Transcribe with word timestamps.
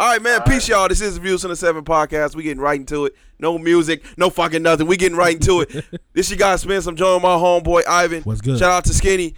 All 0.00 0.06
right, 0.06 0.22
man. 0.22 0.40
peace, 0.44 0.66
y'all. 0.66 0.88
This 0.88 1.02
is 1.02 1.16
the 1.16 1.20
Views 1.20 1.42
from 1.42 1.50
the 1.50 1.56
Seven 1.56 1.84
podcast. 1.84 2.34
We 2.34 2.42
getting 2.42 2.62
right 2.62 2.80
into 2.80 3.04
it. 3.04 3.14
No 3.38 3.58
music, 3.58 4.02
no 4.16 4.30
fucking 4.30 4.62
nothing. 4.62 4.86
We 4.86 4.96
getting 4.96 5.18
right 5.18 5.34
into 5.34 5.60
it. 5.60 5.84
this 6.14 6.30
you 6.30 6.38
guys 6.38 6.62
Spence. 6.62 6.86
I'm 6.86 6.96
joining 6.96 7.20
my 7.20 7.36
homeboy 7.36 7.82
Ivan. 7.86 8.22
What's 8.22 8.40
good? 8.40 8.58
Shout 8.58 8.70
out 8.72 8.84
to 8.86 8.94
Skinny. 8.94 9.34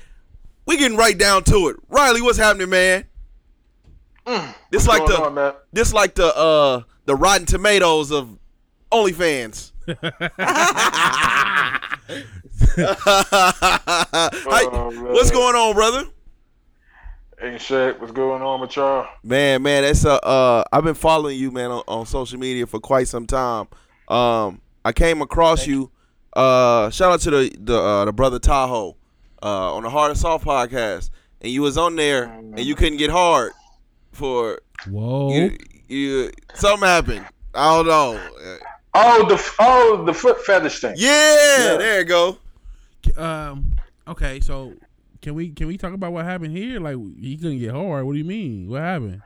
We 0.65 0.77
getting 0.77 0.97
right 0.97 1.19
down 1.19 1.43
to 1.45 1.67
it. 1.67 1.77
Riley, 1.89 2.23
what's 2.23 2.39
happening, 2.39 2.71
man? 2.71 3.07
this 4.71 4.87
like 4.87 5.01
going 5.01 5.11
the 5.11 5.21
on, 5.25 5.35
man? 5.35 5.53
this 5.73 5.93
like 5.93 6.15
the 6.15 6.27
uh 6.37 6.83
the 7.07 7.17
Rotten 7.17 7.45
Tomatoes 7.45 8.13
of 8.13 8.39
OnlyFans. 8.93 9.73
Hi, 12.79 14.69
Oh, 14.71 14.91
man. 14.93 15.13
what's 15.13 15.33
going 15.33 15.57
on, 15.57 15.75
brother? 15.75 16.05
Ain't 17.43 17.61
shit. 17.61 18.01
What's 18.01 18.13
going 18.13 18.41
on 18.41 18.61
with 18.61 18.77
y'all? 18.77 19.09
Man, 19.25 19.63
man, 19.63 19.83
it's 19.83 20.05
uh, 20.05 20.15
uh 20.15 20.63
I've 20.73 20.85
been 20.85 20.95
following 20.95 21.37
you, 21.37 21.51
man, 21.51 21.73
on, 21.73 21.83
on 21.89 22.07
social 22.07 22.39
media 22.39 22.69
for 22.69 22.79
quite 22.79 23.09
some 23.09 23.27
time. 23.27 23.67
Um, 24.07 24.61
I 24.85 24.93
came 24.93 25.21
across 25.21 25.67
you. 25.67 25.91
Uh, 26.35 26.89
shout 26.91 27.11
out 27.11 27.21
to 27.23 27.31
the 27.31 27.57
the 27.59 27.77
uh, 27.77 28.05
the 28.05 28.13
brother 28.13 28.39
Tahoe, 28.39 28.97
uh, 29.43 29.75
on 29.75 29.83
the 29.83 29.91
Hard 29.91 30.13
and 30.13 30.21
Soft 30.21 30.45
podcast, 30.45 31.11
and 31.41 31.51
you 31.51 31.63
was 31.63 31.77
on 31.77 31.97
there, 31.97 32.27
and 32.27 32.61
you 32.61 32.77
couldn't 32.77 32.99
get 32.99 33.11
hard 33.11 33.51
for 34.13 34.61
Whoa. 34.89 35.33
you. 35.33 35.59
You 35.89 36.31
something 36.55 36.87
happened. 36.87 37.27
I 37.55 37.77
don't 37.77 37.87
know. 37.89 38.61
Oh, 38.95 39.27
the 39.27 39.53
oh 39.59 40.05
the 40.07 40.15
foot 40.15 40.41
fetish 40.47 40.79
thing. 40.79 40.95
Yeah, 40.97 41.77
there 41.77 41.99
you 41.99 42.05
go. 42.05 42.39
Um. 43.17 43.75
Okay. 44.07 44.39
So 44.39 44.75
can 45.23 45.35
we 45.35 45.51
can 45.51 45.69
we 45.69 45.79
talk 45.79 45.95
about 45.95 46.13
what 46.13 46.25
happened 46.25 46.57
here? 46.57 46.81
Like 46.81 46.97
he 47.19 47.37
couldn't 47.37 47.61
get 47.61 47.71
hard. 47.71 48.05
What 48.05 48.13
do 48.13 48.19
you 48.19 48.25
mean? 48.25 48.69
What 48.69 48.83
happened? 48.83 49.23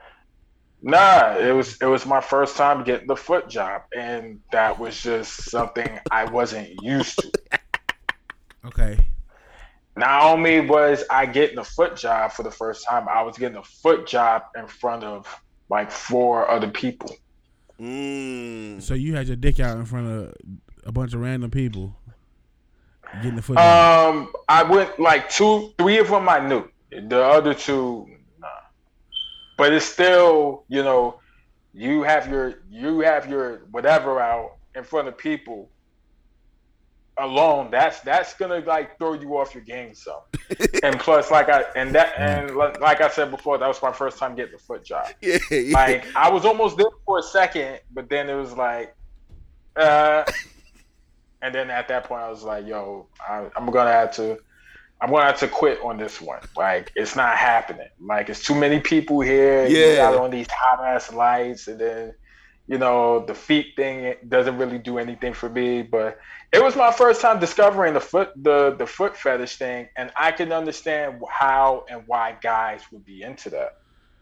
Nah, 0.81 1.35
it 1.37 1.51
was 1.51 1.75
it 1.81 1.87
was 1.87 2.05
my 2.05 2.21
first 2.21 2.55
time 2.55 2.83
getting 2.83 3.07
the 3.07 3.15
foot 3.15 3.49
job, 3.49 3.81
and 3.95 4.39
that 4.51 4.79
was 4.79 5.01
just 5.01 5.49
something 5.49 5.99
I 6.11 6.25
wasn't 6.25 6.81
used 6.81 7.19
to. 7.19 7.31
Okay. 8.65 8.97
Not 9.95 10.23
only 10.23 10.59
was 10.59 11.05
I 11.09 11.25
getting 11.25 11.57
a 11.57 11.63
foot 11.63 11.95
job 11.95 12.33
for 12.33 12.43
the 12.43 12.51
first 12.51 12.85
time, 12.85 13.07
I 13.07 13.21
was 13.21 13.37
getting 13.37 13.57
a 13.57 13.63
foot 13.63 14.05
job 14.05 14.43
in 14.57 14.67
front 14.67 15.05
of 15.05 15.25
like 15.69 15.89
four 15.89 16.49
other 16.49 16.67
people. 16.67 17.15
Mm. 17.79 18.81
So 18.81 18.93
you 18.93 19.15
had 19.15 19.27
your 19.27 19.37
dick 19.37 19.61
out 19.61 19.77
in 19.77 19.85
front 19.85 20.07
of 20.07 20.35
a 20.83 20.91
bunch 20.91 21.13
of 21.13 21.21
random 21.21 21.49
people 21.49 21.95
getting 23.21 23.39
the. 23.39 23.51
Um, 23.59 24.31
I 24.47 24.63
went 24.63 24.99
like 24.99 25.29
two, 25.29 25.73
three 25.77 25.97
of 25.99 26.09
them 26.09 26.29
I 26.29 26.39
knew. 26.39 26.69
The 26.91 27.23
other 27.23 27.53
two, 27.53 28.07
nah. 28.39 28.47
But 29.57 29.73
it's 29.73 29.85
still, 29.85 30.63
you 30.67 30.83
know, 30.83 31.19
you 31.73 32.03
have 32.03 32.29
your 32.29 32.61
you 32.69 33.01
have 33.01 33.29
your 33.29 33.59
whatever 33.71 34.19
out 34.19 34.57
in 34.75 34.83
front 34.83 35.07
of 35.07 35.17
people 35.17 35.69
alone. 37.17 37.69
That's 37.71 37.99
that's 38.01 38.33
gonna 38.33 38.59
like 38.59 38.97
throw 38.97 39.13
you 39.13 39.37
off 39.37 39.53
your 39.53 39.63
game 39.63 39.93
some. 39.93 40.21
and 40.83 40.99
plus, 40.99 41.29
like 41.31 41.49
I 41.49 41.65
and 41.75 41.93
that 41.93 42.13
and 42.17 42.55
like 42.55 43.01
I 43.01 43.09
said 43.09 43.31
before, 43.31 43.57
that 43.57 43.67
was 43.67 43.81
my 43.81 43.91
first 43.91 44.17
time 44.17 44.35
getting 44.35 44.53
the 44.53 44.59
foot 44.59 44.83
job. 44.83 45.07
Yeah, 45.21 45.37
yeah. 45.51 45.73
Like 45.73 46.05
I 46.15 46.29
was 46.29 46.45
almost 46.45 46.77
there 46.77 46.85
for 47.05 47.19
a 47.19 47.23
second, 47.23 47.79
but 47.91 48.09
then 48.09 48.29
it 48.29 48.35
was 48.35 48.53
like, 48.53 48.95
uh, 49.75 50.23
and 51.41 51.53
then 51.53 51.69
at 51.69 51.87
that 51.89 52.05
point 52.05 52.21
I 52.21 52.29
was 52.29 52.43
like, 52.43 52.65
yo, 52.67 53.09
I, 53.27 53.47
I'm 53.55 53.67
gonna 53.71 53.91
have 53.91 54.13
to, 54.15 54.37
I'm 55.01 55.11
gonna 55.11 55.25
have 55.25 55.39
to 55.39 55.47
quit 55.47 55.79
on 55.83 55.97
this 55.97 56.21
one. 56.21 56.41
Like 56.55 56.91
it's 56.95 57.15
not 57.15 57.37
happening. 57.37 57.87
Like 57.99 58.29
it's 58.29 58.43
too 58.43 58.55
many 58.55 58.79
people 58.79 59.21
here. 59.21 59.67
You 59.69 59.91
Yeah. 59.91 59.95
got 59.95 60.15
on 60.15 60.31
these 60.31 60.47
hot 60.51 60.83
ass 60.85 61.13
lights, 61.13 61.67
and 61.67 61.79
then, 61.79 62.13
you 62.67 62.77
know, 62.77 63.25
the 63.25 63.35
feet 63.35 63.67
thing 63.75 64.15
doesn't 64.27 64.57
really 64.57 64.79
do 64.79 64.97
anything 64.97 65.33
for 65.33 65.49
me. 65.49 65.83
But 65.83 66.17
it 66.53 66.63
was 66.63 66.75
my 66.75 66.91
first 66.91 67.21
time 67.21 67.39
discovering 67.39 67.93
the 67.93 68.01
foot, 68.01 68.29
the 68.35 68.75
the 68.77 68.87
foot 68.87 69.15
fetish 69.17 69.57
thing, 69.57 69.87
and 69.97 70.11
I 70.17 70.31
can 70.31 70.51
understand 70.51 71.21
how 71.31 71.85
and 71.89 72.03
why 72.07 72.37
guys 72.41 72.81
would 72.91 73.05
be 73.05 73.21
into 73.21 73.49
that. 73.51 73.69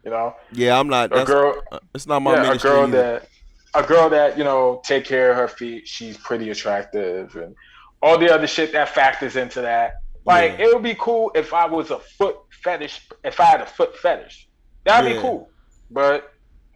You 0.03 0.11
know, 0.11 0.33
yeah, 0.51 0.79
I'm 0.79 0.87
not. 0.89 1.11
a 1.13 1.21
girl, 1.21 1.55
it's 1.93 2.07
not 2.07 2.21
my 2.21 2.35
yeah, 2.35 2.51
a 2.51 2.55
girl 2.55 2.87
either. 2.87 2.89
that 2.89 3.27
a 3.75 3.83
girl 3.83 4.09
that 4.09 4.37
you 4.37 4.43
know 4.43 4.81
take 4.83 5.05
care 5.05 5.31
of 5.31 5.37
her 5.37 5.47
feet 5.47 5.87
she's 5.87 6.17
pretty 6.17 6.49
attractive 6.49 7.35
and 7.35 7.55
all 8.01 8.17
the 8.17 8.31
other 8.33 8.47
shit 8.47 8.71
that 8.71 8.89
factors 8.89 9.35
into 9.35 9.61
that 9.61 9.95
like 10.25 10.57
Yeah. 10.57 10.65
it 10.67 10.73
would 10.73 10.83
be 10.83 10.95
cool 10.95 11.31
if 11.35 11.53
i 11.53 11.65
was 11.65 11.91
a 11.91 11.99
foot 11.99 12.37
fetish 12.63 13.01
if 13.23 13.39
i 13.39 13.45
had 13.45 13.61
a 13.61 13.65
foot 13.65 13.97
fetish 13.97 14.47
that'd 14.85 15.09
Yeah. 15.09 15.17
be 15.17 15.21
cool 15.21 15.49
but 15.91 16.33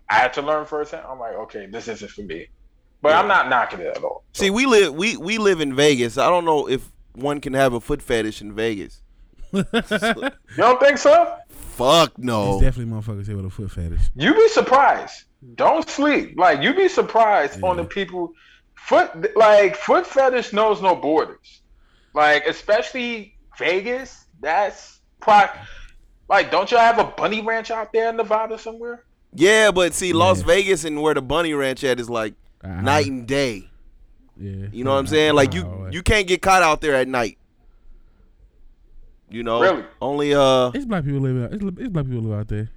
i 0.10 0.16
had 0.16 0.34
to 0.34 0.42
learn 0.42 0.66
firsthand 0.66 1.06
i'm 1.10 1.20
like 1.20 1.36
okay 1.36 1.66
this 1.68 1.88
isn't 1.88 2.12
for 2.12 2.22
me 2.24 2.48
but 3.02 3.14
i'm 3.16 3.28
not 3.28 3.50
knocking 3.50 3.80
it 3.80 3.96
at 3.98 4.04
all 4.04 4.24
See, 4.34 4.50
we 4.50 4.66
live 4.66 4.94
we 4.94 5.18
we 5.18 5.38
live 5.38 5.60
in 5.60 5.76
Vegas. 5.76 6.18
I 6.18 6.30
don't 6.30 6.46
know 6.46 6.70
if 6.70 6.92
one 7.14 7.42
can 7.42 7.54
have 7.54 7.74
a 7.74 7.81
foot 7.81 8.02
fetish 8.02 8.42
in 8.42 8.54
Vegas. 8.54 9.02
you 9.52 9.64
don't 10.58 10.80
think 10.80 10.98
so 10.98 11.36
Fuck 11.50 12.14
There's 12.16 12.26
no. 12.26 12.60
definitely 12.62 12.94
motherfuckers 12.94 13.26
here 13.26 13.36
with 13.36 13.46
a 13.46 13.50
foot 13.50 13.72
fetish. 13.72 14.02
You'd 14.16 14.36
be 14.36 14.48
surprised 14.50 15.24
don't 15.55 15.88
sleep 15.89 16.33
like 16.38 16.61
you'd 16.61 16.75
be 16.75 16.88
surprised 16.89 17.63
on 17.63 17.77
the 17.77 17.83
people 17.83 18.33
foot 18.75 19.35
like 19.38 19.75
foot 19.75 20.05
fetish 20.05 20.51
knows 20.53 20.81
no 20.81 20.95
borders 20.95 21.61
like 22.13 22.45
especially 22.45 23.35
vegas 23.57 24.25
that's 24.41 25.00
pro- 25.22 25.47
like 26.29 26.51
don't 26.51 26.69
y'all 26.72 26.79
have 26.81 27.00
a 27.00 27.05
bunny 27.05 27.41
ranch 27.41 27.72
out 27.72 27.91
there 27.94 28.09
in 28.09 28.17
nevada 28.17 28.57
somewhere 28.57 29.05
Yeah, 29.33 29.69
but 29.72 29.94
see, 29.94 30.11
Las 30.11 30.39
Yeah. 30.39 30.47
Vegas 30.47 30.83
and 30.85 31.01
where 31.03 31.13
the 31.13 31.22
Bunny 31.22 31.53
Ranch 31.53 31.83
at 31.83 32.00
is 32.00 32.09
like 32.09 32.33
Uh-huh. 32.63 32.81
night 32.81 33.06
and 33.06 33.27
day. 33.27 33.69
Yeah. 34.38 34.66
You 34.71 34.83
know 34.83 34.91
what 34.91 34.97
I'm 35.00 35.06
saying? 35.07 35.35
Like 35.35 35.53
you 35.53 35.61
Uh-huh. 35.61 35.89
you 35.91 36.01
can't 36.01 36.25
get 36.27 36.41
caught 36.41 36.63
out 36.63 36.81
there 36.81 36.95
at 36.95 37.07
night. 37.07 37.38
You 39.29 39.44
know, 39.44 39.61
Really? 39.61 39.83
only 40.01 40.33
uh 40.33 40.71
It's 40.73 40.85
black 40.85 41.06
people 41.06 41.19
live 41.21 41.44
out. 41.45 41.53
It's, 41.53 41.63
it's 41.79 41.89
black 41.89 42.06
people 42.06 42.23
live 42.23 42.39
out 42.39 42.47
there. 42.47 42.69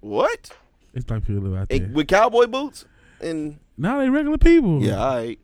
what 0.00 0.50
It's 0.94 1.04
black 1.04 1.24
people 1.26 1.42
live 1.42 1.60
out 1.60 1.68
there. 1.68 1.88
with 1.92 2.08
cowboy 2.08 2.46
boots 2.46 2.84
and 3.20 3.58
now 3.76 3.98
they 3.98 4.08
regular 4.10 4.38
people. 4.38 4.82
yeah, 4.82 4.96
all 4.98 5.16
right. 5.16 5.38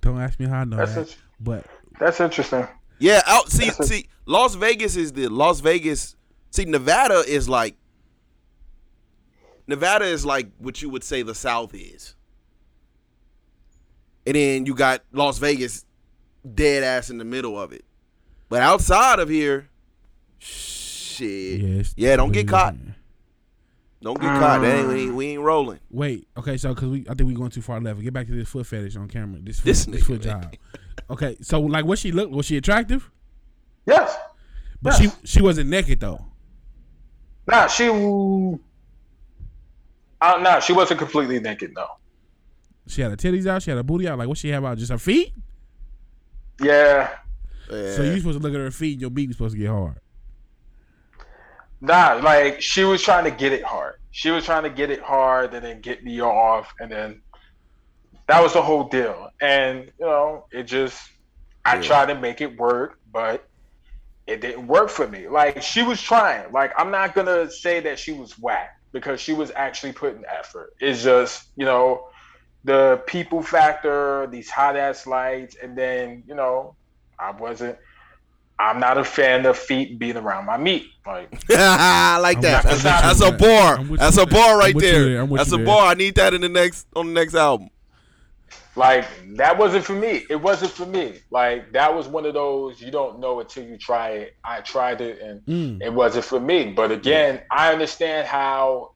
Don't 0.00 0.20
ask 0.20 0.38
me 0.40 0.46
how 0.46 0.60
I 0.60 0.64
know 0.64 0.76
That's 0.76 0.94
that. 0.94 1.08
it. 1.08 1.16
But 1.40 1.66
that's 1.98 2.20
interesting 2.20 2.66
Yeah, 2.98 3.20
out 3.26 3.50
see 3.50 3.66
That's 3.66 3.80
a- 3.80 3.86
see 3.86 4.08
Las 4.26 4.54
Vegas 4.54 4.96
is 4.96 5.12
the 5.12 5.28
Las 5.28 5.60
Vegas. 5.60 6.16
See, 6.50 6.64
Nevada 6.64 7.22
is 7.26 7.48
like 7.48 7.76
Nevada 9.66 10.04
is 10.04 10.24
like 10.24 10.48
what 10.58 10.80
you 10.82 10.88
would 10.90 11.04
say 11.04 11.22
the 11.22 11.34
South 11.34 11.74
is. 11.74 12.14
And 14.26 14.34
then 14.36 14.66
you 14.66 14.74
got 14.74 15.02
Las 15.12 15.38
Vegas 15.38 15.84
dead 16.54 16.82
ass 16.82 17.10
in 17.10 17.18
the 17.18 17.24
middle 17.24 17.60
of 17.60 17.72
it. 17.72 17.84
But 18.48 18.62
outside 18.62 19.18
of 19.18 19.28
here, 19.28 19.68
shit. 20.38 21.60
yeah, 21.60 21.82
Yeah, 21.96 22.16
don't 22.16 22.32
get 22.32 22.48
completely 22.48 22.86
caught. 22.88 22.89
Different. 24.00 24.20
Don't 24.20 24.20
get 24.20 24.40
caught. 24.40 24.60
That 24.62 24.78
ain't, 24.78 24.88
we, 24.88 25.02
ain't, 25.02 25.14
we 25.14 25.26
ain't 25.28 25.42
rolling. 25.42 25.80
Wait, 25.90 26.28
okay, 26.36 26.56
so 26.56 26.74
because 26.74 26.88
we, 26.88 27.00
I 27.08 27.14
think 27.14 27.28
we're 27.28 27.36
going 27.36 27.50
too 27.50 27.62
far 27.62 27.80
left. 27.80 28.00
Get 28.00 28.12
back 28.12 28.26
to 28.26 28.32
this 28.34 28.48
foot 28.48 28.66
fetish 28.66 28.96
on 28.96 29.08
camera. 29.08 29.40
This 29.40 29.58
foot, 29.60 29.64
This 29.66 29.84
this, 29.86 30.02
nigga, 30.02 30.06
foot 30.06 30.22
job. 30.22 30.54
Okay, 31.10 31.36
so 31.42 31.60
like, 31.60 31.84
what 31.84 31.98
she 31.98 32.12
look? 32.12 32.30
Was 32.30 32.46
she 32.46 32.56
attractive? 32.56 33.10
yes 33.86 34.16
But 34.82 35.00
Yes. 35.00 35.16
she 35.22 35.26
she 35.26 35.42
wasn't 35.42 35.70
naked 35.70 36.00
though. 36.00 36.24
nah 37.46 37.66
she 37.66 37.88
uh, 40.22 40.38
nah, 40.38 40.60
she 40.60 40.72
wasn't 40.74 40.98
completely 41.00 41.40
naked 41.40 41.72
though. 41.74 41.88
She 42.86 43.00
had 43.00 43.10
her 43.10 43.16
titties 43.16 43.46
out. 43.46 43.62
She 43.62 43.70
had 43.70 43.76
her 43.78 43.82
booty 43.82 44.06
out. 44.08 44.18
Like, 44.18 44.28
what 44.28 44.36
she 44.38 44.48
have 44.50 44.64
out? 44.64 44.76
Just 44.78 44.92
her 44.92 44.98
feet. 44.98 45.32
yeah 46.62 47.08
Yeah. 47.70 47.94
So 47.94 48.02
you 48.02 48.18
supposed 48.18 48.38
to 48.38 48.42
look 48.42 48.52
at 48.52 48.60
her 48.60 48.70
feet. 48.70 48.92
and 48.94 49.00
Your 49.00 49.10
beat 49.10 49.30
is 49.30 49.36
supposed 49.36 49.54
to 49.54 49.58
get 49.58 49.68
hard. 49.70 49.98
Nah, 51.80 52.20
like 52.22 52.60
she 52.62 52.84
was 52.84 53.02
trying 53.02 53.24
to 53.24 53.30
get 53.30 53.52
it 53.52 53.64
hard. 53.64 53.94
She 54.10 54.30
was 54.30 54.44
trying 54.44 54.64
to 54.64 54.70
get 54.70 54.90
it 54.90 55.02
hard 55.02 55.54
and 55.54 55.64
then 55.64 55.80
get 55.80 56.02
me 56.04 56.20
off, 56.20 56.72
and 56.80 56.90
then 56.90 57.22
that 58.28 58.42
was 58.42 58.52
the 58.54 58.62
whole 58.62 58.88
deal. 58.88 59.28
And 59.40 59.84
you 59.98 60.06
know, 60.06 60.46
it 60.52 60.64
just 60.64 61.00
I 61.64 61.76
Yeah. 61.76 61.78
tried 61.78 62.06
to 62.06 62.14
make 62.14 62.40
it 62.40 62.58
work, 62.58 62.96
but 63.10 63.44
it 64.26 64.40
didn't 64.40 64.66
work 64.68 64.90
for 64.90 65.06
me. 65.08 65.28
Like 65.28 65.62
she 65.62 65.82
was 65.82 66.00
trying. 66.00 66.52
Like 66.52 66.72
I'm 66.76 66.90
not 66.90 67.14
gonna 67.14 67.50
say 67.50 67.80
that 67.80 67.98
she 67.98 68.12
was 68.12 68.34
whack 68.38 68.70
because 68.92 69.20
she 69.20 69.32
was 69.32 69.52
actually 69.56 69.92
putting 69.92 70.24
effort. 70.26 70.70
It's 70.80 71.02
just 71.02 71.42
you 71.56 71.64
know 71.66 72.02
the 72.64 73.02
people 73.06 73.42
factor, 73.42 74.26
these 74.30 74.50
hot 74.50 74.76
ass 74.76 75.06
lights, 75.06 75.56
and 75.62 75.76
then 75.78 76.24
you 76.26 76.34
know 76.34 76.76
I 77.20 77.32
wasn't. 77.32 77.78
I'm 78.60 78.78
not 78.78 78.98
a 78.98 79.04
fan 79.04 79.46
of 79.46 79.56
feet 79.58 79.98
being 79.98 80.16
around 80.16 80.44
my 80.46 80.56
meat. 80.58 80.86
Like 81.06 81.32
I 81.50 82.18
like 82.18 82.40
that. 82.42 82.64
with- 82.64 82.82
That's, 82.82 83.18
that's 83.18 83.20
a 83.22 83.32
bar. 83.32 83.82
That's 83.96 84.18
a 84.18 84.26
bar 84.26 84.58
right 84.58 84.76
there. 84.78 85.04
there. 85.04 85.20
I'm 85.22 85.30
with 85.30 85.38
That's 85.40 85.52
a 85.52 85.58
bar. 85.58 85.86
I 85.86 85.94
need 85.94 86.14
that 86.16 86.34
in 86.34 86.40
the 86.42 86.48
next 86.48 86.86
on 86.94 87.06
the 87.08 87.12
next 87.12 87.34
album. 87.34 87.70
like 88.76 89.06
that 89.36 89.58
wasn't 89.58 89.84
for 89.84 89.94
me. 89.94 90.24
It 90.30 90.36
wasn't 90.36 90.72
for 90.72 90.86
me. 90.86 91.18
Like 91.30 91.72
that 91.72 91.94
was 91.94 92.06
one 92.08 92.24
of 92.26 92.34
those 92.34 92.80
you 92.80 92.90
don't 92.90 93.18
know 93.18 93.40
until 93.40 93.64
you 93.64 93.76
try 93.76 94.10
it. 94.10 94.36
I 94.44 94.60
tried 94.60 95.00
it 95.00 95.20
and 95.20 95.40
Mm. 95.46 95.82
it 95.82 95.92
wasn't 95.92 96.24
for 96.24 96.38
me. 96.40 96.66
But 96.72 96.92
again, 96.92 97.40
I 97.50 97.72
understand 97.72 98.26
how 98.28 98.92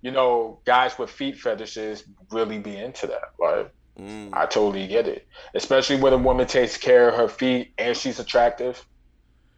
you 0.00 0.10
know, 0.10 0.58
guys 0.64 0.98
with 0.98 1.08
feet 1.10 1.36
fetishes 1.38 2.02
really 2.32 2.58
be 2.58 2.76
into 2.76 3.06
that. 3.06 3.32
Like, 3.38 3.72
Mm. 4.00 4.30
I 4.32 4.46
totally 4.46 4.86
get 4.86 5.06
it, 5.06 5.28
especially 5.54 5.96
when 5.96 6.14
a 6.14 6.16
woman 6.16 6.46
takes 6.46 6.78
care 6.78 7.10
of 7.10 7.14
her 7.14 7.28
feet 7.28 7.74
and 7.76 7.94
she's 7.94 8.18
attractive. 8.18 8.82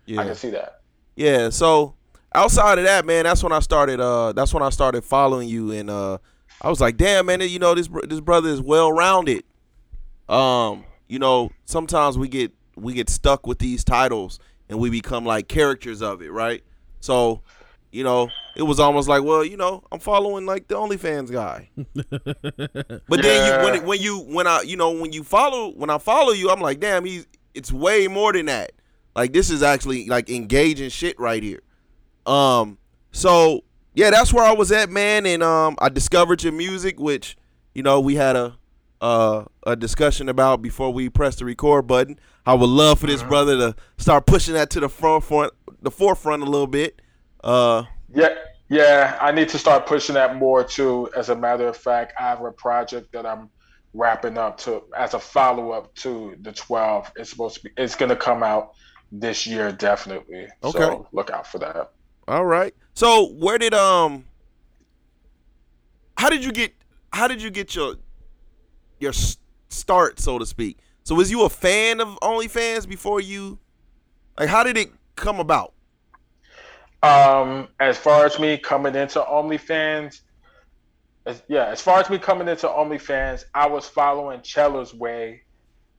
I 0.09 0.25
can 0.25 0.35
see 0.35 0.51
that. 0.51 0.81
Yeah. 1.17 1.51
So 1.51 1.95
outside 2.35 2.79
of 2.79 2.85
that, 2.85 3.07
man, 3.07 3.25
that's 3.25 3.43
when 3.43 3.53
I 3.53 3.61
started. 3.61 4.01
Uh, 4.01 4.33
that's 4.33 4.53
when 4.53 4.63
I 4.63 4.71
started 4.71 5.05
following 5.05 5.49
you, 5.49 5.73
and 5.73 5.91
uh, 5.91 6.19
I 6.61 6.69
was 6.69 6.81
like, 6.81 6.97
damn, 6.97 7.27
man, 7.27 7.41
you 7.41 7.59
know 7.59 7.75
this 7.75 7.89
this 8.09 8.21
brother 8.21 8.49
is 8.49 8.61
well 8.61 8.93
rounded. 8.93 9.45
Um, 10.29 10.85
you 11.09 11.19
know, 11.19 11.51
sometimes 11.65 12.19
we 12.19 12.29
get 12.29 12.53
we 12.77 12.95
get 12.95 13.09
stuck 13.09 13.47
with 13.47 13.59
these 13.59 13.85
titles 13.85 14.39
and 14.69 14.79
we 14.79 14.91
become 14.91 15.25
like 15.25 15.49
characters 15.49 16.03
of 16.03 16.23
it, 16.23 16.33
right? 16.33 16.63
So, 17.01 17.43
you 17.93 18.03
know, 18.03 18.31
it 18.57 18.63
was 18.63 18.81
almost 18.81 19.09
like, 19.09 19.23
well, 19.23 19.45
you 19.45 19.57
know, 19.57 19.85
I'm 19.93 20.01
following 20.01 20.47
like 20.47 20.69
the 20.69 20.75
OnlyFans 20.75 21.31
guy. 21.31 21.69
But 23.07 23.23
then 23.23 23.47
you 23.47 23.65
when 23.65 23.87
when 23.87 24.01
you 24.01 24.19
when 24.21 24.47
I 24.47 24.63
you 24.63 24.77
know 24.77 24.91
when 24.93 25.13
you 25.13 25.23
follow 25.23 25.71
when 25.73 25.91
I 25.91 25.99
follow 25.99 26.33
you, 26.33 26.51
I'm 26.51 26.61
like, 26.61 26.81
damn, 26.81 27.05
he's 27.05 27.27
it's 27.55 27.71
way 27.71 28.09
more 28.09 28.33
than 28.33 28.47
that. 28.47 28.73
Like 29.15 29.33
this 29.33 29.51
is 29.51 29.63
actually 29.63 30.07
like 30.07 30.29
engaging 30.31 30.91
shit 30.91 31.19
right 31.19 31.43
here. 31.43 31.61
Um, 32.27 32.79
so 33.13 33.63
yeah, 33.95 34.11
that's 34.11 34.33
where 34.33 34.45
I 34.45 34.53
was 34.53 34.73
at, 34.73 34.91
man, 34.91 35.25
and 35.25 35.43
um, 35.43 35.77
I 35.79 35.89
discovered 35.89 36.43
your 36.43 36.53
music, 36.53 36.99
which 36.99 37.37
you 37.75 37.83
know 37.83 38.01
we 38.01 38.17
had 38.17 38.37
a 38.37 38.57
uh 39.01 39.45
a 39.67 39.77
discussion 39.77 40.29
about 40.29 40.63
before 40.63 40.93
we 40.93 41.09
pressed 41.09 41.39
the 41.39 41.45
record 41.45 41.87
button. 41.87 42.19
I 42.47 42.55
would 42.55 42.69
love 42.69 43.01
for 43.01 43.07
this 43.07 43.23
brother 43.23 43.57
to 43.57 43.77
start 43.99 44.27
pushing 44.27 44.55
that 44.55 44.71
to 44.71 44.81
the 44.81 44.89
forefront, 44.89 45.53
the 45.81 45.91
forefront 45.91 46.43
a 46.43 46.47
little 46.47 46.67
bit. 46.67 47.01
Uh, 47.43 47.85
Yeah, 48.15 48.35
yeah. 48.69 49.19
I 49.21 49.33
need 49.33 49.49
to 49.51 49.59
start 49.59 49.87
pushing 49.87 50.15
that 50.15 50.37
more 50.37 50.63
too. 50.65 51.09
As 51.17 51.29
a 51.29 51.37
matter 51.37 51.67
of 51.69 51.77
fact, 51.77 52.13
I 52.19 52.25
have 52.25 52.43
a 52.43 52.53
project 52.53 53.13
that 53.13 53.25
I'm 53.25 53.49
wrapping 53.95 54.37
up 54.37 54.59
to 54.59 54.83
as 54.97 55.15
a 55.15 55.21
follow 55.21 55.71
up 55.71 55.95
to 55.97 56.37
the 56.43 56.53
12. 56.53 57.13
It's 57.17 57.31
supposed 57.31 57.57
to 57.57 57.63
be. 57.63 57.71
It's 57.77 57.95
gonna 57.95 58.17
come 58.17 58.43
out 58.43 58.75
this 59.21 59.47
year, 59.47 59.73
definitely. 59.73 60.49
Okay. 60.63 60.79
So 60.79 61.09
look 61.13 61.31
out 61.31 61.47
for 61.47 61.59
that. 61.59 61.93
All 62.27 62.45
right. 62.45 62.75
So 62.95 63.29
where 63.33 63.59
did 63.59 63.75
um 63.75 64.25
how 66.17 66.31
did 66.31 66.45
you 66.45 66.53
get 66.53 66.75
how 67.13 67.29
did 67.29 67.41
you 67.41 67.51
get 67.51 67.75
your 67.75 67.97
your 68.99 69.13
start 69.69 70.21
so 70.21 70.39
to 70.39 70.47
speak? 70.47 70.79
So 71.05 71.15
was 71.15 71.31
you 71.31 71.43
a 71.45 71.49
fan 71.49 72.01
of 72.01 72.19
OnlyFans 72.21 72.89
before 72.89 73.21
you 73.21 73.59
like 74.39 74.49
how 74.49 74.65
did 74.65 74.77
it 74.77 74.91
come 75.17 75.39
about? 75.39 75.73
Um, 77.03 77.69
as 77.81 77.99
far 77.99 78.25
as 78.25 78.39
me 78.39 78.57
coming 78.57 78.95
into 78.95 79.21
OnlyFans, 79.21 80.23
as, 81.27 81.43
yeah, 81.49 81.67
as 81.67 81.83
far 81.83 82.01
as 82.01 82.09
me 82.09 82.19
coming 82.19 82.49
into 82.49 82.67
OnlyFans, 82.67 83.45
I 83.55 83.67
was 83.67 83.87
following 83.87 84.41
Chella's 84.41 84.95
way 84.95 85.43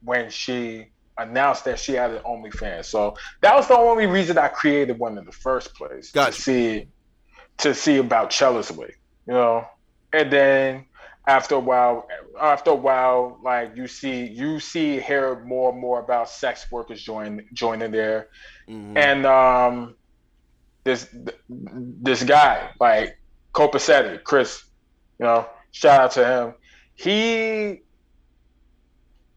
when 0.02 0.32
she 0.32 0.88
announced 1.18 1.66
that 1.66 1.80
she 1.80 1.94
had 1.94 2.12
an 2.12 2.24
OnlyFans. 2.24 2.86
So 2.86 3.16
that 3.42 3.56
was 3.56 3.68
the 3.68 3.78
only 3.78 4.06
reason 4.06 4.38
I 4.38 4.48
created 4.50 5.00
one 5.00 5.18
in 5.18 5.26
the 5.26 5.32
first 5.32 5.74
place 5.74 6.12
Gotcha. 6.12 6.32
to 6.36 6.42
see 6.42 6.88
to 7.58 7.74
see 7.74 7.98
about 7.98 8.32
Chella's 8.32 8.72
way, 8.72 8.94
you 9.28 9.34
know. 9.34 9.66
And 10.12 10.32
then 10.32 10.86
after 11.26 11.56
a 11.56 11.60
while, 11.60 12.08
after 12.40 12.72
a 12.72 12.76
while, 12.76 13.40
like 13.44 13.76
you 13.76 13.88
see, 13.88 14.26
you 14.26 14.60
see, 14.60 15.00
hear 15.00 15.40
more 15.46 15.72
and 15.72 15.80
more 15.80 16.00
about 16.02 16.30
sex 16.30 16.70
workers 16.72 17.02
join 17.02 17.46
joining 17.54 17.92
there 17.92 18.28
Mhm. 18.68 18.98
and 18.98 19.26
um, 19.26 19.96
this 20.84 21.08
this 21.50 22.24
guy 22.24 22.72
like 22.80 23.18
Copacetti, 23.54 24.22
Chris, 24.24 24.64
you 25.20 25.26
know, 25.26 25.48
shout 25.72 26.02
out 26.02 26.12
to 26.12 26.26
him. 26.26 26.54
He 26.96 27.82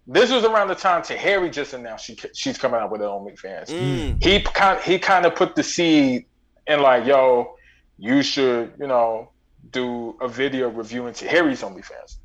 this 0.09 0.33
was 0.33 0.45
around 0.45 0.69
the 0.69 0.75
time 0.75 1.03
Tahiry 1.03 1.53
just 1.53 1.75
announced 1.75 2.07
she 2.07 2.17
she's 2.35 2.57
coming 2.57 2.81
out 2.81 2.91
with 2.91 3.03
her 3.03 3.07
OnlyFans. 3.07 3.67
Mm. 3.67 4.23
He 4.23 4.41
kind 4.41 4.81
he 4.83 4.99
kind 4.99 5.27
of 5.27 5.35
put 5.35 5.55
the 5.55 5.63
seed 5.63 6.25
in 6.67 6.81
like, 6.81 7.07
yo, 7.07 7.57
you 7.99 8.23
should 8.23 8.73
you 8.81 8.87
know 8.87 9.31
do 9.71 10.17
a 10.21 10.29
video 10.29 10.71
reviewing 10.71 11.13
to 11.15 11.27
Tahiry's 11.27 11.63
OnlyFans. 11.63 12.17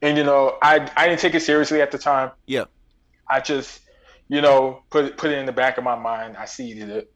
And 0.00 0.16
you 0.16 0.24
know, 0.24 0.56
I 0.62 0.88
I 0.96 1.08
didn't 1.08 1.20
take 1.20 1.34
it 1.34 1.42
seriously 1.42 1.82
at 1.82 1.90
the 1.90 1.98
time. 1.98 2.30
Yeah. 2.46 2.64
I 3.28 3.40
just 3.40 3.82
you 4.28 4.40
know, 4.40 4.82
put 4.88 5.18
put 5.18 5.30
it 5.30 5.38
in 5.38 5.44
the 5.44 5.52
back 5.52 5.76
of 5.76 5.84
my 5.84 5.94
mind. 5.94 6.36
I 6.38 6.46
seeded 6.46 6.88
it, 6.88 7.12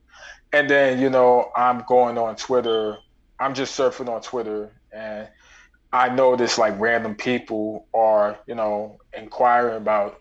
and 0.52 0.68
then 0.68 1.00
you 1.00 1.08
know, 1.08 1.50
I'm 1.56 1.82
going 1.88 2.18
on 2.18 2.36
Twitter. 2.36 2.98
I'm 3.40 3.54
just 3.54 3.78
surfing 3.78 4.08
on 4.08 4.20
Twitter, 4.20 4.70
and 4.92 5.26
I 5.92 6.10
notice 6.10 6.58
like 6.58 6.78
random 6.78 7.14
people 7.14 7.86
are 7.94 8.38
you 8.46 8.54
know 8.54 8.98
inquiring 9.16 9.76
about, 9.76 10.18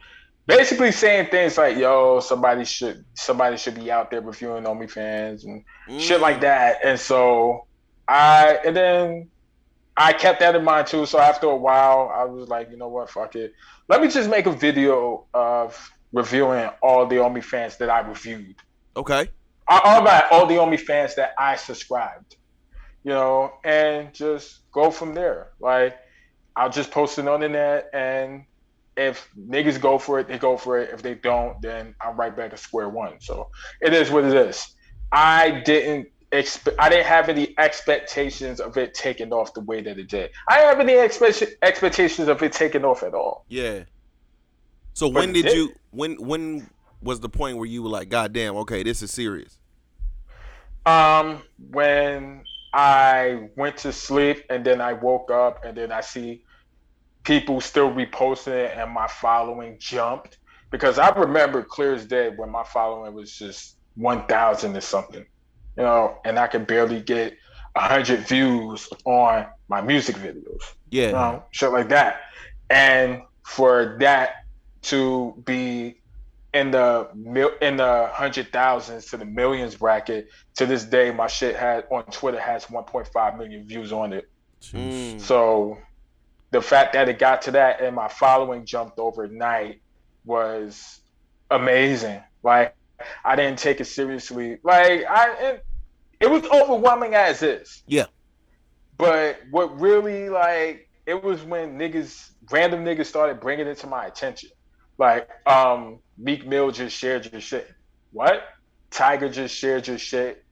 basically 0.47 0.92
saying 0.92 1.27
things 1.30 1.57
like, 1.57 1.77
"Yo, 1.77 2.19
somebody 2.19 2.65
should 2.65 3.06
somebody 3.13 3.57
should 3.57 3.75
be 3.75 3.92
out 3.92 4.12
there 4.12 4.21
reviewing 4.21 4.63
OnlyFans 4.63 5.44
and 5.44 5.63
shit 6.01 6.21
like 6.21 6.38
mm. 6.38 6.42
that." 6.42 6.80
And 6.83 7.00
so 7.00 7.65
I 8.07 8.59
and 8.65 8.75
then 8.75 9.30
I 9.97 10.13
kept 10.13 10.39
that 10.42 10.56
in 10.56 10.63
mind 10.63 10.88
too. 10.88 11.06
So 11.06 11.19
after 11.19 11.47
a 11.47 11.56
while, 11.56 12.12
I 12.13 12.25
was 12.25 12.50
like, 12.50 12.69
you 12.69 12.77
know 12.77 12.89
what, 12.89 13.09
fuck 13.09 13.36
it. 13.36 13.53
Let 13.88 14.01
me 14.01 14.09
just 14.09 14.30
make 14.30 14.45
a 14.45 14.51
video 14.51 15.25
of 15.33 15.91
reviewing 16.12 16.69
all 16.81 17.06
the 17.06 17.15
OnlyFans 17.15 17.77
that 17.77 17.89
I 17.89 18.00
reviewed. 18.00 18.56
Okay. 18.98 19.30
All 19.68 20.03
right, 20.03 20.24
all 20.31 20.45
the 20.45 20.56
OnlyFans 20.56 21.15
that 21.15 21.33
I 21.39 21.56
subscribed, 21.56 22.36
you 23.03 23.12
know, 23.12 23.53
and 23.63 24.13
just 24.13 24.59
go 24.71 24.91
from 24.91 25.15
there. 25.15 25.53
Like, 25.59 25.98
I'll 26.56 26.69
just 26.69 26.91
post 26.91 27.18
it 27.18 27.27
on 27.27 27.39
the 27.39 27.50
net, 27.50 27.89
and 27.91 28.45
if 28.97 29.27
niggas 29.38 29.80
go 29.80 29.97
for 29.97 30.19
it, 30.19 30.27
they 30.27 30.38
go 30.38 30.57
for 30.57 30.80
it. 30.80 30.89
If 30.94 31.01
they 31.01 31.15
don't, 31.15 31.62
then 31.62 31.95
I'm 32.01 32.15
right 32.18 32.36
back 32.36 32.53
at 32.53 32.59
square 32.59 32.89
one. 32.89 33.19
So 33.19 33.50
it 33.81 33.94
is 33.94 34.09
what 34.09 34.24
it 34.24 34.33
is. 34.33 34.74
I 35.12 35.62
didn't 35.65 36.07
expect. 36.31 36.80
I 36.80 36.89
didn't 36.89 37.06
have 37.06 37.30
any 37.30 37.53
expectations 37.57 38.59
of 38.59 38.77
it 38.77 38.94
taking 38.94 39.33
off 39.33 39.53
the 39.53 39.62
way 39.62 39.81
that 39.81 40.00
it 40.00 40.07
did. 40.09 40.31
I 40.47 40.57
didn't 40.57 40.69
have 40.69 40.80
any 40.80 40.94
expect- 40.94 41.44
expectations 41.62 42.27
of 42.27 42.42
it 42.42 42.53
taking 42.53 42.86
off 42.86 43.03
at 43.03 43.13
all. 43.13 43.45
Yeah. 43.50 43.83
So 44.94 45.09
But 45.09 45.19
when 45.19 45.33
did 45.33 45.45
did. 45.45 45.56
you 45.56 45.74
when 45.91 46.15
when 46.15 46.69
was 47.01 47.19
the 47.19 47.30
point 47.30 47.57
where 47.57 47.68
you 47.68 47.83
were 47.83 47.89
like, 47.89 48.09
God 48.09 48.31
damn, 48.33 48.56
okay, 48.57 48.81
this 48.81 49.01
is 49.01 49.12
serious? 49.12 49.57
Um, 50.86 51.41
when 51.71 52.44
I 52.74 53.50
went 53.57 53.77
to 53.77 53.91
sleep 53.91 54.44
and 54.50 54.65
then 54.65 54.80
I 54.80 54.94
woke 54.94 55.31
up 55.31 55.65
and 55.65 55.75
then 55.77 55.91
I 55.91 56.01
see 56.01 56.44
people 57.25 57.60
still 57.60 57.91
reposting 57.91 58.53
it 58.53 58.77
and 58.77 58.91
my 58.91 59.08
following 59.08 59.77
jumped 59.79 60.38
because 60.72 60.98
I 61.00 61.10
remember 61.10 61.63
clear 61.63 61.94
as 61.94 62.05
day 62.05 62.29
when 62.29 62.50
my 62.50 62.63
following 62.63 63.13
was 63.13 63.32
just 63.36 63.77
one 63.96 64.25
thousand 64.27 64.75
or 64.77 64.82
something, 64.82 65.25
you 65.77 65.84
know, 65.84 66.17
and 66.25 66.38
I 66.39 66.48
could 66.48 66.67
barely 66.67 67.01
get 67.01 67.36
a 67.75 67.82
hundred 67.82 68.27
views 68.27 68.88
on 69.05 69.48
my 69.67 69.82
music 69.82 70.15
videos 70.17 70.74
Yeah. 70.91 71.08
you 71.08 71.12
know, 71.12 71.44
shit 71.51 71.72
like 71.72 71.89
that. 71.89 72.22
And 72.70 73.22
for 73.44 73.98
that 74.00 74.46
to 74.84 75.41
be 75.46 76.01
in 76.53 76.72
the 76.72 77.10
mil- 77.13 77.58
in 77.62 77.77
the 77.77 78.10
hundred 78.13 78.51
thousands 78.53 79.08
to 79.08 79.17
the 79.17 79.25
millions 79.25 79.75
bracket, 79.75 80.29
to 80.55 80.65
this 80.65 80.86
day, 80.86 81.12
my 81.12 81.27
shit 81.27 81.55
had 81.55 81.86
on 81.91 82.03
Twitter 82.05 82.39
has 82.39 82.65
1.5 82.65 83.38
million 83.38 83.67
views 83.67 83.91
on 83.91 84.13
it. 84.13 84.29
Mm. 84.62 85.20
So 85.20 85.77
the 86.55 86.62
fact 86.62 86.93
that 86.93 87.09
it 87.09 87.19
got 87.19 87.41
to 87.41 87.51
that 87.51 87.81
and 87.81 87.93
my 87.93 88.07
following 88.07 88.65
jumped 88.65 88.97
overnight 88.97 89.81
was 90.24 91.01
amazing. 91.51 92.24
Like 92.43 92.74
I 93.25 93.35
didn't 93.35 93.59
take 93.59 93.81
it 93.81 93.85
seriously. 93.85 94.59
Like 94.63 95.03
I, 95.03 95.33
it, 95.50 95.65
it 96.21 96.31
was 96.31 96.45
overwhelming 96.45 97.13
as 97.13 97.43
is. 97.43 97.83
Yeah. 97.88 98.05
But 98.97 99.41
what 99.51 99.77
really 99.81 100.29
like 100.29 100.89
it 101.05 101.21
was 101.21 101.43
when 101.43 101.77
niggas, 101.77 102.31
random 102.50 102.85
niggas 102.85 103.07
started 103.07 103.41
bringing 103.41 103.67
it 103.67 103.79
to 103.79 103.88
my 103.88 104.05
attention. 104.05 104.51
Like 104.97 105.27
um, 105.45 106.00
Meek 106.17 106.47
Mill 106.47 106.71
just 106.71 106.95
shared 106.95 107.29
your 107.29 107.41
shit. 107.41 107.69
What? 108.13 108.43
Tyga 108.91 109.29
just 109.29 109.53
shared 109.53 109.89
your 109.89 109.97
shit. 109.97 110.44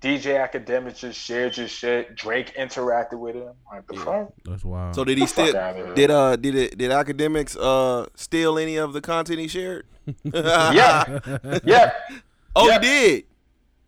DJ 0.00 0.48
Akademiks 0.48 0.98
just 1.00 1.18
shared 1.18 1.56
your 1.56 1.66
shit. 1.66 2.14
Drake 2.14 2.54
interacted 2.54 3.18
with 3.18 3.34
him. 3.34 3.52
Like 3.70 3.86
the 3.88 3.96
Yeah. 3.96 4.04
fuck? 4.04 4.32
That's 4.44 4.64
wild. 4.64 4.94
So 4.94 5.02
did 5.04 5.18
he 5.18 5.22
Get 5.24 5.28
still 5.30 5.52
did 5.94 6.10
uh 6.10 6.36
did 6.36 6.54
it 6.54 6.78
did 6.78 6.90
Akademiks 6.92 7.56
uh 7.60 8.06
steal 8.14 8.58
any 8.58 8.76
of 8.76 8.92
the 8.92 9.00
content 9.00 9.40
he 9.40 9.48
shared? 9.48 9.86
Yeah. 10.24 11.18
yeah. 11.64 11.92
Oh, 12.54 12.68
Yeah. 12.68 12.72
he 12.74 12.78
did. 12.78 13.24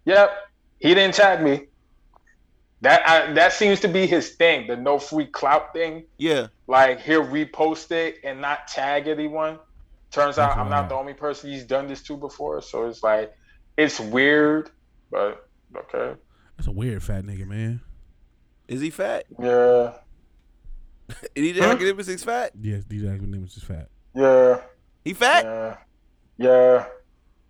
Yep. 0.07 0.31
He 0.81 0.95
didn't 0.95 1.15
tag 1.15 1.43
me. 1.43 1.67
That 2.83 3.07
I, 3.07 3.33
that 3.35 3.53
seems 3.53 3.81
to 3.81 3.89
be 3.89 4.07
his 4.07 4.31
thing, 4.31 4.67
the 4.67 4.77
no 4.77 4.99
free 4.99 5.27
clout 5.27 5.73
thing. 5.75 6.05
Yeah. 6.17 6.47
Like 6.67 7.01
he'll 7.01 7.25
repost 7.27 7.91
it 7.93 8.17
and 8.25 8.41
not 8.41 8.67
tag 8.69 9.07
anyone. 9.07 9.59
Turns 10.11 10.39
out 10.39 10.49
That's 10.49 10.59
I'm 10.61 10.71
not 10.71 10.89
the 10.89 10.95
only 10.97 11.13
person 11.15 11.51
he's 11.51 11.65
done 11.65 11.87
this 11.87 12.03
to 12.05 12.17
before, 12.17 12.63
so 12.63 12.87
it's 12.87 13.03
like 13.03 13.33
it's 13.77 14.01
weird, 14.01 14.71
but 15.11 15.47
okay. 15.77 16.19
That's 16.57 16.67
a 16.69 16.73
weird 16.73 17.03
fat 17.03 17.25
nigga, 17.25 17.47
man. 17.47 17.81
Is 18.69 18.81
he 18.81 18.91
fat? 18.91 19.25
Yeah, 19.41 19.95
Is 21.35 21.57
DJ 21.57 21.59
Huh? 21.61 21.77
Akademiks 21.77 22.25
fat? 22.25 22.53
Yes, 22.61 22.85
DJ 22.85 23.19
Akademiks 23.19 23.57
is 23.57 23.63
fat. 23.65 23.89
yeah, 24.15 24.61
He 25.05 25.13
fat? 25.15 25.45
yeah, 25.45 25.77
yeah. 26.39 26.87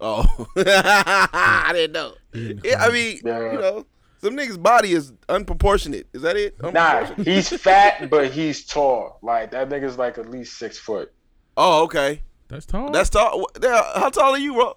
Oh, 0.00 0.24
I 0.56 1.70
didn't 1.74 1.92
know. 1.92 2.14
He 2.32 2.52
in 2.52 2.56
the 2.56 2.68
Yeah, 2.68 2.82
I 2.84 2.90
mean, 2.90 3.20
Yeah. 3.22 3.52
you 3.52 3.58
know, 3.58 3.86
some 4.22 4.34
niggas' 4.34 4.62
body 4.62 4.92
is 4.92 5.12
unproportionate. 5.28 6.06
Is 6.14 6.22
that 6.22 6.36
it? 6.36 6.56
Nah, 6.72 7.04
he's 7.16 7.50
fat, 7.50 8.08
but 8.08 8.30
he's 8.30 8.64
tall. 8.64 9.18
Like 9.22 9.50
that 9.50 9.68
nigga's 9.68 9.98
like 9.98 10.16
at 10.16 10.30
least 10.30 10.56
six 10.58 10.78
foot. 10.78 11.12
Oh, 11.56 11.82
okay. 11.84 12.22
That's 12.48 12.64
tall. 12.64 12.90
That's 12.92 13.10
tall. 13.10 13.46
Yeah, 13.62 13.82
How 13.94 14.08
tall 14.08 14.32
are 14.32 14.38
you, 14.38 14.54
bro? 14.54 14.76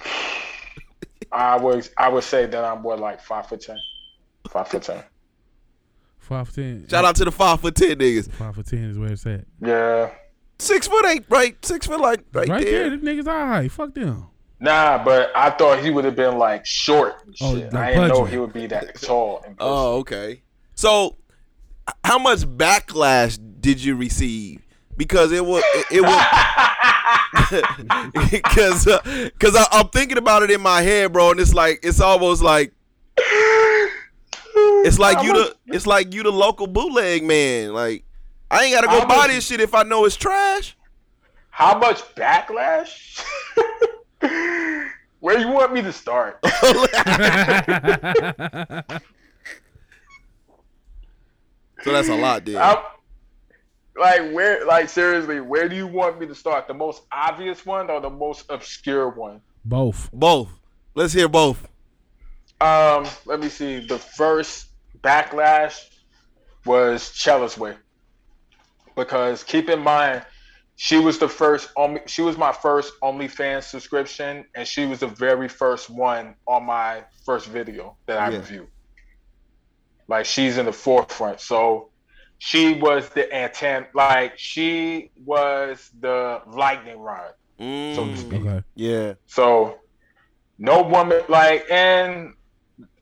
I 1.32 1.56
was, 1.56 1.90
I 1.96 2.08
would 2.08 2.24
say 2.24 2.46
that 2.46 2.64
I'm 2.64 2.82
what 2.82 2.98
like 3.00 3.20
five 3.20 3.46
foot 3.46 3.60
ten, 3.60 3.78
five 4.48 4.68
foot 4.68 4.82
ten. 4.82 5.02
five 6.18 6.48
for 6.48 6.54
ten. 6.54 6.86
Shout 6.88 7.04
out 7.04 7.16
to 7.16 7.24
the 7.24 7.30
five 7.32 7.60
foot 7.60 7.74
ten 7.74 7.98
niggas. 7.98 8.30
Five 8.32 8.54
for 8.54 8.62
ten 8.62 8.84
is 8.90 8.98
where 8.98 9.12
it's 9.12 9.26
at. 9.26 9.44
Yeah, 9.60 10.10
Six 10.58 10.86
foot 10.88 11.06
eight, 11.06 11.24
right? 11.28 11.56
Six 11.64 11.86
foot 11.86 12.00
like 12.00 12.20
right, 12.32 12.48
Right, 12.48 12.64
there. 12.64 12.88
there, 12.88 12.90
them 12.90 13.00
niggas 13.02 13.26
all 13.26 13.46
right. 13.46 13.70
Fuck 13.72 13.94
them. 13.94 14.26
nah, 14.60 15.02
but 15.02 15.30
I 15.34 15.50
thought 15.50 15.82
he 15.82 15.90
would 15.90 16.04
have 16.04 16.16
been 16.16 16.36
like 16.36 16.66
short. 16.66 17.24
And 17.24 17.34
Oh, 17.40 17.56
shit. 17.56 17.72
like 17.72 17.82
I 17.82 17.94
didn't 17.94 18.08
know 18.08 18.24
he 18.24 18.36
would 18.38 18.52
be 18.52 18.66
that 18.66 19.00
tall. 19.00 19.42
In. 19.46 19.54
Oh, 19.58 19.98
okay. 20.00 20.42
So, 20.74 21.16
how 22.04 22.18
much 22.18 22.40
backlash 22.40 23.38
did 23.60 23.82
you 23.82 23.94
receive? 23.96 24.66
Because 25.00 25.32
it 25.32 25.42
was 25.42 25.62
it, 25.66 25.86
it 25.92 26.02
was 26.02 26.22
because 28.30 28.84
because 29.32 29.56
uh, 29.56 29.64
I 29.72 29.80
I'm 29.80 29.88
thinking 29.88 30.18
about 30.18 30.42
it 30.42 30.50
in 30.50 30.60
my 30.60 30.82
head, 30.82 31.10
bro, 31.10 31.30
and 31.30 31.40
it's 31.40 31.54
like 31.54 31.80
it's 31.82 32.02
almost 32.02 32.42
like 32.42 32.74
it's 33.16 34.98
like 34.98 35.24
you 35.24 35.32
the 35.32 35.56
it's 35.68 35.86
like 35.86 36.12
you 36.12 36.22
the 36.22 36.30
local 36.30 36.66
bootleg 36.66 37.24
man. 37.24 37.72
Like 37.72 38.04
I 38.50 38.64
ain't 38.64 38.74
gotta 38.74 38.88
go 38.88 39.00
How 39.00 39.06
buy 39.06 39.16
much- 39.16 39.30
this 39.30 39.46
shit 39.46 39.62
if 39.62 39.74
I 39.74 39.84
know 39.84 40.04
it's 40.04 40.16
trash. 40.16 40.76
How 41.48 41.78
much 41.78 42.02
backlash? 42.14 43.24
Where 45.20 45.38
you 45.38 45.48
want 45.48 45.72
me 45.72 45.80
to 45.80 45.94
start? 45.94 46.44
So 51.82 51.92
that's 51.92 52.10
a 52.10 52.14
lot, 52.14 52.44
dude. 52.44 52.56
I'm, 52.56 52.76
like 54.00 54.32
where? 54.32 54.66
Like 54.66 54.88
seriously, 54.88 55.40
where 55.40 55.68
do 55.68 55.76
you 55.76 55.86
want 55.86 56.18
me 56.18 56.26
to 56.26 56.34
start? 56.34 56.66
The 56.66 56.74
most 56.74 57.02
obvious 57.12 57.64
one 57.64 57.90
or 57.90 58.00
the 58.00 58.10
most 58.10 58.46
obscure 58.48 59.10
one? 59.10 59.42
Both. 59.64 60.10
Both. 60.12 60.48
Let's 60.94 61.12
hear 61.12 61.28
both. 61.28 61.68
Um, 62.60 63.06
let 63.26 63.40
me 63.40 63.48
see. 63.48 63.86
The 63.86 63.98
first 63.98 64.66
backlash 65.00 65.78
was 66.66 67.12
Chella's 67.12 67.56
Way. 67.56 67.76
Because 68.96 69.44
keep 69.44 69.68
in 69.68 69.80
mind, 69.80 70.24
she 70.76 70.98
was 70.98 71.18
the 71.18 71.28
first 71.28 71.70
only 71.76 72.00
she 72.06 72.22
was 72.22 72.36
my 72.36 72.52
first 72.52 72.92
OnlyFans 73.02 73.64
subscription, 73.64 74.44
and 74.54 74.66
she 74.66 74.86
was 74.86 75.00
the 75.00 75.06
very 75.08 75.48
first 75.48 75.90
one 75.90 76.34
on 76.46 76.64
my 76.64 77.04
first 77.24 77.46
video 77.46 77.96
that 78.06 78.18
I 78.18 78.30
Yeah. 78.30 78.38
reviewed. 78.38 78.68
Like 80.08 80.24
she's 80.24 80.58
in 80.58 80.66
the 80.66 80.72
forefront. 80.72 81.40
So 81.40 81.90
she 82.42 82.72
was 82.72 83.06
the 83.10 83.30
antenna 83.34 83.86
like 83.94 84.32
she 84.38 85.10
was 85.24 85.90
the 86.00 86.40
lightning 86.46 86.98
rod, 86.98 87.32
so 87.58 87.64
to 87.64 88.00
Mm, 88.02 88.16
speak. 88.16 88.40
Okay. 88.46 88.62
yeah. 88.74 89.14
So 89.26 89.78
no 90.58 90.82
woman 90.82 91.20
like 91.28 91.66
and 91.70 92.32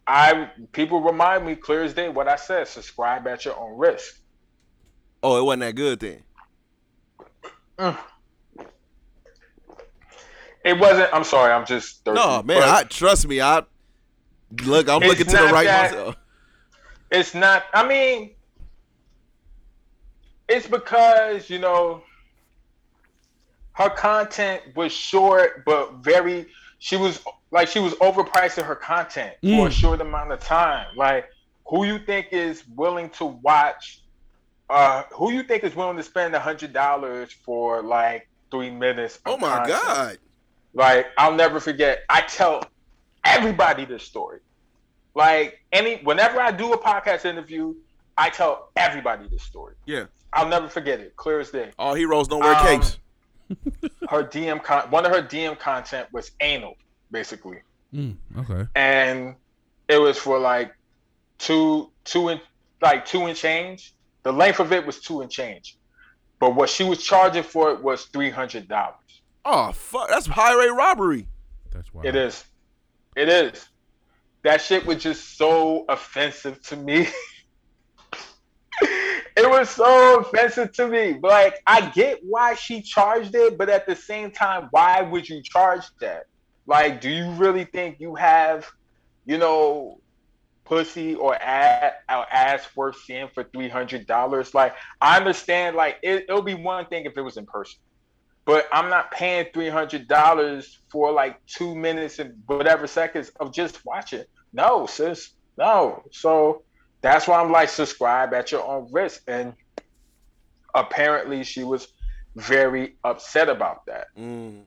I 0.09 0.51
people 0.73 1.01
remind 1.01 1.47
me 1.47 1.55
clear 1.55 1.85
as 1.85 1.95
day 1.95 2.09
what 2.09 2.27
I 2.29 2.35
said. 2.35 2.67
Subscribe 2.67 3.29
at 3.29 3.45
your 3.45 3.57
own 3.57 3.79
risk. 3.79 4.13
Oh, 5.23 5.39
it 5.39 5.45
wasn't 5.45 5.61
that 5.61 5.75
good 5.77 6.01
then. 6.01 6.25
It 10.65 10.79
wasn't 10.81 11.15
I'm 11.15 11.23
sorry, 11.25 11.53
I'm 11.53 11.65
just 11.65 12.05
thirsty. 12.05 12.21
No, 12.21 12.43
man. 12.43 12.63
I 12.63 12.83
trust 12.83 13.29
me. 13.29 13.41
I 13.41 13.63
look. 14.65 14.89
I'm 14.89 15.01
looking 15.01 15.27
to 15.27 15.31
the 15.37 15.45
right 15.53 15.65
that- 15.65 15.93
myself. 15.93 16.17
it's 17.13 17.35
not 17.37 17.63
I 17.73 17.87
mean 17.87 18.35
it's 20.49 20.67
because, 20.67 21.51
you 21.51 21.59
know, 21.59 22.03
her 23.73 23.91
content 23.91 24.63
was 24.75 24.93
short 24.93 25.65
but 25.65 25.95
very 25.97 26.47
she 26.81 26.97
was 26.97 27.21
like 27.51 27.69
she 27.69 27.79
was 27.79 27.95
overpricing 27.95 28.65
her 28.65 28.75
content 28.75 29.35
for 29.43 29.67
a 29.67 29.71
Mm. 29.71 29.73
short 29.73 30.01
amount 30.01 30.33
of 30.33 30.41
time. 30.41 30.87
Like 30.97 31.27
who 31.67 31.85
you 31.85 31.99
think 31.99 32.29
is 32.33 32.65
willing 32.75 33.11
to 33.11 33.25
watch 33.27 34.03
uh 34.71 35.05
who 35.13 35.31
you 35.33 35.43
think 35.43 35.65
is 35.65 35.75
willing 35.77 35.97
to 35.97 36.03
spend 36.03 36.35
a 36.35 36.41
hundred 36.41 36.73
dollars 36.73 37.33
for 37.33 37.83
like 37.83 38.29
three 38.51 38.71
minutes 38.71 39.17
of 39.17 39.35
Oh 39.35 39.37
my 39.37 39.59
content? 39.59 39.83
god. 39.85 40.19
Like 40.75 41.07
I'll 41.17 41.35
never 41.35 41.61
forget. 41.61 42.01
I 42.09 42.23
tell 42.23 42.65
everybody 43.25 43.85
this 43.85 44.03
story. 44.03 44.41
Like 45.15 45.59
any 45.73 45.97
whenever 46.03 46.41
I 46.41 46.51
do 46.53 46.73
a 46.73 46.79
podcast 46.79 47.25
interview, 47.25 47.75
I 48.17 48.31
tell 48.31 48.71
everybody 48.77 49.29
this 49.29 49.43
story. 49.43 49.75
Yeah. 49.87 50.07
I'll 50.33 50.49
never 50.49 50.69
forget 50.69 51.01
it. 51.01 51.17
Clear 51.17 51.41
as 51.41 51.51
day. 51.51 51.71
All 51.79 51.95
heroes 51.95 52.29
don't 52.29 52.41
wear 52.41 52.55
Um, 52.55 52.67
capes. 52.67 52.99
Her 54.11 54.23
DM 54.25 54.63
con- 54.63 54.91
one 54.91 55.07
of 55.07 55.13
her 55.13 55.23
DM 55.23 55.59
content 55.59 56.09
was 56.13 56.33
anal, 56.41 56.77
basically, 57.11 57.61
Mm, 57.95 58.17
okay. 58.39 58.69
and 58.75 59.37
it 59.89 59.97
was 59.99 60.19
for 60.19 60.39
like 60.39 60.75
two 61.39 61.91
two 62.05 62.29
and 62.29 62.41
like 62.83 63.07
two 63.07 63.25
and 63.27 63.35
change. 63.37 63.95
The 64.23 64.33
length 64.33 64.61
of 64.61 64.73
it 64.73 64.85
was 64.85 65.01
two 65.01 65.23
and 65.23 65.31
change, 65.31 65.79
but 66.39 66.55
what 66.55 66.69
she 66.69 66.85
was 66.85 67.03
charging 67.03 67.43
for 67.43 67.71
it 67.71 67.83
was 67.83 68.05
three 68.07 68.29
hundred 68.31 68.69
dollars. 68.69 68.95
Oh 69.47 69.73
fuck, 69.73 70.09
that's 70.11 70.27
highway 70.27 70.67
robbery. 70.67 71.27
That's 71.71 71.93
why. 71.95 72.03
It 72.05 72.17
is. 72.17 72.45
It 73.17 73.31
is. 73.31 73.67
That 74.43 74.61
shit 74.61 74.85
was 74.85 75.03
just 75.03 75.39
so 75.39 75.87
offensive 75.89 76.61
to 76.65 76.77
me. 76.77 77.09
it 79.39 79.49
was 79.49 79.71
so 79.71 80.21
offensive 80.21 80.73
to 80.73 80.89
me. 80.89 81.15
But 81.15 81.31
like, 81.31 81.55
I 81.67 81.91
get 81.91 82.21
why 82.23 82.55
she 82.55 82.83
charged 82.83 83.35
it, 83.35 83.57
but 83.57 83.69
at 83.69 83.87
the 83.87 83.97
same 83.97 84.31
time, 84.31 84.69
why 84.71 85.03
would 85.03 85.29
you 85.29 85.43
charge 85.43 85.85
that? 86.01 86.25
Like, 86.67 87.01
do 87.01 87.09
you 87.09 87.31
really 87.33 87.65
think 87.65 88.01
you 88.01 88.15
have, 88.15 88.67
you 89.25 89.39
know, 89.39 90.01
pussy 90.65 91.15
or 91.15 91.35
ass, 91.35 91.95
or 92.11 92.27
ass 92.31 92.69
worth 92.77 92.97
seeing 93.07 93.29
for 93.35 93.45
three 93.45 93.69
hundred 93.69 94.07
dollars? 94.07 94.55
Like, 94.55 94.75
I 95.01 95.17
understand. 95.17 95.77
Like, 95.77 95.97
it, 96.03 96.27
it'll 96.29 96.43
be 96.43 96.55
one 96.55 96.87
thing 96.87 97.05
if 97.07 97.17
it 97.17 97.23
was 97.23 97.37
in 97.37 97.47
person 97.47 97.81
but 98.49 98.67
I'm 98.73 98.89
not 98.89 99.11
paying 99.11 99.45
three 99.53 99.69
hundred 99.69 100.09
dollars 100.09 100.81
for 100.91 101.13
like 101.13 101.39
two 101.45 101.75
minutes 101.75 102.19
and 102.19 102.33
whatever 102.47 102.87
seconds 102.87 103.31
of 103.41 103.53
just 103.53 103.85
watching. 103.85 104.25
No, 104.55 104.87
sis, 104.87 105.35
no. 105.59 106.03
So 106.13 106.63
that's 107.01 107.29
why 107.29 107.41
I'm 107.41 107.53
like, 107.53 107.69
subscribe 107.69 108.35
at 108.35 108.51
your 108.53 108.65
own 108.65 108.89
risk. 108.91 109.23
And 109.29 109.55
apparently, 110.75 111.45
she 111.45 111.65
was 111.65 111.89
very 112.37 112.97
upset 113.05 113.49
about 113.49 113.87
that. 113.87 114.09
Mm. 114.19 114.63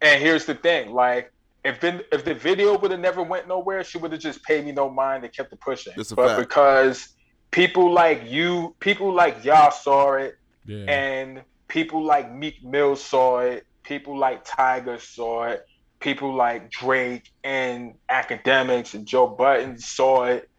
And 0.00 0.22
here's 0.22 0.44
the 0.46 0.54
thing, 0.54 0.92
like. 0.92 1.32
If, 1.64 1.84
it, 1.84 2.08
if 2.10 2.24
the 2.24 2.34
video 2.34 2.76
would 2.76 2.90
have 2.90 2.98
never 2.98 3.22
went 3.22 3.46
nowhere, 3.46 3.84
she 3.84 3.96
would 3.96 4.10
have 4.10 4.20
just 4.20 4.42
paid 4.42 4.64
me 4.64 4.72
no 4.72 4.90
mind 4.90 5.22
and 5.22 5.32
kept 5.32 5.52
it 5.52 5.60
pushing. 5.60 5.92
But 5.94 6.08
fact. 6.08 6.40
because 6.40 7.10
people 7.52 7.92
like 7.92 8.24
you, 8.26 8.74
people 8.80 9.12
like 9.14 9.44
y'all 9.44 9.70
saw 9.70 10.14
it, 10.14 10.36
Yeah. 10.66 10.86
and 10.90 11.42
people 11.68 12.02
like 12.02 12.32
Meek 12.32 12.64
Mill 12.64 12.96
saw 12.96 13.38
it, 13.40 13.64
people 13.84 14.18
like 14.18 14.44
Tyga 14.44 15.00
saw 15.00 15.44
it, 15.44 15.64
people 16.00 16.34
like 16.34 16.68
Drake 16.70 17.30
and 17.44 17.94
Akademiks 18.10 18.94
and 18.94 19.06
Joe 19.06 19.28
Budden 19.28 19.78
saw 19.78 20.24
it. 20.24 20.50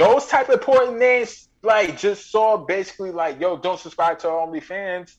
Those 0.00 0.26
type 0.26 0.48
of 0.48 0.54
important 0.54 0.98
names 0.98 1.48
like 1.62 1.98
just 1.98 2.30
saw 2.30 2.56
basically 2.56 3.10
like, 3.10 3.38
yo, 3.38 3.58
don't 3.58 3.78
subscribe 3.78 4.18
to 4.20 4.30
our 4.30 4.46
OnlyFans. 4.46 5.14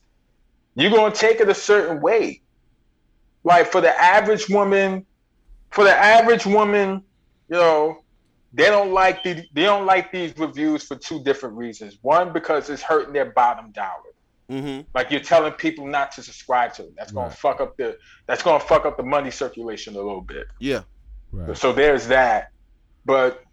You're 0.74 0.90
gonna 0.90 1.14
take 1.14 1.38
it 1.38 1.48
a 1.48 1.54
certain 1.54 2.00
way. 2.00 2.42
Like 3.44 3.70
for 3.70 3.80
the 3.80 3.90
average 3.96 4.48
woman, 4.48 5.06
for 5.70 5.84
the 5.84 5.94
average 5.94 6.46
woman, 6.46 7.04
you 7.48 7.56
know, 7.56 7.98
they 8.52 8.66
don't 8.66 8.92
like 8.92 9.22
the 9.22 9.44
they 9.52 9.62
don't 9.62 9.86
like 9.86 10.10
these 10.10 10.36
reviews 10.36 10.82
for 10.82 10.96
two 10.96 11.22
different 11.22 11.56
reasons. 11.56 11.98
One, 12.02 12.32
because 12.32 12.68
it's 12.68 12.82
hurting 12.82 13.12
their 13.12 13.26
bottom 13.26 13.70
dollar. 13.70 14.10
Mm-hmm. 14.50 14.88
Like 14.94 15.12
you're 15.12 15.20
telling 15.20 15.52
people 15.52 15.86
not 15.86 16.10
to 16.12 16.24
subscribe 16.24 16.74
to 16.74 16.82
it. 16.82 16.94
That's 16.96 17.12
gonna 17.12 17.28
Right. 17.28 17.38
fuck 17.38 17.60
up 17.60 17.76
the 17.76 17.96
that's 18.26 18.42
gonna 18.42 18.58
fuck 18.58 18.84
up 18.84 18.96
the 18.96 19.04
money 19.04 19.30
circulation 19.30 19.94
a 19.94 19.98
little 19.98 20.20
bit. 20.22 20.48
Yeah. 20.58 20.82
right. 21.30 21.56
So 21.56 21.72
there's 21.72 22.08
that. 22.08 22.50
But 23.04 23.44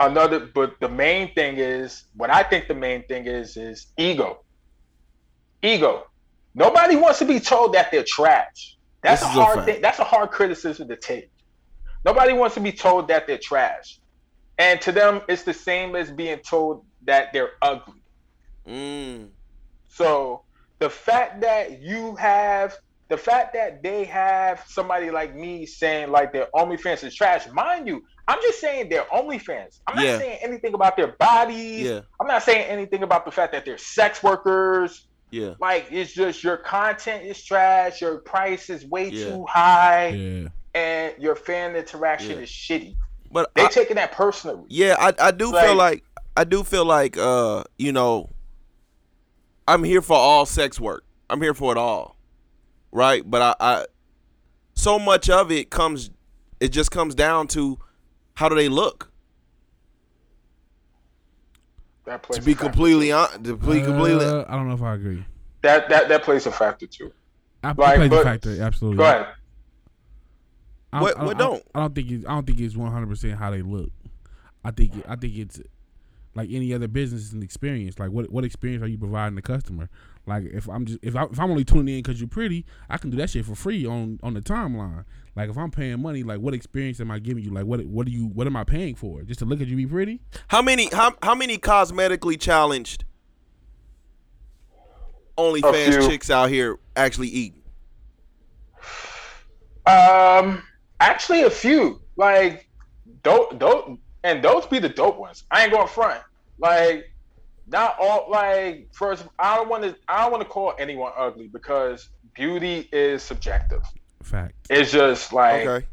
another 0.00 0.40
but 0.54 0.80
the 0.80 0.88
main 0.88 1.34
thing 1.34 1.56
is 1.58 2.04
what 2.14 2.30
I 2.30 2.42
think 2.42 2.68
the 2.68 2.74
main 2.74 3.04
thing 3.06 3.26
is 3.26 3.56
is 3.56 3.88
ego. 3.98 4.44
Ego. 5.62 6.06
Nobody 6.54 6.96
wants 6.96 7.18
to 7.20 7.24
be 7.26 7.40
told 7.40 7.74
that 7.74 7.90
they're 7.92 8.04
trash. 8.06 8.78
That's 9.02 9.22
This 9.22 9.30
a 9.30 9.32
is 9.32 9.36
a 9.36 9.40
hard 9.44 9.64
thing. 9.66 9.82
That's 9.82 9.98
a 10.00 10.04
hard 10.04 10.30
criticism 10.30 10.88
to 10.88 10.96
take. 10.96 11.30
Nobody 12.04 12.32
wants 12.34 12.54
to 12.56 12.60
be 12.60 12.72
told 12.72 13.08
that 13.08 13.26
they're 13.26 13.38
trash. 13.38 14.00
and 14.58 14.80
to 14.82 14.92
them, 14.92 15.22
it's 15.28 15.42
the 15.44 15.54
same 15.54 15.96
as 15.96 16.10
being 16.10 16.38
told 16.40 16.84
that 17.04 17.32
they're 17.32 17.52
ugly. 17.62 18.02
Mm. 18.68 19.30
So 19.88 20.44
the 20.78 20.90
fact 20.90 21.40
that 21.42 21.80
you 21.82 22.16
have 22.16 22.76
the 23.08 23.16
fact 23.18 23.54
that 23.54 23.82
they 23.82 24.04
have 24.04 24.64
somebody 24.68 25.10
like 25.10 25.34
me 25.34 25.66
saying 25.66 26.10
like 26.10 26.32
their 26.32 26.48
OnlyFans 26.54 27.04
is 27.04 27.14
trash, 27.14 27.46
mind 27.52 27.86
you, 27.88 28.04
I'm 28.28 28.38
just 28.42 28.60
saying 28.60 28.88
they're 28.88 29.04
OnlyFans. 29.04 29.80
I'm 29.86 29.96
not 29.96 30.04
Yeah. 30.04 30.18
saying 30.18 30.38
anything 30.42 30.74
about 30.74 30.96
their 30.96 31.08
bodies. 31.12 31.82
Yeah. 31.86 32.00
I'm 32.20 32.26
not 32.26 32.42
saying 32.42 32.66
anything 32.66 33.02
about 33.02 33.24
the 33.24 33.30
fact 33.30 33.52
that 33.52 33.64
they're 33.64 33.78
sex 33.78 34.22
workers. 34.22 35.06
Yeah. 35.30 35.54
Like 35.60 35.86
it's 35.90 36.12
just 36.12 36.42
your 36.42 36.56
content 36.56 37.24
is 37.24 37.42
trash, 37.42 38.00
your 38.00 38.18
price 38.18 38.68
is 38.70 38.84
way 38.86 39.08
Yeah. 39.10 39.30
too 39.30 39.46
high, 39.48 40.08
Yeah. 40.08 40.48
and 40.74 41.14
your 41.22 41.36
fan 41.36 41.76
interaction 41.76 42.32
Yeah. 42.32 42.42
is 42.44 42.48
shitty. 42.48 42.96
But 43.30 43.54
They 43.54 43.64
I, 43.64 43.68
taking 43.68 43.96
that 43.96 44.12
personally. 44.12 44.64
yeah, 44.68 44.96
I 44.98 45.12
I 45.18 45.30
do 45.30 45.50
feel 45.52 45.74
Like- 45.74 45.76
like 45.76 46.04
I 46.36 46.44
do 46.44 46.62
feel 46.64 46.84
like 46.84 47.16
uh, 47.16 47.64
you 47.78 47.92
know, 47.92 48.30
I'm 49.68 49.84
here 49.84 50.02
for 50.02 50.16
all 50.16 50.46
sex 50.46 50.78
work. 50.80 51.04
I'm 51.28 51.40
here 51.42 51.54
for 51.54 51.72
it 51.72 51.78
all. 51.78 52.16
Right? 52.92 53.28
But 53.28 53.42
I, 53.42 53.54
I 53.60 53.86
so 54.74 54.98
much 54.98 55.28
of 55.28 55.50
it 55.50 55.70
comes 55.70 56.10
it 56.60 56.68
just 56.68 56.90
comes 56.90 57.14
down 57.14 57.46
to 57.48 57.78
how 58.36 58.48
do 58.48 58.54
they 58.54 58.68
look? 58.68 59.10
That 62.04 62.22
plays 62.22 62.38
To 62.38 62.44
be 62.44 62.52
a 62.52 62.54
completely 62.54 63.10
on 63.10 63.28
to 63.42 63.56
be 63.56 63.80
completely 63.82 64.24
Uh, 64.24 64.44
I 64.48 64.52
don't 64.52 64.68
know 64.68 64.74
if 64.74 64.82
I 64.82 64.94
agree. 64.94 65.24
that 65.62 65.88
that 65.88 66.08
that 66.08 66.22
plays 66.22 66.46
a 66.46 66.52
factor 66.52 66.86
too. 66.86 67.12
I 67.64 67.72
Like, 67.72 67.96
plays 67.96 68.12
a 68.12 68.22
factor, 68.22 68.62
absolutely. 68.62 68.98
Go 68.98 69.04
ahead. 69.04 69.26
I, 70.92 71.02
What- 71.02 71.18
I, 71.18 71.24
what 71.24 71.36
I- 71.36 71.38
don't? 71.38 71.62
I 71.74 71.80
don't 71.80 71.94
think 71.94 72.10
it's, 72.12 72.26
I 72.26 72.30
don't 72.34 72.46
think 72.46 72.60
it's 72.60 72.76
one 72.76 72.92
hundred 72.92 73.08
percent 73.08 73.38
how 73.38 73.50
they 73.50 73.62
look. 73.62 73.90
I 74.64 74.70
think 74.70 74.96
it, 74.96 75.04
I 75.08 75.16
think 75.16 75.36
it's 75.36 75.60
like 76.36 76.50
any 76.52 76.72
other 76.72 76.86
business 76.86 77.22
is 77.22 77.32
an 77.32 77.42
experience. 77.42 77.98
Like 77.98 78.10
what 78.10 78.30
what 78.30 78.44
experience 78.44 78.84
are 78.84 78.88
you 78.88 78.98
providing 78.98 79.34
the 79.34 79.42
customer? 79.42 79.88
Like 80.26 80.44
if 80.44 80.68
I'm 80.68 80.84
just 80.86 80.98
if 81.02 81.14
I 81.14 81.24
if 81.24 81.38
I'm 81.38 81.50
only 81.50 81.64
tuning 81.64 81.96
in 81.96 82.02
because 82.02 82.20
you're 82.20 82.28
pretty, 82.28 82.66
I 82.90 82.98
can 82.98 83.10
do 83.10 83.16
that 83.18 83.30
shit 83.30 83.44
for 83.44 83.54
free 83.54 83.86
on 83.86 84.18
on 84.22 84.34
the 84.34 84.40
timeline. 84.40 85.04
Like 85.36 85.50
if 85.50 85.56
I'm 85.56 85.70
paying 85.70 86.00
money, 86.00 86.22
like 86.22 86.40
what 86.40 86.52
experience 86.52 87.00
am 87.00 87.10
I 87.10 87.18
giving 87.18 87.44
you? 87.44 87.50
Like 87.50 87.64
what 87.64 87.84
what 87.86 88.06
do 88.06 88.12
you 88.12 88.26
what 88.26 88.46
am 88.46 88.56
I 88.56 88.64
paying 88.64 88.96
for? 88.96 89.22
Just 89.22 89.38
to 89.40 89.44
look 89.44 89.60
at 89.60 89.68
you 89.68 89.76
be 89.76 89.86
pretty? 89.86 90.20
How 90.48 90.62
many 90.62 90.88
how 90.92 91.14
how 91.22 91.34
many 91.34 91.58
cosmetically 91.58 92.40
challenged 92.40 93.04
OnlyFans 95.38 95.94
few. 95.94 96.08
chicks 96.08 96.30
out 96.30 96.50
here 96.50 96.78
actually 96.96 97.28
eat? 97.28 97.54
Um, 99.86 100.62
actually, 101.00 101.42
a 101.42 101.50
few 101.50 102.00
like 102.16 102.68
dope, 103.22 103.58
dope, 103.58 103.98
and 104.24 104.42
those 104.42 104.66
be 104.66 104.78
the 104.78 104.88
dope 104.88 105.18
ones. 105.18 105.44
I 105.50 105.62
ain't 105.62 105.72
going 105.72 105.88
front. 105.88 106.22
Like, 106.58 107.12
not 107.68 107.96
all. 108.00 108.26
Like, 108.30 108.88
first, 108.92 109.26
I 109.38 109.56
don't 109.56 109.68
want 109.68 109.82
to. 109.84 109.96
I 110.08 110.22
don't 110.22 110.30
want 110.32 110.42
to 110.42 110.48
call 110.48 110.74
anyone 110.78 111.12
ugly 111.16 111.48
because 111.48 112.08
beauty 112.34 112.88
is 112.92 113.22
subjective. 113.22 113.82
Fact. 114.22 114.54
It's 114.70 114.90
just 114.92 115.32
like, 115.32 115.66
Okay. 115.66 115.86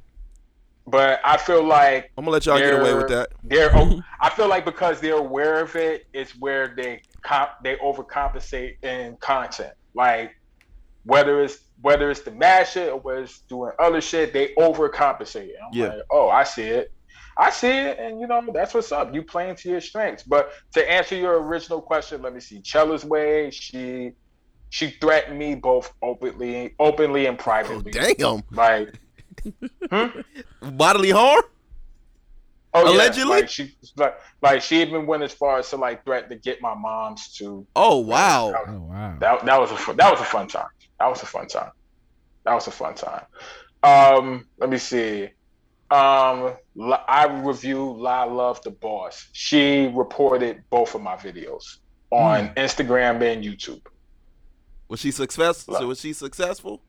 but 0.87 1.19
I 1.23 1.37
feel 1.37 1.63
like 1.63 2.11
I'm 2.17 2.23
gonna 2.25 2.31
let 2.33 2.45
y'all 2.45 2.57
get 2.57 2.79
away 2.79 2.93
with 2.93 3.09
that. 3.09 3.29
They're. 3.43 3.71
o- 3.77 4.01
I 4.21 4.29
feel 4.29 4.47
like 4.47 4.65
because 4.65 4.99
they're 4.99 5.17
aware 5.17 5.61
of 5.61 5.75
it, 5.75 6.05
it's 6.13 6.31
where 6.39 6.73
they 6.75 7.01
comp 7.23 7.51
they 7.63 7.75
overcompensate 7.77 8.83
in 8.83 9.17
content. 9.17 9.73
Like 9.93 10.31
whether 11.05 11.43
it's 11.43 11.59
whether 11.81 12.09
it's 12.09 12.21
the 12.21 12.31
mad 12.31 12.67
shit 12.67 12.89
or 12.91 12.99
whether 12.99 13.23
it's 13.23 13.39
doing 13.41 13.71
other 13.79 13.99
shit, 14.01 14.31
they 14.33 14.53
overcompensate. 14.57 15.49
I'm 15.61 15.73
Yeah. 15.73 15.87
like, 15.87 16.01
oh, 16.11 16.29
I 16.29 16.43
see 16.43 16.63
it. 16.63 16.91
I 17.37 17.49
see 17.49 17.69
it, 17.71 17.97
and 17.99 18.19
you 18.19 18.27
know 18.27 18.41
that's 18.53 18.73
what's 18.73 18.91
up. 18.91 19.13
You 19.13 19.23
playing 19.23 19.55
to 19.57 19.69
your 19.69 19.81
strengths. 19.81 20.23
But 20.23 20.51
to 20.73 20.91
answer 20.91 21.15
your 21.15 21.41
original 21.41 21.81
question, 21.81 22.21
let 22.21 22.33
me 22.33 22.39
see. 22.39 22.61
Chella's 22.61 23.03
way, 23.05 23.49
she 23.51 24.11
she 24.69 24.89
threatened 25.01 25.37
me 25.37 25.55
both 25.55 25.91
openly, 26.01 26.75
openly 26.79 27.25
and 27.27 27.39
Oh, 27.39 27.43
privately. 27.43 27.91
damn. 27.91 28.43
Like, 28.51 28.99
Bodily 30.61 31.11
harm? 31.11 31.43
oh 32.75 32.85
yeah, 32.85 32.89
Allegedly? 32.89 33.29
like 33.41 33.49
she 33.49 33.75
like 33.97 34.15
like 34.41 34.61
she 34.61 34.81
even 34.81 35.05
went 35.05 35.21
as 35.23 35.31
far 35.33 35.59
as 35.59 35.69
to 35.69 35.77
like 35.77 36.03
threaten 36.05 36.29
to 36.29 36.35
get 36.37 36.59
my 36.61 36.73
mom's 36.73 37.31
to. 37.33 37.67
Oh 37.75 37.97
wow. 37.99 38.53
Oh 38.67 38.79
wow. 38.81 39.17
That 39.19 39.45
that 39.45 39.59
was 39.59 39.71
a 39.71 39.77
fun, 39.77 39.97
that 39.97 40.11
was 40.11 40.19
a 40.21 40.25
fun 40.25 40.47
time. 40.47 40.65
That 40.99 41.07
was 41.07 41.21
a 41.21 41.25
fun 41.27 41.47
time. 41.47 41.71
That 42.45 42.53
was 42.55 42.67
a 42.67 42.71
fun 42.71 42.95
time. 42.95 43.25
Um, 43.83 44.45
let 44.57 44.69
me 44.69 44.77
see. 44.77 45.23
Um, 45.91 46.41
La- 46.41 46.55
I 46.79 47.27
review 47.43 47.95
La 47.97 48.23
Love 48.23 48.61
the 48.63 48.71
Boss. 48.71 49.27
She 49.31 49.91
reported 49.93 50.63
both 50.69 50.95
of 50.95 51.01
my 51.01 51.15
videos 51.15 51.77
on 52.09 52.49
Instagram 52.55 53.21
and 53.21 53.43
YouTube. 53.43 53.81
Was 54.87 54.99
she 54.99 55.11
successful? 55.11 55.75
So 55.75 55.87
was 55.87 55.99
she 55.99 56.13
successful? 56.13 56.81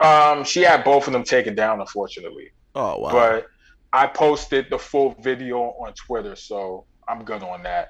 Um, 0.00 0.44
she 0.44 0.62
had 0.62 0.84
both 0.84 1.06
of 1.06 1.12
them 1.12 1.24
taken 1.24 1.54
down, 1.54 1.80
unfortunately. 1.80 2.50
Oh 2.74 2.98
wow. 2.98 3.12
But 3.12 3.46
I 3.92 4.06
posted 4.08 4.68
the 4.70 4.78
full 4.78 5.14
video 5.20 5.58
on 5.58 5.92
Twitter, 5.94 6.34
so 6.34 6.84
I'm 7.08 7.24
good 7.24 7.42
on 7.42 7.62
that. 7.62 7.88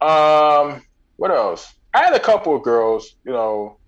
Um, 0.00 0.82
what 1.16 1.30
else? 1.30 1.74
I 1.94 2.04
had 2.04 2.14
a 2.14 2.20
couple 2.20 2.54
of 2.54 2.62
girls, 2.62 3.16
you 3.24 3.32
know, 3.32 3.78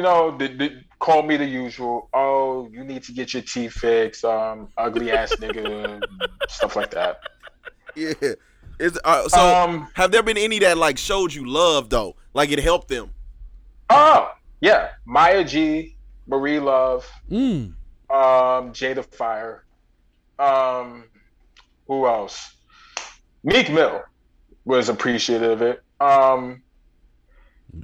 you 0.00 0.04
know, 0.04 0.34
they, 0.38 0.48
they 0.48 0.82
call 0.98 1.22
me 1.22 1.36
the 1.36 1.44
usual. 1.44 2.08
Oh, 2.14 2.66
you 2.72 2.84
need 2.84 3.02
to 3.02 3.12
get 3.12 3.34
your 3.34 3.42
teeth 3.42 3.72
fixed. 3.74 4.24
Um, 4.24 4.68
ugly 4.78 5.10
ass 5.12 5.34
nigga, 5.36 6.02
stuff 6.48 6.74
like 6.74 6.90
that. 6.92 7.20
yeah. 7.94 8.14
Is 8.78 8.98
uh, 9.04 9.28
so 9.28 9.38
um, 9.38 9.88
have 9.92 10.10
there 10.10 10.22
been 10.22 10.38
any 10.38 10.58
that 10.60 10.78
like 10.78 10.96
showed 10.96 11.34
you 11.34 11.46
love 11.46 11.90
though? 11.90 12.16
Like 12.32 12.50
it 12.50 12.60
helped 12.60 12.88
them? 12.88 13.10
oh 13.90 14.32
yeah, 14.62 14.88
Maya 15.04 15.44
G, 15.44 15.96
Marie 16.26 16.58
Love, 16.60 17.06
Mm. 17.30 17.74
um, 18.08 18.72
Jada 18.72 19.04
Fire. 19.04 19.64
Um, 20.38 21.04
who 21.88 22.06
else? 22.06 22.54
Meek 23.44 23.70
Mill 23.70 24.02
was 24.64 24.88
appreciative 24.88 25.50
of 25.50 25.60
it. 25.60 25.82
Um, 26.00 26.62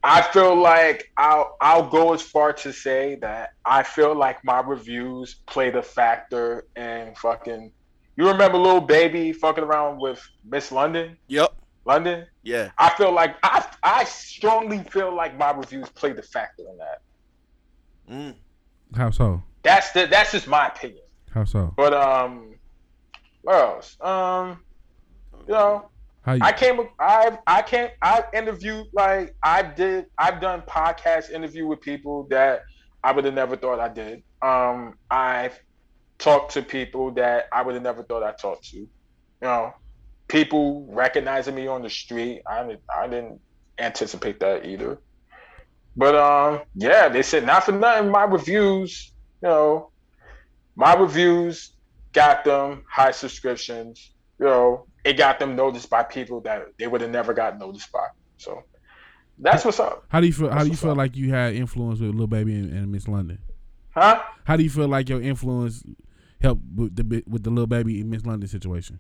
I 0.03 0.23
feel 0.23 0.55
like 0.55 1.11
I'll 1.17 1.57
I'll 1.61 1.89
go 1.89 2.13
as 2.13 2.23
far 2.23 2.53
to 2.53 2.73
say 2.73 3.17
that 3.17 3.51
I 3.65 3.83
feel 3.83 4.15
like 4.15 4.45
my 4.45 4.61
reviews 4.61 5.37
played 5.47 5.77
a 5.77 5.83
factor 5.83 6.67
in 6.77 7.15
fucking. 7.17 7.73
You 8.17 8.29
remember 8.29 8.59
Lil 8.59 8.81
Baby 8.81 9.33
fucking 9.33 9.65
around 9.65 10.01
with 10.01 10.27
Miss 10.45 10.73
London? 10.73 11.17
Yep. 11.29 11.55
London. 11.85 12.27
Yeah. 12.43 12.71
I 12.79 12.91
feel 12.91 13.13
like 13.13 13.37
I 13.43 13.67
I 13.83 14.05
strongly 14.05 14.79
feel 14.85 15.15
like 15.15 15.39
my 15.39 15.53
reviews 15.53 15.89
played 15.91 16.19
a 16.19 16.23
factor 16.23 16.65
in 16.69 16.79
that. 16.79 17.03
Mm. 18.11 18.35
How 18.97 19.11
so? 19.11 19.43
That's 19.63 19.93
the 19.93 20.07
that's 20.07 20.33
just 20.33 20.47
my 20.47 20.69
opinion. 20.69 21.03
How 21.31 21.45
so? 21.45 21.73
But 21.77 21.93
um, 21.93 22.55
what 23.43 23.55
else? 23.57 23.97
Um, 24.01 24.61
you 25.47 25.53
know, 25.53 25.91
How 25.91 25.91
you? 26.35 26.41
I 26.43 26.53
came. 26.53 26.81
I 26.99 27.39
I 27.47 27.63
can't. 27.63 27.93
I 28.03 28.25
interviewed 28.35 28.87
like 28.93 29.35
I 29.43 29.63
did. 29.63 30.07
I've 30.19 30.41
done 30.41 30.63
podcast 30.63 31.31
interview 31.31 31.67
with 31.67 31.81
people 31.81 32.27
that 32.31 32.63
I 33.05 33.13
would 33.13 33.25
have 33.25 33.35
never 33.35 33.57
thought 33.57 33.79
I 33.79 33.89
did. 33.89 34.23
Um, 34.43 34.95
I've 35.11 35.59
talked 36.19 36.55
to 36.55 36.63
people 36.63 37.13
that 37.13 37.47
I 37.53 37.63
would 37.63 37.75
have 37.75 37.85
never 37.85 38.03
thought 38.03 38.23
I 38.23 38.33
talked 38.33 38.65
to. 38.71 38.79
You 38.79 38.89
know, 39.43 39.73
people 40.29 40.87
recognizing 40.91 41.55
me 41.55 41.69
on 41.69 41.83
the 41.83 41.91
street. 41.91 42.43
I 42.49 42.77
I 42.93 43.07
didn't 43.07 43.41
anticipate 43.79 44.41
that 44.41 44.67
either. 44.67 44.99
But 45.97 46.15
um, 46.15 46.63
yeah, 46.75 47.09
they 47.09 47.23
said 47.23 47.47
not 47.47 47.65
for 47.65 47.73
nothing. 47.73 48.11
My 48.11 48.25
reviews, 48.25 49.13
you 49.43 49.49
know, 49.49 49.91
my 50.75 50.95
reviews 50.95 51.73
got 52.13 52.45
them 52.45 52.85
high 52.91 53.13
subscriptions. 53.13 54.13
You 54.39 54.47
know, 54.47 54.87
it 55.07 55.17
got 55.17 55.39
them 55.39 55.55
noticed 55.57 55.89
by 55.89 56.03
people 56.03 56.41
that 56.43 56.67
they 56.79 56.87
would 56.87 57.01
have 57.01 57.11
never 57.11 57.33
got 57.33 57.59
noticed 57.59 57.91
by. 57.93 58.07
So 58.39 58.63
that's 59.39 59.65
what's 59.65 59.79
up, 59.81 60.05
How 60.09 60.21
do 60.21 60.27
you 60.27 60.33
feel? 60.33 60.51
How 60.51 60.65
do 60.65 60.71
you 60.71 60.77
feel 60.77 60.93
up. 60.93 60.97
like 60.97 61.17
you 61.17 61.31
had 61.31 61.55
influence 61.55 62.01
with 62.01 62.15
Lil 62.15 62.27
Baby 62.27 62.55
and, 62.55 62.73
and 62.73 62.91
Miss 62.93 63.07
London? 63.09 63.39
huh? 63.91 64.23
How 64.45 64.57
do 64.57 64.63
you 64.63 64.71
feel 64.71 64.89
like 64.89 65.09
your 65.09 65.23
influence 65.23 65.83
helped 66.41 66.63
with 66.75 66.95
the 66.97 67.05
bit- 67.05 67.27
with 67.29 67.43
the 67.45 67.51
Lil 67.51 67.67
Baby 67.67 68.01
and 68.01 68.11
Miss 68.11 68.25
London 68.27 68.49
situation? 68.49 68.99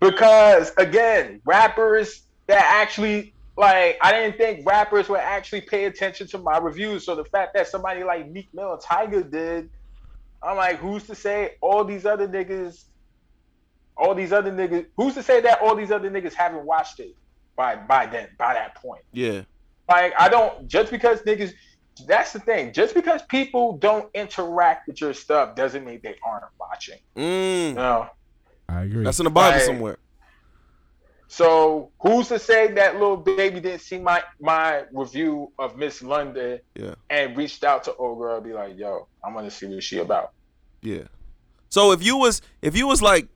Because 0.00 0.72
again, 0.78 1.40
rappers 1.44 2.22
that 2.46 2.64
actually 2.82 3.34
like 3.56 3.98
I 4.00 4.12
didn't 4.12 4.38
think 4.38 4.66
rappers 4.66 5.08
would 5.08 5.20
actually 5.20 5.60
pay 5.62 5.84
attention 5.84 6.26
to 6.28 6.38
my 6.38 6.58
reviews. 6.58 7.04
So 7.04 7.14
the 7.14 7.24
fact 7.24 7.54
that 7.54 7.68
somebody 7.68 8.02
like 8.04 8.30
Meek 8.30 8.48
Mill 8.54 8.72
and 8.72 8.80
Tyga 8.80 9.30
did, 9.30 9.68
I'm 10.42 10.56
like, 10.56 10.78
who's 10.78 11.04
to 11.08 11.14
say 11.14 11.56
all 11.60 11.84
these 11.84 12.06
other 12.06 12.26
niggas, 12.26 12.84
all 14.00 14.14
these 14.14 14.32
other 14.32 14.50
niggas, 14.50 14.86
who's 14.96 15.14
to 15.14 15.22
say 15.22 15.40
that 15.42 15.60
all 15.60 15.76
these 15.76 15.90
other 15.90 16.10
niggas 16.10 16.34
haven't 16.34 16.64
watched 16.64 16.98
it 17.00 17.14
by 17.56 17.76
by 17.76 18.06
then 18.06 18.28
by 18.38 18.54
that 18.54 18.74
point? 18.76 19.04
Yeah. 19.12 19.42
Like 19.88 20.12
I 20.18 20.28
don't 20.28 20.66
just 20.68 20.90
because 20.90 21.20
niggas. 21.22 21.52
That's 22.06 22.32
the 22.32 22.38
thing. 22.38 22.72
Just 22.72 22.94
because 22.94 23.20
people 23.28 23.76
don't 23.76 24.08
interact 24.14 24.86
with 24.88 25.02
your 25.02 25.12
stuff 25.12 25.54
doesn't 25.54 25.84
mean 25.84 26.00
they 26.02 26.16
aren't 26.24 26.44
watching. 26.58 26.98
Mm. 27.14 27.68
You 27.70 27.74
know, 27.74 28.08
I 28.70 28.82
agree. 28.84 29.04
That's 29.04 29.20
in 29.20 29.24
the 29.24 29.30
Bible 29.30 29.58
Right. 29.58 29.66
somewhere. 29.66 29.98
So 31.28 31.90
who's 32.00 32.28
to 32.28 32.38
say 32.38 32.72
that 32.72 32.98
Lil 32.98 33.16
Baby 33.18 33.60
didn't 33.60 33.82
see 33.82 33.98
my 33.98 34.22
my 34.40 34.84
review 34.92 35.52
of 35.58 35.76
Miss 35.76 36.02
London 36.02 36.60
Yeah. 36.74 36.94
and 37.10 37.36
reached 37.36 37.62
out 37.64 37.84
to 37.84 37.94
old 37.96 38.18
girl, 38.18 38.40
be 38.40 38.52
like, 38.52 38.76
"Yo, 38.76 39.06
I 39.24 39.30
want 39.32 39.46
to 39.46 39.50
see 39.50 39.66
what 39.66 39.82
she 39.82 39.98
about." 39.98 40.32
Yeah. 40.82 41.04
So 41.68 41.92
if 41.92 42.02
you 42.02 42.16
was 42.16 42.42
if 42.62 42.76
you 42.76 42.86
was 42.88 43.00
like 43.02 43.28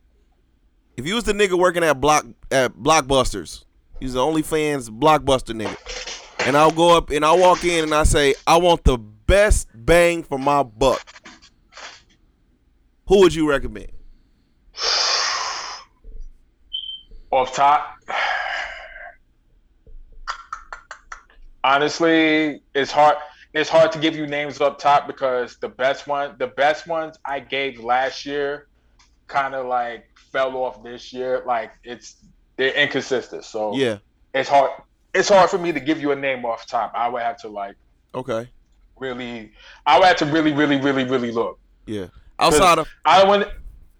if 0.97 1.07
you 1.07 1.15
was 1.15 1.25
the 1.25 1.33
nigga 1.33 1.59
working 1.59 1.83
at 1.83 2.01
block 2.01 2.25
at 2.51 2.73
Blockbusters, 2.75 3.65
he's 4.01 4.13
the 4.15 4.21
OnlyFans 4.21 4.91
Blockbuster 4.91 5.55
nigga, 5.55 6.47
and 6.47 6.57
I'll 6.57 6.71
go 6.71 6.97
up 6.97 7.11
and 7.11 7.25
I'll 7.25 7.39
walk 7.39 7.65
in 7.65 7.85
and 7.85 7.95
I 7.95 8.05
say 8.05 8.35
I 8.47 8.57
want 8.59 8.85
the 8.85 8.99
best 8.99 9.69
bang 9.75 10.23
for 10.23 10.39
my 10.39 10.63
buck. 10.63 11.03
Who 13.07 13.21
would 13.21 13.35
you 13.35 13.49
recommend? 13.49 13.91
Off 17.31 17.53
top, 17.55 17.99
honestly, 21.65 22.63
it's 22.75 22.93
hard. 22.93 23.17
It's 23.53 23.71
hard 23.71 23.93
to 23.93 24.01
give 24.01 24.17
you 24.17 24.27
names 24.27 24.61
up 24.61 24.81
top 24.81 25.07
because 25.07 25.57
the 25.59 25.69
best 25.69 26.09
one, 26.09 26.35
the 26.39 26.49
best 26.49 26.89
ones 26.89 27.17
I 27.25 27.39
gave 27.39 27.79
last 27.79 28.27
year, 28.27 28.67
kind 29.29 29.55
of 29.55 29.67
like 29.67 30.09
fell 30.35 30.57
off 30.57 30.83
this 30.83 31.13
year. 31.13 31.43
Like 31.47 31.71
it's 31.85 32.17
they're 32.57 32.75
inconsistent. 32.75 33.45
So 33.45 33.75
Yeah. 33.77 33.99
it's 34.35 34.49
hard. 34.49 34.71
It's 35.15 35.29
hard 35.29 35.49
for 35.49 35.59
me 35.59 35.71
to 35.73 35.81
give 35.81 36.01
you 36.01 36.11
a 36.11 36.17
name 36.17 36.45
off 36.45 36.67
top. 36.67 36.93
I 36.95 37.09
would 37.09 37.23
have 37.23 37.39
to 37.43 37.49
like 37.49 37.77
Okay. 38.15 38.49
really. 38.99 39.53
I 39.87 39.99
would 39.99 40.07
have 40.09 40.17
to 40.19 40.27
really, 40.27 40.53
really, 40.53 40.79
really, 40.81 41.05
really 41.05 41.31
look. 41.33 41.59
Yeah. 41.87 42.07
Outside 42.39 42.79
of 42.79 42.89
I 43.05 43.25
want. 43.25 43.49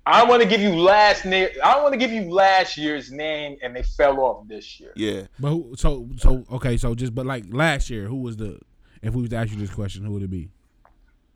I 0.07 0.23
want 0.25 0.43
to 0.43 0.49
give 0.49 0.61
you 0.61 0.75
last 0.77 1.25
name. 1.25 1.49
I 1.65 1.81
want 1.81 1.93
to 1.95 1.99
give 1.99 2.11
you 2.11 2.31
last 2.31 2.77
year's 2.77 3.11
name, 3.11 3.57
and 3.63 3.75
they 3.75 3.83
fell 3.83 4.21
off 4.21 4.47
this 4.47 4.79
year. 4.79 4.93
yeah. 4.97 5.23
But 5.41 5.49
who, 5.51 5.75
so 5.79 6.07
so 6.19 6.45
okay, 6.53 6.77
so 6.77 6.95
just 6.95 7.15
but 7.15 7.25
like 7.25 7.45
last 7.49 7.89
year, 7.89 8.05
who 8.07 8.17
was 8.17 8.37
the? 8.37 8.59
If 9.03 9.15
we 9.15 9.23
was 9.23 9.31
to 9.31 9.37
ask 9.37 9.51
you 9.51 9.57
this 9.59 9.71
question, 9.71 10.05
who 10.05 10.13
would 10.13 10.23
it 10.23 10.31
be? 10.31 10.51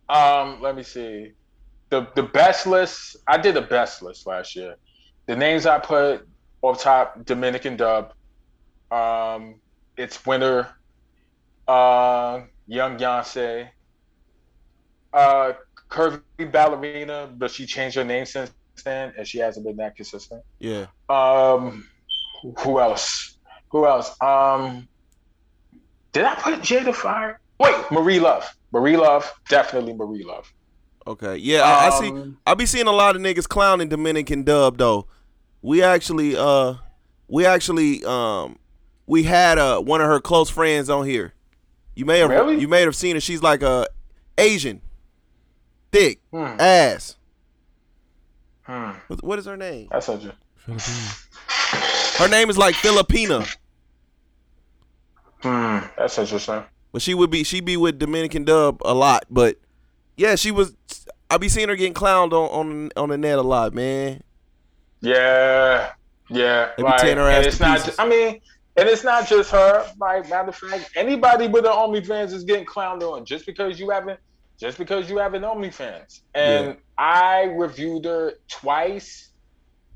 Um, 0.09 0.61
let 0.61 0.77
me 0.77 0.83
see. 0.83 1.33
The 1.91 2.09
the 2.15 2.25
best 2.25 2.67
list. 2.67 3.17
I 3.27 3.39
did 3.39 3.57
a 3.57 3.63
best 3.63 4.03
list 4.03 4.27
last 4.27 4.55
year. 4.55 4.75
The 5.29 5.37
names 5.37 5.67
I 5.67 5.79
put 5.79 6.27
off 6.63 6.81
top: 6.83 7.25
Dominican 7.27 7.77
Dub. 7.77 8.13
Um, 8.91 9.57
it's 9.97 10.25
Winter, 10.27 10.67
Uh, 11.69 12.41
Young 12.67 12.97
Beyonce. 12.97 13.69
Uh, 15.13 15.53
Curvy 15.91 16.51
Ballerina, 16.51 17.31
but 17.37 17.51
she 17.51 17.67
changed 17.67 17.97
her 17.97 18.05
name 18.05 18.25
since 18.25 18.51
then, 18.85 19.13
and 19.19 19.27
she 19.27 19.39
hasn't 19.39 19.67
been 19.67 19.77
that 19.77 19.97
consistent. 19.97 20.43
Yeah. 20.59 20.87
Um, 21.11 21.87
who 22.59 22.81
else? 22.81 23.37
Who 23.71 23.87
else? 23.87 24.17
Um, 24.23 24.89
did 26.13 26.25
I 26.25 26.35
put 26.37 26.61
Jada 26.61 26.95
Fire? 26.95 27.39
Wait, 27.61 27.75
Marie 27.91 28.21
Love. 28.21 28.49
Marie 28.73 28.97
Love, 28.97 29.31
definitely 29.49 29.93
Marie 29.93 30.25
Love. 30.25 30.51
Okay. 31.07 31.37
Yeah. 31.37 31.63
I, 31.63 31.89
I 31.89 32.01
see. 32.01 32.09
Um, 32.09 32.39
I 32.47 32.55
be 32.55 32.67
seeing 32.67 32.87
a 32.87 32.93
lot 32.93 33.17
of 33.17 33.23
niggas 33.23 33.49
clowning 33.49 33.89
Dominican 33.89 34.43
Dub 34.43 34.79
though. 34.79 35.07
We 35.63 35.83
actually 35.83 36.37
uh 36.37 36.75
we 37.29 37.45
actually 37.47 38.05
um 38.05 38.59
we 39.07 39.25
had 39.25 39.59
uh 39.59 39.81
one 39.81 40.01
of 40.01 40.07
her 40.09 40.21
close 40.21 40.49
friends 40.51 40.89
on 40.91 41.07
here. 41.07 41.35
You 41.95 42.05
may 42.05 42.21
have 42.21 42.31
Really? 42.31 42.61
you 42.61 42.69
may 42.69 42.83
have 42.83 42.95
seen 42.97 43.17
her. 43.17 43.21
She's 43.21 43.43
like 43.43 43.63
a 43.63 43.87
Asian, 44.37 44.81
thick 45.91 46.21
Hmm. 46.33 46.57
ass. 46.61 47.17
Hmm, 48.63 48.91
What, 49.09 49.25
what 49.25 49.39
is 49.39 49.47
her 49.47 49.57
name? 49.57 49.89
that's 49.91 50.07
such 50.07 50.25
a. 50.25 50.35
Filipino. 50.57 51.09
Her 52.19 52.29
name 52.29 52.51
is 52.51 52.59
like 52.59 52.75
Filipina, 52.75 53.47
Hmm, 55.43 55.79
that's 55.97 56.19
interesting. 56.19 56.63
but 56.93 57.01
she 57.03 57.15
would 57.15 57.31
be 57.31 57.45
she 57.45 57.61
be 57.61 57.77
with 57.77 57.99
Dominican 57.99 58.45
Dub 58.45 58.81
a 58.85 58.93
lot. 58.95 59.25
But 59.31 59.57
yeah, 60.17 60.35
she 60.35 60.51
was. 60.51 60.75
I 61.31 61.37
be 61.39 61.49
seeing 61.49 61.69
her 61.69 61.77
getting 61.77 61.95
clowned 61.95 62.33
on 62.33 62.49
on 62.51 62.91
on 62.97 63.09
the 63.11 63.19
net 63.19 63.39
a 63.39 63.43
lot, 63.43 63.73
man. 63.75 64.23
Yeah, 65.01 65.93
yeah. 66.29 66.71
They 66.77 66.83
Like, 66.83 67.01
her 67.03 67.29
and 67.29 67.47
it's 67.47 67.61
not. 67.61 67.79
pieces. 67.79 67.97
ju- 67.97 68.03
I 68.03 68.09
mean, 68.09 68.41
and 68.77 68.89
it's 68.89 69.05
not 69.05 69.27
just 69.29 69.51
her. 69.51 69.87
Like 69.99 70.29
matter 70.29 70.49
of 70.49 70.57
fact, 70.57 70.91
anybody 70.97 71.49
with 71.49 71.65
an 71.65 71.73
OnlyFans 71.73 72.33
is 72.33 72.45
getting 72.45 72.67
clowned 72.67 73.03
on 73.03 73.25
just 73.25 73.47
because 73.47 73.79
you 73.81 73.91
haven't, 73.91 74.19
just 74.59 74.79
because 74.79 75.09
you 75.11 75.19
have 75.19 75.35
an 75.35 75.43
OnlyFans. 75.43 76.21
And 76.35 76.67
Yeah. 76.69 76.75
I 76.97 77.45
reviewed 77.45 78.05
her 78.05 78.35
twice. 78.49 79.31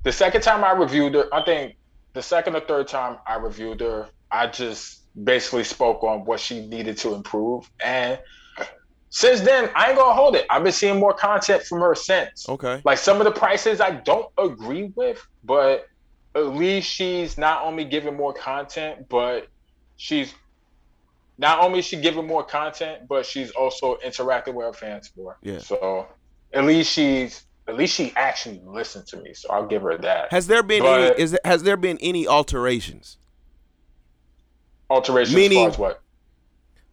The 0.05 0.13
second 0.13 0.43
time 0.43 0.65
I 0.65 0.73
reviewed 0.73 1.15
her, 1.15 1.33
I 1.33 1.45
think 1.45 1.77
the 2.13 2.23
second 2.23 2.57
or 2.57 2.61
third 2.61 2.89
time 2.89 3.19
I 3.27 3.37
reviewed 3.37 3.81
her, 3.81 4.09
I 4.31 4.47
just 4.49 5.01
basically 5.25 5.65
spoke 5.65 6.03
on 6.03 6.25
what 6.25 6.41
she 6.41 6.67
needed 6.67 6.97
to 6.99 7.15
improve. 7.15 7.71
And 7.85 8.19
since 9.15 9.43
then, 9.43 9.69
I 9.77 9.89
ain't 9.91 9.99
gonna 9.99 10.15
hold 10.15 10.37
it. 10.37 10.47
I've 10.49 10.63
been 10.63 10.73
seeing 10.73 10.99
more 10.99 11.13
content 11.13 11.65
from 11.65 11.81
her 11.81 11.95
since. 11.95 12.49
Okay. 12.49 12.81
Like 12.83 12.97
some 12.97 13.19
of 13.21 13.25
the 13.25 13.31
prices 13.31 13.79
I 13.79 13.91
don't 13.91 14.33
agree 14.39 14.91
with, 14.97 15.25
but 15.45 15.87
at 16.35 16.47
least 16.47 16.89
she's 16.91 17.37
not 17.37 17.63
only 17.63 17.85
giving 17.85 18.17
more 18.17 18.33
content, 18.33 19.11
but 19.11 19.49
she's 19.99 20.33
not 21.37 21.61
only 21.61 21.81
is 21.81 21.85
she 21.85 22.01
giving 22.01 22.27
more 22.27 22.43
content, 22.43 23.07
but 23.07 23.27
she's 23.27 23.51
also 23.51 23.99
interacting 24.03 24.55
with 24.55 24.65
her 24.65 24.73
fans 24.73 25.11
more. 25.15 25.37
Yeah. 25.43 25.59
So 25.59 26.07
at 26.55 26.65
least 26.65 26.91
she's 26.91 27.45
at 27.69 27.77
least 27.77 27.95
she 27.95 28.15
actually 28.17 28.63
listened 28.65 29.07
to 29.09 29.19
me. 29.19 29.35
So 29.35 29.51
I'll 29.51 29.67
give 29.67 29.83
her 29.83 29.99
that. 29.99 30.31
Has 30.33 30.47
there 30.47 30.63
been 30.63 30.85
But- 30.85 31.13
any? 31.13 31.23
Is 31.23 31.39
has 31.45 31.65
there 31.65 31.77
been 31.77 31.99
any 32.01 32.27
alterations? 32.27 33.19
Alterations 34.89 35.37
meaning- 35.37 35.67
as 35.67 35.77
far 35.77 35.91
as 35.91 35.97
what? 35.97 36.03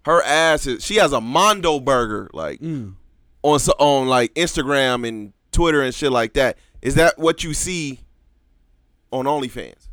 Her 0.10 0.24
ass 0.24 0.65
is. 0.65 0.84
She 0.84 0.95
has 0.95 1.13
a 1.13 1.22
Mondo 1.22 1.80
burger 1.80 2.32
like 2.34 2.60
Mm. 2.62 2.95
on 3.43 3.60
so- 3.60 3.76
on 3.78 4.08
like 4.08 4.34
Instagram 4.34 5.08
and 5.08 5.34
Twitter 5.52 5.84
and 5.84 5.93
shit 5.93 6.12
like 6.12 6.34
that. 6.34 6.58
Is 6.82 6.95
that 6.95 7.19
what 7.19 7.43
you 7.43 7.54
see 7.54 8.00
on 9.12 9.26
OnlyFans? 9.26 9.88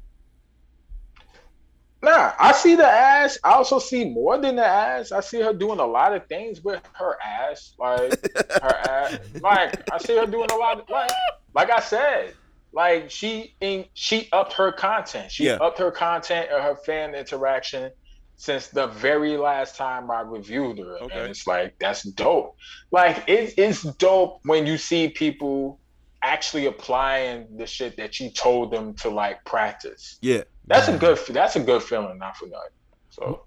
Nah, 2.03 2.33
I 2.39 2.53
see 2.53 2.77
the 2.77 2.87
ass. 2.87 3.39
I 3.45 3.53
also 3.53 3.79
see 3.79 4.07
more 4.07 4.39
than 4.39 4.57
the 4.57 4.65
ass. 4.65 5.13
I 5.13 5.21
see 5.21 5.41
her 5.43 5.53
doing 5.53 5.81
a 5.81 5.87
lot 5.87 6.15
of 6.15 6.27
things 6.29 6.63
with 6.63 6.81
her 6.95 7.19
ass. 7.23 7.75
Like 7.79 8.13
her 8.63 8.75
ass. 8.89 9.19
Like 9.43 9.91
I 9.93 9.99
see 9.99 10.17
her 10.17 10.27
doing 10.27 10.49
a 10.51 10.57
lot. 10.57 10.81
Of, 10.81 10.89
like 10.89 11.11
like 11.55 11.71
I 11.71 11.81
said, 11.81 12.33
like 12.73 13.11
she 13.11 13.55
in, 13.61 13.85
she 13.93 14.31
upped 14.33 14.55
her 14.55 14.73
content. 14.73 15.31
She 15.31 15.45
Yeah. 15.45 15.59
upped 15.61 15.79
her 15.79 15.91
content 15.91 16.49
and 16.51 16.63
her 16.63 16.77
fan 16.77 17.15
interaction 17.15 17.91
since 18.37 18.69
the 18.69 18.87
very 18.89 19.37
last 19.37 19.77
time 19.77 20.11
I 20.11 20.21
reviewed 20.21 20.79
her. 20.79 20.99
Okay. 21.03 21.19
And 21.21 21.31
it's 21.31 21.47
like 21.47 21.77
that's 21.79 22.03
dope. 22.03 22.57
Like 22.91 23.25
it, 23.29 23.55
it's 23.57 23.83
dope 23.83 24.41
when 24.45 24.67
you 24.67 24.79
see 24.79 25.09
people 25.09 25.81
actually 26.23 26.67
applying 26.67 27.57
the 27.57 27.67
shit 27.67 27.97
that 27.97 28.21
you 28.21 28.31
told 28.31 28.71
them 28.71 28.95
to 28.95 29.11
like 29.11 29.45
practice. 29.45 30.19
Yeah. 30.21 30.43
That's 30.67 30.89
a 30.89 30.99
good. 30.99 31.19
That's 31.29 31.57
a 31.57 31.61
good 31.61 31.83
feeling, 31.83 32.19
not 32.19 32.37
for 32.37 32.47
nothing. 32.47 32.71
So 33.11 33.43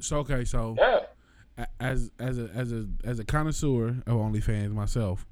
So 0.00 0.18
okay, 0.18 0.44
so 0.44 0.76
yeah, 0.78 1.66
as 1.80 2.10
as 2.18 2.38
a 2.38 2.50
as 2.54 2.72
a 2.72 2.86
as 3.04 3.18
a 3.18 3.24
connoisseur 3.24 3.88
of 3.88 4.06
OnlyFans 4.06 4.72
myself, 4.72 5.26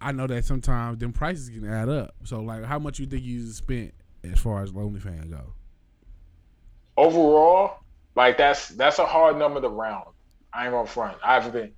I 0.00 0.12
know 0.12 0.26
that 0.26 0.44
sometimes 0.44 0.98
them 0.98 1.12
prices 1.12 1.48
can 1.48 1.68
add 1.68 1.88
up. 1.88 2.14
So 2.24 2.40
like, 2.40 2.64
how 2.64 2.78
much 2.78 2.98
you 2.98 3.06
think 3.06 3.24
you 3.24 3.46
spent 3.52 3.94
as 4.22 4.38
far 4.38 4.62
as 4.62 4.72
OnlyFans 4.72 5.30
go? 5.30 5.54
Overall, 6.96 7.78
like 8.14 8.38
that's 8.38 8.68
that's 8.68 8.98
a 8.98 9.06
hard 9.06 9.38
number 9.38 9.60
to 9.60 9.68
round. 9.68 10.08
I 10.52 10.64
ain't 10.64 10.72
gonna 10.72 10.86
front. 10.86 11.18
I 11.24 11.34
haven't 11.34 11.52
been 11.52 11.72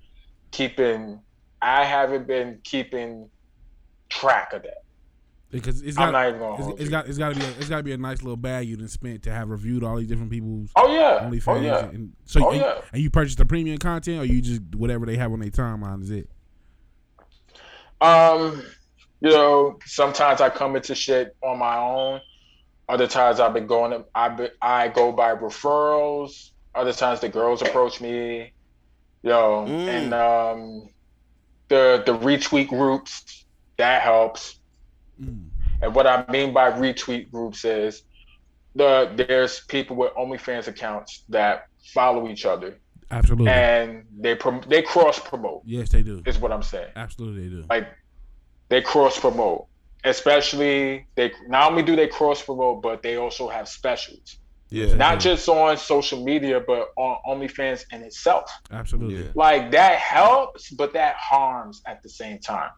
keeping. 0.51 1.19
I 1.61 1.83
haven't 1.83 2.27
been 2.27 2.59
keeping 2.63 3.29
track 4.09 4.53
of 4.53 4.63
that. 4.63 4.83
Because 5.49 5.81
it's 5.81 5.97
I'm 5.97 6.07
got 6.07 6.11
not 6.11 6.27
even 6.27 6.39
gonna. 6.39 6.55
it's, 6.55 6.63
hold 6.63 6.73
it's 6.79 6.83
you. 6.83 6.89
got 6.91 7.07
it's 7.07 7.17
got 7.17 7.33
to 7.33 7.39
be 7.39 7.45
a, 7.45 7.49
it's 7.51 7.69
got 7.69 7.77
to 7.77 7.83
be 7.83 7.93
a 7.93 7.97
nice 7.97 8.21
little 8.21 8.35
bag 8.35 8.67
you 8.67 8.75
done 8.75 8.89
spent 8.89 9.23
to 9.23 9.31
have 9.31 9.49
reviewed 9.49 9.81
all 9.81 9.95
these 9.95 10.07
different 10.07 10.29
people's 10.29 10.69
oh 10.75 10.93
yeah. 10.93 11.27
OnlyFans. 11.27 11.47
Oh 11.47 11.61
yeah. 11.61 11.85
And 11.85 12.13
so 12.25 12.45
Oh, 12.45 12.51
and, 12.51 12.59
yeah. 12.59 12.81
and 12.91 13.01
you 13.01 13.09
purchase 13.09 13.35
the 13.35 13.45
premium 13.45 13.77
content, 13.77 14.19
or 14.19 14.25
you 14.25 14.41
just 14.41 14.61
whatever 14.75 15.05
they 15.05 15.15
have 15.15 15.31
on 15.31 15.39
their 15.39 15.49
timeline 15.49 16.01
is 16.01 16.11
it? 16.11 16.29
Um, 18.01 18.61
you 19.21 19.29
know, 19.29 19.79
sometimes 19.85 20.41
I 20.41 20.49
come 20.49 20.75
into 20.75 20.93
shit 20.93 21.35
on 21.41 21.57
my 21.57 21.77
own. 21.77 22.19
Other 22.89 23.07
times 23.07 23.39
I've 23.39 23.53
been 23.53 23.67
going. 23.67 24.03
I 24.15 24.29
be, 24.29 24.47
I 24.61 24.87
go 24.87 25.11
by 25.11 25.35
referrals. 25.35 26.51
Other 26.73 26.93
times 26.93 27.19
the 27.19 27.29
girls 27.29 27.61
approach 27.61 27.99
me. 28.01 28.53
Yo, 29.23 29.65
Mm. 29.67 29.87
and 29.87 30.13
um, 30.13 30.89
the 31.67 32.03
the 32.05 32.17
retweet 32.17 32.69
groups 32.69 33.45
that 33.77 34.01
helps. 34.01 34.59
Mm. 35.21 35.49
And 35.81 35.93
what 35.93 36.07
I 36.07 36.25
mean 36.31 36.53
by 36.53 36.71
retweet 36.71 37.29
groups 37.31 37.65
is 37.65 38.03
the 38.75 39.11
there's 39.15 39.59
people 39.61 39.95
with 39.95 40.13
OnlyFans 40.13 40.67
accounts 40.67 41.23
that 41.29 41.67
follow 41.93 42.29
each 42.29 42.45
other 42.45 42.77
Absolutely. 43.11 43.49
and 43.51 44.05
they 44.17 44.35
prom- 44.35 44.63
they 44.67 44.81
cross 44.81 45.19
promote. 45.19 45.63
yes, 45.65 45.89
they 45.89 46.03
do. 46.03 46.21
Is 46.25 46.37
what 46.37 46.51
I'm 46.51 46.63
saying. 46.63 46.91
Absolutely, 46.95 47.47
they 47.49 47.55
do. 47.55 47.65
Like 47.69 47.89
they 48.69 48.81
cross 48.81 49.19
promote. 49.19 49.65
Especially 50.03 51.05
they 51.15 51.31
not 51.47 51.71
only 51.71 51.83
do 51.83 51.95
they 51.95 52.07
cross 52.07 52.41
promote, 52.41 52.81
but 52.81 53.01
they 53.03 53.15
also 53.17 53.47
have 53.47 53.67
specials. 53.67 54.37
Yeah. 54.69 54.93
Not 54.95 55.19
just 55.21 55.47
on 55.47 55.77
social 55.77 56.23
media, 56.25 56.59
but 56.59 56.89
on 56.97 57.17
OnlyFans 57.25 57.85
in 57.91 58.01
itself. 58.03 58.51
Absolutely. 58.69 59.23
Yeah. 59.23 59.29
Like 59.33 59.71
that 59.71 59.97
helps, 59.99 60.71
but 60.71 60.93
that 60.93 61.15
harms 61.15 61.81
at 61.85 62.03
the 62.03 62.09
same 62.09 62.39
time. 62.39 62.71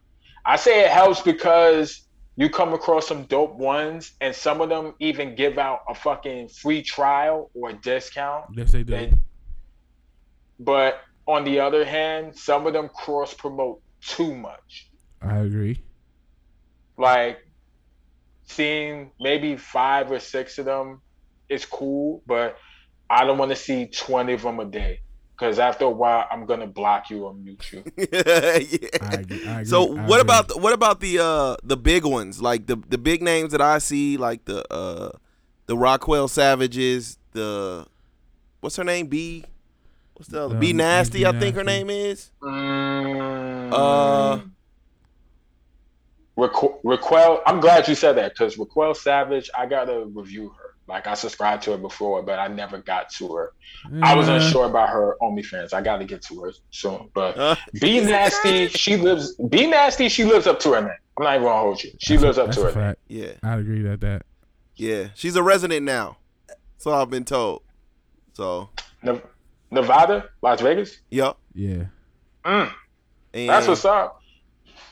I 0.46 0.56
say 0.56 0.84
it 0.86 0.92
helps 0.92 1.22
because 1.22 2.02
you 2.36 2.50
come 2.50 2.74
across 2.74 3.08
some 3.08 3.24
dope 3.24 3.56
ones, 3.56 4.14
and 4.22 4.34
some 4.34 4.62
of 4.62 4.70
them 4.70 4.94
even 5.00 5.36
give 5.36 5.58
out 5.58 5.82
a 5.90 5.96
fucking 5.96 6.48
free 6.50 6.82
trial 6.82 7.50
or 7.54 7.72
a 7.72 7.74
discount. 7.74 8.46
Yes, 8.56 8.72
they 8.72 8.84
do. 8.84 8.94
They- 8.94 9.14
but 10.60 11.02
on 11.28 11.44
the 11.44 11.60
other 11.60 11.84
hand, 11.86 12.36
some 12.38 12.66
of 12.68 12.74
them 12.74 12.90
cross 12.90 13.34
promote 13.34 13.82
too 14.02 14.36
much. 14.36 14.90
I 15.22 15.38
agree. 15.40 15.82
Like 17.00 17.40
seeing 18.46 19.12
maybe 19.20 19.58
five 19.58 20.12
or 20.12 20.20
six 20.20 20.60
of 20.60 20.66
them 20.66 21.02
is 21.50 21.66
cool, 21.66 22.24
but 22.28 22.58
I 23.10 23.26
don't 23.26 23.38
want 23.40 23.52
to 23.52 23.56
see 23.56 23.88
20 23.88 24.34
of 24.34 24.44
them 24.44 24.60
a 24.60 24.66
day. 24.66 25.00
Because 25.38 25.60
after 25.60 25.86
a 25.86 25.90
while, 25.90 26.28
I'm 26.32 26.46
gonna 26.46 26.68
block 26.68 27.10
you 27.10 27.26
or 27.26 27.34
mute 27.34 27.64
you. 27.72 27.86
yeah. 27.98 28.12
I 29.00 29.16
agree. 29.16 29.42
I 29.46 29.62
agree. 29.62 29.68
So 29.70 29.86
I 29.96 30.08
what 30.08 30.20
agree. 30.20 30.22
about 30.22 30.50
the, 30.50 30.58
what 30.58 30.74
about 30.74 31.00
the 31.00 31.20
uh 31.20 31.58
the 31.64 31.78
big 31.78 32.06
ones 32.06 32.42
like 32.42 32.68
the 32.68 32.76
the 32.90 32.98
big 32.98 33.22
names 33.24 33.52
that 33.54 33.62
I 33.62 33.80
see 33.80 34.18
like 34.18 34.46
the 34.46 34.66
uh 34.74 35.12
the 35.68 35.78
Raquel 35.78 36.28
Savages 36.28 37.18
the 37.32 37.86
what's 38.60 38.76
her 38.76 38.84
name 38.84 39.08
B 39.08 39.46
what's 40.16 40.28
the 40.30 40.44
other 40.44 40.56
Um, 40.56 40.60
B 40.60 40.74
Nasty 40.74 41.26
I 41.26 41.32
B 41.32 41.40
think 41.40 41.56
her 41.56 41.64
name 41.64 41.90
is 41.90 42.32
Mm, 42.44 43.72
uh 43.72 44.42
Raquel, 46.40 46.80
Raquel, 46.84 47.42
I'm 47.46 47.60
glad 47.60 47.88
you 47.88 47.96
said 47.96 48.14
that 48.18 48.34
because 48.34 48.58
Raquel 48.58 48.94
Savage, 48.94 49.50
I 49.58 49.66
gotta 49.66 50.06
review 50.14 50.50
her. 50.50 50.64
Like 50.88 51.06
I 51.06 51.14
subscribed 51.14 51.62
to 51.64 51.72
her 51.72 51.78
before, 51.78 52.24
but 52.24 52.40
I 52.40 52.48
never 52.48 52.80
got 52.80 53.12
to 53.12 53.32
her. 53.36 53.54
I 54.02 54.16
was 54.16 54.28
unsure 54.28 54.66
about 54.66 54.90
her 54.90 55.16
OnlyFans. 55.22 55.72
I 55.74 55.82
gotta 55.82 56.04
get 56.04 56.24
to 56.24 56.42
her 56.42 56.52
soon. 56.72 57.10
But 57.14 57.38
uh, 57.38 57.56
B 57.80 58.00
Nasty, 58.02 58.70
she 58.70 58.98
lives. 58.98 59.36
B 59.50 59.68
Nasty, 59.68 60.10
she 60.10 60.24
lives 60.26 60.48
up 60.48 60.60
to 60.62 60.74
her 60.74 60.82
name. 60.82 60.90
I'm 61.18 61.24
not 61.26 61.36
even 61.36 61.44
gonna 61.48 61.62
hold 61.62 61.84
you. 61.84 61.92
She 62.00 62.16
that's 62.18 62.24
a- 62.24 62.26
lives 62.26 62.58
up 62.58 62.64
to 62.64 62.70
a 62.70 62.72
her 62.74 62.86
name. 62.88 62.96
yeah 63.08 63.32
I 63.44 63.58
agree 63.58 63.82
that 63.84 64.02
that. 64.02 64.24
yeah 64.78 65.10
she's 65.14 65.36
a 65.36 65.44
resident 65.44 65.86
now 65.86 66.18
so 66.78 66.92
I've 66.94 67.10
been 67.10 67.26
told 67.26 67.62
so 68.34 68.70
Ne- 69.04 69.22
Nevada, 69.70 70.30
Las 70.42 70.62
Vegas. 70.62 70.98
Yeah. 71.12 71.34
yep 71.54 71.88
Mm, 72.46 72.72
and 73.34 73.50
that's 73.50 73.68
what's 73.68 73.84
up. 73.86 74.22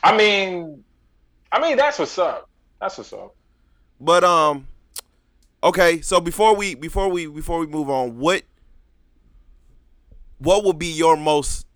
I 0.04 0.16
mean, 0.16 0.84
I 1.50 1.60
mean 1.60 1.76
that's 1.76 1.98
what's 1.98 2.18
up. 2.18 2.48
That's 2.80 2.98
what's 2.98 3.12
up. 3.12 3.34
But 4.00 4.24
um, 4.24 4.68
okay. 5.62 6.00
So 6.00 6.20
before 6.20 6.54
we 6.54 6.74
before 6.74 7.08
we 7.08 7.26
before 7.26 7.58
we 7.58 7.66
move 7.66 7.90
on, 7.90 8.18
what 8.18 8.42
what 10.38 10.64
would 10.64 10.78
be 10.78 10.86
your 10.86 11.16
most 11.16 11.66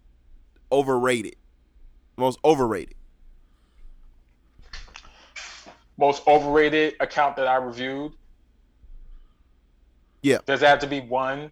overrated? 0.70 1.36
Most 2.16 2.38
overrated. 2.44 2.94
Most 5.98 6.26
overrated 6.26 6.94
account 7.00 7.36
that 7.36 7.46
I 7.46 7.56
reviewed. 7.56 8.12
Yeah. 10.22 10.38
Does 10.46 10.60
that 10.60 10.68
have 10.68 10.78
to 10.80 10.86
be 10.86 11.00
one? 11.00 11.50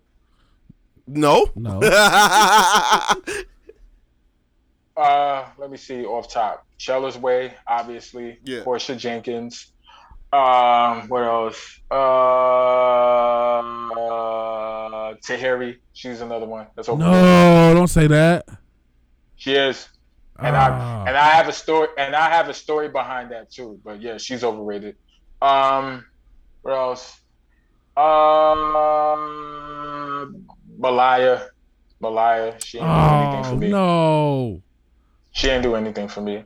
No. 1.07 1.51
No. 1.57 1.81
Uh, 5.01 5.47
let 5.59 5.71
me 5.71 5.77
see 5.79 6.05
off 6.05 6.29
top. 6.31 6.67
Chella's 6.79 7.17
Way, 7.17 7.55
obviously. 7.67 8.39
Yeah. 8.45 8.63
Portia 8.65 8.95
Jenkins. 8.97 9.73
Um, 10.33 11.09
what 11.09 11.23
else? 11.25 11.81
Uh, 11.91 13.63
Tahiry. 15.27 15.79
She's 15.93 16.21
another 16.21 16.47
one. 16.47 16.67
That's 16.77 16.89
over. 16.89 17.03
no, 17.03 17.75
don't 17.75 17.89
say 17.89 18.07
that. 18.09 18.47
She 19.37 19.55
is. 19.55 19.89
And 20.39 20.55
Ah. 20.57 21.03
I 21.05 21.09
and 21.09 21.17
I 21.17 21.31
have 21.31 21.49
a 21.49 21.53
story 21.53 21.89
and 21.99 22.15
I 22.17 22.31
have 22.31 22.49
a 22.49 22.55
story 22.55 22.89
behind 22.89 23.31
that 23.33 23.51
too. 23.51 23.79
But 23.85 24.01
yeah, 24.01 24.17
she's 24.19 24.43
overrated. 24.45 24.97
Um, 25.43 26.05
what 26.63 26.73
else? 26.75 27.21
Um, 27.97 28.77
Malaya. 30.79 31.49
Malaya. 32.01 32.55
She 32.65 32.79
ain't 32.79 32.87
do 32.87 32.93
anything 32.93 33.45
for 33.45 33.51
Oh 33.51 33.57
me. 33.57 33.69
no. 33.69 34.63
She 35.33 35.47
didn't 35.47 35.63
do 35.63 35.75
anything 35.77 36.09
for 36.09 36.21
me. 36.21 36.45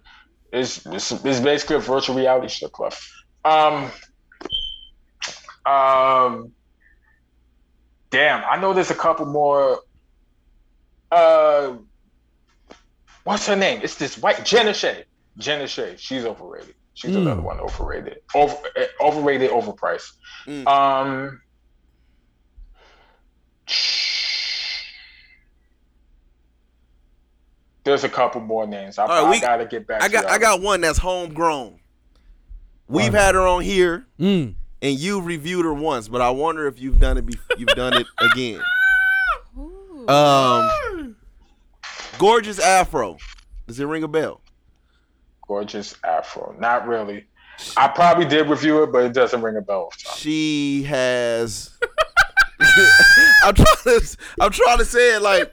It's, 0.52 0.84
it's, 0.86 1.10
it's 1.12 1.40
basically 1.40 1.76
a 1.76 1.80
virtual 1.80 2.16
reality 2.16 2.48
strip 2.48 2.72
club. 2.72 2.92
Um, 3.44 3.90
um, 5.66 6.52
damn, 8.10 8.44
I 8.48 8.60
know 8.60 8.72
there's 8.72 8.90
a 8.90 8.94
couple 8.94 9.26
more. 9.26 9.80
Uh, 11.10 11.76
what's 13.24 13.46
her 13.46 13.56
name? 13.56 13.80
It's 13.82 13.96
this 13.96 14.18
white 14.18 14.44
Jenna 14.44 14.74
Shea. 14.74 15.04
Jenna 15.38 15.66
Shea. 15.66 15.96
She's 15.96 16.24
overrated. 16.24 16.74
She's 16.94 17.10
Mm. 17.10 17.22
another 17.22 17.42
one 17.42 17.58
overrated. 17.58 18.18
Over, 18.34 18.56
eh, 18.76 18.86
overrated, 19.00 19.50
overpriced. 19.50 20.10
Mm. 20.46 20.66
Um. 20.68 21.40
There's 27.84 28.02
a 28.04 28.08
couple 28.08 28.40
more 28.40 28.66
names. 28.66 28.98
I, 28.98 29.02
All 29.02 29.08
right, 29.08 29.24
I 29.26 29.30
we- 29.30 29.40
gotta 29.40 29.66
get 29.66 29.86
back. 29.86 30.02
I 30.02 30.08
got 30.08 30.24
y'all. 30.24 30.32
I 30.32 30.38
got 30.38 30.60
one 30.62 30.80
that's 30.80 30.98
homegrown. 30.98 31.78
We've 32.88 33.12
Right. 33.12 33.22
had 33.22 33.34
her 33.34 33.46
on 33.46 33.62
here, 33.62 34.06
Mm. 34.18 34.54
and 34.82 34.98
you 34.98 35.20
reviewed 35.20 35.64
her 35.64 35.72
once, 35.74 36.08
but 36.08 36.20
I 36.20 36.30
wonder 36.30 36.66
if 36.66 36.78
you've 36.80 36.98
done 36.98 37.18
it. 37.18 37.26
Be- 37.26 37.38
you've 37.58 37.68
done 37.70 37.94
it 37.94 38.06
again. 38.20 38.60
Ooh. 39.58 40.08
Um, 40.08 41.16
gorgeous 42.18 42.58
afro. 42.58 43.16
Does 43.66 43.80
it 43.80 43.84
ring 43.86 44.02
a 44.02 44.08
bell? 44.08 44.40
gorgeous 45.46 45.94
afro. 46.02 46.54
Not 46.58 46.88
really. 46.88 47.26
I 47.76 47.88
probably 47.88 48.24
did 48.24 48.48
review 48.48 48.82
it, 48.82 48.90
but 48.90 49.04
it 49.04 49.12
doesn't 49.12 49.42
ring 49.42 49.56
a 49.58 49.60
bell. 49.60 49.92
she 50.16 50.84
has 50.84 51.70
I'm 53.42 53.54
trying 53.54 53.76
to 53.84 54.16
I'm 54.40 54.50
trying 54.50 54.78
to 54.78 54.84
say 54.84 55.16
it 55.16 55.20
like 55.22 55.52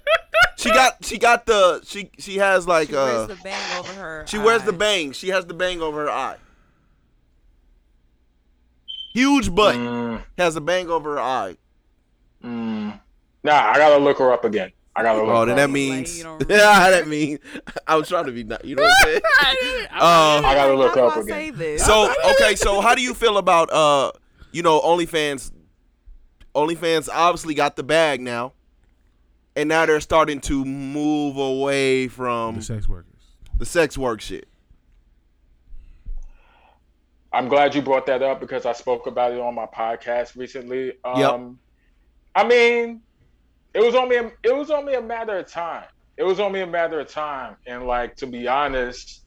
she 0.58 0.70
got 0.72 1.04
she 1.04 1.18
got 1.18 1.46
the 1.46 1.82
she 1.84 2.12
she 2.20 2.38
has 2.38 2.68
like 2.68 2.90
she 2.90 2.96
uh 2.96 3.06
wears 3.06 3.28
the 3.28 3.36
bang 3.44 3.80
over 3.80 3.94
her. 3.94 4.26
she 4.28 4.38
wears 4.38 4.64
the 4.64 4.74
bang. 4.74 5.12
She 5.12 5.30
has 5.30 5.46
the 5.46 5.54
bang 5.54 5.82
over 5.82 6.04
her 6.04 6.12
eye. 6.12 6.38
Huge 9.14 9.54
butt 9.54 9.76
Mm, 9.76 10.24
has 10.38 10.56
a 10.56 10.62
bang 10.62 10.90
over 10.90 11.16
her 11.16 11.20
eye. 11.20 11.58
mm. 12.44 13.00
Nah, 13.44 13.52
I 13.72 13.78
gotta 13.78 13.98
look 14.04 14.20
her 14.20 14.32
up 14.32 14.46
again. 14.46 14.72
I 14.96 15.04
gotta 15.04 15.20
look. 15.24 15.30
Oh, 15.30 15.46
then 15.46 15.52
up. 15.54 15.58
that 15.58 15.64
Like, 15.64 15.72
means 15.72 16.18
you 16.18 16.24
yeah, 16.50 16.90
don't 16.90 16.92
that 16.92 17.08
means 17.08 17.40
I 17.88 17.96
was 17.96 18.08
trying 18.08 18.26
to 18.26 18.32
be 18.32 18.44
not. 18.44 18.64
You 18.64 18.76
know 18.76 18.84
what 18.84 18.94
I'm 19.02 19.08
saying? 19.08 19.22
Um, 19.92 20.46
I 20.46 20.54
gotta 20.56 20.74
Like, 20.74 20.96
look 20.96 20.98
up 20.98 21.18
again. 21.18 21.78
So 21.80 22.14
okay, 22.32 22.56
so 22.56 22.80
how 22.82 22.96
do 22.96 23.02
you 23.02 23.14
feel 23.14 23.38
about 23.38 23.72
uh, 23.72 24.12
you 24.52 24.62
know, 24.64 24.80
OnlyFans? 24.80 25.52
OnlyFans 26.56 27.10
obviously 27.12 27.54
got 27.54 27.76
the 27.76 27.84
bag 27.84 28.22
now, 28.22 28.54
and 29.56 29.70
now 29.70 29.86
they're 29.86 30.00
starting 30.02 30.40
to 30.42 30.66
move 30.66 31.38
away 31.38 32.08
from 32.08 32.56
The 32.56 32.62
sex 32.62 32.88
workers. 32.88 33.08
the 33.58 33.66
sex 33.66 33.98
work 33.98 34.22
shit. 34.22 34.48
I'm 37.34 37.48
glad 37.48 37.74
you 37.74 37.82
brought 37.82 38.06
that 38.08 38.22
up 38.22 38.42
because 38.42 38.66
I 38.66 38.74
spoke 38.74 39.08
about 39.08 39.32
it 39.32 39.40
on 39.40 39.56
my 39.56 39.66
podcast 39.66 40.36
recently. 40.36 40.94
Um, 41.04 41.20
Yep. 41.20 41.42
I 42.36 42.48
mean, 42.48 43.02
it 43.74 43.80
was 43.82 43.96
only 43.96 44.18
a, 44.18 44.32
it 44.44 44.54
was 44.56 44.70
only 44.70 44.96
a 44.96 45.02
matter 45.02 45.38
of 45.38 45.48
time. 45.48 45.86
It 46.18 46.24
was 46.24 46.40
only 46.42 46.62
a 46.62 46.68
matter 46.68 47.00
of 47.00 47.08
time, 47.08 47.56
and 47.66 47.88
like 47.88 48.18
to 48.18 48.28
be 48.28 48.48
honest, 48.48 49.22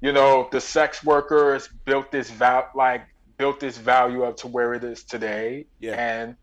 you 0.00 0.12
know, 0.12 0.48
the 0.50 0.60
sex 0.60 1.04
workers 1.04 1.68
built 1.84 2.10
this 2.10 2.30
val 2.30 2.68
like 2.74 3.02
built 3.38 3.60
this 3.60 3.78
value 3.78 4.24
up 4.24 4.36
to 4.38 4.48
where 4.48 4.74
it 4.74 4.82
is 4.84 5.04
today, 5.04 5.66
Yeah. 5.80 5.94
and 5.94 6.36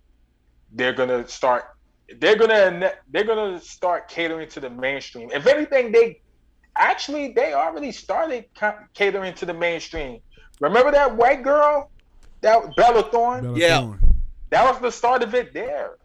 they're 0.73 0.93
gonna 0.93 1.27
start. 1.27 1.65
They're 2.19 2.35
gonna 2.35 2.91
they're 3.11 3.23
gonna 3.23 3.59
start 3.59 4.07
catering 4.07 4.49
to 4.49 4.59
the 4.59 4.69
mainstream. 4.69 5.29
If 5.31 5.47
anything, 5.47 5.91
they 5.91 6.21
actually 6.77 7.33
they 7.33 7.53
already 7.53 7.91
started 7.91 8.45
catering 8.93 9.33
to 9.35 9.45
the 9.45 9.53
mainstream. 9.53 10.19
Remember 10.59 10.91
that 10.91 11.15
white 11.15 11.43
girl, 11.43 11.89
that 12.41 12.75
Bella 12.75 13.03
Thorne? 13.11 13.43
Bella 13.43 13.57
Yeah. 13.57 13.79
Thorne. 13.81 13.99
That 14.51 14.69
was 14.69 14.81
the 14.81 14.91
start 14.91 15.23
of 15.23 15.33
it 15.33 15.53
there. 15.53 15.97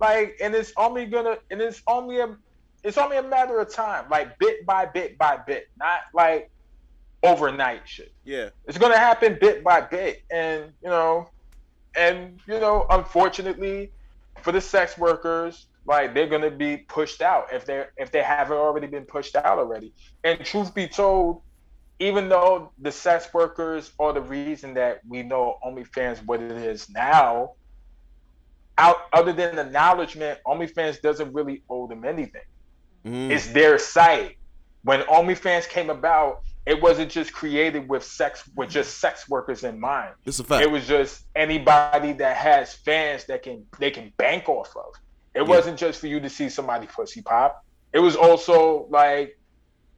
Like, 0.00 0.36
and 0.42 0.54
it's 0.54 0.72
only 0.76 1.06
gonna, 1.06 1.38
and 1.50 1.60
it's 1.60 1.82
only 1.86 2.20
a, 2.20 2.36
it's 2.82 2.98
only 2.98 3.16
a 3.16 3.22
matter 3.22 3.58
of 3.60 3.72
time. 3.72 4.06
Like 4.10 4.38
bit 4.38 4.66
by 4.66 4.86
bit 4.86 5.16
by 5.18 5.38
bit, 5.38 5.68
not 5.78 6.00
like 6.12 6.50
overnight 7.22 7.82
shit. 7.86 8.12
Yeah. 8.24 8.50
It's 8.66 8.78
gonna 8.78 8.98
happen 8.98 9.38
bit 9.40 9.62
by 9.64 9.80
bit, 9.82 10.22
and 10.30 10.72
you 10.82 10.90
know, 10.90 11.30
and 11.96 12.40
you 12.46 12.60
know, 12.60 12.86
unfortunately, 12.90 13.90
for 14.42 14.52
the 14.52 14.60
sex 14.60 14.96
workers, 14.98 15.66
like 15.86 16.14
they're 16.14 16.28
gonna 16.28 16.50
be 16.50 16.76
pushed 16.76 17.22
out 17.22 17.52
if 17.52 17.64
they 17.64 17.78
are 17.78 17.92
if 17.96 18.10
they 18.10 18.22
haven't 18.22 18.56
already 18.56 18.86
been 18.86 19.04
pushed 19.04 19.36
out 19.36 19.58
already. 19.58 19.92
And 20.24 20.44
truth 20.44 20.74
be 20.74 20.88
told, 20.88 21.42
even 21.98 22.28
though 22.28 22.72
the 22.78 22.92
sex 22.92 23.32
workers 23.32 23.92
are 23.98 24.12
the 24.12 24.20
reason 24.20 24.74
that 24.74 25.00
we 25.08 25.22
know 25.22 25.58
OnlyFans 25.64 26.24
what 26.24 26.40
it 26.40 26.52
is 26.52 26.90
now, 26.90 27.52
out 28.78 28.96
other 29.12 29.32
than 29.32 29.58
acknowledgement, 29.58 30.38
OnlyFans 30.46 31.00
doesn't 31.00 31.32
really 31.32 31.62
owe 31.70 31.86
them 31.86 32.04
anything. 32.04 32.42
Mm. 33.04 33.30
It's 33.30 33.48
their 33.48 33.78
site. 33.78 34.36
When 34.82 35.00
OnlyFans 35.02 35.68
came 35.68 35.90
about, 35.90 36.42
it 36.66 36.82
wasn't 36.82 37.10
just 37.10 37.32
created 37.32 37.88
with 37.88 38.02
sex 38.04 38.42
with 38.56 38.68
just 38.68 38.98
sex 38.98 39.28
workers 39.28 39.62
in 39.62 39.78
mind. 39.78 40.14
It's 40.24 40.40
a 40.40 40.44
fact. 40.44 40.64
It 40.64 40.70
was 40.70 40.86
just 40.86 41.24
anybody 41.36 42.12
that 42.14 42.36
has 42.36 42.74
fans 42.74 43.24
that 43.26 43.42
can 43.44 43.64
they 43.78 43.90
can 43.90 44.12
bank 44.16 44.48
off 44.48 44.76
of. 44.76 44.92
It 45.34 45.42
Yeah. 45.42 45.48
wasn't 45.48 45.78
just 45.78 46.00
for 46.00 46.08
you 46.08 46.18
to 46.20 46.28
see 46.28 46.48
somebody 46.48 46.86
pussy 46.86 47.22
pop. 47.22 47.64
It 47.92 48.00
was 48.00 48.16
also 48.16 48.86
like, 48.90 49.38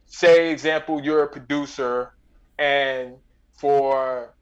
say 0.05 0.51
example, 0.51 1.01
you're 1.03 1.23
a 1.23 1.27
producer, 1.27 2.13
and 2.59 3.15
for 3.57 4.35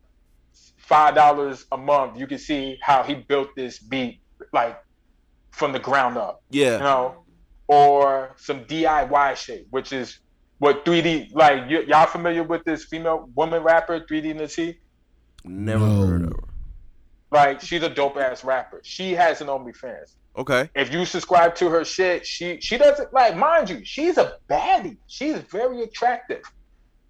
five 0.77 1.15
dollars 1.15 1.65
a 1.71 1.77
month, 1.77 2.19
you 2.19 2.27
can 2.27 2.37
see 2.37 2.77
how 2.81 3.03
he 3.03 3.15
built 3.15 3.49
this 3.55 3.79
beat 3.79 4.19
like 4.53 4.77
from 5.51 5.71
the 5.71 5.79
ground 5.79 6.17
up 6.17 6.43
yeah. 6.51 6.73
you 6.73 6.79
know, 6.79 7.23
or 7.67 8.35
some 8.37 8.65
DIY 8.65 9.35
shit, 9.35 9.65
which 9.71 9.91
is 9.91 10.19
what 10.60 10.86
3D 10.86 11.34
like 11.34 11.70
y- 11.70 11.86
y'all 11.88 12.08
familiar 12.08 12.43
with 12.43 12.63
this 12.63 12.86
female 12.86 13.30
woman 13.36 13.63
rapper 13.63 14.00
3D 14.00 14.34
Natee? 14.36 14.78
Never 15.43 15.86
No. 15.86 16.06
heard 16.08 16.22
of 16.24 16.30
her. 16.34 16.43
Like 17.32 17.62
she's 17.62 17.84
a 17.84 17.89
dope 17.89 18.17
ass 18.17 18.43
rapper. 18.43 18.82
She 18.84 19.13
has 19.13 19.41
an 19.41 19.48
OnlyFans. 19.48 20.15
Okay. 20.38 20.70
If 20.76 20.91
you 20.93 21.04
subscribe 21.06 21.56
to 21.56 21.70
her 21.70 21.84
shit, 21.84 22.26
she 22.26 22.60
she 22.62 22.78
doesn't 22.78 23.12
like 23.13 23.36
mind 23.36 23.70
you, 23.70 23.84
she's 23.84 24.17
a 24.17 24.38
baddie. 24.50 24.98
She's 25.08 25.38
very 25.38 25.82
attractive. 25.84 26.43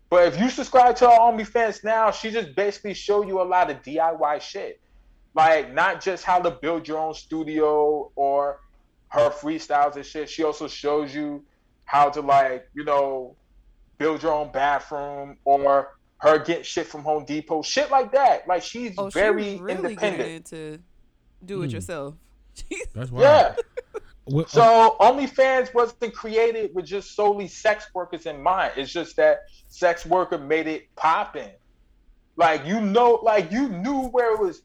But 0.09 0.27
if 0.27 0.39
you 0.39 0.49
subscribe 0.49 0.95
to 0.97 1.05
her 1.09 1.17
OnlyFans 1.19 1.83
now, 1.83 2.11
she 2.11 2.31
just 2.31 2.55
basically 2.55 2.93
show 2.93 3.23
you 3.23 3.41
a 3.41 3.43
lot 3.43 3.69
of 3.69 3.81
DIY 3.83 4.41
shit. 4.41 4.79
Like 5.35 5.73
not 5.73 6.01
just 6.01 6.23
how 6.23 6.39
to 6.39 6.51
build 6.51 6.87
your 6.87 6.97
own 6.97 7.13
studio 7.13 8.11
or 8.15 8.59
her 9.09 9.29
freestyles 9.29 9.95
and 9.97 10.05
shit. 10.05 10.29
She 10.29 10.43
also 10.43 10.67
shows 10.67 11.13
you 11.13 11.43
how 11.87 12.09
to 12.11 12.21
like, 12.21 12.69
you 12.75 12.83
know, 12.83 13.35
build 13.97 14.21
your 14.21 14.31
own 14.33 14.51
bathroom 14.51 15.37
or 15.45 15.95
her 16.19 16.37
get 16.37 16.65
shit 16.65 16.85
from 16.85 17.01
Home 17.03 17.25
Depot, 17.25 17.61
shit 17.63 17.89
like 17.89 18.11
that. 18.11 18.47
Like 18.47 18.61
she's 18.61 18.93
Oh, 18.97 19.09
very 19.09 19.55
she 19.55 19.61
really 19.61 19.93
independent. 19.93 19.99
getting 19.99 20.35
into 20.35 20.79
do 21.43 21.63
it 21.63 21.67
Hmm. 21.67 21.75
yourself. 21.75 22.13
That's 22.93 23.11
why. 23.11 23.21
Yeah. 23.21 23.55
So 24.47 24.97
OnlyFans 24.99 25.73
wasn't 25.73 26.13
created 26.13 26.71
with 26.75 26.85
just 26.85 27.15
solely 27.15 27.47
sex 27.47 27.87
workers 27.93 28.25
in 28.25 28.43
mind. 28.43 28.73
It's 28.75 28.91
just 28.91 29.15
that 29.15 29.43
sex 29.69 30.05
worker 30.05 30.37
made 30.37 30.67
it 30.67 30.93
popping. 30.95 31.51
Like 32.35 32.65
you 32.65 32.81
know, 32.81 33.19
like 33.23 33.51
you 33.51 33.69
knew 33.69 34.07
where 34.09 34.33
it 34.33 34.39
was. 34.39 34.61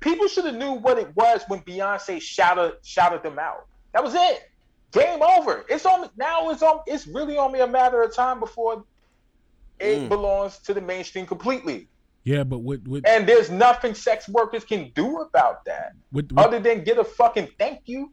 People 0.00 0.26
should 0.28 0.44
have 0.44 0.54
knew 0.56 0.72
what 0.72 0.98
it 0.98 1.14
was 1.16 1.42
when 1.48 1.60
Beyonce 1.62 2.20
shouted 2.20 2.74
shouted 2.84 3.22
them 3.22 3.38
out. 3.38 3.66
That 3.92 4.04
was 4.04 4.14
it. 4.14 4.50
Game 4.92 5.22
over. 5.22 5.64
It's 5.68 5.86
on 5.86 6.08
now. 6.16 6.50
It's 6.50 6.62
on. 6.62 6.80
It's 6.86 7.06
really 7.06 7.38
only 7.38 7.60
a 7.60 7.66
matter 7.66 8.02
of 8.02 8.14
time 8.14 8.40
before 8.40 8.84
it 9.80 9.98
Mm. 10.02 10.08
belongs 10.08 10.58
to 10.58 10.74
the 10.74 10.80
mainstream 10.80 11.26
completely. 11.26 11.88
yeah, 12.24 12.44
but 12.44 12.58
with 12.58 12.86
with, 12.86 13.04
And 13.06 13.26
there's 13.28 13.50
nothing 13.50 13.94
sex 13.94 14.28
workers 14.28 14.64
can 14.64 14.90
do 14.94 15.20
about 15.22 15.64
that 15.64 15.92
with, 16.12 16.30
with 16.30 16.38
other 16.38 16.60
than 16.60 16.84
get 16.84 16.98
a 16.98 17.04
fucking 17.04 17.48
thank 17.58 17.80
you. 17.86 18.12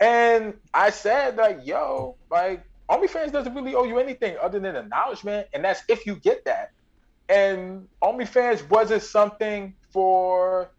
And 0.00 0.54
I 0.72 0.90
said 0.90 1.36
like, 1.36 1.58
yo, 1.64 2.16
like 2.30 2.64
OnlyFans 2.88 3.32
doesn't 3.32 3.54
really 3.54 3.74
owe 3.74 3.84
you 3.84 3.98
anything 3.98 4.36
other 4.40 4.58
than 4.60 4.76
acknowledgement, 4.76 5.48
and 5.52 5.64
that's 5.64 5.82
if 5.88 6.06
you 6.06 6.16
get 6.16 6.44
that. 6.46 6.70
And 7.28 7.88
OnlyFans 8.02 8.68
wasn't 8.70 9.02
something 9.02 9.74
for 9.90 10.70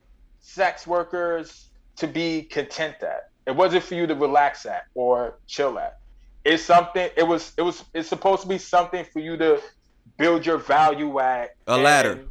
sex 0.42 0.86
workers 0.88 1.70
to 1.98 2.08
be 2.08 2.44
content 2.44 2.96
at. 3.04 3.30
It 3.46 3.56
wasn't 3.56 3.84
for 3.84 3.96
you 3.96 4.08
to 4.08 4.16
relax 4.16 4.66
at 4.66 4.86
or 4.96 5.38
chill 5.48 5.78
at. 5.78 6.00
It's 6.44 6.64
something. 6.64 7.10
It 7.16 7.24
was. 7.24 7.54
It 7.58 7.62
was. 7.62 7.84
It's 7.94 8.10
supposed 8.10 8.44
to 8.44 8.48
be 8.48 8.58
something 8.58 9.06
for 9.06 9.20
you 9.20 9.38
to 9.38 9.62
build 10.18 10.46
your 10.46 10.58
value 10.58 11.20
at. 11.20 11.56
A 11.68 11.78
ladder. 11.78 12.26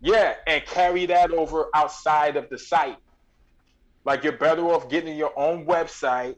yeah, 0.00 0.34
and 0.46 0.64
carry 0.64 1.06
that 1.06 1.30
over 1.30 1.68
outside 1.74 2.36
of 2.36 2.48
the 2.48 2.58
site. 2.58 2.98
Like 4.04 4.24
you're 4.24 4.32
better 4.32 4.62
off 4.62 4.88
getting 4.88 5.16
your 5.16 5.32
own 5.36 5.66
website 5.66 6.36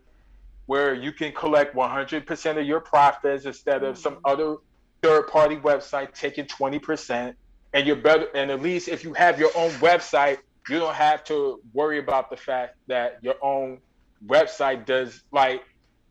where 0.67 0.95
you 0.95 1.13
can 1.13 1.33
collect 1.33 1.75
100% 1.75 2.59
of 2.59 2.65
your 2.65 2.81
profits 2.81 3.45
instead 3.45 3.83
of 3.83 3.99
some 3.99 4.15
mm-hmm. 4.15 4.27
other 4.27 4.57
third 5.03 5.27
party 5.27 5.57
website 5.57 6.15
taking 6.15 6.45
20%. 6.45 7.35
And 7.73 7.87
you're 7.87 7.97
better, 7.97 8.27
and 8.35 8.51
at 8.51 8.63
least 8.63 8.89
if 8.89 9.03
you 9.03 9.13
have 9.15 9.39
your 9.39 9.51
own 9.57 9.71
website, 9.75 10.39
you 10.69 10.79
don't 10.79 10.95
have 10.95 11.25
to 11.25 11.61
worry 11.73 11.99
about 11.99 12.31
the 12.31 12.37
fact 12.37 12.77
that 12.87 13.19
your 13.23 13.37
own 13.43 13.79
website 14.27 14.87
does, 14.87 15.23
like, 15.33 15.63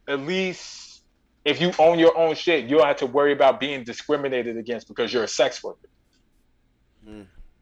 at 0.08 0.20
least 0.20 1.02
if 1.46 1.62
you 1.62 1.72
own 1.80 2.00
your 2.00 2.18
own 2.18 2.36
shit, 2.36 2.66
you 2.66 2.78
don't 2.78 2.88
have 2.88 2.98
to 2.98 3.06
worry 3.06 3.32
about 3.32 3.60
being 3.60 3.84
discriminated 3.84 4.58
against 4.58 4.88
because 4.88 5.14
you're 5.14 5.24
a 5.24 5.28
sex 5.28 5.64
worker. 5.64 5.90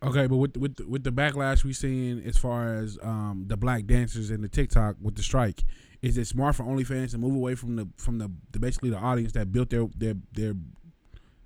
Okay, 0.04 0.28
but 0.28 0.38
with 0.38 0.58
with 0.58 0.80
with 0.82 1.04
the 1.04 1.12
backlash 1.12 1.64
we 1.64 1.74
seeing 1.74 2.22
as 2.24 2.38
far 2.38 2.76
as 2.76 3.00
um, 3.02 3.46
the 3.48 3.58
black 3.58 3.86
dancers 3.86 4.30
and 4.30 4.44
the 4.44 4.48
TikTok 4.48 4.96
with 5.02 5.16
the 5.16 5.24
strike, 5.24 5.64
is 6.02 6.18
it 6.18 6.28
smart 6.28 6.56
for 6.56 6.64
OnlyFans 6.64 7.12
to 7.12 7.18
move 7.18 7.34
away 7.36 7.56
from 7.56 7.76
the 7.76 7.88
from 7.98 8.20
the, 8.20 8.32
the 8.52 8.60
basically 8.60 8.92
the 8.92 8.98
audience 8.98 9.32
that 9.34 9.52
built 9.52 9.70
their 9.72 9.88
their 9.98 10.14
their 10.34 10.54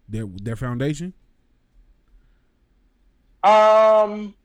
their 0.09 0.25
their 0.41 0.55
foundation? 0.57 1.13
Um, 3.43 4.35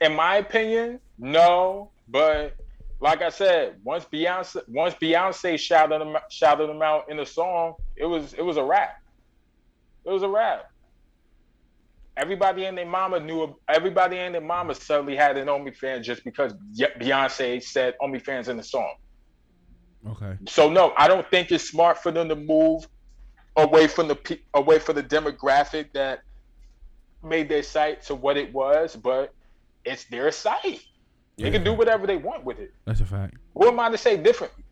in 0.00 0.14
my 0.14 0.36
opinion, 0.36 1.00
no. 1.18 1.90
But 2.08 2.54
like 3.00 3.22
I 3.22 3.30
said, 3.30 3.76
once 3.82 4.04
Beyonce 4.04 4.62
once 4.68 4.94
Beyonce 4.94 5.58
shouted 5.58 6.00
them 6.00 6.16
shouted 6.30 6.68
them 6.68 6.82
out 6.82 7.10
in 7.10 7.16
the 7.16 7.26
song, 7.26 7.74
it 7.96 8.06
was 8.06 8.34
it 8.34 8.42
was 8.42 8.56
a 8.56 8.64
rap. 8.64 8.94
It 10.04 10.10
was 10.10 10.22
a 10.22 10.28
rap. 10.28 10.64
Everybody 12.16 12.64
and 12.64 12.78
their 12.78 12.86
mama 12.86 13.20
knew. 13.20 13.54
Everybody 13.68 14.18
and 14.18 14.34
their 14.34 14.40
mama 14.40 14.74
suddenly 14.74 15.16
had 15.16 15.36
an 15.36 15.48
OnlyFans 15.48 16.02
just 16.02 16.24
because 16.24 16.54
Beyonce 16.78 17.62
said 17.62 17.94
OnlyFans 18.00 18.48
in 18.48 18.56
the 18.56 18.62
song. 18.62 18.94
Okay, 20.08 20.36
So 20.48 20.70
no, 20.70 20.94
I 20.96 21.08
don't 21.08 21.28
think 21.30 21.50
it's 21.50 21.68
smart 21.68 21.98
for 21.98 22.12
them 22.12 22.28
to 22.28 22.36
move 22.36 22.86
away 23.56 23.88
from 23.88 24.06
the 24.08 24.14
pe- 24.14 24.38
away 24.54 24.78
from 24.78 24.94
the 24.94 25.02
demographic 25.02 25.92
that 25.94 26.20
made 27.22 27.48
their 27.48 27.62
site 27.62 28.02
to 28.02 28.14
what 28.14 28.36
it 28.36 28.52
was, 28.52 28.94
but 28.94 29.34
it's 29.86 30.04
their 30.04 30.30
site. 30.32 30.84
They 31.38 31.50
can 31.50 31.62
do 31.62 31.74
whatever 31.74 32.06
they 32.06 32.16
want 32.16 32.44
with 32.44 32.58
it. 32.58 32.72
that's 32.86 33.00
a 33.00 33.04
fact. 33.04 33.34
Who 33.54 33.68
am 33.68 33.78
I 33.78 33.90
to 33.90 33.98
say 33.98 34.16
differently? 34.16 34.64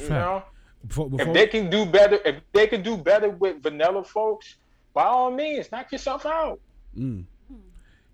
You 0.00 0.08
know, 0.08 0.42
Before, 0.86 1.10
if 1.12 1.32
they 1.32 1.46
can 1.46 1.68
do 1.68 1.84
better, 1.84 2.18
if 2.24 2.36
they 2.52 2.66
can 2.66 2.82
do 2.82 2.96
better 2.96 3.28
with 3.28 3.62
vanilla 3.62 4.02
folks, 4.02 4.56
by 4.94 5.04
all 5.04 5.30
means, 5.30 5.70
knock 5.70 5.92
yourself 5.92 6.24
out. 6.24 6.60
Mm. 6.98 7.24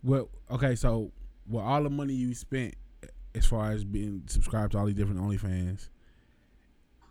Well, 0.02 0.28
okay, 0.50 0.74
so 0.74 1.12
with 1.48 1.62
all 1.62 1.82
the 1.82 1.90
money 1.90 2.14
you 2.14 2.34
spent 2.34 2.74
as 3.34 3.46
far 3.46 3.70
as 3.70 3.84
being 3.84 4.22
subscribed 4.26 4.72
to 4.72 4.78
all 4.78 4.86
these 4.86 4.94
different 4.96 5.20
OnlyFans, 5.20 5.88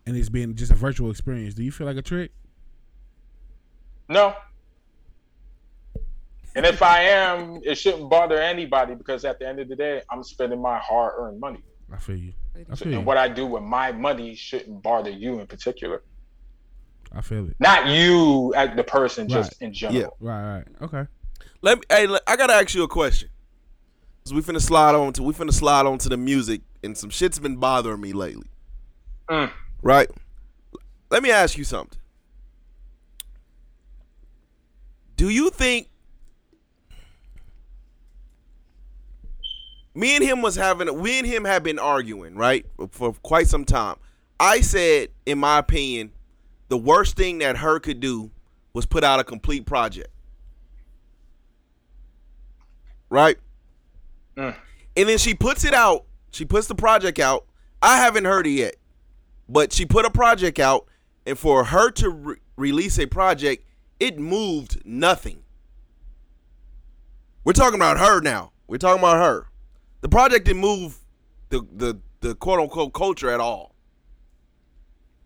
and 0.05 0.17
it's 0.17 0.29
been 0.29 0.55
just 0.55 0.71
a 0.71 0.75
virtual 0.75 1.12
experience, 1.12 1.53
do 1.53 1.63
you 1.63 1.71
feel 1.71 1.88
like 1.88 1.97
a 1.97 2.01
trick? 2.01 2.32
No. 4.10 4.36
And 6.60 6.65
if 6.65 6.84
I 6.84 7.04
am, 7.04 7.62
it 7.63 7.76
shouldn't 7.76 8.10
bother 8.10 8.38
anybody 8.38 8.93
because 8.93 9.24
at 9.24 9.39
the 9.39 9.48
end 9.48 9.62
of 9.62 9.69
the 9.69 9.78
day, 9.78 10.02
I'm 10.10 10.22
spending 10.24 10.62
my 10.62 10.78
hard-earned 10.78 11.39
money. 11.39 11.63
I 11.89 11.95
feel 11.95 12.17
you. 12.17 12.34
I 12.69 12.76
feel 12.76 12.89
and 12.89 12.93
you. 12.95 13.00
what 13.00 13.15
I 13.15 13.30
do 13.30 13.45
with 13.45 13.63
my 13.63 13.93
money 13.93 14.36
shouldn't 14.36 14.84
bother 14.84 15.10
you 15.10 15.39
in 15.39 15.48
particular. 15.48 16.04
I 17.13 17.22
feel 17.22 17.48
it. 17.48 17.56
Not 17.62 17.88
you 17.88 18.53
as 18.57 18.76
the 18.76 18.84
person, 18.84 19.30
just 19.30 19.62
in 19.62 19.72
general. 19.72 20.01
Yeah. 20.01 20.07
Right, 20.20 20.57
right. 20.57 20.68
Okay. 20.82 21.07
Let 21.62 21.78
me. 21.78 21.84
Hey, 21.89 22.07
I 22.28 22.36
gotta 22.36 22.55
ask 22.55 22.76
you 22.76 22.84
a 22.84 22.89
question. 22.89 23.30
So 24.26 24.36
we 24.36 24.41
finna 24.41 24.62
slide 24.62 24.95
on 24.95 25.14
to 25.14 25.24
we 25.24 25.34
finna 25.34 25.53
slide 25.53 25.86
on 25.86 25.97
to 25.99 26.10
the 26.10 26.18
music, 26.18 26.60
and 26.84 26.97
some 26.97 27.10
shit's 27.10 27.39
been 27.39 27.55
bothering 27.55 28.01
me 28.01 28.12
lately. 28.12 28.49
Mm. 29.30 29.49
Right. 29.82 30.10
Let 31.10 31.24
me 31.24 31.32
ask 31.32 31.57
you 31.57 31.64
something. 31.64 31.97
Do 35.16 35.30
you 35.30 35.51
think 35.51 35.88
me 40.00 40.16
and 40.16 40.24
him 40.24 40.41
was 40.41 40.56
having 40.56 41.02
we 41.02 41.20
and 41.20 41.28
him 41.28 41.43
have 41.43 41.62
been 41.62 41.78
arguing 41.78 42.36
right 42.36 42.66
for 42.91 43.14
quite 43.22 43.47
some 43.47 43.66
time. 43.66 43.97
I 44.39 44.62
said, 44.62 45.10
in 45.26 45.39
my 45.39 45.60
opinion, 45.60 46.14
the 46.70 46.78
worst 46.78 47.18
thing 47.18 47.39
that 47.39 47.58
H.E.R. 47.58 47.80
could 47.82 48.00
do 48.00 48.32
was 48.72 48.86
put 48.86 49.04
out 49.04 49.20
a 49.20 49.26
complete 49.26 49.66
project. 49.66 50.08
Right? 53.10 53.38
Mm. 54.38 54.56
And 54.95 55.10
then 55.10 55.18
she 55.18 55.34
puts 55.34 55.66
it 55.66 55.74
out. 55.74 56.06
She 56.32 56.45
puts 56.45 56.68
the 56.68 56.76
project 56.76 57.20
out. 57.20 57.45
I 57.82 57.97
haven't 57.97 58.26
heard 58.26 58.47
it 58.47 58.52
yet, 58.52 58.76
but 59.50 59.74
she 59.74 59.86
put 59.86 60.06
a 60.06 60.10
project 60.10 60.60
out, 60.60 60.86
and 61.26 61.38
for 61.38 61.66
her 61.66 61.91
to 61.91 62.10
re- 62.10 62.36
release 62.56 62.97
a 63.00 63.06
project, 63.06 63.66
it 64.00 64.18
moved 64.18 64.82
nothing. 64.86 65.43
We're 67.43 67.54
talking 67.54 67.80
about 67.80 68.00
her 68.00 68.22
now. 68.22 68.52
We're 68.68 68.78
talking 68.78 69.00
about 69.00 69.18
her. 69.18 69.50
The 70.02 70.10
project 70.10 70.45
didn't 70.45 70.62
move 70.62 70.97
the 71.50 71.66
the 71.76 72.00
the 72.22 72.36
quote 72.36 72.60
unquote 72.60 72.93
culture 72.93 73.30
at 73.30 73.39
all. 73.39 73.76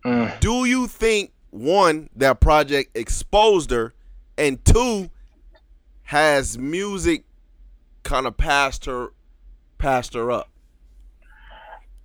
Mm. 0.05 0.39
Do 0.39 0.65
you 0.65 0.87
think 0.87 1.31
one 1.51 2.09
that 2.15 2.39
project 2.39 2.97
exposed 2.97 3.71
her, 3.71 3.93
and 4.37 4.63
two 4.65 5.09
has 6.03 6.57
music 6.57 7.23
kind 8.03 8.25
of 8.27 8.35
passed 8.35 8.85
her 8.85 9.13
passed 9.77 10.13
her 10.13 10.31
up? 10.31 10.49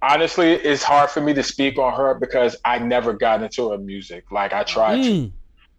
Honestly, 0.01 0.53
it's 0.53 0.85
hard 0.85 1.11
for 1.11 1.21
me 1.21 1.35
to 1.35 1.43
speak 1.43 1.77
on 1.77 1.93
her 1.97 2.15
because 2.15 2.57
I 2.65 2.79
never 2.79 3.13
got 3.13 3.43
into 3.43 3.71
her 3.71 3.79
music. 3.79 4.31
Like 4.31 4.53
I 4.53 4.63
tried 4.63 5.03
to, 5.03 5.11
Mm. 5.11 5.33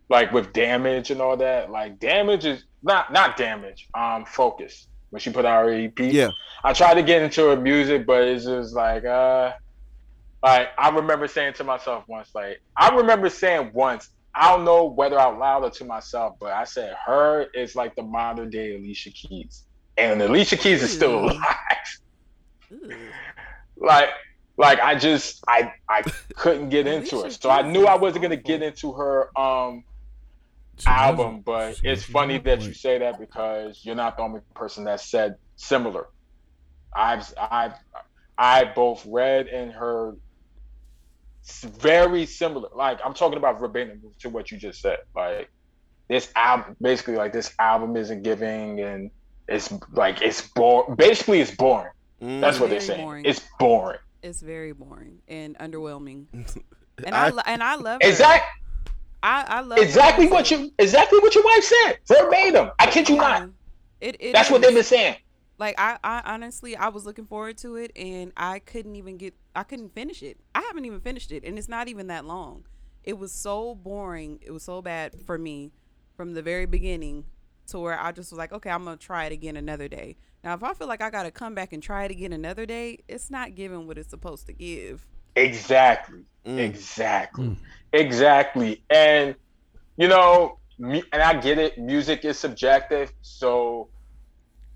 like 0.10 0.34
with 0.34 0.52
damage 0.52 1.10
and 1.10 1.22
all 1.22 1.38
that. 1.38 1.72
Like 1.72 2.00
damage 2.00 2.44
is 2.44 2.66
not 2.84 3.14
not 3.14 3.38
damage. 3.38 3.88
Um, 3.94 4.26
focus 4.26 4.88
when 5.10 5.20
she 5.20 5.32
put 5.32 5.46
out 5.46 5.66
her 5.66 5.72
EP. 5.72 6.00
Yeah. 6.00 6.32
I 6.64 6.74
tried 6.74 6.96
to 6.96 7.04
get 7.04 7.22
into 7.22 7.48
her 7.50 7.56
music, 7.56 8.06
but 8.06 8.24
it's 8.24 8.46
just 8.46 8.74
like 8.74 9.06
uh, 9.06 9.54
like 10.44 10.70
I 10.78 10.90
remember 10.90 11.28
saying 11.28 11.54
to 11.54 11.64
myself 11.64 12.04
once, 12.08 12.30
like 12.34 12.62
I 12.78 12.96
remember 12.96 13.30
saying 13.30 13.72
once. 13.74 14.10
I 14.36 14.56
don't 14.56 14.64
know 14.64 14.86
whether 14.86 15.20
out 15.20 15.40
loud 15.40 15.64
or 15.64 15.72
to 15.72 15.86
myself, 15.86 16.36
but 16.40 16.54
I 16.54 16.64
said 16.64 16.92
H.E.R. 16.92 17.48
is 17.56 17.76
like 17.76 17.96
the 17.96 18.04
modern 18.04 18.50
day 18.50 18.76
Alicia 18.76 19.10
Keys, 19.10 19.64
and 19.98 20.22
Alicia 20.22 20.56
Keys 20.56 20.84
is 20.84 20.94
still 20.94 21.26
alive. 21.26 21.42
Like 23.78 24.10
like 24.58 24.80
I 24.80 24.96
just 24.96 25.44
I 25.48 25.74
I 25.90 26.04
couldn't 26.36 26.70
get 26.70 26.86
into 26.86 27.18
her. 27.18 27.22
Alicia 27.24 27.42
So 27.42 27.50
I 27.50 27.64
knew 27.64 27.86
I 27.86 27.96
wasn't 27.96 28.22
gonna 28.22 28.36
get 28.36 28.62
into 28.62 28.94
her 28.94 29.30
um 29.40 29.84
She 30.80 30.88
album, 30.88 31.42
but 31.42 31.76
she 31.78 31.88
it's 31.88 32.04
funny 32.04 32.38
that 32.40 32.60
point. 32.60 32.68
you 32.70 32.74
say 32.74 32.98
that 33.00 33.20
because 33.20 33.82
you're 33.84 33.96
not 33.96 34.18
the 34.18 34.24
only 34.24 34.42
person 34.56 34.84
that 34.86 35.02
said 35.02 35.36
similar. 35.56 36.08
I've 36.96 37.32
I've 37.40 37.74
I 38.38 38.64
both 38.66 39.06
read 39.06 39.48
and 39.48 39.72
heard 39.72 40.18
very 41.80 42.26
similar. 42.26 42.70
Like 42.76 43.00
I'm 43.04 43.14
talking 43.14 43.38
about 43.38 43.60
verbatim 43.60 44.02
to 44.20 44.30
what 44.30 44.52
you 44.52 44.58
just 44.58 44.82
said. 44.82 45.00
Like 45.16 45.50
this 46.08 46.32
album, 46.36 46.76
basically, 46.82 47.16
like 47.16 47.34
this 47.34 47.54
album 47.60 47.96
isn't 47.98 48.24
giving, 48.24 48.80
and 48.80 49.12
it's 49.48 49.72
like 49.94 50.22
it's 50.22 50.42
boring. 50.50 50.96
Basically, 50.96 51.42
it's 51.42 51.52
boring. 51.52 51.92
Mm. 52.22 52.42
That's 52.42 52.60
what 52.60 52.70
they're 52.70 52.80
saying. 52.82 53.02
boring. 53.04 53.26
It's 53.26 53.42
boring. 53.60 54.00
It's 54.22 54.42
very 54.42 54.74
boring 54.74 55.20
and 55.28 55.58
underwhelming. 55.58 56.26
And 57.06 57.16
I, 57.16 57.28
I- 57.28 57.30
lo- 57.30 57.44
and 57.46 57.64
I 57.64 57.76
love 57.76 58.02
her. 58.02 58.08
I, 59.22 59.46
I 59.48 59.62
love 59.62 59.80
exactly 59.80 60.28
what 60.28 60.50
you, 60.50 60.72
exactly 60.80 61.20
what 61.20 61.36
your 61.36 61.44
wife 61.44 61.64
said, 61.64 62.00
verbatim. 62.08 62.72
I 62.80 62.88
kid 62.88 63.10
you 63.10 63.18
not. 63.18 63.50
It, 64.00 64.18
it 64.20 64.34
That's 64.34 64.50
what 64.50 64.62
they've 64.62 64.74
been 64.74 64.84
saying. 64.84 65.18
Like 65.58 65.76
I, 65.78 65.98
I 66.04 66.22
honestly, 66.26 66.76
I 66.76 66.88
was 66.88 67.06
looking 67.06 67.26
forward 67.26 67.58
to 67.60 67.76
it, 67.76 67.92
and 67.96 68.32
I 68.38 68.60
couldn't 68.60 68.96
even 68.96 69.18
get, 69.18 69.36
I 69.56 69.64
couldn't 69.64 69.94
finish 69.94 70.24
it. 70.24 70.38
I 70.56 70.62
haven't 70.62 70.86
even 70.86 71.02
finished 71.02 71.34
it, 71.34 71.44
and 71.44 71.58
it's 71.58 71.68
not 71.68 71.90
even 71.90 72.08
that 72.08 72.24
long. 72.24 72.66
It 73.04 73.18
was 73.18 73.34
so 73.34 73.76
boring. 73.76 74.40
It 74.42 74.52
was 74.52 74.64
so 74.64 74.82
bad 74.82 75.20
for 75.26 75.38
me 75.38 75.74
from 76.16 76.34
the 76.34 76.42
very 76.42 76.66
beginning 76.66 77.26
to 77.68 77.80
where 77.80 78.00
I 78.00 78.12
just 78.12 78.32
was 78.32 78.38
like, 78.38 78.54
okay, 78.54 78.70
I'm 78.70 78.86
gonna 78.86 78.98
try 78.98 79.26
it 79.26 79.34
again 79.34 79.58
another 79.58 79.88
day. 79.88 80.16
Now, 80.44 80.54
if 80.54 80.64
I 80.64 80.74
feel 80.74 80.88
like 80.88 81.02
I 81.02 81.10
gotta 81.10 81.32
come 81.32 81.56
back 81.56 81.74
and 81.74 81.84
try 81.84 82.06
it 82.06 82.12
again 82.12 82.32
another 82.32 82.66
day, 82.66 83.00
it's 83.08 83.30
not 83.30 83.56
giving 83.56 83.86
what 83.86 83.98
it's 83.98 84.10
supposed 84.10 84.46
to 84.48 84.54
give. 84.54 85.06
Exactly. 85.40 86.20
Mm. 86.46 86.60
Exactly. 86.60 87.46
Mm. 87.48 87.58
Exactly. 87.94 88.84
And 88.90 89.36
you 89.98 90.08
know, 90.08 90.60
mu- 90.78 91.02
and 91.12 91.22
I 91.22 91.40
get 91.40 91.58
it. 91.58 91.78
Music 91.78 92.24
is 92.26 92.38
subjective. 92.38 93.12
So 93.22 93.90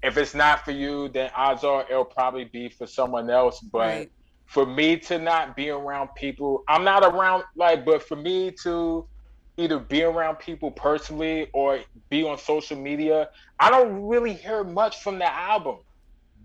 if 0.01 0.18
it's 0.18 0.34
not 0.36 0.66
for 0.66 0.72
you, 0.72 1.09
then 1.09 1.32
odds 1.36 1.64
are 1.64 1.86
it'll 1.89 2.05
probably 2.05 2.45
be 2.45 2.70
for 2.70 2.86
someone 2.88 3.30
else. 3.30 3.59
But 3.61 3.80
Right. 3.80 4.11
for 4.45 4.66
me 4.66 4.97
to 4.97 5.18
not 5.20 5.55
be 5.55 5.70
around 5.70 6.09
people, 6.16 6.64
I'm 6.68 6.84
not 6.84 7.03
around 7.03 7.43
like, 7.55 7.86
but 7.86 8.03
for 8.03 8.16
me 8.16 8.51
to 8.64 9.07
either 9.57 9.78
be 9.80 10.03
around 10.03 10.38
people 10.39 10.72
personally 10.72 11.47
or 11.53 11.80
be 12.09 12.24
on 12.24 12.38
social 12.38 12.78
media, 12.78 13.30
I 13.59 13.70
don't 13.70 14.03
really 14.07 14.34
hear 14.34 14.64
much 14.64 15.01
from 15.01 15.20
the 15.20 15.32
album. 15.32 15.78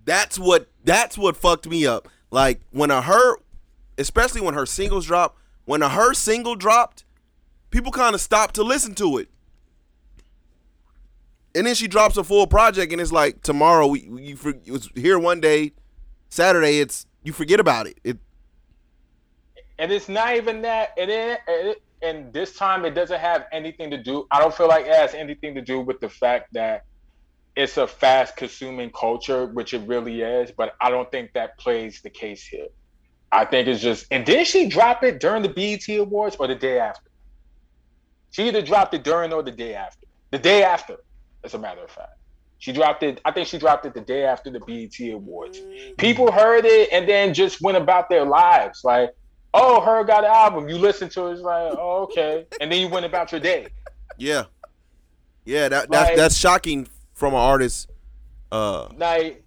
That's 0.05 0.39
what 0.39 0.69
that's 0.85 1.19
what 1.19 1.37
fucked 1.37 1.69
me 1.69 1.87
up. 1.87 2.09
Like 2.31 2.61
when 2.71 2.91
I 2.91 3.01
her, 3.03 3.37
especially 3.99 4.41
when 4.41 4.55
her 4.55 4.67
singles 4.67 5.07
dropped, 5.07 5.39
when 5.65 5.83
her 5.83 6.15
single 6.15 6.55
dropped, 6.55 7.05
people 7.71 7.93
kind 7.93 8.15
of 8.15 8.21
stopped 8.21 8.55
to 8.55 8.63
listen 8.63 8.95
to 8.97 9.19
it. 9.19 9.29
And 11.55 11.67
then 11.67 11.75
she 11.75 11.89
drops 11.89 12.17
a 12.17 12.25
full 12.25 12.47
project, 12.47 12.93
and 12.93 13.01
it's 13.01 13.13
like 13.13 13.43
tomorrow 13.43 13.87
we 13.87 14.01
you 14.01 14.37
for, 14.37 14.51
it 14.51 14.71
was 14.71 14.89
here 14.95 15.19
one 15.19 15.41
day, 15.41 15.73
Saturday 16.29 16.81
it's 16.81 17.07
you 17.23 17.33
forget 17.33 17.59
about 17.61 17.87
it. 17.87 17.99
It 18.05 18.19
and 19.79 19.93
it's 19.93 20.09
not 20.09 20.37
even 20.37 20.63
that 20.63 20.93
it, 20.97 21.09
ain't- 21.09 21.41
it 21.49 21.83
and 22.03 22.33
this 22.33 22.55
time 22.55 22.85
it 22.85 22.95
doesn't 22.95 23.21
have 23.21 23.47
anything 23.53 23.91
to 23.91 23.97
do 23.97 24.27
i 24.31 24.39
don't 24.41 24.55
feel 24.55 24.69
like 24.69 24.87
it 24.87 24.95
has 24.95 25.15
anything 25.15 25.55
to 25.55 25.61
do 25.61 25.81
with 25.81 26.01
the 26.01 26.09
fact 26.09 26.53
that 26.53 26.85
it's 27.57 27.77
a 27.77 27.87
fast 27.87 28.37
consuming 28.37 28.91
culture 28.91 29.47
which 29.47 29.75
it 29.75 29.81
really 29.87 30.23
is 30.23 30.51
but 30.53 30.75
i 30.81 30.91
don't 30.91 31.11
think 31.11 31.33
that 31.33 31.59
plays 31.59 32.01
the 32.03 32.11
case 32.11 32.47
here 32.47 32.69
i 33.33 33.45
think 33.45 33.69
it's 33.69 33.81
just 33.83 34.07
and 34.11 34.25
did 34.25 34.47
she 34.47 34.69
drop 34.69 35.03
it 35.05 35.21
during 35.21 35.43
the 35.43 35.49
BET 35.49 35.89
awards 35.97 36.37
or 36.37 36.47
the 36.47 36.55
day 36.55 36.79
after? 36.79 37.11
She 38.31 38.47
either 38.49 38.63
dropped 38.63 38.95
it 38.95 39.05
during 39.05 39.33
or 39.33 39.43
the 39.43 39.51
day 39.51 39.75
after. 39.75 40.07
The 40.31 40.39
day 40.39 40.63
after 40.63 40.97
as 41.45 41.55
a 41.55 41.59
matter 41.59 41.83
of 41.83 41.91
fact. 41.91 42.13
She 42.59 42.73
dropped 42.73 43.03
it 43.03 43.21
i 43.25 43.31
think 43.31 43.47
she 43.49 43.59
dropped 43.59 43.87
it 43.87 43.95
the 43.95 44.01
day 44.01 44.25
after 44.25 44.51
the 44.51 44.61
BET 44.61 44.99
awards. 45.13 45.61
People 45.97 46.31
heard 46.33 46.65
it 46.65 46.89
and 46.93 47.09
then 47.09 47.33
just 47.35 47.61
went 47.61 47.77
about 47.77 48.09
their 48.09 48.25
lives. 48.25 48.83
Like 48.85 49.15
oh 49.55 49.81
H.E.R. 49.81 50.05
got 50.05 50.25
an 50.25 50.31
album. 50.31 50.69
You 50.69 50.77
listen 50.79 51.09
to 51.11 51.27
it 51.29 51.33
it's 51.33 51.43
like 51.43 51.73
oh 51.79 52.05
okay. 52.11 52.47
And 52.61 52.71
then 52.71 52.81
you 52.81 52.89
went 52.89 53.07
about 53.07 53.33
your 53.33 53.41
day. 53.41 53.69
Yeah, 54.17 54.45
yeah 55.45 55.69
that 55.69 55.91
that's 55.91 56.09
Like- 56.11 56.17
that's 56.17 56.37
shocking 56.37 56.89
from 57.15 57.35
an 57.35 57.41
artist. 57.41 57.91
Uh, 58.51 58.89
like 58.97 59.45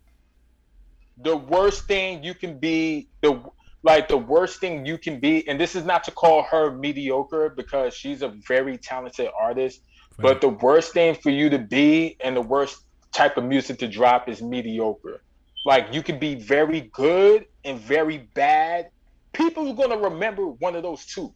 the 1.18 1.36
worst 1.36 1.86
thing 1.86 2.24
you 2.24 2.34
can 2.34 2.58
be 2.60 3.08
the 3.22 3.42
like 3.84 4.08
the 4.08 4.18
worst 4.18 4.60
thing 4.60 4.86
you 4.86 4.98
can 4.98 5.20
be 5.20 5.48
and 5.48 5.60
this 5.60 5.76
is 5.76 5.84
not 5.86 6.04
to 6.04 6.12
call 6.12 6.44
her 6.44 6.72
mediocre 6.72 7.50
because 7.50 7.94
she's 7.94 8.22
a 8.22 8.30
very 8.48 8.78
talented 8.78 9.30
artist 9.40 9.82
but 10.18 10.42
the 10.42 10.50
worst 10.50 10.94
thing 10.94 11.16
for 11.16 11.30
you 11.30 11.50
to 11.50 11.58
be 11.58 12.16
and 12.24 12.36
the 12.36 12.42
worst 12.42 12.86
type 13.12 13.38
of 13.38 13.44
music 13.44 13.80
to 13.80 13.88
drop 13.88 14.30
is 14.30 14.42
mediocre. 14.42 15.22
Like 15.66 15.94
you 15.94 16.02
can 16.02 16.20
be 16.20 16.36
very 16.36 16.82
good 16.94 17.46
and 17.64 17.80
very 17.80 18.30
bad. 18.34 18.90
People 19.34 19.70
are 19.70 19.76
going 19.76 19.90
to 19.90 19.98
remember 19.98 20.46
one 20.46 20.76
of 20.76 20.84
those 20.84 21.06
two. 21.06 21.34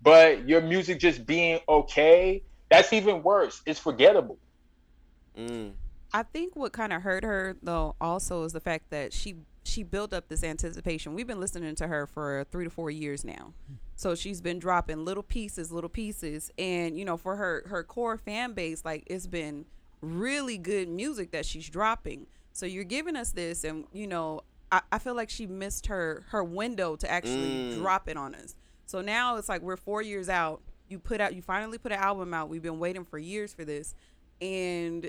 But 0.00 0.48
your 0.48 0.60
music 0.60 1.00
just 1.00 1.26
being 1.26 1.60
okay 1.68 2.42
that's 2.68 2.94
even 2.94 3.22
worse. 3.22 3.60
It's 3.66 3.78
forgettable. 3.78 4.38
Mm, 5.36 5.72
I 6.14 6.22
think 6.22 6.56
what 6.56 6.72
kind 6.72 6.90
of 6.90 7.02
hurt 7.02 7.22
her 7.22 7.54
though 7.62 7.96
also 8.00 8.44
is 8.44 8.54
the 8.54 8.60
fact 8.60 8.88
that 8.90 9.12
she 9.12 9.36
she 9.64 9.82
built 9.82 10.12
up 10.12 10.28
this 10.28 10.42
anticipation. 10.42 11.14
We've 11.14 11.26
been 11.26 11.40
listening 11.40 11.74
to 11.76 11.86
her 11.86 12.06
for 12.06 12.44
3 12.50 12.64
to 12.64 12.70
4 12.70 12.90
years 12.90 13.24
now. 13.24 13.52
So 13.94 14.14
she's 14.16 14.40
been 14.40 14.58
dropping 14.58 15.04
little 15.04 15.22
pieces, 15.22 15.70
little 15.70 15.90
pieces 15.90 16.50
and 16.58 16.98
you 16.98 17.04
know 17.04 17.16
for 17.16 17.36
her 17.36 17.62
her 17.68 17.84
core 17.84 18.16
fan 18.18 18.52
base 18.54 18.84
like 18.84 19.04
it's 19.06 19.26
been 19.28 19.64
really 20.00 20.58
good 20.58 20.88
music 20.88 21.30
that 21.30 21.46
she's 21.46 21.68
dropping. 21.68 22.26
So 22.52 22.66
you're 22.66 22.82
giving 22.84 23.14
us 23.16 23.30
this 23.32 23.62
and 23.64 23.84
you 23.92 24.06
know 24.08 24.40
I, 24.72 24.80
I 24.90 24.98
feel 24.98 25.14
like 25.14 25.30
she 25.30 25.46
missed 25.46 25.86
her 25.86 26.24
her 26.30 26.42
window 26.42 26.96
to 26.96 27.10
actually 27.10 27.72
Mm. 27.72 27.74
drop 27.76 28.08
it 28.08 28.16
on 28.16 28.34
us. 28.34 28.56
So 28.86 29.00
now 29.00 29.36
it's 29.36 29.48
like 29.48 29.62
we're 29.62 29.76
4 29.76 30.02
years 30.02 30.28
out. 30.28 30.60
You 30.88 30.98
put 30.98 31.20
out 31.20 31.34
you 31.36 31.42
finally 31.42 31.78
put 31.78 31.92
an 31.92 31.98
album 32.00 32.34
out. 32.34 32.48
We've 32.48 32.62
been 32.62 32.80
waiting 32.80 33.04
for 33.04 33.18
years 33.18 33.54
for 33.54 33.64
this 33.64 33.94
and 34.40 35.08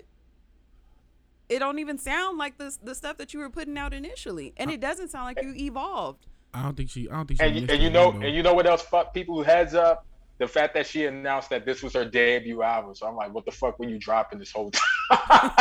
it 1.49 1.59
don't 1.59 1.79
even 1.79 1.97
sound 1.97 2.37
like 2.37 2.57
the 2.57 2.75
the 2.83 2.95
stuff 2.95 3.17
that 3.17 3.33
you 3.33 3.39
were 3.39 3.49
putting 3.49 3.77
out 3.77 3.93
initially, 3.93 4.53
and 4.57 4.71
it 4.71 4.79
doesn't 4.79 5.09
sound 5.09 5.25
like 5.25 5.43
you 5.43 5.53
evolved. 5.55 6.25
I 6.53 6.61
don't 6.63 6.75
think 6.77 6.89
she. 6.89 7.09
I 7.09 7.15
don't 7.17 7.27
think 7.27 7.39
she. 7.41 7.45
and, 7.47 7.55
you- 7.55 7.67
and 7.69 7.81
you 7.83 7.89
know 7.89 8.09
window. 8.09 8.27
and 8.27 8.35
you 8.35 8.43
know 8.43 8.53
what 8.53 8.65
else 8.67 8.81
fucked 8.83 9.13
people 9.13 9.35
who 9.35 9.43
heads 9.43 9.73
up 9.73 10.05
the 10.39 10.47
fact 10.47 10.73
that 10.73 10.85
she 10.87 11.05
announced 11.05 11.49
that 11.51 11.65
this 11.65 11.81
was 11.83 11.93
her 11.93 12.03
debut 12.05 12.63
album 12.63 12.93
so 12.95 13.05
i'm 13.07 13.15
like 13.15 13.31
what 13.33 13.45
the 13.45 13.51
fuck 13.51 13.77
were 13.77 13.87
you 13.87 13.99
dropping 13.99 14.39
this 14.39 14.51
whole 14.51 14.71
time 14.71 14.81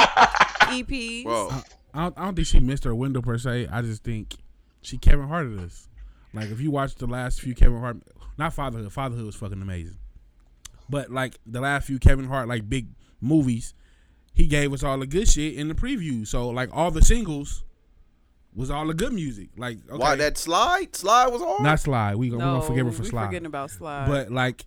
EPs. 0.72 1.24
Whoa. 1.26 1.48
I 1.94 2.04
don't, 2.04 2.18
I 2.18 2.24
don't 2.24 2.34
think 2.34 2.48
she 2.48 2.58
missed 2.60 2.84
her 2.84 2.94
window 2.94 3.20
per 3.20 3.36
se. 3.36 3.68
I 3.70 3.82
just 3.82 4.02
think 4.02 4.36
she 4.80 4.96
Kevin 4.96 5.28
Harted 5.28 5.58
this. 5.58 5.88
Like 6.32 6.50
if 6.50 6.60
you 6.60 6.70
watch 6.70 6.94
the 6.94 7.06
last 7.06 7.40
few 7.42 7.54
Kevin 7.54 7.80
Hart, 7.80 7.98
not 8.38 8.54
Fatherhood. 8.54 8.90
Fatherhood 8.92 9.26
was 9.26 9.34
fucking 9.36 9.60
amazing. 9.60 9.98
But 10.88 11.10
like 11.10 11.38
the 11.46 11.60
last 11.60 11.86
few 11.86 11.98
Kevin 11.98 12.26
Hart 12.26 12.48
like 12.48 12.68
big 12.68 12.88
movies, 13.20 13.74
he 14.32 14.46
gave 14.46 14.72
us 14.72 14.82
all 14.82 14.98
the 14.98 15.06
good 15.06 15.28
shit 15.28 15.54
in 15.54 15.68
the 15.68 15.74
preview. 15.74 16.26
So 16.26 16.48
like 16.48 16.70
all 16.72 16.90
the 16.90 17.02
singles 17.02 17.64
was 18.54 18.70
all 18.70 18.86
the 18.86 18.94
good 18.94 19.12
music. 19.12 19.50
Like 19.56 19.78
okay, 19.88 19.98
Why 19.98 20.14
that 20.16 20.38
slide? 20.38 20.94
Slide 20.94 21.28
was 21.28 21.42
hard. 21.42 21.62
not 21.62 21.80
Slide. 21.80 22.16
We 22.16 22.28
gonna, 22.28 22.44
we 22.44 22.50
gonna 22.50 22.62
forgive 22.62 22.86
her 22.86 22.92
for 22.92 23.02
we 23.02 23.08
Slide. 23.08 23.26
forgetting 23.26 23.46
about 23.46 23.70
slide. 23.70 24.08
But 24.08 24.30
like 24.30 24.64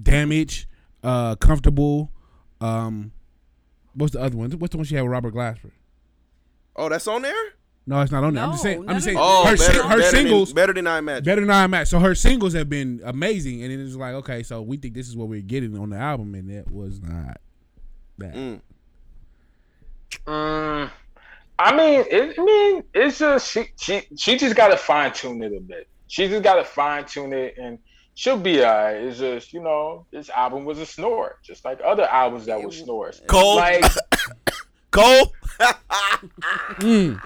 Damage, 0.00 0.68
uh, 1.04 1.36
comfortable. 1.36 2.10
Um, 2.60 3.12
what's 3.94 4.12
the 4.12 4.20
other 4.20 4.36
one? 4.36 4.50
What's 4.52 4.72
the 4.72 4.78
one 4.78 4.84
she 4.84 4.96
had 4.96 5.02
with 5.02 5.12
Robert 5.12 5.34
Glasper? 5.34 5.70
Oh, 6.74 6.88
that's 6.88 7.06
on 7.06 7.22
there. 7.22 7.34
No, 7.86 8.00
it's 8.00 8.10
not 8.10 8.24
on 8.24 8.34
there. 8.34 8.42
I'm 8.42 8.50
just 8.52 8.62
saying. 8.62 8.88
I'm 8.88 8.94
just 8.96 9.04
saying. 9.04 9.18
Oh, 9.20 9.46
her 9.46 9.56
better, 9.56 9.82
her 9.82 9.98
better 9.98 10.16
singles 10.16 10.48
than, 10.48 10.56
better 10.56 10.72
than 10.72 10.86
I 10.86 10.98
imagined. 10.98 11.26
better 11.26 11.40
than 11.42 11.50
I 11.50 11.66
match. 11.66 11.88
So 11.88 12.00
her 12.00 12.14
singles 12.14 12.54
have 12.54 12.68
been 12.68 13.00
amazing, 13.04 13.62
and 13.62 13.70
then 13.70 13.80
it's 13.86 13.94
like, 13.94 14.14
okay, 14.14 14.42
so 14.42 14.62
we 14.62 14.78
think 14.78 14.94
this 14.94 15.06
is 15.06 15.16
what 15.16 15.28
we're 15.28 15.42
getting 15.42 15.78
on 15.78 15.90
the 15.90 15.96
album, 15.96 16.34
and 16.34 16.50
that 16.50 16.70
was 16.72 17.00
not 17.02 17.40
that. 18.18 18.34
Mm. 18.34 18.60
Mm, 20.26 20.90
I 21.58 21.76
mean, 21.76 22.04
it, 22.10 22.38
I 22.38 22.44
mean, 22.44 22.84
it's 22.94 23.18
just 23.18 23.50
she 23.50 23.66
she 23.78 24.02
she 24.16 24.36
just 24.36 24.56
got 24.56 24.68
to 24.68 24.76
fine 24.76 25.12
tune 25.12 25.42
it 25.42 25.52
a 25.56 25.60
bit. 25.60 25.88
She 26.08 26.28
just 26.28 26.42
got 26.42 26.54
to 26.56 26.64
fine 26.64 27.04
tune 27.04 27.32
it, 27.32 27.56
and 27.58 27.78
she'll 28.14 28.38
be 28.38 28.64
alright. 28.64 28.96
It's 28.96 29.18
just 29.18 29.52
you 29.52 29.60
know, 29.62 30.06
this 30.12 30.30
album 30.30 30.64
was 30.64 30.78
a 30.78 30.86
snore, 30.86 31.38
just 31.44 31.64
like 31.64 31.80
other 31.84 32.04
albums 32.04 32.46
that 32.46 32.62
were 32.62 32.70
snores. 32.70 33.22
Cole, 33.28 33.56
Like 33.56 33.84
Cole. 34.90 35.32
Mm, 36.80 37.20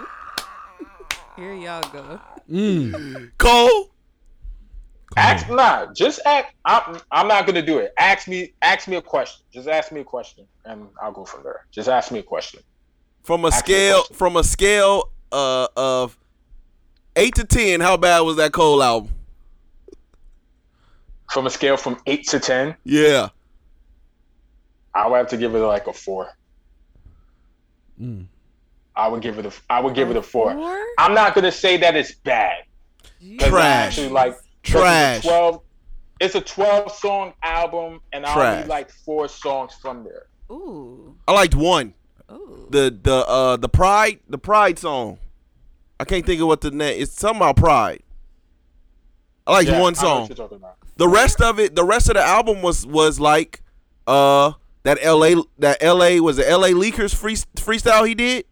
Here 1.36 1.55
y'all 1.55 1.82
go. 1.93 2.20
mm. 2.51 3.30
Cole. 3.39 3.91
ask 5.16 5.49
nah, 5.49 5.86
just 5.95 6.20
ask. 6.26 6.49
I'm 6.64 7.01
I'm 7.11 7.28
not 7.28 7.47
gonna 7.47 7.62
do 7.64 7.78
it. 7.78 7.93
Ask 7.99 8.28
me 8.28 8.53
ask 8.62 8.89
me 8.89 8.97
a 8.97 9.03
question. 9.03 9.45
Just 9.53 9.68
ask 9.68 9.91
me 9.91 10.01
a 10.01 10.05
question, 10.05 10.47
and 10.64 10.89
I'll 11.03 11.12
go 11.12 11.24
from 11.24 11.43
there. 11.45 11.66
Just 11.70 11.89
ask 11.89 12.12
me 12.12 12.18
a 12.18 12.22
question. 12.22 12.61
From 13.29 13.45
a 13.45 13.49
Ask 13.49 13.57
a 13.57 13.68
scale 13.68 14.03
from 14.14 14.37
a 14.39 14.43
scale 14.43 15.11
uh, 15.31 15.68
of 15.76 16.16
eight 17.14 17.35
to 17.35 17.45
ten, 17.45 17.79
how 17.79 17.99
bad 17.99 18.20
was 18.20 18.37
that 18.37 18.53
Cole 18.53 18.83
album? 18.83 19.12
From 21.31 21.47
a 21.47 21.51
scale 21.51 21.76
from 21.76 22.01
eight 22.07 22.26
to 22.29 22.41
ten, 22.41 22.74
Yeah. 22.85 23.29
I 24.95 25.07
would 25.09 25.18
have 25.18 25.29
to 25.29 25.37
give 25.37 25.55
it 25.55 25.59
like 25.59 25.87
a 25.89 25.93
four. 25.93 26.31
Mm. 28.01 28.29
I 28.97 29.09
would 29.09 29.20
give 29.20 29.39
it 29.39 29.45
a 29.45 29.53
I 29.68 29.81
would 29.81 29.95
give 29.95 30.09
it 30.09 30.16
a 30.16 30.22
four. 30.22 30.55
Four? 30.55 30.83
I'm 30.97 31.12
not 31.12 31.35
gonna 31.35 31.53
say 31.53 31.76
that 31.76 31.95
it's 31.97 32.14
bad. 32.14 32.62
Trash. 33.41 33.89
Actually, 33.99 34.09
like 34.09 34.33
'cause 34.62 34.81
Trash. 34.81 35.16
It's 35.18 35.26
a 35.26 35.29
twelve. 35.29 35.62
It's 36.18 36.35
a 36.35 36.41
twelve 36.41 36.93
song 36.93 37.35
album, 37.43 38.01
and 38.11 38.24
I 38.24 38.33
Trash. 38.33 38.55
only 38.57 38.68
like 38.68 38.91
four 38.91 39.29
songs 39.29 39.74
from 39.74 40.03
there. 40.03 40.29
Ooh. 40.51 41.14
I 41.29 41.33
liked 41.33 41.55
one. 41.55 41.93
Ooh. 42.31 42.66
The 42.70 42.97
the 43.03 43.26
uh 43.26 43.57
the 43.57 43.68
pride 43.68 44.20
the 44.29 44.39
pride 44.39 44.79
song. 44.79 45.18
I 46.01 46.05
can't 46.05 46.24
think 46.24 46.41
of 46.41 46.47
what 46.47 46.61
the 46.61 46.70
net. 46.70 46.97
It's 46.97 47.12
something 47.12 47.39
about 47.39 47.57
pride. 47.57 48.03
I 49.47 49.53
like 49.53 49.66
Yeah, 49.66 49.81
one 49.81 49.95
song. 49.95 50.20
what 50.22 50.29
you're 50.31 50.37
talking 50.37 50.57
about. 50.59 50.76
The 50.97 51.09
rest 51.09 51.41
of 51.41 51.59
it, 51.59 51.74
the 51.74 51.85
rest 51.85 52.09
of 52.09 52.14
the 52.14 52.22
album 52.24 52.61
was 52.62 52.87
was 52.87 53.18
like 53.18 53.62
uh 54.07 54.53
that 54.85 54.99
LA 55.05 55.43
that 55.59 55.83
LA 55.83 56.16
was 56.22 56.37
the 56.37 56.45
LA 56.45 56.68
Leakers 56.68 57.14
free, 57.14 57.35
freestyle 57.57 58.07
he 58.07 58.14
did. 58.14 58.45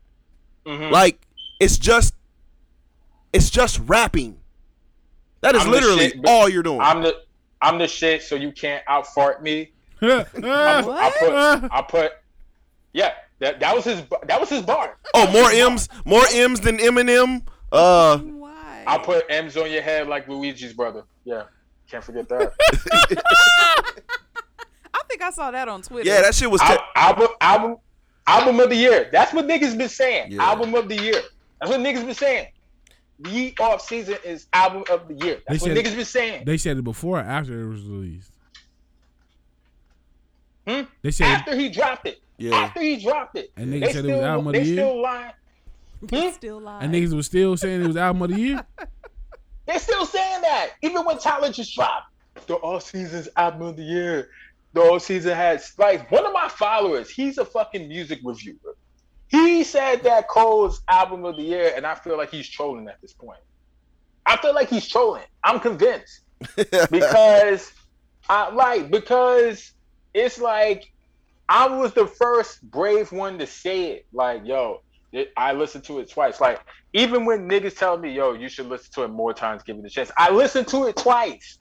Mhm. 0.67 0.91
Like 0.91 1.21
it's 1.61 1.77
just 1.79 2.15
it's 3.33 3.51
just 3.51 3.81
rapping. 3.87 4.39
That 5.43 5.55
is 5.55 5.63
I'm 5.65 5.71
literally 5.71 6.11
shit, 6.11 6.21
all 6.27 6.49
you're 6.49 6.63
doing. 6.63 6.81
I'm 6.81 7.03
the 7.03 7.21
I'm 7.61 7.79
the 7.79 7.87
shit, 7.89 8.23
so 8.23 8.35
you 8.35 8.53
can't 8.53 8.83
out 8.89 9.07
fart 9.09 9.43
me. 9.43 9.73
I, 10.03 10.25
put- 10.25 10.45
I 10.45 11.13
put 11.19 11.73
I 11.73 11.83
put 11.89 12.13
yeah. 12.93 13.13
That 13.39 13.61
that 13.61 13.75
was 13.75 13.85
his 13.85 14.03
that 14.27 14.41
was 14.41 14.49
his 14.49 14.63
bar. 14.63 14.97
oh, 15.15 15.31
more 15.31 15.51
M's, 15.51 15.89
more 16.05 16.23
M's 16.33 16.61
than 16.61 16.79
Eminem. 16.79 17.43
Uh, 17.71 18.19
Why? 18.19 18.85
I 18.87 18.99
put 18.99 19.25
M's 19.29 19.57
on 19.57 19.71
your 19.71 19.83
head 19.83 20.09
like 20.09 20.27
Luigi's 20.29 20.73
brother. 20.73 21.05
Yeah, 21.25 21.43
can't 21.91 22.03
forget 22.03 22.29
that. 22.31 22.53
I 24.95 25.03
think 25.09 25.23
I 25.23 25.31
saw 25.31 25.51
that 25.51 25.69
on 25.69 25.83
Twitter. 25.83 26.09
yeah, 26.09 26.23
that 26.23 26.35
shit 26.35 26.51
was. 26.51 26.61
Al- 26.63 26.79
album 26.95 27.29
album 27.41 27.77
album 28.27 28.61
of 28.61 28.71
the 28.71 28.77
year. 28.77 29.09
That's 29.13 29.33
what 29.35 29.47
niggas 29.47 29.77
been 29.77 29.89
saying. 29.89 30.33
Yeah. 30.33 30.43
Album 30.43 30.75
of 30.75 30.89
the 30.89 30.97
year. 30.97 31.21
That's 31.61 31.71
what 31.71 31.81
niggas 31.81 32.05
been 32.07 32.15
saying. 32.15 32.49
The 33.19 33.55
off 33.61 33.81
season 33.83 34.17
is 34.25 34.47
album 34.53 34.85
of 34.91 35.09
the 35.09 35.15
year. 35.15 35.41
That's 35.47 35.63
They 35.63 35.71
what 35.71 35.77
said- 35.77 35.85
niggas 35.93 35.97
been 35.97 36.05
saying. 36.05 36.45
They 36.45 36.57
said 36.59 36.77
it 36.79 36.83
before 36.85 37.19
or 37.19 37.23
after 37.23 37.63
it 37.63 37.69
was 37.69 37.83
released. 37.85 38.33
Hmm? 40.67 40.83
They 41.03 41.11
said 41.13 41.27
After 41.27 41.55
he 41.57 41.69
dropped 41.69 42.07
it. 42.09 42.21
Yeah. 42.39 42.57
After 42.57 42.83
he 42.83 42.97
dropped 42.97 43.37
it. 43.37 43.51
And 43.57 43.73
niggas 43.73 43.81
they 43.81 43.93
said 43.93 44.05
it 44.05 44.13
was 44.15 44.23
album 44.23 44.47
of 44.49 44.53
the 44.55 44.65
year? 44.65 44.77
still 44.77 45.03
lying. 45.03 45.33
They 46.03 46.27
hmm? 46.29 46.33
still 46.35 46.61
lying. 46.61 46.85
and 46.85 46.95
niggas 46.95 47.15
was 47.15 47.27
still 47.27 47.57
saying 47.57 47.83
it 47.83 47.87
was 47.87 47.97
album 47.97 48.23
of 48.23 48.31
the 48.31 48.41
year. 48.41 48.67
They're 49.67 49.79
still 49.79 50.07
saying 50.07 50.43
that. 50.43 50.73
Even 50.83 51.05
when 51.05 51.19
Tyler 51.19 51.51
just 51.51 51.75
dropped 51.75 52.13
the 52.47 52.55
off 52.57 52.83
season's 52.85 53.29
album 53.37 53.63
of 53.63 53.77
the 53.77 53.83
year. 53.83 54.29
The 54.73 54.81
off 54.83 55.03
season 55.03 55.35
has 55.35 55.73
like 55.79 56.11
one 56.11 56.27
of 56.27 56.33
my 56.33 56.49
followers, 56.49 57.11
he's 57.11 57.39
a 57.39 57.45
fucking 57.45 57.89
music 57.89 58.21
reviewer. 58.23 58.77
He 59.29 59.65
said 59.65 60.05
that 60.05 60.29
Cole's 60.29 60.83
album 60.89 61.25
of 61.25 61.37
the 61.37 61.43
year, 61.43 61.73
and 61.75 61.87
I 61.87 61.95
feel 61.95 62.17
like 62.17 62.31
he's 62.31 62.49
trolling 62.49 62.87
at 62.89 63.01
this 63.01 63.13
point. 63.13 63.41
I 64.25 64.37
feel 64.37 64.55
like 64.55 64.69
he's 64.69 64.87
trolling. 64.87 65.25
I'm 65.43 65.61
convinced. 65.61 66.21
because 66.91 67.73
I 68.29 68.51
like 68.53 68.91
because 68.91 69.73
it's 70.13 70.39
like 70.39 70.93
I 71.49 71.69
was 71.69 71.93
the 71.93 72.07
first 72.07 72.69
brave 72.71 73.13
one 73.13 73.39
to 73.39 73.47
say 73.47 73.93
it. 73.93 74.07
Like, 74.13 74.43
yo, 74.45 74.83
it, 75.13 75.33
I 75.37 75.53
listened 75.53 75.85
to 75.85 76.01
it 76.01 76.11
twice. 76.11 76.41
Like, 76.41 76.61
even 76.93 77.25
when 77.25 77.49
niggas 77.49 77.77
tell 77.77 77.97
me, 77.99 78.13
yo, 78.13 78.33
you 78.33 78.49
should 78.49 78.67
listen 78.67 78.93
to 78.95 79.05
it 79.05 79.09
more 79.09 79.33
times, 79.33 79.63
give 79.63 79.79
it 79.79 79.85
a 79.85 79.91
chance. 79.91 80.11
I 80.17 80.31
listened 80.31 80.69
to 80.69 80.87
it 80.87 80.97
twice. 80.97 81.59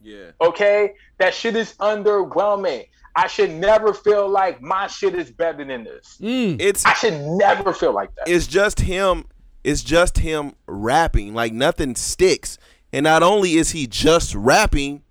yeah. 0.00 0.30
Okay, 0.40 0.94
that 1.18 1.34
shit 1.34 1.56
is 1.56 1.74
underwhelming. 1.74 2.86
I 3.16 3.26
should 3.26 3.50
never 3.50 3.92
feel 3.92 4.28
like 4.28 4.62
my 4.62 4.86
shit 4.86 5.14
is 5.16 5.30
better 5.32 5.64
than 5.64 5.82
this. 5.82 6.18
Mm. 6.20 6.60
It's 6.60 6.86
I 6.86 6.92
should 6.94 7.20
never 7.20 7.72
feel 7.72 7.92
like 7.92 8.14
that. 8.14 8.28
it's 8.28 8.46
just 8.46 8.80
him. 8.80 9.24
It's 9.64 9.82
just 9.82 10.18
him 10.18 10.54
rapping. 10.66 11.34
Like 11.34 11.52
nothing 11.52 11.96
sticks. 11.96 12.58
And 12.92 13.04
not 13.04 13.24
only 13.24 13.54
is 13.54 13.72
he 13.72 13.88
just 13.88 14.34
rapping, 14.36 15.02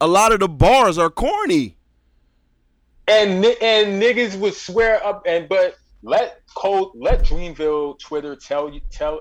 a 0.00 0.06
lot 0.06 0.32
of 0.32 0.40
the 0.40 0.48
bars 0.48 0.98
are 0.98 1.08
corny. 1.08 1.76
And 3.08 3.44
and 3.44 4.02
niggas 4.02 4.38
would 4.38 4.54
swear 4.54 5.04
up 5.04 5.22
and 5.26 5.48
but 5.48 5.74
let 6.02 6.36
Cole 6.56 6.92
let 6.94 7.24
Dreamville 7.24 7.98
Twitter 7.98 8.36
tell 8.36 8.70
you 8.70 8.80
tell 8.90 9.20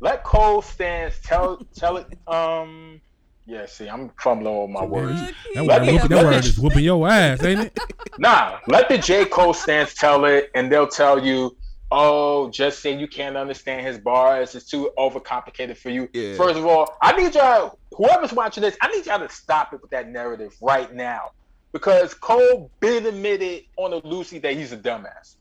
let 0.00 0.24
Cole 0.24 0.62
stands 0.62 1.18
tell 1.24 1.58
tell 1.76 1.96
it 1.98 2.06
um 2.26 3.00
yeah 3.46 3.66
see 3.66 3.88
I'm 3.88 4.10
fumbling 4.20 4.54
over 4.54 4.72
my 4.72 4.84
words 4.84 5.20
That 5.54 5.64
Let 5.64 5.80
word, 5.80 5.86
me- 5.86 5.92
whooping, 5.94 6.08
that 6.10 6.24
word 6.24 6.44
is 6.44 6.58
whooping 6.58 6.84
your 6.84 7.08
ass, 7.08 7.42
ain't 7.44 7.60
it? 7.62 7.78
nah 8.18 8.58
let 8.66 8.88
the 8.88 8.98
J 8.98 9.24
Cole 9.24 9.54
stands 9.54 9.94
tell 9.94 10.24
it 10.24 10.50
and 10.54 10.70
they'll 10.70 10.88
tell 10.88 11.24
you 11.24 11.56
oh 11.90 12.50
just 12.50 12.82
say 12.82 12.94
you 12.98 13.08
can't 13.08 13.36
understand 13.36 13.86
his 13.86 13.98
bars 13.98 14.54
it's 14.54 14.68
too 14.68 14.90
overcomplicated 14.98 15.76
for 15.78 15.88
you 15.90 16.08
Yeah. 16.12 16.36
first 16.36 16.56
of 16.58 16.66
all 16.66 16.92
I 17.00 17.12
need 17.12 17.34
y'all 17.34 17.78
whoever's 17.92 18.32
watching 18.32 18.62
this 18.62 18.76
I 18.82 18.88
need 18.88 19.06
y'all 19.06 19.20
to 19.20 19.28
stop 19.30 19.72
it 19.72 19.80
with 19.80 19.90
that 19.92 20.08
narrative 20.08 20.52
right 20.60 20.92
now 20.92 21.30
because 21.72 22.14
Cole 22.14 22.70
been 22.80 23.06
admitted 23.06 23.64
on 23.76 23.92
a 23.92 23.96
Lucy 24.06 24.38
that 24.40 24.54
he's 24.54 24.72
a 24.72 24.76
dumbass. 24.76 25.36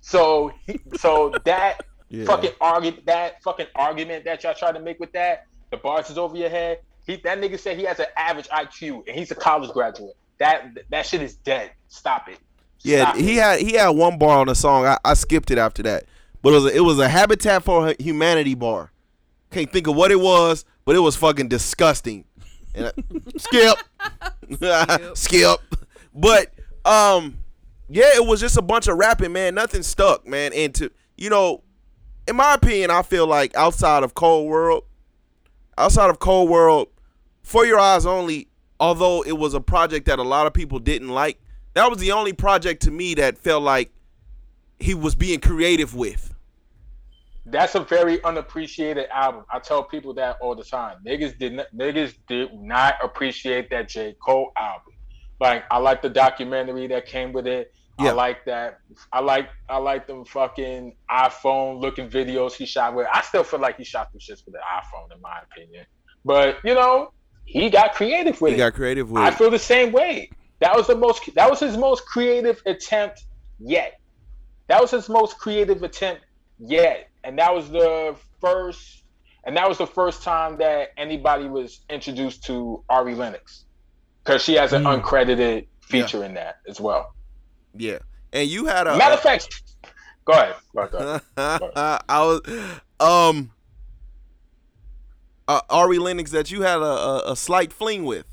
So 0.00 0.52
he, 0.66 0.80
so 0.96 1.32
that 1.44 1.80
Yeah. 2.08 2.24
fucking 2.24 2.52
argument 2.60 3.06
that 3.06 3.42
fucking 3.42 3.66
argument 3.74 4.24
that 4.26 4.44
y'all 4.44 4.54
try 4.54 4.70
to 4.70 4.78
make 4.78 5.00
with 5.00 5.10
that, 5.14 5.46
the 5.72 5.76
bars 5.76 6.08
is 6.08 6.16
over 6.16 6.36
your 6.36 6.48
head. 6.48 6.78
He 7.04 7.16
that 7.24 7.40
nigga 7.40 7.58
said 7.58 7.76
he 7.78 7.82
has 7.84 7.98
an 7.98 8.06
average 8.16 8.46
IQ 8.48 9.08
and 9.08 9.18
he's 9.18 9.32
a 9.32 9.34
college 9.34 9.72
graduate. 9.72 10.14
That 10.38 10.68
that 10.90 11.04
shit 11.06 11.20
is 11.22 11.34
dead. 11.34 11.72
Stop 11.88 12.28
it. 12.28 12.38
Yeah, 12.82 13.06
Stop 13.10 13.16
he 13.16 13.38
it. 13.38 13.42
had 13.42 13.60
he 13.60 13.72
had 13.74 13.88
one 13.88 14.18
bar 14.18 14.38
on 14.38 14.46
the 14.46 14.54
song. 14.54 14.86
I, 14.86 14.98
I 15.04 15.14
skipped 15.14 15.50
it 15.50 15.58
after 15.58 15.82
that, 15.82 16.04
but 16.42 16.50
it 16.50 16.52
was 16.52 16.64
a, 16.66 16.76
it 16.76 16.80
was 16.84 16.98
a 17.00 17.08
Habitat 17.08 17.64
for 17.64 17.92
Humanity 17.98 18.54
bar. 18.54 18.92
Can't 19.50 19.72
think 19.72 19.88
of 19.88 19.96
what 19.96 20.12
it 20.12 20.20
was, 20.20 20.64
but 20.84 20.94
it 20.94 21.00
was 21.00 21.16
fucking 21.16 21.48
disgusting. 21.48 22.24
I- 22.76 22.92
skip, 23.36 23.78
skip. 25.16 25.60
But 26.14 26.52
um, 26.84 27.38
yeah, 27.88 28.10
it 28.14 28.26
was 28.26 28.40
just 28.40 28.56
a 28.56 28.62
bunch 28.62 28.88
of 28.88 28.96
rapping, 28.96 29.32
man. 29.32 29.54
Nothing 29.54 29.82
stuck, 29.82 30.26
man. 30.26 30.52
And 30.52 30.74
to 30.76 30.90
you 31.16 31.30
know, 31.30 31.62
in 32.28 32.36
my 32.36 32.54
opinion, 32.54 32.90
I 32.90 33.02
feel 33.02 33.26
like 33.26 33.54
outside 33.56 34.02
of 34.02 34.14
Cole 34.14 34.46
World, 34.46 34.84
outside 35.78 36.10
of 36.10 36.18
Cole 36.18 36.48
World, 36.48 36.88
4 37.42 37.66
Your 37.66 37.78
Eyez 37.78 38.06
Only, 38.06 38.48
although 38.80 39.22
it 39.22 39.38
was 39.38 39.54
a 39.54 39.60
project 39.60 40.06
that 40.06 40.18
a 40.18 40.22
lot 40.24 40.46
of 40.46 40.52
people 40.52 40.78
didn't 40.78 41.08
like, 41.08 41.40
that 41.74 41.88
was 41.90 41.98
the 41.98 42.12
only 42.12 42.32
project 42.32 42.82
to 42.82 42.90
me 42.90 43.14
that 43.14 43.38
felt 43.38 43.62
like 43.62 43.92
he 44.80 44.94
was 44.94 45.14
being 45.14 45.40
creative 45.40 45.94
with. 45.94 46.34
That's 47.48 47.76
a 47.76 47.80
very 47.80 48.22
unappreciated 48.24 49.06
album. 49.12 49.44
I 49.52 49.60
tell 49.60 49.84
people 49.84 50.14
that 50.14 50.36
all 50.40 50.54
the 50.56 50.64
time. 50.64 50.98
Niggas 51.06 51.38
did 51.38 51.54
not, 51.54 51.66
niggas 51.74 52.14
did 52.28 52.52
not 52.54 52.96
appreciate 53.02 53.70
that 53.70 53.88
J. 53.88 54.16
Cole 54.24 54.50
album. 54.56 54.94
Like 55.40 55.64
I 55.70 55.78
like 55.78 56.02
the 56.02 56.08
documentary 56.08 56.86
that 56.88 57.06
came 57.06 57.32
with 57.32 57.46
it. 57.46 57.72
Yeah. 58.00 58.10
I 58.10 58.12
like 58.12 58.44
that. 58.46 58.80
I 59.12 59.20
like 59.20 59.48
I 59.68 59.78
like 59.78 60.06
them 60.06 60.24
fucking 60.24 60.96
iPhone 61.10 61.80
looking 61.80 62.10
videos 62.10 62.52
he 62.52 62.66
shot 62.66 62.94
with. 62.94 63.06
I 63.12 63.22
still 63.22 63.44
feel 63.44 63.60
like 63.60 63.76
he 63.78 63.84
shot 63.84 64.12
them 64.12 64.20
shits 64.20 64.44
with 64.44 64.54
the 64.54 64.60
iPhone 64.60 65.14
in 65.14 65.20
my 65.20 65.38
opinion. 65.50 65.86
But 66.24 66.58
you 66.64 66.74
know, 66.74 67.12
he 67.44 67.70
got 67.70 67.94
creative 67.94 68.40
with 68.40 68.50
He 68.50 68.54
it. 68.54 68.56
He 68.56 68.64
got 68.64 68.74
creative 68.74 69.10
with 69.10 69.22
it. 69.22 69.24
I 69.24 69.28
it. 69.28 69.34
feel 69.34 69.50
the 69.50 69.58
same 69.58 69.92
way. 69.92 70.30
That 70.60 70.74
was 70.74 70.86
the 70.88 70.96
most. 70.96 71.34
That 71.34 71.48
was 71.48 71.60
his 71.60 71.76
most 71.76 72.04
creative 72.06 72.60
attempt 72.66 73.24
yet. 73.58 74.00
That 74.68 74.80
was 74.80 74.90
his 74.90 75.08
most 75.08 75.38
creative 75.38 75.82
attempt 75.82 76.24
yet, 76.58 77.08
and 77.26 77.38
that 77.38 77.54
was 77.54 77.68
the 77.70 78.16
first. 78.40 79.02
And 79.44 79.56
that 79.56 79.68
was 79.68 79.78
the 79.78 79.86
first 79.86 80.22
time 80.24 80.56
that 80.58 80.88
anybody 80.96 81.48
was 81.48 81.80
introduced 81.88 82.42
to 82.46 82.82
Ari 82.88 83.14
Lennox, 83.14 83.64
because 84.24 84.42
she 84.42 84.54
has 84.54 84.72
an 84.72 84.82
Mm. 84.82 85.00
uncredited 85.02 85.66
feature 85.82 86.24
in 86.24 86.34
that 86.34 86.56
as 86.68 86.80
well. 86.80 87.14
Yeah, 87.74 87.98
and 88.32 88.48
you 88.48 88.66
had 88.66 88.88
a 88.88 88.96
Matter 88.96 89.14
of 89.14 89.20
fact, 89.20 89.62
go 90.24 90.32
ahead. 90.32 90.56
Go 90.74 90.80
ahead, 90.82 90.90
go 91.36 91.70
ahead. 91.70 92.00
I 92.08 92.22
was 92.24 92.40
um 92.98 93.52
uh, 95.46 95.60
Ari 95.70 95.98
Lennox 95.98 96.32
that 96.32 96.50
you 96.50 96.62
had 96.62 96.78
a, 96.78 96.82
a, 96.84 97.32
a 97.32 97.36
slight 97.36 97.72
fling 97.72 98.04
with. 98.04 98.26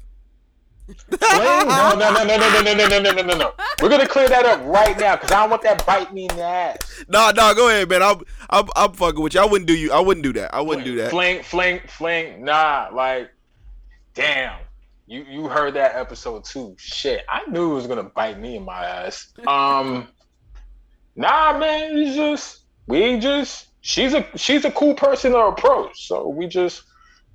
Fling? 0.86 0.98
No, 1.22 1.94
no, 1.96 2.12
no, 2.12 2.24
no, 2.24 2.38
no, 2.38 2.62
no, 2.62 2.62
no, 2.62 2.88
no, 2.88 3.00
no, 3.00 3.12
no, 3.12 3.22
no, 3.22 3.38
no. 3.38 3.54
We're 3.82 3.90
gonna 3.90 4.08
clear 4.08 4.28
that 4.30 4.46
up 4.46 4.62
right 4.66 4.98
now 5.00 5.16
because 5.16 5.32
I 5.32 5.42
don't 5.42 5.50
want 5.50 5.62
that 5.64 5.86
bite 5.86 6.14
me 6.14 6.28
in 6.30 6.36
the 6.36 6.44
ass. 6.44 7.06
No, 7.08 7.32
no, 7.32 7.54
go 7.54 7.70
ahead, 7.70 7.90
man. 7.90 8.04
I'm, 8.04 8.22
I'm, 8.50 8.68
I'm 8.76 8.94
fucking 8.94 9.22
with 9.22 9.34
you. 9.34 9.42
I 9.42 9.46
wouldn't 9.46 9.68
do 9.68 9.76
you. 9.76 9.92
I 9.92 10.00
wouldn't 10.00 10.24
do 10.24 10.34
that. 10.34 10.54
I 10.54 10.62
wouldn't 10.62 10.86
do 10.86 10.96
that. 10.98 11.10
Fling, 11.10 11.44
fling, 11.44 11.82
fling. 11.88 12.44
Nah, 12.44 12.90
like, 12.92 13.32
damn. 14.14 14.60
You 15.06 15.26
you 15.30 15.48
heard 15.48 15.74
that 15.74 15.96
episode 15.96 16.46
too. 16.46 16.76
Shit, 16.78 17.26
I 17.28 17.46
knew 17.50 17.72
it 17.72 17.76
was 17.76 17.88
gonna 17.88 18.04
bite 18.04 18.40
me 18.40 18.56
in 18.56 18.64
my 18.64 18.86
ass. 18.86 19.34
Um, 19.46 20.08
nah, 21.16 21.58
man. 21.58 21.98
It's 21.98 22.16
just 22.16 22.62
we 22.88 23.20
just 23.20 23.68
she's 23.82 24.14
a 24.14 24.26
she's 24.36 24.66
a 24.66 24.72
cool 24.72 24.94
person 24.94 25.34
to 25.34 25.40
approach. 25.40 26.08
So 26.08 26.30
we 26.30 26.48
just 26.48 26.84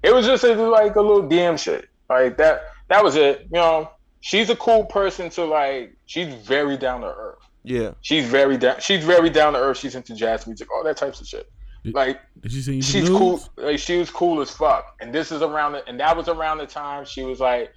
it 0.03 0.15
was 0.15 0.27
just 0.27 0.45
like 0.45 0.97
a 0.97 1.01
little 1.01 1.29
DM 1.29 1.59
shit 1.59 1.89
like 2.09 2.37
that. 2.39 2.63
That 2.89 3.05
was 3.05 3.17
it. 3.17 3.43
You 3.43 3.59
know, 3.59 3.91
she's 4.21 4.51
a 4.51 4.57
cool 4.57 4.85
person 4.85 5.31
to 5.31 5.45
like. 5.45 5.97
She's 6.07 6.33
very 6.35 6.77
down 6.77 7.03
to 7.03 7.09
earth. 7.09 7.39
Yeah. 7.65 7.93
She's 8.01 8.27
very 8.27 8.57
down. 8.57 8.77
She's 8.81 9.05
very 9.05 9.31
down 9.31 9.53
to 9.53 9.59
earth. 9.59 9.79
She's 9.79 9.95
into 9.95 10.15
jazz 10.15 10.47
music, 10.47 10.69
all 10.73 10.83
that 10.85 10.97
types 10.97 11.21
of 11.21 11.27
shit. 11.27 11.51
Like 11.85 12.21
Did 12.41 12.53
she 12.53 12.61
send 12.61 12.77
you 12.77 12.83
some 12.83 13.01
she's 13.01 13.09
nudes? 13.11 13.19
cool. 13.57 13.65
Like 13.65 13.79
she 13.79 13.99
was 13.99 14.11
cool 14.11 14.41
as 14.41 14.51
fuck. 14.51 14.97
And 15.01 15.13
this 15.15 15.31
is 15.33 15.43
around 15.43 15.73
the, 15.73 15.87
and 15.89 15.99
that 16.01 16.17
was 16.17 16.29
around 16.29 16.59
the 16.59 16.67
time 16.67 17.05
she 17.05 17.23
was 17.25 17.41
like 17.41 17.73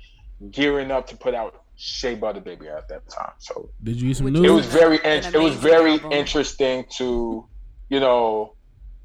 gearing 0.49 0.91
up 0.91 1.07
to 1.07 1.15
put 1.17 1.33
out 1.33 1.63
Shea 1.77 2.15
Butter 2.15 2.41
Baby 2.41 2.67
at 2.67 2.87
that 2.89 3.07
time. 3.09 3.31
So 3.39 3.69
Did 3.83 4.01
you 4.01 4.07
get 4.09 4.17
some 4.17 4.25
Which- 4.25 4.33
nudes? 4.33 4.47
it 4.47 4.51
was 4.53 4.65
very, 4.65 4.97
in, 4.97 5.23
it 5.35 5.39
was 5.41 5.55
very 5.55 5.93
album. 5.93 6.11
interesting 6.13 6.85
to, 6.97 7.47
you 7.89 7.99
know, 7.99 8.55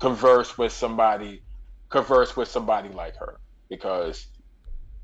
converse 0.00 0.56
with 0.58 0.72
somebody, 0.72 1.42
converse 1.88 2.36
with 2.36 2.48
somebody 2.48 2.88
like 2.88 3.16
her 3.16 3.38
because 3.68 4.26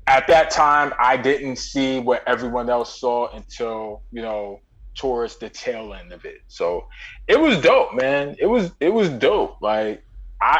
at 0.07 0.27
that 0.27 0.51
time 0.51 0.93
I 0.99 1.17
didn't 1.17 1.57
see 1.57 1.99
what 1.99 2.23
everyone 2.27 2.69
else 2.69 2.99
saw 2.99 3.29
until 3.33 4.03
you 4.11 4.21
know 4.21 4.59
towards 4.95 5.37
the 5.37 5.49
tail 5.49 5.93
end 5.93 6.11
of 6.11 6.25
it. 6.25 6.41
So 6.47 6.87
it 7.27 7.39
was 7.39 7.59
dope, 7.61 7.93
man. 7.93 8.35
It 8.39 8.45
was 8.45 8.71
it 8.79 8.89
was 8.89 9.09
dope. 9.09 9.61
Like 9.61 10.03
I, 10.41 10.59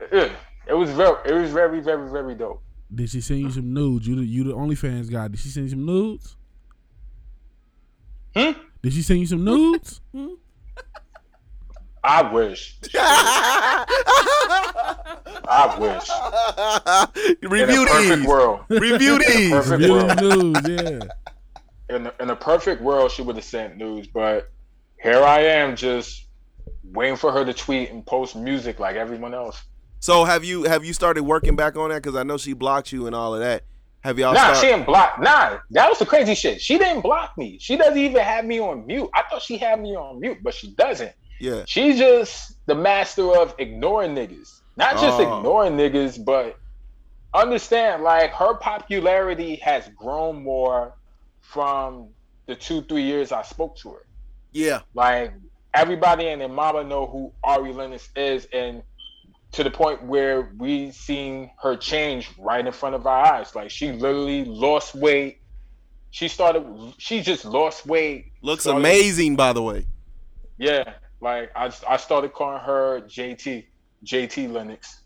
it 0.00 0.74
was 0.74 0.90
very 0.90 1.16
it 1.26 1.32
was 1.32 1.50
very 1.50 1.80
very 1.80 2.10
very 2.10 2.34
dope. 2.34 2.62
Did 2.94 3.08
she 3.08 3.20
send 3.20 3.40
you 3.40 3.50
some 3.50 3.72
nudes? 3.72 4.06
You 4.06 4.16
the 4.16 4.24
you 4.24 4.44
the 4.44 4.54
OnlyFans 4.54 5.10
guy. 5.10 5.28
Did 5.28 5.40
she 5.40 5.48
send 5.48 5.66
you 5.66 5.70
some 5.70 5.86
nudes? 5.86 6.36
Hmm? 8.36 8.52
Did 8.82 8.92
she 8.92 9.02
send 9.02 9.20
you 9.20 9.26
some 9.26 9.44
nudes? 9.44 10.00
I 12.04 12.32
wish. 12.32 12.78
I 15.48 15.78
wish. 15.78 17.42
Review 17.50 17.82
in 17.82 17.88
a 17.88 17.90
perfect 17.90 18.18
these. 18.20 18.26
world. 18.26 18.60
Review 18.68 19.18
these. 19.18 19.50
perfect 19.50 19.70
Review 19.82 19.92
world. 19.92 20.20
nudes, 20.20 20.68
yeah. 20.68 21.96
in 21.96 22.10
in 22.20 22.30
a 22.30 22.36
perfect 22.36 22.82
world, 22.82 23.10
she 23.10 23.22
would 23.22 23.36
have 23.36 23.44
sent 23.44 23.76
news, 23.76 24.06
but 24.06 24.50
here 25.02 25.22
I 25.22 25.40
am, 25.40 25.76
just 25.76 26.26
waiting 26.84 27.16
for 27.16 27.32
her 27.32 27.44
to 27.44 27.52
tweet 27.52 27.90
and 27.90 28.04
post 28.06 28.36
music 28.36 28.78
like 28.78 28.96
everyone 28.96 29.34
else. 29.34 29.62
So 30.00 30.24
have 30.24 30.44
you 30.44 30.64
have 30.64 30.84
you 30.84 30.92
started 30.92 31.22
working 31.22 31.56
back 31.56 31.76
on 31.76 31.90
that? 31.90 32.02
Because 32.02 32.16
I 32.16 32.22
know 32.22 32.36
she 32.36 32.52
blocked 32.54 32.92
you 32.92 33.06
and 33.06 33.14
all 33.14 33.34
of 33.34 33.40
that. 33.40 33.64
Have 34.00 34.18
y'all? 34.18 34.34
nah, 34.34 34.40
start- 34.40 34.56
she 34.58 34.66
didn't 34.66 34.86
block. 34.86 35.20
Nah, 35.20 35.58
that 35.70 35.88
was 35.88 35.98
the 36.00 36.06
crazy 36.06 36.34
shit. 36.34 36.60
She 36.60 36.76
didn't 36.76 37.02
block 37.02 37.38
me. 37.38 37.58
She 37.60 37.76
doesn't 37.76 37.96
even 37.98 38.20
have 38.22 38.44
me 38.44 38.58
on 38.60 38.84
mute. 38.86 39.08
I 39.14 39.22
thought 39.30 39.42
she 39.42 39.58
had 39.58 39.80
me 39.80 39.94
on 39.96 40.18
mute, 40.18 40.38
but 40.42 40.54
she 40.54 40.72
doesn't. 40.74 41.12
yeah. 41.38 41.62
She's 41.66 41.98
just 41.98 42.56
the 42.66 42.74
master 42.74 43.32
of 43.36 43.54
ignoring 43.58 44.14
niggas. 44.16 44.60
Not 44.76 44.94
just 44.98 45.20
Oh. 45.20 45.38
ignoring 45.38 45.76
niggas, 45.76 46.24
but 46.24 46.58
understand 47.34 48.02
like 48.02 48.32
her 48.32 48.54
popularity 48.54 49.56
has 49.56 49.88
grown 49.96 50.42
more 50.42 50.94
from 51.40 52.08
the 52.46 52.54
two 52.54 52.82
three 52.82 53.02
years 53.02 53.32
I 53.32 53.42
spoke 53.42 53.76
to 53.78 53.90
her. 53.90 54.06
Yeah. 54.52 54.80
Like 54.94 55.32
everybody 55.74 56.28
and 56.28 56.40
their 56.40 56.48
mama 56.48 56.84
know 56.84 57.06
who 57.06 57.32
Ari 57.42 57.72
Lennox 57.72 58.08
is, 58.16 58.46
and 58.52 58.82
to 59.52 59.62
the 59.62 59.70
point 59.70 60.02
where 60.04 60.52
we 60.58 60.90
seen 60.90 61.50
her 61.62 61.76
change 61.76 62.30
right 62.38 62.66
in 62.66 62.72
front 62.72 62.94
of 62.94 63.06
our 63.06 63.24
eyes. 63.34 63.54
Like 63.54 63.70
she 63.70 63.92
literally 63.92 64.44
lost 64.44 64.94
weight. 64.94 65.38
She 66.10 66.28
started. 66.28 66.64
She 66.98 67.20
just 67.22 67.44
lost 67.44 67.86
weight. 67.86 68.32
Looks 68.42 68.62
started- 68.64 68.80
amazing, 68.80 69.36
by 69.36 69.52
the 69.52 69.62
way. 69.62 69.86
Yeah, 70.58 70.94
like 71.20 71.50
I, 71.56 71.70
I 71.88 71.96
started 71.96 72.32
calling 72.34 72.60
her 72.60 73.00
JT, 73.02 73.64
JT 74.04 74.50
Lennox. 74.52 75.00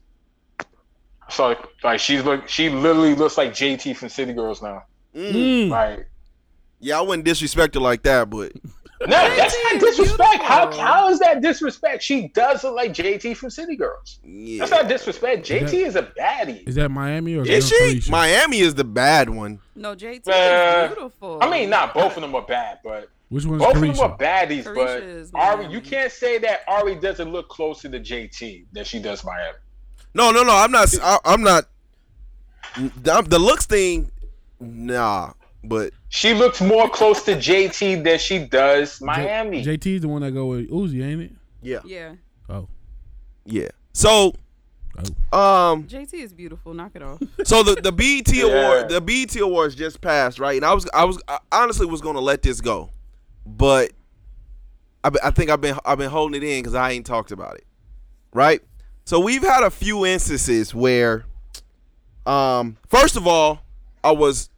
So 1.29 1.57
like 1.83 2.01
she's 2.01 2.25
look, 2.25 2.49
she 2.49 2.69
literally 2.71 3.15
looks 3.15 3.37
like 3.37 3.53
JT 3.53 3.97
from 3.97 4.09
City 4.09 4.33
Girls 4.33 4.63
now. 4.63 4.85
Mm. 5.15 5.33
Mm. 5.33 5.69
Like 5.71 6.09
Yeah, 6.81 6.99
I 6.99 7.03
wouldn't 7.03 7.25
disrespect 7.25 7.75
her 7.75 7.81
like 7.81 8.03
that, 8.05 8.31
but 8.31 8.53
no, 9.01 9.37
that's 9.37 9.57
not 9.65 9.81
disrespect. 9.81 10.43
How 10.43 10.71
how 10.79 11.09
is 11.11 11.19
that 11.19 11.43
disrespect? 11.43 12.03
She 12.03 12.29
does 12.29 12.63
look 12.65 12.75
like 12.77 12.93
JT 12.95 13.37
from 13.37 13.51
City 13.51 13.75
Girls. 13.77 14.21
yeah. 14.25 14.61
That's 14.61 14.71
not 14.71 14.89
disrespect. 14.89 15.45
JT 15.47 15.61
that- 15.71 15.75
is 15.75 15.97
a 15.97 16.03
baddie. 16.05 16.67
Is 16.67 16.77
that 16.77 16.91
Miami 16.91 17.35
or 17.37 17.45
Is 17.47 17.69
she? 17.69 18.03
Miami 18.11 18.61
is 18.61 18.75
the 18.75 18.85
bad 18.85 19.29
one. 19.29 19.59
No, 19.75 19.95
JT 19.97 20.29
Uh, 20.29 20.85
is 20.91 20.95
beautiful. 20.95 21.39
I 21.43 21.51
mean, 21.51 21.69
not 21.71 21.93
both 21.93 22.17
of 22.17 22.23
them 22.23 22.35
are 22.37 22.43
bad, 22.47 22.79
but 22.85 23.09
Which 23.29 23.45
one's 23.45 23.63
both 23.63 23.75
of 23.75 23.81
them 23.81 23.99
are 23.99 24.17
baddies. 24.17 24.65
Caresha 24.65 25.31
but 25.33 25.41
Ari, 25.41 25.67
you 25.67 25.81
can't 25.81 26.13
say 26.13 26.39
that 26.39 26.61
Ari 26.69 26.95
doesn't 26.97 27.33
look 27.33 27.49
closer 27.49 27.89
to 27.89 27.99
JT 27.99 28.67
than 28.73 28.85
she 28.85 29.01
does 29.01 29.25
Miami. 29.25 29.59
No, 30.15 30.31
no, 30.31 30.43
no. 30.45 30.55
I'm 30.55 30.71
not. 30.71 30.95
I, 31.03 31.19
I'm 31.25 31.43
not. 31.43 31.65
The, 32.77 33.23
the 33.23 33.39
looks 33.39 33.67
thing, 33.67 34.11
nah. 34.61 35.33
But 35.65 35.93
She 36.09 36.35
looks 36.35 36.61
more 36.61 36.89
close 36.89 37.25
to 37.25 37.33
JT 37.33 38.05
than 38.05 38.19
she 38.19 38.39
does 38.47 39.01
Miami. 39.01 39.65
JT's 39.65 40.03
the 40.03 40.09
one 40.09 40.23
that 40.23 40.31
go 40.33 40.47
with 40.47 40.71
Uzi, 40.71 41.05
ain't 41.05 41.23
it? 41.23 41.33
yeah, 41.63 41.81
Yeah, 41.85 42.13
Oh, 42.49 42.69
yeah. 43.45 43.69
So, 43.93 44.35
oh. 45.33 45.73
um, 45.73 45.85
JT 45.85 46.15
is 46.15 46.33
beautiful. 46.33 46.73
Knock 46.75 46.93
it 46.95 47.03
off. 47.03 47.21
so 47.45 47.63
the 47.65 47.75
the 47.81 47.91
BET 47.91 48.33
Yeah. 48.33 48.45
award, 48.45 48.89
the 48.91 49.01
BET 49.01 49.35
awards 49.41 49.75
just 49.75 50.01
passed, 50.01 50.39
right? 50.39 50.55
And 50.57 50.65
I 50.65 50.73
was, 50.75 50.89
I 50.95 51.05
was, 51.05 51.21
I 51.27 51.39
honestly 51.51 51.87
was 51.87 52.01
gonna 52.01 52.21
let 52.21 52.43
this 52.43 52.61
go, 52.61 52.91
but 53.47 53.93
I, 55.05 55.11
I 55.25 55.31
think 55.31 55.51
I've 55.51 55.61
been, 55.61 55.79
I've 55.85 55.99
been 55.99 56.11
holding 56.11 56.43
it 56.43 56.47
in 56.47 56.63
because 56.63 56.75
I 56.75 56.91
ain't 56.91 57.07
talked 57.07 57.31
about 57.31 57.57
it, 57.57 57.65
right? 58.33 58.61
So 59.05 59.21
we've 59.21 59.43
had 59.43 59.63
a 59.63 59.71
few 59.71 60.05
instances 60.05 60.75
where, 60.75 61.25
um, 62.27 62.77
first 62.89 63.17
of 63.17 63.27
all, 63.27 63.61
I 64.03 64.11
was, 64.11 64.51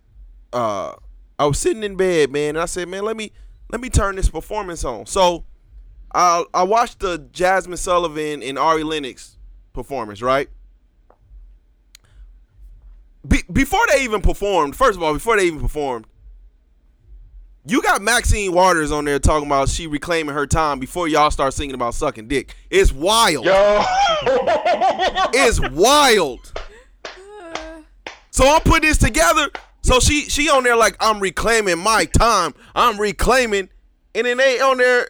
uh, 0.53 0.95
I 1.39 1.47
was 1.47 1.59
sitting 1.59 1.83
in 1.83 1.97
bed, 1.97 2.33
man, 2.33 2.51
and 2.51 2.61
I 2.61 2.65
said, 2.65 2.89
man, 2.89 3.05
let 3.05 3.17
me, 3.17 3.31
let 3.71 3.81
me 3.81 3.91
turn 3.91 4.17
this 4.17 4.31
performance 4.31 4.85
on. 4.85 5.07
So, 5.07 5.45
I, 6.15 6.45
I 6.55 6.63
watched 6.63 7.01
the 7.01 7.19
Jazmine 7.19 7.79
Sullivan 7.79 8.43
and 8.43 8.59
Ari 8.59 8.83
Lennox 8.83 9.37
performance, 9.73 10.23
right? 10.23 10.49
Be- 13.27 13.45
before 13.53 13.85
they 13.93 14.03
even 14.05 14.23
performed, 14.23 14.75
first 14.75 14.97
of 14.97 15.03
all, 15.03 15.13
before 15.13 15.37
they 15.37 15.47
even 15.47 15.61
performed, 15.61 16.07
you 17.69 17.83
got 17.83 18.01
Maxine 18.03 18.53
Waters 18.53 18.91
on 18.91 19.05
there 19.05 19.19
talking 19.19 19.47
about 19.47 19.69
she 19.69 19.87
reclaiming 19.87 20.35
her 20.35 20.47
time 20.47 20.79
before 20.79 21.09
y'all 21.09 21.31
start 21.31 21.53
singing 21.55 21.75
about 21.75 21.95
sucking 21.95 22.29
dick. 22.29 22.55
It's 22.71 22.93
wild. 22.93 23.45
Yo, 23.45 23.85
It's 25.35 25.61
wild. 25.71 26.53
So 28.31 28.47
I'm 28.49 28.61
putting 28.63 28.89
this 28.89 28.99
together. 28.99 29.51
So 29.83 30.01
she 30.01 30.23
she 30.23 30.49
on 30.49 30.65
there 30.65 30.77
like 30.77 30.97
I'm 31.01 31.21
reclaiming 31.21 31.79
my 31.79 32.05
time. 32.05 32.55
I'm 32.75 32.99
reclaiming, 32.99 33.69
and 34.15 34.27
then 34.27 34.37
they 34.37 34.61
on 34.61 34.79
there, 34.79 35.09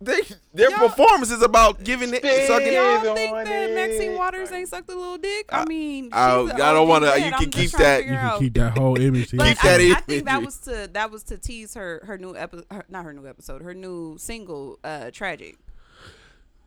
they 0.00 0.20
their 0.52 0.70
Y'all- 0.70 0.88
performance 0.88 1.30
is 1.30 1.42
about 1.42 1.82
giving 1.82 2.12
it 2.12 2.22
sucking. 2.46 2.72
Yeah. 2.72 3.02
Y'all 3.02 3.10
on 3.10 3.16
think 3.16 3.34
that. 3.34 3.74
Maxine 3.74 4.14
Waters 4.14 4.52
ain't 4.52 4.68
sucked 4.68 4.90
a 4.90 4.94
little 4.94 5.16
dick? 5.18 5.46
I 5.50 5.64
mean, 5.64 6.10
I- 6.12 6.42
she's 6.42 6.50
I 6.52 6.54
a 6.54 6.74
don't 6.74 6.88
wanna- 6.88 7.16
you 7.16 7.32
can 7.32 7.50
keep 7.50 7.70
that- 7.72 8.04
You 8.04 8.10
can 8.12 8.38
keep 8.38 8.54
that 8.54 8.76
whole 8.76 8.98
image. 9.00 9.30
But 9.36 9.46
Keep 9.48 9.64
I, 9.64 9.68
that 9.68 9.80
I 9.80 9.84
image. 9.84 9.98
think 10.04 10.24
that 10.26 10.42
was 10.42 10.58
to 10.58 10.90
that 10.92 11.10
was 11.10 11.22
to 11.24 11.38
tease 11.38 11.74
her 11.74 12.02
her 12.04 12.18
new 12.18 12.36
episode, 12.36 12.66
not 12.88 13.04
her 13.04 13.12
new 13.12 13.26
episode, 13.26 13.62
her 13.62 13.74
new 13.74 14.16
single, 14.18 14.78
uh, 14.84 15.10
"Tragic." 15.12 15.56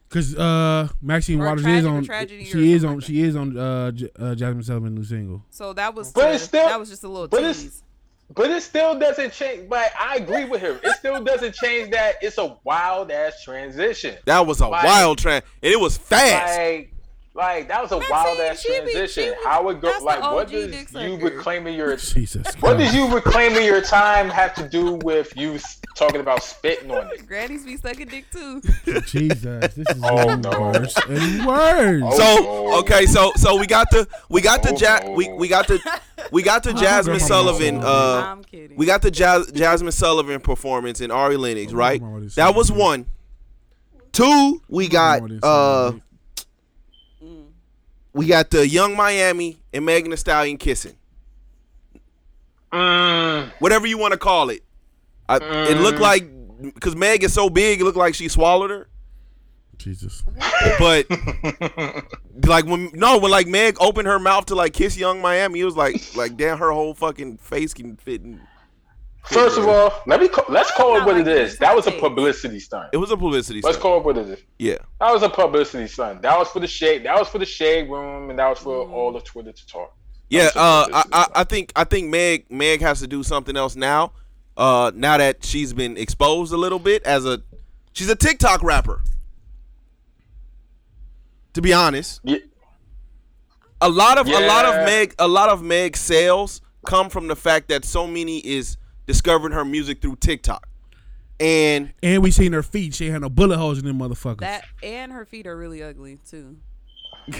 Cause 0.09 0.35
uh, 0.35 0.87
Maxine 1.03 1.39
Or 1.39 1.45
Waters 1.45 1.67
is 1.67 1.85
on. 1.85 2.03
Tragedy 2.03 2.43
She 2.45 2.73
is 2.73 2.83
on. 2.83 2.95
like 2.95 3.03
she 3.05 3.21
is 3.21 3.35
on. 3.35 3.55
Uh, 3.55 3.91
J- 3.91 4.09
uh, 4.17 4.33
Jazmine 4.33 4.63
Sullivan's 4.65 4.95
new 4.97 5.03
single. 5.03 5.45
So 5.51 5.71
that 5.73 5.93
was 5.93 6.11
But 6.11 6.29
to, 6.29 6.33
it's 6.33 6.45
still- 6.45 6.67
that 6.67 6.79
was 6.79 6.89
just 6.89 7.03
a 7.03 7.07
little 7.07 7.27
but 7.27 7.41
it's- 7.41 7.61
tease. 7.61 7.83
But 8.33 8.51
it 8.51 8.61
still 8.61 8.97
doesn't 8.99 9.33
change. 9.33 9.67
But 9.69 9.91
I 9.99 10.17
agree 10.17 10.45
with 10.45 10.61
him. 10.61 10.79
It 10.83 10.95
still 10.97 11.23
doesn't 11.23 11.55
change 11.55 11.91
that 11.91 12.15
it's 12.21 12.37
a 12.37 12.57
wild 12.63 13.11
ass 13.11 13.43
transition. 13.43 14.17
That 14.25 14.45
was 14.45 14.61
a 14.61 14.67
Like- 14.67 14.83
wild 14.83 15.17
trend, 15.17 15.43
and 15.63 15.73
it 15.73 15.79
was 15.79 15.97
fast. 15.97 16.57
Like, 16.57 16.93
like 17.35 17.67
that 17.67 17.81
was 17.81 17.91
a 17.91 17.95
I'm 17.97 18.09
wild 18.09 18.39
ass 18.39 18.59
she 18.61 18.69
be- 18.69 18.91
transition. 18.91 19.33
she 19.39 19.47
How 19.47 19.69
it 19.69 19.79
go? 19.81 19.87
Like, 20.01 20.21
what 20.21 20.47
OG 20.47 20.51
does 20.51 20.93
you 20.93 21.17
reclaiming 21.17 21.75
your 21.75 21.95
Jesus. 21.97 22.43
what 22.59 22.75
Christ. 22.75 22.77
does 22.79 22.95
you 22.95 23.13
reclaiming 23.13 23.63
your 23.65 23.81
time 23.81 24.29
have 24.29 24.53
to 24.55 24.67
do 24.67 24.93
with 25.03 25.35
you 25.37 25.59
talking 25.95 26.21
about 26.21 26.43
spitting 26.43 26.89
on 26.91 27.07
it? 27.11 27.25
Grannies 27.27 27.63
be 27.65 27.77
sucking 27.77 28.07
dick 28.07 28.25
too. 28.31 28.61
Jesus, 29.05 29.41
this 29.75 29.77
is 29.77 30.01
Oh, 30.03 30.25
getting 30.25 30.41
no. 30.41 30.59
worse 30.59 30.95
and 31.07 31.45
worse. 31.45 32.01
Oh, 32.05 32.17
So 32.17 32.43
no. 32.43 32.79
okay, 32.79 33.05
so 33.05 33.31
so 33.35 33.57
we 33.59 33.67
got 33.67 33.89
the 33.91 34.07
we 34.29 34.41
got 34.41 34.63
the 34.63 34.73
Oh, 34.73 34.77
ja- 34.77 34.99
no. 35.05 35.11
we 35.11 35.31
we 35.33 35.47
got 35.47 35.67
the 35.67 35.79
we 36.31 36.41
got 36.41 36.63
the 36.63 36.71
Oh, 36.71 36.73
Jazmine 36.73 37.21
Sullivan 37.21 37.81
uh 37.83 38.23
I'm 38.25 38.43
kidding. 38.43 38.75
we 38.75 38.85
got 38.85 39.01
the 39.03 39.11
Jas- 39.11 39.51
Jazmine 39.51 39.93
Sullivan 39.93 40.41
performance 40.41 40.99
in 40.99 41.11
Ari 41.11 41.37
Lennox, 41.37 41.71
Oh, 41.71 41.75
right? 41.75 42.01
That 42.35 42.55
was 42.55 42.71
one. 42.71 43.05
Two, 44.11 44.61
we 44.67 44.87
got 44.87 45.21
uh 45.43 45.91
saying. 45.91 46.01
We 48.13 48.25
got 48.27 48.49
the 48.49 48.67
Yung 48.67 48.95
Miami 48.95 49.61
and 49.73 49.85
Megan 49.85 50.11
Thee 50.11 50.17
Stallion 50.17 50.57
kissing. 50.57 50.95
Mm, 52.73 53.51
Whatever 53.59 53.87
you 53.87 53.97
want 53.97 54.13
to 54.13 54.17
call 54.17 54.49
it. 54.49 54.63
I, 55.27 55.37
It 55.69 55.77
looked 55.77 55.99
Mm. 55.99 56.01
like 56.01 56.73
because 56.75 56.95
Meg 56.95 57.23
is 57.23 57.33
so 57.33 57.49
big, 57.49 57.79
it 57.81 57.83
looked 57.83 57.97
like 57.97 58.15
she 58.15 58.27
swallowed 58.27 58.69
her. 58.69 58.87
Jesus. 59.77 60.23
But 60.77 61.05
like 62.45 62.65
when 62.65 62.91
no, 62.93 63.17
when 63.17 63.31
like 63.31 63.47
Meg 63.47 63.77
opened 63.79 64.07
her 64.07 64.19
mouth 64.19 64.45
to 64.47 64.55
like 64.55 64.73
kiss 64.73 64.97
Yung 64.97 65.21
Miami, 65.21 65.61
it 65.61 65.65
was 65.65 65.75
like 65.77 65.95
like 66.15 66.35
damn, 66.35 66.57
her 66.57 66.71
whole 66.71 66.93
fucking 66.93 67.37
face 67.37 67.73
can 67.73 67.95
fit 67.95 68.21
in. 68.21 68.41
First 69.29 69.57
of 69.57 69.67
all, 69.67 69.93
let 70.07 70.19
me 70.19 70.27
ca- 70.27 70.45
let's 70.49 70.71
call 70.71 70.95
it 70.97 71.05
what 71.05 71.15
like 71.15 71.25
it 71.25 71.27
is. 71.27 71.57
That 71.59 71.75
was 71.75 71.85
a 71.87 71.91
publicity 71.91 72.59
stunt. 72.59 72.89
It 72.93 72.97
was 72.97 73.11
a 73.11 73.17
publicity. 73.17 73.59
Stunt. 73.61 73.65
Let's 73.73 73.77
stunt. 73.79 73.83
call 73.83 73.97
it 73.99 74.03
what 74.05 74.17
it 74.17 74.27
is. 74.29 74.39
Yeah, 74.57 74.77
That 74.99 75.13
was 75.13 75.21
a 75.23 75.29
publicity 75.29 75.87
stunt. 75.87 76.21
That 76.23 76.37
was 76.37 76.49
for 76.49 76.59
the 76.59 76.67
shade. 76.67 77.05
That 77.05 77.17
was 77.17 77.27
for 77.27 77.37
the 77.37 77.45
shade 77.45 77.89
room, 77.89 78.29
and 78.29 78.39
that 78.39 78.49
was 78.49 78.59
for 78.59 78.85
Mm. 78.85 78.91
all 78.91 79.11
the 79.13 79.21
Twitter 79.21 79.51
to 79.51 79.67
talk. 79.67 79.93
yeah. 80.29 80.45
That 80.45 80.55
was 80.55 80.87
Uh, 80.89 81.03
I, 81.13 81.19
I. 81.21 81.27
I 81.41 81.43
think 81.43 81.71
I 81.75 81.83
think 81.83 82.09
Meg 82.09 82.45
Meg 82.49 82.81
has 82.81 82.99
to 83.01 83.07
do 83.07 83.21
something 83.23 83.55
else 83.55 83.75
now. 83.75 84.13
Uh, 84.57 84.91
now 84.95 85.17
that 85.17 85.45
she's 85.45 85.73
been 85.73 85.95
exposed 85.97 86.51
a 86.51 86.57
little 86.57 86.79
bit 86.79 87.01
as 87.03 87.25
a, 87.25 87.41
she's 87.93 88.09
a 88.09 88.15
TikTok 88.15 88.61
rapper. 88.61 89.01
To 91.53 91.61
be 91.61 91.73
honest, 91.73 92.19
Yeah, 92.23 92.37
a 93.81 93.89
lot 93.89 94.17
of 94.17 94.27
a 94.27 94.47
lot 94.47 94.65
of 94.65 94.75
Meg 94.85 95.15
a 95.19 95.27
lot 95.27 95.49
of 95.49 95.61
Meg 95.63 95.97
sales 95.97 96.61
come 96.85 97.09
from 97.09 97.27
the 97.27 97.35
fact 97.35 97.67
that 97.69 97.83
so 97.85 98.05
many 98.07 98.39
is 98.39 98.77
discovering 99.09 99.53
her 99.53 99.65
music 99.65 100.01
through 100.03 100.15
TikTok, 100.17 100.69
and 101.39 101.91
And 102.03 102.21
we 102.21 102.29
seen 102.29 102.53
her 102.53 102.61
feet. 102.61 102.93
She 102.93 103.05
ain't 103.05 103.13
had 103.13 103.21
no 103.23 103.29
bullet 103.29 103.57
holes 103.57 103.79
in 103.79 103.85
them 103.85 103.97
motherfuckers. 103.97 104.41
that 104.41 104.65
and 104.83 105.11
her 105.11 105.25
feet 105.25 105.47
are 105.47 105.57
really 105.57 105.81
ugly 105.81 106.19
too. 106.29 106.57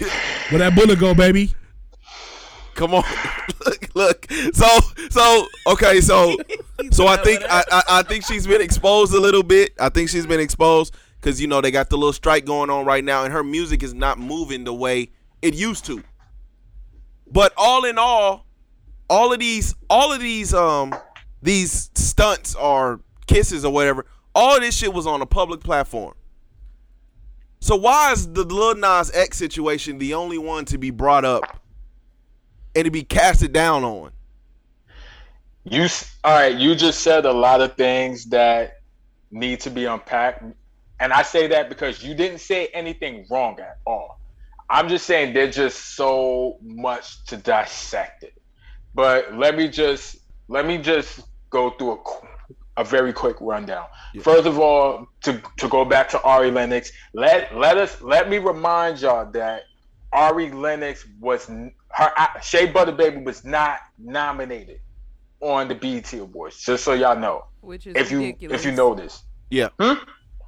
Where 0.49 0.57
that 0.59 0.74
bullet 0.76 0.99
go, 0.99 1.13
baby? 1.13 1.53
come 2.74 2.93
on, 2.95 3.03
look, 3.65 3.95
look. 3.95 4.28
So 4.53 4.67
so 5.11 5.47
okay, 5.67 6.01
so 6.01 6.36
so 6.91 7.05
I 7.05 7.17
think 7.17 7.43
I, 7.47 7.63
I 7.72 7.84
I 7.99 8.03
think 8.03 8.26
she's 8.26 8.47
been 8.47 8.61
exposed 8.61 9.13
a 9.13 9.20
little 9.20 9.43
bit. 9.43 9.74
I 9.80 9.89
think 9.89 10.09
she's 10.09 10.26
been 10.26 10.39
exposed 10.39 10.95
because 11.22 11.39
you 11.39 11.47
know 11.47 11.61
they 11.61 11.70
got 11.70 11.89
the 11.91 11.97
little 11.97 12.13
strike 12.13 12.45
going 12.45 12.72
on 12.72 12.84
right 12.84 13.03
now, 13.03 13.26
and 13.26 13.32
her 13.32 13.43
music 13.43 13.84
is 13.84 13.93
not 13.93 14.17
moving 14.17 14.63
the 14.63 14.74
way 14.74 15.11
it 15.43 15.53
used 15.53 15.86
to. 15.86 16.03
But 17.32 17.53
all 17.57 17.86
in 17.86 17.99
all, 17.99 18.47
all 19.07 19.34
of 19.34 19.39
these 19.39 19.76
all 19.89 20.11
of 20.11 20.20
these 20.20 20.53
um 20.53 20.95
these 21.42 21.90
stunts 21.96 22.56
or 22.56 23.00
kisses 23.28 23.64
or 23.66 23.72
whatever, 23.72 24.06
all 24.36 24.60
this 24.60 24.76
shit 24.76 24.94
was 24.94 25.08
on 25.08 25.22
a 25.22 25.26
public 25.26 25.62
platform. 25.62 26.16
So 27.62 27.76
why 27.76 28.12
is 28.14 28.32
the 28.32 28.44
Lil 28.44 28.76
Nas 28.76 29.12
X 29.14 29.38
situation 29.38 29.98
the 29.98 30.14
only 30.14 30.38
one 30.38 30.66
to 30.66 30.78
be 30.78 30.92
brought 30.92 31.26
up 31.26 31.62
and 32.76 32.86
to 32.86 32.92
be 32.92 33.04
casted 33.04 33.52
down 33.52 33.84
on? 33.84 34.12
you 35.66 35.88
all 36.24 36.34
right? 36.34 36.56
You 36.56 36.76
just 36.76 37.02
said 37.02 37.26
a 37.26 37.32
lot 37.32 37.62
of 37.62 37.76
things 37.76 38.26
that 38.26 38.80
need 39.32 39.60
to 39.62 39.70
be 39.70 39.86
unpacked, 39.86 40.44
and 41.00 41.14
I 41.14 41.22
say 41.22 41.48
that 41.48 41.70
because 41.70 42.04
you 42.04 42.16
didn't 42.16 42.40
say 42.40 42.68
anything 42.68 43.26
wrong 43.30 43.60
at 43.60 43.78
all. 43.86 44.20
I'm 44.70 44.88
just 44.88 45.06
saying 45.06 45.34
there's 45.34 45.56
just 45.56 45.96
so 45.96 46.58
much 46.62 47.26
to 47.26 47.38
dissect 47.38 48.24
it. 48.24 48.40
But 48.94 49.36
let 49.36 49.56
me 49.58 49.68
just 49.68 50.18
let 50.50 50.66
me 50.66 50.78
just 50.78 51.22
go 51.50 51.70
through 51.72 51.93
a, 52.78 52.82
a 52.82 52.84
very 52.84 53.14
quick 53.14 53.38
rundown. 53.39 53.86
Yeah. 54.14 54.24
First 54.24 54.45
of 54.45 54.60
all, 54.60 55.08
to 55.22 55.41
to 55.58 55.70
go 55.70 55.86
back 55.86 56.10
to 56.10 56.22
Ari 56.24 56.52
Lennox, 56.52 56.91
let 57.14 57.56
let 57.56 57.78
us 57.78 58.02
let 58.02 58.30
me 58.30 58.39
remind 58.39 59.00
y'all 59.00 59.32
that 59.32 59.64
Ari 60.12 60.52
Lennox 60.52 61.06
was 61.20 61.50
n- 61.50 61.74
her 61.89 62.12
Shea 62.41 62.66
Butter 62.66 62.91
Baby 62.91 63.22
was 63.24 63.45
not 63.45 63.80
nominated 63.97 64.82
on 65.39 65.68
the 65.68 65.76
BET 65.76 66.12
Awards. 66.14 66.62
Just 66.64 66.84
so 66.84 66.93
y'all 66.93 67.18
know, 67.18 67.45
Which 67.62 67.88
is 67.88 67.95
if 67.95 68.12
you 68.12 68.36
if 68.41 68.66
you 68.66 68.72
know 68.72 68.93
this. 68.93 69.24
Yeah. 69.50 69.70
Hmm? 69.80 70.04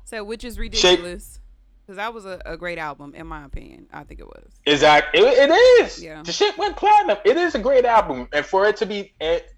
So 0.05 0.23
which 0.23 0.43
is 0.43 0.59
ridiculous. 0.59 1.39
Because 1.85 1.97
that 1.97 2.13
was 2.13 2.25
a, 2.25 2.39
a 2.45 2.57
great 2.57 2.77
album, 2.77 3.15
in 3.15 3.25
my 3.25 3.43
opinion. 3.43 3.87
I 3.91 4.03
think 4.03 4.19
it 4.19 4.27
was. 4.27 4.53
Exactly. 4.65 5.19
It, 5.19 5.49
it 5.49 5.53
is. 5.83 6.01
Yeah. 6.01 6.21
The 6.23 6.31
shit 6.31 6.57
went 6.57 6.77
platinum. 6.77 7.17
It 7.25 7.37
is 7.37 7.55
a 7.55 7.59
great 7.59 7.85
album, 7.85 8.27
and 8.31 8.45
for 8.45 8.67
it 8.67 8.77
to 8.77 8.85
be 8.85 9.13
it, 9.19 9.51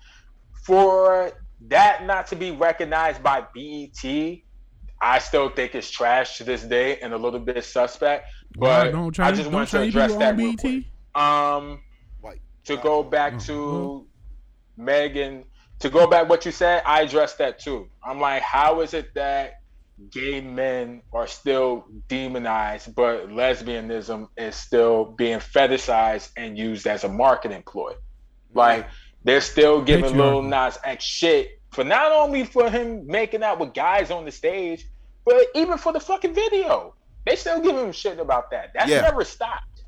for 0.65 1.31
that 1.67 2.05
not 2.05 2.27
to 2.27 2.35
be 2.35 2.51
recognized 2.51 3.23
by 3.23 3.41
BET, 3.55 4.03
I 5.01 5.19
still 5.19 5.49
think 5.49 5.75
it's 5.75 5.89
trash 5.89 6.37
to 6.37 6.43
this 6.43 6.63
day 6.63 6.99
and 6.99 7.13
a 7.13 7.17
little 7.17 7.39
bit 7.39 7.63
suspect. 7.65 8.29
Why 8.55 8.85
But 8.85 8.91
don't 8.91 9.19
I 9.21 9.31
Chinese, 9.31 9.37
just 9.37 9.51
don't 9.51 9.53
wanted 9.53 9.71
to 9.71 9.77
Chinese 9.77 9.89
address 9.89 10.15
that 10.15 10.37
BET? 10.37 10.83
Um, 11.15 11.81
to 12.65 12.77
go 12.77 13.03
back 13.03 13.35
Oh, 13.35 13.39
to 13.39 14.07
Megan, 14.77 15.45
to 15.79 15.89
go 15.89 16.07
back 16.07 16.29
what 16.29 16.45
you 16.45 16.51
said, 16.51 16.81
I 16.85 17.01
addressed 17.01 17.37
that 17.39 17.59
too. 17.59 17.89
I'm 18.03 18.19
like, 18.19 18.41
how 18.41 18.81
is 18.81 18.93
it 18.93 19.13
that 19.15 19.55
gay 20.11 20.41
men 20.41 21.01
are 21.13 21.27
still 21.27 21.85
demonized, 22.07 22.95
but 22.95 23.27
lesbianism 23.29 24.29
is 24.37 24.55
still 24.55 25.05
being 25.05 25.39
fetishized 25.39 26.31
and 26.37 26.57
used 26.57 26.87
as 26.87 27.03
a 27.03 27.09
marketing 27.09 27.63
ploy? 27.67 27.93
Like 28.53 28.87
they're 29.23 29.41
still 29.41 29.81
giving 29.81 30.17
Lil 30.17 30.41
Patriarchy. 30.41 30.49
Nas 30.49 30.77
X 30.83 31.03
shit 31.03 31.59
for 31.71 31.83
not 31.83 32.11
only 32.11 32.43
for 32.43 32.69
him 32.69 33.05
making 33.07 33.43
out 33.43 33.59
with 33.59 33.73
guys 33.73 34.11
on 34.11 34.25
the 34.25 34.31
stage, 34.31 34.85
but 35.25 35.45
even 35.55 35.77
for 35.77 35.91
the 35.93 35.99
fucking 35.99 36.33
video. 36.33 36.93
They 37.25 37.35
still 37.37 37.61
give 37.61 37.75
him 37.77 37.91
shit 37.93 38.19
about 38.19 38.51
that. 38.51 38.71
That's 38.73 38.89
Yeah. 38.91 39.01
never 39.01 39.23
stopped. 39.23 39.83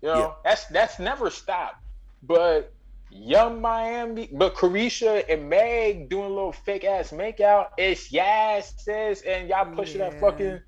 You 0.00 0.08
know, 0.08 0.18
Yeah. 0.18 0.32
that's 0.44 0.66
that's 0.66 0.98
never 0.98 1.30
stopped. 1.30 1.76
But 2.22 2.72
Yung 3.10 3.60
Miami, 3.60 4.28
but 4.32 4.54
Caresha 4.54 5.24
and 5.28 5.48
Meg 5.48 6.08
doing 6.08 6.24
a 6.24 6.28
little 6.28 6.52
fake 6.52 6.84
ass 6.84 7.10
makeout. 7.12 7.68
It's 7.78 8.10
yes, 8.10 8.74
sis, 8.78 9.22
and 9.22 9.48
y'all 9.48 9.72
pushing 9.74 9.98
that 9.98 10.18
fucking 10.20 10.60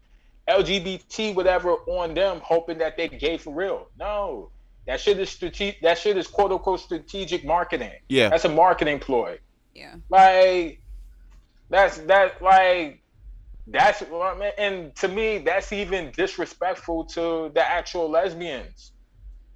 LGBT 0.49 1.35
whatever 1.35 1.73
on 1.73 2.15
them, 2.15 2.41
hoping 2.45 2.79
that 2.79 2.97
they 2.97 3.09
gay 3.09 3.37
for 3.37 3.53
real. 3.53 3.89
No, 3.99 4.51
that 4.87 5.01
shit 5.01 5.19
is 5.19 5.31
strategic. 5.31 5.81
That 5.83 5.99
shit 5.99 6.17
is 6.17 6.27
quote 6.27 6.53
unquote 6.53 6.81
strategic 6.81 7.45
marketing. 7.45 7.93
Yeah. 8.09 8.29
That's 8.29 8.45
a 8.45 8.49
marketing 8.49 9.01
ploy. 9.01 9.39
Yeah. 9.75 9.97
Like 10.09 10.81
that's 11.69 11.99
that 11.99 12.41
like 12.41 13.03
that's 13.67 14.01
what 14.03 14.37
I 14.37 14.39
mean. 14.39 14.53
and 14.59 14.97
to 14.97 15.09
me 15.09 15.39
that's 15.39 15.73
even 15.73 16.13
disrespectful 16.13 17.05
to 17.07 17.51
the 17.55 17.69
actual 17.69 18.09
lesbians. 18.09 18.93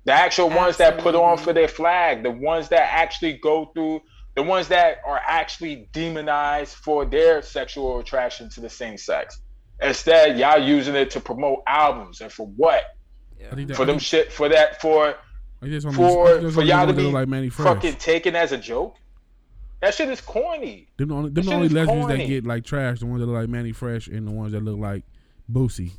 The 0.05 0.13
actual 0.13 0.49
ones 0.49 0.79
that 0.79 0.99
put 0.99 1.15
on 1.15 1.37
for 1.37 1.53
their 1.53 1.69
flag, 1.69 2.23
the 2.23 2.31
ones 2.31 2.71
that 2.71 2.89
actually 2.93 3.35
go 3.35 3.67
through 3.67 4.01
the 4.35 4.43
ones 4.43 4.69
that 4.69 4.99
are 5.07 5.21
actually 5.27 5.89
demonized 5.93 6.75
for 6.75 7.05
their 7.05 7.43
sexual 7.43 7.99
attraction 7.99 8.49
to 8.51 8.61
the 8.61 8.71
same 8.71 8.97
sex. 8.97 9.41
Instead, 9.83 10.39
y'all 10.39 10.59
using 10.59 10.95
it 10.95 11.11
to 11.11 11.21
promote 11.21 11.63
albums 11.67 12.21
and 12.21 12.33
for 12.33 12.47
what? 12.47 12.85
I 13.51 13.55
think 13.55 13.69
that, 13.69 13.77
For 13.77 13.83
I 13.83 13.87
them 13.87 13.95
think- 13.95 14.03
shit 14.03 14.33
for 14.33 14.49
that 14.49 14.81
for 14.81 15.09
I 15.09 15.15
think 15.67 15.73
that's 15.73 15.85
only- 15.85 15.97
I 15.97 15.99
for 15.99 16.41
think 16.41 16.53
for 16.55 16.63
y'all 16.63 16.87
the 16.87 16.93
to 16.93 16.93
ones 16.93 16.97
that 16.97 16.97
be 16.97 17.03
look 17.05 17.13
like 17.15 17.29
Manny 17.29 17.49
Fresh. 17.49 17.67
fucking 17.75 17.95
taken 17.97 18.35
as 18.37 18.53
a 18.53 18.59
joke. 18.59 18.97
That 19.81 19.95
shit 19.95 20.09
is 20.11 20.21
corny. 20.21 20.89
Them 20.99 21.09
the 21.09 21.15
only, 21.15 21.31
them 21.31 21.35
That 21.45 21.51
the 21.51 21.57
only 21.57 21.69
lesbians 21.71 22.01
corny. 22.07 22.19
that 22.19 22.27
get 22.29 22.45
like 22.47 22.65
trash. 22.65 23.01
The 23.01 23.07
ones 23.07 23.21
that 23.21 23.27
look 23.27 23.37
like 23.37 23.49
Manny 23.49 23.73
Fresh 23.73 24.09
and 24.09 24.27
the 24.27 24.31
ones 24.31 24.53
that 24.53 24.63
look 24.63 24.79
like 24.79 25.05
Boosie. 25.51 25.93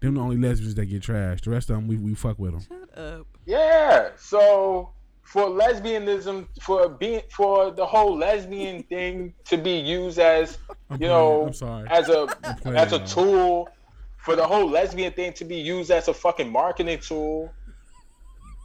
Them 0.00 0.14
the 0.14 0.20
only 0.20 0.36
lesbians 0.38 0.74
that 0.76 0.86
get 0.86 1.02
trash. 1.02 1.40
The 1.42 1.50
rest 1.50 1.68
of 1.70 1.76
them 1.76 1.88
we, 1.88 1.96
we 1.96 2.14
fuck 2.14 2.38
with 2.38 2.52
them. 2.52 2.60
Shut 2.94 2.98
up. 2.98 3.26
Yeah. 3.44 4.10
So 4.16 4.90
for 5.22 5.44
lesbianism, 5.48 6.46
for 6.62 6.88
being 6.88 7.22
for 7.30 7.70
the 7.70 7.84
whole 7.84 8.16
lesbian 8.16 8.82
thing 8.84 9.34
to 9.46 9.56
be 9.58 9.72
used 9.78 10.18
as 10.18 10.56
I'm 10.90 10.94
you 10.94 11.08
playing. 11.08 11.12
know 11.12 11.46
I'm 11.48 11.52
sorry. 11.52 11.88
as 11.90 12.08
a 12.08 12.28
as 12.66 12.92
a 12.92 13.04
tool, 13.06 13.68
for 14.26 14.36
the 14.36 14.46
whole 14.46 14.68
lesbian 14.68 15.12
thing 15.12 15.32
to 15.34 15.44
be 15.44 15.56
used 15.56 15.90
as 15.90 16.08
a 16.08 16.12
fucking 16.14 16.50
marketing 16.50 16.98
tool. 16.98 17.50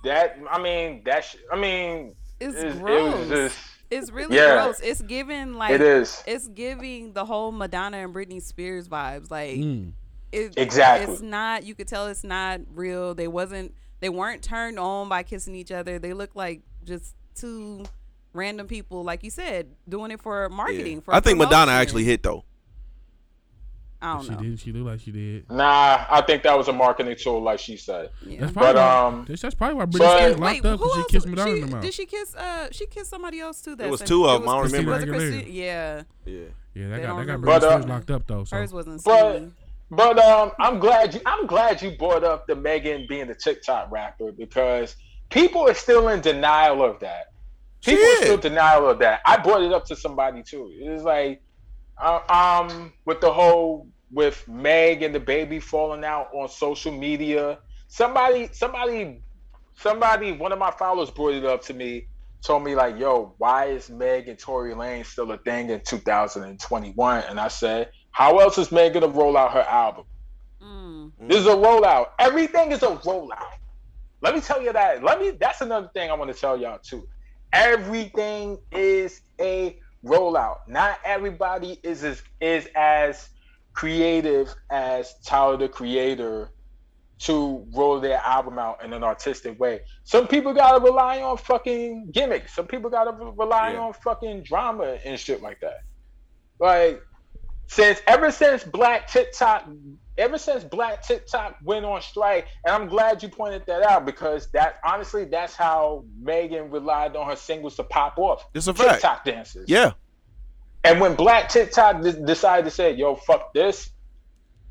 That 0.03 0.37
I 0.49 0.59
mean, 0.61 1.03
that 1.05 1.23
sh- 1.23 1.35
I 1.53 1.55
mean, 1.57 2.15
It's 2.39 2.57
it, 2.57 2.67
it 2.75 2.79
gross. 2.79 3.15
was 3.15 3.29
just 3.29 3.57
It's 3.91 4.09
really 4.11 4.35
Yeah. 4.35 4.63
gross. 4.63 4.79
It's 4.79 5.01
giving 5.03 5.53
like 5.53 5.71
It 5.71 5.81
is. 5.81 6.23
it's 6.25 6.47
giving 6.47 7.13
the 7.13 7.23
whole 7.25 7.51
Madonna 7.51 7.97
and 7.97 8.13
Britney 8.13 8.41
Spears 8.41 8.87
vibes. 8.89 9.29
Like 9.29 9.57
Mm. 9.57 9.91
it, 10.31 10.53
Exactly. 10.57 11.13
It's 11.13 11.21
not. 11.21 11.63
You 11.63 11.75
could 11.75 11.87
tell 11.87 12.07
it's 12.07 12.23
not 12.23 12.61
real. 12.73 13.13
They 13.13 13.27
wasn't. 13.27 13.75
They 13.99 14.09
weren't 14.09 14.41
turned 14.41 14.79
on 14.79 15.09
by 15.09 15.21
kissing 15.21 15.53
each 15.53 15.71
other. 15.71 15.99
They 15.99 16.13
look 16.13 16.35
like 16.35 16.61
just 16.83 17.13
two 17.35 17.83
random 18.33 18.65
people, 18.65 19.03
like 19.03 19.23
you 19.23 19.29
said, 19.29 19.67
doing 19.87 20.09
it 20.09 20.21
for 20.21 20.49
marketing. 20.49 20.95
Yeah. 20.97 21.01
For 21.03 21.13
I 21.13 21.19
think 21.19 21.37
Madonna 21.37 21.73
actually 21.73 22.05
hit 22.05 22.23
though. 22.23 22.43
I 24.01 24.13
don't 24.15 24.23
She 24.23 24.29
know. 24.31 24.39
did. 24.41 24.59
She 24.59 24.71
looked 24.71 24.85
like 24.87 24.99
she 24.99 25.11
did. 25.11 25.49
Nah, 25.51 26.05
I 26.09 26.21
think 26.25 26.41
that 26.43 26.57
was 26.57 26.67
a 26.67 26.73
marketing 26.73 27.15
tool, 27.19 27.41
like 27.41 27.59
she 27.59 27.77
said. 27.77 28.09
Yeah. 28.25 28.39
That's 28.41 28.51
probably 28.51 28.73
But, 28.73 28.75
why, 28.77 28.97
um, 29.07 29.25
that's, 29.27 29.41
that's 29.43 29.53
probably 29.55 29.75
why 29.75 29.85
Britney 29.85 29.97
but- 29.99 30.17
Spears 30.17 30.37
Wait, 30.37 30.63
locked 30.63 30.65
up 30.65 30.79
because 30.79 30.95
she 30.95 31.03
kissed 31.13 31.27
Madonna 31.27 31.51
in 31.51 31.61
the 31.61 31.67
mouth. 31.67 31.81
did 31.83 31.93
she 31.93 32.05
kiss? 32.07 32.35
Uh, 32.35 32.67
she 32.71 32.85
kissed 32.87 33.09
somebody 33.11 33.39
else 33.39 33.61
too. 33.61 33.75
That 33.75 33.89
was 33.91 33.99
same- 33.99 34.07
two 34.07 34.25
of 34.27 34.41
them, 34.41 34.49
I 34.49 34.53
don't 34.55 34.71
remember. 34.71 35.05
Christina 35.05 35.43
Yeah, 35.47 36.01
Yeah. 36.25 36.39
Yeah, 36.73 36.87
that 36.89 36.95
They 36.95 37.01
got 37.03 37.07
don't 37.07 37.17
that 37.19 37.25
got. 37.25 37.39
Britney 37.41 37.45
But, 37.45 37.63
uh, 37.63 37.87
locked 37.87 38.11
up 38.11 38.27
though. 38.27 38.43
So 38.45 38.55
hers 38.57 38.73
wasn't. 38.73 39.03
But- 39.03 39.35
steamy. 39.35 39.51
But 39.93 40.17
um, 40.19 40.51
I'm 40.57 40.79
glad 40.79 41.13
you. 41.13 41.19
I'm 41.25 41.45
glad 41.45 41.81
you 41.81 41.91
brought 41.97 42.23
up 42.23 42.47
the 42.47 42.55
Megan 42.55 43.05
being 43.09 43.27
the 43.27 43.35
TikTok 43.35 43.91
rapper 43.91 44.31
because 44.31 44.95
people 45.29 45.67
are 45.67 45.73
still 45.73 46.07
in 46.07 46.21
denial 46.21 46.81
of 46.81 47.01
that. 47.01 47.33
People 47.83 48.01
are 48.01 48.07
Shit. 48.15 48.23
still 48.23 48.37
denial 48.37 48.89
of 48.89 48.99
that. 48.99 49.19
I 49.25 49.35
brought 49.37 49.63
it 49.63 49.73
up 49.73 49.85
to 49.87 49.95
somebody 49.97 50.43
too. 50.43 50.71
It 50.81 50.89
was 50.89 51.03
like, 51.03 51.41
uh, 51.99 52.19
um, 52.29 52.93
with 53.05 53.21
the 53.21 53.31
whole 53.31 53.89
with 54.11 54.47
Meg 54.47 55.03
and 55.03 55.15
the 55.15 55.19
baby 55.19 55.59
falling 55.59 56.03
out 56.03 56.27
on 56.33 56.49
social 56.49 56.91
media. 56.91 57.59
Somebody, 57.87 58.49
somebody, 58.53 59.23
somebody. 59.75 60.31
One 60.33 60.51
of 60.51 60.59
my 60.59 60.71
followers 60.71 61.11
brought 61.11 61.33
it 61.35 61.45
up 61.45 61.63
to 61.65 61.73
me. 61.73 62.07
Told 62.45 62.63
me 62.63 62.75
like, 62.75 62.97
"Yo, 62.99 63.35
why 63.37 63.67
is 63.67 63.89
Meg 63.89 64.27
and 64.29 64.39
Tory 64.39 64.73
Lanez 64.73 65.07
still 65.07 65.31
a 65.31 65.37
thing 65.39 65.69
in 65.69 65.81
2021?" 65.87 67.23
And 67.29 67.39
I 67.39 67.47
said, 67.49 67.91
"How 68.11 68.39
else 68.39 68.57
is 68.57 68.71
Meg 68.71 68.93
gonna 68.93 69.07
roll 69.07 69.37
out 69.37 69.53
her 69.53 69.61
album?" 69.61 70.05
Mm. 70.61 71.11
This 71.19 71.39
is 71.39 71.47
a 71.47 71.51
rollout. 71.55 72.07
Everything 72.19 72.71
is 72.71 72.83
a 72.83 72.87
rollout. 72.97 73.45
Let 74.21 74.35
me 74.35 74.41
tell 74.41 74.61
you 74.61 74.73
that. 74.73 75.03
Let 75.03 75.19
me. 75.21 75.33
That's 75.39 75.61
another 75.61 75.89
thing 75.95 76.11
I 76.11 76.15
want 76.15 76.33
to 76.33 76.39
tell 76.39 76.57
y'all 76.57 76.79
too. 76.87 77.07
Everything 77.53 78.59
is 78.71 79.21
a 79.41 79.77
rollout. 80.05 80.57
Not 80.67 80.99
everybody 81.05 81.79
is 81.83 82.03
as 82.03 82.21
is 82.39 82.67
as 82.75 83.29
creative 83.73 84.53
as 84.69 85.13
Tyler 85.25 85.57
the 85.57 85.69
Creator 85.69 86.49
to 87.19 87.67
roll 87.75 87.99
their 87.99 88.17
album 88.17 88.57
out 88.57 88.83
in 88.83 88.93
an 88.93 89.03
artistic 89.03 89.59
way. 89.59 89.81
Some 90.03 90.27
people 90.27 90.53
gotta 90.53 90.83
rely 90.83 91.21
on 91.21 91.37
fucking 91.37 92.09
gimmicks. 92.11 92.55
Some 92.55 92.65
people 92.65 92.89
gotta 92.89 93.11
re- 93.11 93.31
rely 93.35 93.73
Yeah. 93.73 93.79
on 93.81 93.93
fucking 93.93 94.43
drama 94.43 94.97
and 95.05 95.19
shit 95.19 95.41
like 95.41 95.59
that. 95.61 95.81
Like 96.59 97.01
since 97.67 98.01
ever 98.07 98.31
since 98.31 98.63
Black 98.63 99.07
TikTok, 99.07 99.65
ever 100.17 100.37
since 100.37 100.63
Black 100.63 101.03
TikTok 101.03 101.57
went 101.63 101.85
on 101.85 102.01
strike, 102.01 102.47
and 102.65 102.75
I'm 102.75 102.87
glad 102.87 103.23
you 103.23 103.29
pointed 103.29 103.65
that 103.67 103.83
out 103.83 104.05
because 104.05 104.49
that 104.51 104.79
honestly, 104.85 105.25
that's 105.25 105.55
how 105.55 106.05
Megan 106.19 106.69
relied 106.69 107.15
on 107.15 107.27
her 107.27 107.35
singles 107.35 107.75
to 107.77 107.83
pop 107.83 108.17
off. 108.17 108.45
It's 108.53 108.67
a 108.67 108.73
fact. 108.73 108.93
TikTok 108.93 109.25
dances. 109.25 109.69
Yeah. 109.69 109.93
And 110.83 110.99
when 110.99 111.15
Black 111.15 111.49
TikTok 111.49 112.01
de- 112.01 112.25
decided 112.25 112.65
to 112.65 112.71
say, 112.71 112.93
"Yo, 112.93 113.15
fuck 113.15 113.53
this," 113.53 113.91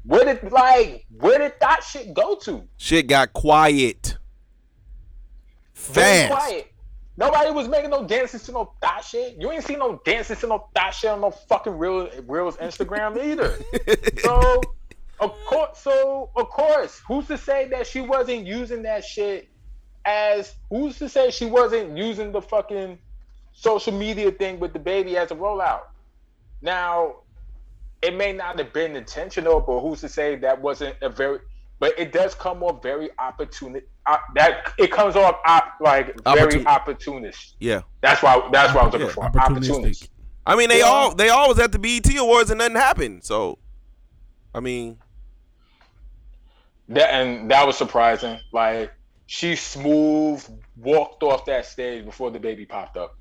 where 0.05 0.24
did 0.24 0.51
like 0.51 1.07
where 1.18 1.38
did 1.38 1.55
that 1.61 1.84
shit 1.84 2.14
go 2.14 2.34
to? 2.36 2.64
Shit 2.76 3.07
got 3.07 3.32
quiet. 3.32 4.16
Very 5.74 6.28
Fast. 6.28 6.32
quiet. 6.32 6.72
Nobody 7.16 7.51
was 7.51 7.68
making 7.68 7.91
no 7.91 8.05
dances 8.05 8.43
to 8.45 8.53
no 8.53 8.72
thot 8.80 9.05
shit. 9.05 9.36
You 9.38 9.51
ain't 9.53 9.64
seen 9.64 9.78
no 9.78 10.01
dances 10.05 10.41
to 10.41 10.47
no 10.47 10.68
thot 10.74 10.95
shit 10.95 11.11
on 11.11 11.20
no 11.20 11.30
fucking 11.30 11.76
real 11.76 12.09
reels 12.26 12.57
Instagram 12.57 13.22
either. 13.22 13.59
so 14.22 14.61
of 15.21 15.33
course, 15.47 15.79
so 15.79 16.31
of 16.37 16.49
course, 16.49 17.01
who's 17.07 17.27
to 17.29 17.39
say 17.39 17.68
that 17.68 17.87
she 17.87 18.01
wasn't 18.01 18.47
using 18.47 18.83
that 18.83 19.05
shit 19.05 19.49
as? 20.05 20.55
Who's 20.71 20.99
to 20.99 21.09
say 21.09 21.31
she 21.31 21.47
wasn't 21.47 21.97
using 21.97 22.33
the 22.33 22.41
fucking 22.43 22.99
social 23.53 23.93
media 23.93 24.31
thing 24.31 24.59
with 24.61 24.73
the 24.73 24.79
baby 24.79 25.16
as 25.16 25.31
a 25.31 25.35
rollout? 25.35 25.83
Now, 26.62 27.16
it 28.03 28.14
may 28.16 28.33
not 28.33 28.59
have 28.59 28.73
been 28.73 28.97
intentional, 28.97 29.61
but 29.61 29.81
who's 29.81 30.01
to 30.01 30.09
say 30.09 30.37
that 30.37 30.61
wasn't 30.61 30.97
a 31.03 31.09
very? 31.09 31.39
But 31.79 31.99
it 31.99 32.12
does 32.12 32.35
come 32.35 32.62
off 32.62 32.83
very 32.83 33.09
opportunist. 33.18 33.87
Uh, 34.07 34.16
that 34.35 34.73
it 34.79 34.91
comes 34.91 35.16
off 35.16 35.37
op, 35.47 35.75
like 35.81 36.14
very 36.25 36.53
Opportun- 36.55 36.66
opportunist. 36.66 37.57
Yeah. 37.61 37.83
That's 38.03 38.23
why. 38.23 38.47
That's 38.53 38.75
what 38.75 38.83
I 38.83 38.85
was 38.87 38.93
looking 38.93 39.07
Yeah, 39.09 39.12
for. 39.14 39.25
opportunistic. 39.25 39.71
Opportunist. 39.71 40.11
I 40.47 40.57
mean, 40.57 40.68
they 40.68 40.79
Yeah. 40.81 40.87
all 40.87 41.14
they 41.14 41.29
all 41.29 41.49
was 41.49 41.59
at 41.59 41.73
the 41.73 41.79
BET 41.79 42.07
Awards 42.16 42.51
and 42.51 42.59
nothing 42.59 42.77
happened. 42.77 43.25
So, 43.25 43.59
I 44.55 44.61
mean, 44.61 44.99
That 46.91 47.12
and 47.14 47.51
that 47.51 47.66
was 47.66 47.76
surprising. 47.76 48.38
Like 48.53 48.93
she 49.26 49.55
smooth 49.57 50.45
walked 50.76 51.22
off 51.22 51.45
that 51.47 51.64
stage 51.66 52.05
before 52.05 52.30
the 52.30 52.38
baby 52.41 52.66
popped 52.66 52.97
up. 52.97 53.16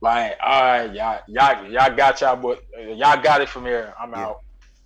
Like, 0.00 0.36
all 0.44 0.62
right, 0.62 0.92
y'all, 0.94 1.20
y'all, 1.28 1.70
y'all 1.70 1.96
got 1.96 2.20
y'all, 2.20 2.36
but 2.36 2.60
uh, 2.78 2.82
y'all 2.92 3.20
got 3.22 3.40
it 3.40 3.48
from 3.48 3.64
here. 3.64 3.94
I'm 4.00 4.10
Yeah. 4.10 4.26
out. 4.26 4.36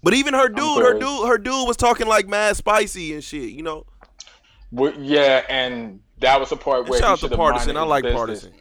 but 0.02 0.14
even 0.14 0.34
her 0.34 0.48
dude, 0.48 0.82
her 0.82 0.98
dude, 0.98 1.26
her 1.28 1.38
dude 1.38 1.66
was 1.66 1.76
talking 1.76 2.06
like 2.06 2.28
mad 2.28 2.56
spicy 2.56 3.12
and 3.14 3.24
shit. 3.24 3.50
You 3.50 3.62
know. 3.62 3.84
But 4.70 4.98
yeah, 5.00 5.44
and 5.48 6.00
that 6.20 6.38
was 6.40 6.50
the 6.50 6.56
part 6.56 6.88
where 6.88 6.98
Shout 7.00 7.08
he 7.08 7.12
out 7.12 7.16
to 7.16 7.20
should 7.20 7.30
have 7.32 7.40
Pardison. 7.40 7.56
minded 7.56 7.76
I 7.76 7.80
his 7.80 7.88
like 7.88 8.04
business. 8.04 8.44
Pardison. 8.44 8.52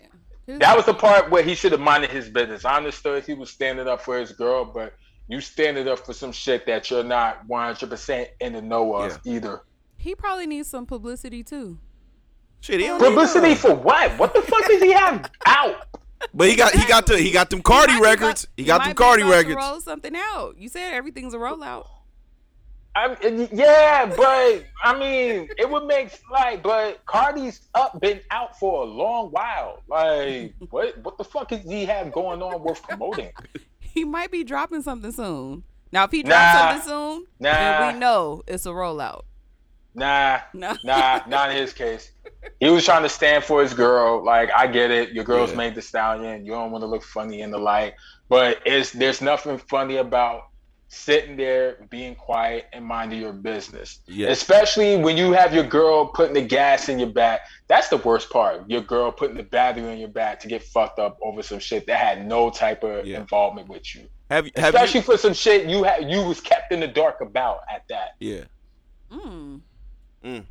Yeah. 0.48 0.58
That 0.60 0.76
was 0.76 0.86
the 0.86 0.94
part 0.94 1.30
where 1.30 1.44
he 1.44 1.56
should 1.56 1.72
have 1.72 1.80
minded 1.82 2.10
his 2.10 2.30
business. 2.30 2.66
I 2.66 2.76
understood 2.78 3.24
he 3.24 3.34
was 3.34 3.50
standing 3.50 3.88
up 3.88 4.02
for 4.02 4.18
his 4.20 4.32
girl, 4.34 4.66
but 4.66 4.94
you 5.32 5.40
standing 5.42 5.88
up 5.88 6.00
for 6.06 6.14
some 6.14 6.32
shit 6.32 6.66
that 6.66 6.90
you're 6.92 7.04
not 7.04 7.48
100% 7.48 8.28
in 8.42 8.54
the 8.54 8.62
know 8.62 8.94
of 8.96 9.20
either. 9.24 9.62
He 9.98 10.14
probably 10.16 10.46
needs 10.48 10.68
some 10.68 10.86
publicity 10.86 11.44
too. 11.44 11.78
Shit, 12.60 12.80
he 12.82 12.88
don't 12.88 13.00
Publicity 13.02 13.48
none. 13.50 13.56
for 13.58 13.74
what? 13.76 14.12
What 14.20 14.34
the 14.34 14.42
fuck 14.42 14.66
does 14.68 14.82
he 14.82 14.92
have 14.92 15.32
out? 15.46 15.88
But 16.34 16.50
he 16.50 16.56
got 16.56 16.74
he 16.74 16.86
got 16.88 17.08
the 17.08 17.18
he 17.18 17.32
got 17.32 17.50
them 17.50 17.62
Cardi 17.64 17.94
might 17.94 18.00
be 18.00 18.04
records. 18.04 18.44
about- 18.44 18.54
He 18.58 18.64
got 18.66 18.78
might 18.80 18.84
them 18.86 18.94
be 18.94 18.98
Cardi 18.98 19.22
about 19.24 19.32
to 19.32 19.38
records. 19.38 19.56
Roll 19.56 19.82
something 19.82 20.16
out. 20.16 20.56
You 20.58 20.70
said 20.70 20.94
everything's 20.94 21.34
a 21.34 21.38
rollout. 21.38 21.88
I, 22.94 23.16
yeah, 23.54 24.06
but 24.18 24.66
I 24.84 25.00
mean, 25.00 25.48
it 25.58 25.68
would 25.70 25.86
make 25.86 26.20
like, 26.30 26.62
but 26.62 27.04
Cardi's 27.06 27.62
up 27.74 28.00
been 28.02 28.20
out 28.32 28.60
for 28.60 28.84
a 28.84 28.86
long 28.86 29.30
while. 29.32 29.82
Like, 29.88 30.54
what 30.70 30.98
what 31.00 31.18
the 31.18 31.24
fuck 31.24 31.48
does 31.50 31.64
he 31.64 31.86
have 31.86 32.12
going 32.12 32.42
on 32.44 32.62
worth 32.62 32.84
promoting? 32.84 33.32
He 33.94 34.04
might 34.06 34.32
be 34.32 34.44
dropping 34.44 34.82
something 34.82 35.12
soon. 35.12 35.64
Now, 35.92 36.06
if 36.06 36.12
he 36.12 36.24
Nah. 36.24 36.30
drops 36.30 36.58
something 36.58 36.82
soon, 36.90 37.26
Nah. 37.40 37.52
then 37.54 37.94
we 37.94 38.00
know 38.00 38.44
it's 38.48 38.66
a 38.66 38.70
rollout. 38.70 39.24
Nah, 39.94 40.40
No. 40.54 40.76
nah, 40.86 41.20
not 41.28 41.52
in 41.52 41.58
his 41.58 41.74
case. 41.74 42.12
He 42.62 42.70
was 42.70 42.86
trying 42.86 43.04
to 43.04 43.10
stand 43.10 43.44
for 43.44 43.62
his 43.62 43.74
girl. 43.74 44.24
Like, 44.24 44.50
I 44.56 44.68
get 44.68 44.90
it. 44.92 45.10
Your 45.12 45.26
girl's 45.26 45.52
Yeah. 45.52 45.58
made 45.58 45.76
the 45.76 45.82
stallion. 45.82 46.46
You 46.46 46.54
don't 46.54 46.72
want 46.72 46.84
to 46.84 46.88
look 46.88 47.04
funny 47.04 47.42
in 47.42 47.52
the 47.52 47.58
light, 47.58 47.96
but 48.30 48.60
it's 48.66 48.92
there's 48.92 49.22
nothing 49.22 49.58
funny 49.58 49.98
about 49.98 50.44
sitting 50.94 51.38
there 51.38 51.78
being 51.90 52.14
quiet 52.16 52.66
and 52.74 52.84
minding 52.84 53.22
your 53.22 53.32
business. 53.32 54.00
Yeah. 54.08 54.28
Especially 54.28 54.98
when 54.98 55.16
you 55.16 55.32
have 55.32 55.54
your 55.54 55.64
girl 55.64 56.06
putting 56.08 56.34
the 56.34 56.42
gas 56.42 56.90
in 56.90 57.00
your 57.00 57.08
back. 57.10 57.42
That's 57.68 57.88
the 57.88 57.96
worst 57.96 58.30
part. 58.30 58.70
Your 58.70 58.82
girl 58.82 59.10
putting 59.10 59.38
the 59.38 59.44
battery 59.44 59.90
in 59.94 60.00
your 60.00 60.10
back 60.10 60.42
to 60.42 60.50
get 60.50 60.62
fucked 60.62 61.00
up 61.00 61.18
over 61.24 61.42
some 61.44 61.60
shit 61.60 61.88
that 61.88 61.98
had 61.98 62.28
no 62.28 62.50
type 62.50 62.84
of 62.84 63.06
Yeah. 63.08 63.22
involvement 63.22 63.70
with 63.70 63.96
you. 63.96 64.10
Have 64.30 64.50
have 64.58 64.74
Especially 64.76 65.00
you? 65.00 65.06
for 65.06 65.18
some 65.18 65.34
shit 65.34 65.70
you 65.70 65.84
had 65.84 66.10
you 66.12 66.24
was 66.24 66.42
kept 66.42 66.74
in 66.74 66.82
the 66.82 66.88
dark 66.88 67.22
about 67.22 67.60
at 67.74 67.84
that. 67.88 68.16
Yeah. 68.20 68.44
Mm. 69.12 69.62
Li- 70.24 70.44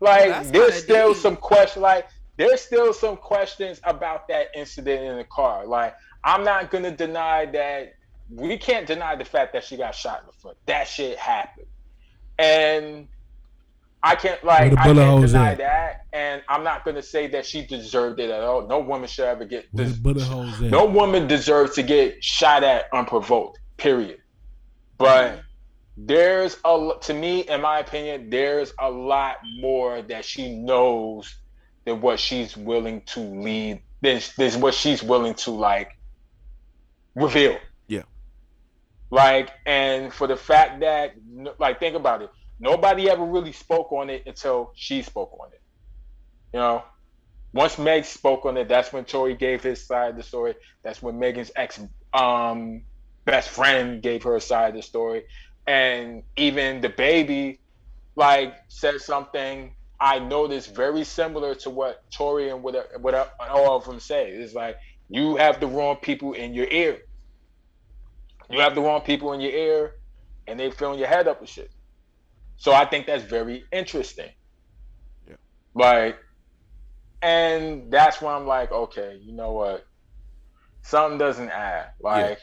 Like 0.00 0.28
That's 0.30 0.50
there's 0.50 0.74
still 0.82 1.12
deep. 1.12 1.22
some 1.22 1.36
question 1.36 1.82
like 1.82 2.06
there's 2.38 2.62
still 2.62 2.94
some 2.94 3.18
questions 3.18 3.78
about 3.84 4.26
that 4.28 4.46
incident 4.54 5.02
in 5.04 5.16
the 5.18 5.24
car. 5.24 5.66
Like 5.66 5.94
I'm 6.24 6.44
not 6.44 6.70
gonna 6.70 6.90
deny 6.96 7.44
that 7.46 7.94
we 8.30 8.56
can't 8.58 8.86
deny 8.86 9.16
the 9.16 9.24
fact 9.24 9.52
that 9.52 9.64
she 9.64 9.76
got 9.76 9.94
shot 9.94 10.20
in 10.20 10.26
the 10.26 10.32
foot. 10.32 10.56
That 10.66 10.84
shit 10.84 11.18
happened. 11.18 11.66
And 12.38 13.08
I 14.02 14.14
can't 14.14 14.42
like 14.44 14.72
I 14.78 14.94
can't 14.94 15.26
deny 15.26 15.52
at? 15.52 15.58
that. 15.58 16.06
And 16.12 16.42
I'm 16.48 16.64
not 16.64 16.84
gonna 16.84 17.02
say 17.02 17.26
that 17.28 17.44
she 17.44 17.66
deserved 17.66 18.20
it 18.20 18.30
at 18.30 18.42
all. 18.42 18.66
No 18.66 18.80
woman 18.80 19.08
should 19.08 19.26
ever 19.26 19.44
get 19.44 19.68
this. 19.74 19.92
des- 19.92 20.68
no 20.68 20.86
woman 20.86 21.26
deserves 21.26 21.74
to 21.74 21.82
get 21.82 22.22
shot 22.24 22.64
at 22.64 22.86
unprovoked. 22.92 23.58
Period. 23.76 24.20
But 24.96 25.42
there's 25.96 26.56
a 26.64 26.92
to 27.02 27.14
me, 27.14 27.40
in 27.40 27.60
my 27.60 27.80
opinion, 27.80 28.30
there's 28.30 28.72
a 28.78 28.90
lot 28.90 29.36
more 29.58 30.00
that 30.02 30.24
she 30.24 30.54
knows 30.54 31.36
than 31.84 32.00
what 32.00 32.18
she's 32.18 32.56
willing 32.56 33.02
to 33.02 33.20
lead. 33.20 33.82
There's 34.00 34.34
there's 34.36 34.56
what 34.56 34.72
she's 34.74 35.02
willing 35.02 35.34
to 35.34 35.50
like 35.50 35.98
reveal. 37.14 37.58
Like, 39.10 39.50
and 39.66 40.12
for 40.12 40.26
the 40.26 40.36
fact 40.36 40.80
that, 40.80 41.14
like, 41.58 41.80
think 41.80 41.96
about 41.96 42.22
it. 42.22 42.30
Nobody 42.60 43.08
ever 43.08 43.24
really 43.24 43.52
spoke 43.52 43.90
on 43.92 44.10
it 44.10 44.22
until 44.26 44.72
she 44.74 45.02
spoke 45.02 45.36
on 45.40 45.48
it. 45.52 45.60
You 46.52 46.60
know, 46.60 46.84
once 47.52 47.78
Meg 47.78 48.04
spoke 48.04 48.44
on 48.44 48.56
it, 48.56 48.68
that's 48.68 48.92
when 48.92 49.04
Tory 49.04 49.34
gave 49.34 49.62
his 49.62 49.86
side 49.86 50.10
of 50.10 50.16
the 50.16 50.22
story. 50.22 50.54
That's 50.84 51.02
when 51.02 51.18
Megan's 51.18 51.50
ex 51.56 51.80
um, 52.12 52.82
best 53.24 53.48
friend 53.48 54.02
gave 54.02 54.22
her 54.24 54.38
side 54.40 54.70
of 54.70 54.76
the 54.76 54.82
story, 54.82 55.24
and 55.66 56.22
even 56.36 56.80
the 56.80 56.88
baby 56.88 57.60
like 58.16 58.54
said 58.68 59.00
something 59.00 59.74
I 60.00 60.18
noticed 60.18 60.74
very 60.74 61.04
similar 61.04 61.54
to 61.56 61.70
what 61.70 62.02
Tory 62.10 62.50
and 62.50 62.62
what 62.62 62.74
what 63.00 63.14
all 63.40 63.76
of 63.76 63.84
them 63.84 64.00
say. 64.00 64.30
It's 64.30 64.54
like 64.54 64.76
you 65.08 65.36
have 65.36 65.60
the 65.60 65.66
wrong 65.66 65.96
people 65.96 66.32
in 66.32 66.54
your 66.54 66.66
ear. 66.68 66.98
You 68.50 68.60
have 68.60 68.74
the 68.74 68.80
wrong 68.80 69.00
people 69.02 69.32
in 69.32 69.40
your 69.40 69.52
ear, 69.52 69.94
and 70.46 70.58
they 70.58 70.70
filling 70.70 70.98
your 70.98 71.08
head 71.08 71.28
up 71.28 71.40
with 71.40 71.50
shit. 71.50 71.70
So 72.56 72.72
I 72.72 72.84
think 72.84 73.06
that's 73.06 73.24
very 73.24 73.64
interesting. 73.72 74.30
Yeah. 75.28 75.36
Like, 75.74 76.18
and 77.22 77.90
that's 77.90 78.20
why 78.20 78.34
I'm 78.34 78.46
like, 78.46 78.72
okay, 78.72 79.20
you 79.22 79.32
know 79.32 79.52
what? 79.52 79.86
Something 80.82 81.18
doesn't 81.18 81.50
add. 81.50 81.90
Like, 82.00 82.40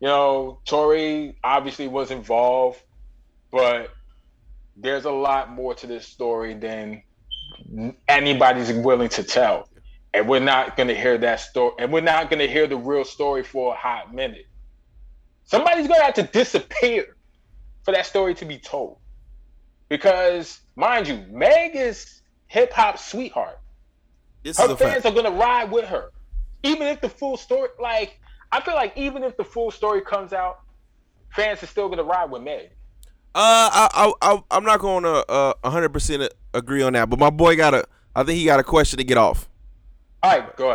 you 0.00 0.08
know, 0.08 0.60
Tory 0.64 1.36
obviously 1.42 1.88
was 1.88 2.10
involved, 2.10 2.80
but 3.50 3.90
there's 4.76 5.04
a 5.04 5.10
lot 5.10 5.50
more 5.50 5.74
to 5.74 5.86
this 5.86 6.06
story 6.06 6.54
than 6.54 7.02
anybody's 8.08 8.72
willing 8.72 9.08
to 9.10 9.22
tell. 9.24 9.68
And 10.12 10.28
we're 10.28 10.40
not 10.40 10.76
going 10.76 10.88
to 10.88 10.94
hear 10.94 11.18
that 11.18 11.40
story. 11.40 11.72
And 11.78 11.92
we're 11.92 12.00
not 12.00 12.30
going 12.30 12.40
to 12.40 12.46
hear 12.46 12.66
the 12.66 12.76
real 12.76 13.04
story 13.04 13.42
for 13.42 13.74
a 13.74 13.76
hot 13.76 14.14
minute. 14.14 14.46
Somebody's 15.44 15.86
going 15.86 16.00
to 16.00 16.04
have 16.04 16.14
to 16.14 16.22
disappear 16.24 17.16
for 17.82 17.92
that 17.92 18.06
story 18.06 18.34
to 18.34 18.44
be 18.44 18.58
told. 18.58 18.98
Because, 19.88 20.60
mind 20.76 21.06
you, 21.06 21.24
Meg 21.30 21.76
is 21.76 22.22
hip 22.46 22.72
hop 22.72 22.98
sweetheart. 22.98 23.58
This 24.42 24.58
her 24.58 24.68
fans 24.68 25.02
fact. 25.02 25.06
are 25.06 25.12
going 25.12 25.24
to 25.24 25.38
ride 25.38 25.70
with 25.70 25.84
her. 25.86 26.10
Even 26.62 26.86
if 26.86 27.00
the 27.00 27.08
full 27.08 27.36
story, 27.36 27.68
like, 27.80 28.20
I 28.52 28.60
feel 28.60 28.74
like 28.74 28.96
even 28.96 29.22
if 29.22 29.36
the 29.36 29.44
full 29.44 29.70
story 29.70 30.00
comes 30.00 30.32
out, 30.32 30.60
fans 31.34 31.62
are 31.62 31.66
still 31.66 31.88
going 31.88 31.98
to 31.98 32.04
ride 32.04 32.30
with 32.30 32.42
Meg. 32.42 32.70
Uh, 33.34 33.68
I, 33.72 33.88
I, 33.92 34.12
I, 34.22 34.42
I'm 34.52 34.64
not 34.64 34.78
going 34.78 35.02
to 35.02 35.28
uh 35.28 35.54
100 35.62 35.88
percent 35.88 36.32
agree 36.54 36.82
on 36.82 36.92
that, 36.92 37.10
but 37.10 37.18
my 37.18 37.30
boy 37.30 37.56
got 37.56 37.74
a. 37.74 37.84
I 38.14 38.22
think 38.22 38.38
he 38.38 38.44
got 38.44 38.60
a 38.60 38.64
question 38.64 38.98
to 38.98 39.04
get 39.04 39.18
off. 39.18 39.48
All 40.22 40.30
right, 40.30 40.56
go 40.56 40.70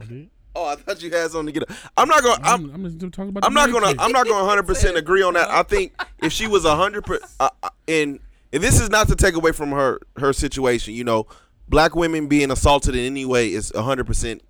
ahead. 0.00 0.30
Oh, 0.56 0.64
I 0.64 0.74
thought 0.74 1.02
you 1.02 1.10
had 1.10 1.30
something 1.30 1.52
to 1.52 1.60
get. 1.60 1.70
Off. 1.70 1.90
I'm 1.98 2.08
not 2.08 2.22
going. 2.22 2.40
to 2.40 2.48
I'm, 2.48 2.70
I'm 2.72 2.98
just 2.98 3.12
talking 3.12 3.28
about. 3.28 3.44
I'm 3.44 3.52
not 3.52 3.70
gonna. 3.70 3.88
shit. 3.88 4.00
I'm 4.00 4.10
not 4.10 4.26
gonna 4.26 4.44
100 4.44 4.62
percent 4.62 4.96
agree 5.02 5.22
on 5.22 5.34
that. 5.34 5.50
I 5.50 5.62
think 5.62 5.92
if 6.22 6.32
she 6.32 6.46
was 6.46 6.64
100 6.64 7.04
percent, 7.04 7.30
uh, 7.38 7.50
uh, 7.62 7.68
and 7.86 8.18
and 8.54 8.62
this 8.62 8.80
is 8.80 8.88
not 8.88 9.08
to 9.08 9.16
take 9.16 9.34
away 9.34 9.52
from 9.52 9.70
her 9.72 10.00
her 10.16 10.32
situation. 10.32 10.94
You 10.94 11.04
know, 11.04 11.26
black 11.68 11.94
women 11.94 12.26
being 12.26 12.50
assaulted 12.50 12.96
in 12.96 13.04
any 13.04 13.26
way 13.26 13.52
is 13.52 13.70
100 13.74 14.06
percent 14.06 14.42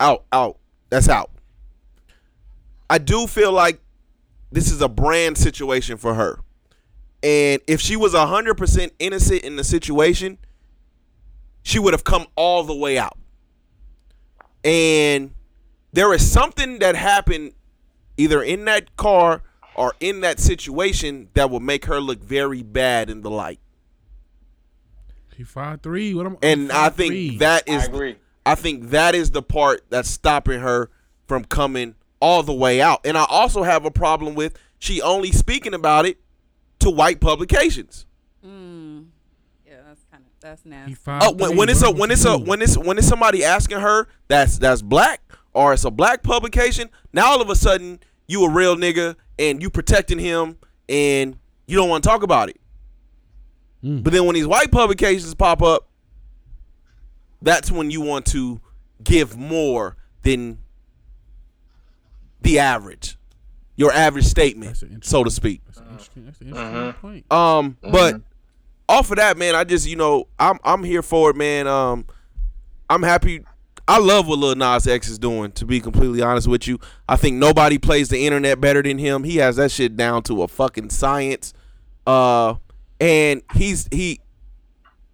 out. 0.00 0.24
Out. 0.32 0.58
That's 0.88 1.10
out. 1.10 1.30
I 2.88 2.96
do 2.96 3.26
feel 3.26 3.52
like 3.52 3.80
this 4.50 4.72
is 4.72 4.80
a 4.80 4.88
brand 4.88 5.36
situation 5.36 5.98
for 5.98 6.14
her, 6.14 6.40
and 7.22 7.60
if 7.66 7.82
she 7.82 7.96
was 7.96 8.14
100 8.14 8.54
percent 8.54 8.94
innocent 8.98 9.42
in 9.42 9.56
the 9.56 9.64
situation, 9.64 10.38
she 11.62 11.78
would 11.78 11.92
have 11.92 12.04
come 12.04 12.26
all 12.34 12.62
the 12.64 12.74
way 12.74 12.96
out. 12.96 13.18
And 14.64 15.32
there 15.92 16.12
is 16.12 16.30
something 16.30 16.78
that 16.78 16.94
happened 16.96 17.52
either 18.16 18.42
in 18.42 18.64
that 18.66 18.96
car 18.96 19.42
or 19.74 19.94
in 20.00 20.20
that 20.20 20.38
situation 20.38 21.28
that 21.34 21.50
will 21.50 21.60
make 21.60 21.86
her 21.86 22.00
look 22.00 22.22
very 22.22 22.62
bad 22.62 23.08
in 23.08 23.22
the 23.22 23.30
light. 23.30 23.60
He 25.36 25.44
five 25.44 25.80
three. 25.80 26.12
What 26.14 26.26
am 26.26 26.36
And 26.42 26.70
I 26.70 26.90
think 26.90 27.14
5'3". 27.14 27.38
that 27.38 27.62
I 27.68 27.84
agree. 27.84 28.16
I 28.44 28.54
think 28.54 28.90
that 28.90 29.14
is 29.14 29.30
the 29.30 29.42
part 29.42 29.82
that's 29.88 30.10
stopping 30.10 30.60
her 30.60 30.90
from 31.26 31.44
coming 31.44 31.94
all 32.20 32.42
the 32.42 32.52
way 32.52 32.82
out. 32.82 33.00
And 33.04 33.16
I 33.16 33.24
also 33.28 33.62
have 33.62 33.84
a 33.84 33.90
problem 33.90 34.34
with 34.34 34.58
she 34.78 35.00
only 35.00 35.32
speaking 35.32 35.72
about 35.72 36.04
it 36.04 36.18
to 36.80 36.90
white 36.90 37.20
publications. 37.20 38.06
Mm. 38.44 39.06
Yeah, 39.66 39.76
that's 39.86 40.04
kind 40.10 40.24
of 40.24 40.30
that's 40.40 40.62
He 40.62 40.70
nasty. 40.70 40.94
five 40.94 41.22
Oh, 41.24 41.32
when, 41.32 41.56
when 41.56 41.68
it's 41.68 41.82
a 41.82 41.90
when 41.90 42.10
it's 42.10 42.24
a 42.24 42.36
when 42.36 42.60
it's 42.60 42.76
when 42.76 42.98
it's 42.98 43.08
somebody 43.08 43.44
asking 43.44 43.80
her 43.80 44.08
that's 44.28 44.58
that's 44.58 44.82
black 44.82 45.22
or 45.52 45.72
it's 45.72 45.84
a 45.84 45.90
black 45.90 46.22
publication, 46.22 46.90
now 47.12 47.26
all 47.26 47.40
of 47.40 47.50
a 47.50 47.56
sudden 47.56 48.00
you 48.26 48.44
a 48.44 48.50
real 48.50 48.76
nigga 48.76 49.16
and 49.38 49.62
you 49.62 49.70
protecting 49.70 50.18
him 50.18 50.56
and 50.88 51.38
you 51.66 51.76
don't 51.76 51.88
want 51.88 52.04
to 52.04 52.08
talk 52.08 52.22
about 52.22 52.48
it. 52.48 52.60
Mm. 53.82 54.02
But 54.02 54.12
then 54.12 54.24
when 54.24 54.34
these 54.34 54.46
white 54.46 54.70
publications 54.70 55.34
pop 55.34 55.62
up, 55.62 55.88
that's 57.42 57.70
when 57.70 57.90
you 57.90 58.00
want 58.00 58.26
to 58.26 58.60
give 59.02 59.36
more 59.36 59.96
than 60.22 60.58
the 62.42 62.58
average, 62.58 63.16
your 63.76 63.92
average 63.92 64.26
statement, 64.26 64.82
so 65.02 65.24
to 65.24 65.30
speak. 65.30 65.62
That's 65.66 65.78
an 65.78 65.86
interesting, 65.90 66.24
that's 66.26 66.40
an 66.40 66.48
interesting 66.48 66.92
point. 66.94 67.32
Um, 67.32 67.76
but 67.82 68.20
off 68.88 69.10
of 69.10 69.16
that, 69.16 69.38
man, 69.38 69.54
I 69.54 69.64
just 69.64 69.88
you 69.88 69.96
know 69.96 70.26
I'm 70.38 70.58
I'm 70.64 70.84
here 70.84 71.02
for 71.02 71.30
it, 71.30 71.36
man. 71.36 71.66
Um, 71.66 72.06
I'm 72.88 73.02
happy. 73.02 73.44
I 73.90 73.98
love 73.98 74.28
what 74.28 74.38
Lil 74.38 74.54
Nas 74.54 74.86
X 74.86 75.08
is 75.08 75.18
doing. 75.18 75.50
To 75.50 75.66
be 75.66 75.80
completely 75.80 76.22
honest 76.22 76.46
with 76.46 76.68
you, 76.68 76.78
I 77.08 77.16
think 77.16 77.38
nobody 77.38 77.76
plays 77.76 78.08
the 78.08 78.24
internet 78.24 78.60
better 78.60 78.84
than 78.84 78.98
him. 78.98 79.24
He 79.24 79.38
has 79.38 79.56
that 79.56 79.72
shit 79.72 79.96
down 79.96 80.22
to 80.24 80.44
a 80.44 80.48
fucking 80.48 80.90
science. 80.90 81.52
Uh, 82.06 82.54
and 83.00 83.42
he's 83.56 83.88
he, 83.90 84.20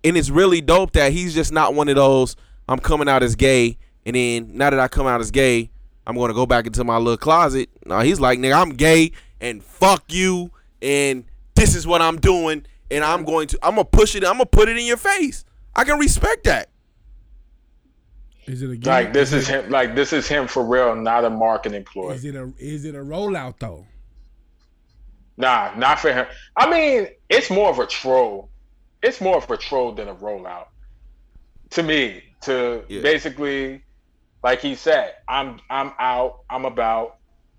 and 0.05 0.15
it's 0.19 0.29
really 0.29 0.61
dope 0.61 0.93
that 0.93 1.13
he's 1.13 1.33
just 1.33 1.55
not 1.55 1.73
one 1.73 1.89
of 1.89 1.97
those. 1.97 2.37
I'm 2.69 2.79
coming 2.79 3.09
out 3.09 3.23
as 3.23 3.35
gay, 3.35 3.79
and 4.05 4.15
then 4.15 4.59
now 4.59 4.69
that 4.69 4.79
I 4.79 4.89
come 4.89 5.07
out 5.07 5.23
as 5.23 5.31
gay, 5.31 5.71
I'm 6.07 6.15
gonna 6.15 6.35
go 6.35 6.45
back 6.45 6.67
into 6.67 6.85
my 6.85 6.99
little 6.99 7.17
closet. 7.17 7.71
No, 7.87 8.01
he's 8.01 8.21
like, 8.21 8.39
nigga, 8.39 8.61
I'm 8.61 8.75
gay, 8.75 9.13
and 9.41 9.65
fuck 9.65 10.13
you, 10.13 10.51
and 10.83 11.25
this 11.55 11.75
is 11.75 11.87
what 11.87 12.03
I'm 12.03 12.19
doing, 12.19 12.67
and 12.91 13.03
I'm 13.05 13.25
going 13.25 13.49
to, 13.49 13.59
I'm 13.63 13.77
gonna 13.77 13.87
push 13.87 14.15
it, 14.15 14.23
I'm 14.23 14.35
gonna 14.35 14.45
put 14.45 14.69
it 14.69 14.77
in 14.77 14.85
your 14.85 14.99
face. 14.99 15.47
I 15.75 15.85
can 15.85 15.99
respect 15.99 16.45
that. 16.45 16.69
Is 18.47 18.63
it 18.63 18.67
a 18.67 18.77
gimmick? 18.77 18.87
Like 18.87 19.13
this 19.13 19.33
is 19.33 19.49
it- 19.49 19.65
him. 19.65 19.71
Like 19.71 19.95
this 19.95 20.13
is 20.13 20.27
him 20.29 20.47
for 20.47 20.65
real, 20.65 20.95
not 20.95 21.25
a 21.25 21.31
marketing 21.31 21.85
ploy. 21.85 22.13
Is 22.13 22.25
it 22.25 22.35
a 22.37 22.53
is 22.59 22.85
it 22.85 22.95
a 22.95 22.99
rollout 22.99 23.55
though? 23.59 23.87
Nah, 25.37 25.73
not 25.77 25.99
for 25.99 26.13
him. 26.13 26.27
I 26.57 26.71
mean, 26.71 27.09
it's 27.29 27.51
more 27.51 27.69
of 27.71 27.79
a 27.79 27.87
troll. 27.87 28.49
It's 29.03 29.21
more 29.21 29.37
of 29.37 29.51
a 29.51 29.57
troll 29.57 29.93
than 29.93 30.09
a 30.09 30.15
rollout. 30.15 30.69
To 31.71 31.83
me, 31.83 32.23
to 32.43 32.85
Yeah. 32.89 33.03
basically, 33.03 33.83
like 34.43 34.61
he 34.61 34.75
said, 34.75 35.15
I'm 35.29 35.61
I'm 35.69 35.93
out. 35.99 36.41
I'm 36.49 36.65
about 36.65 37.17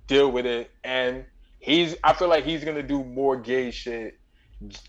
deal 0.07 0.31
with 0.31 0.45
it, 0.45 0.71
and 0.83 1.25
he's. 1.59 1.95
I 2.03 2.13
feel 2.13 2.29
like 2.29 2.45
he's 2.45 2.63
gonna 2.63 2.81
do 2.83 3.03
more 3.03 3.35
gay 3.37 3.71
shit 3.71 4.17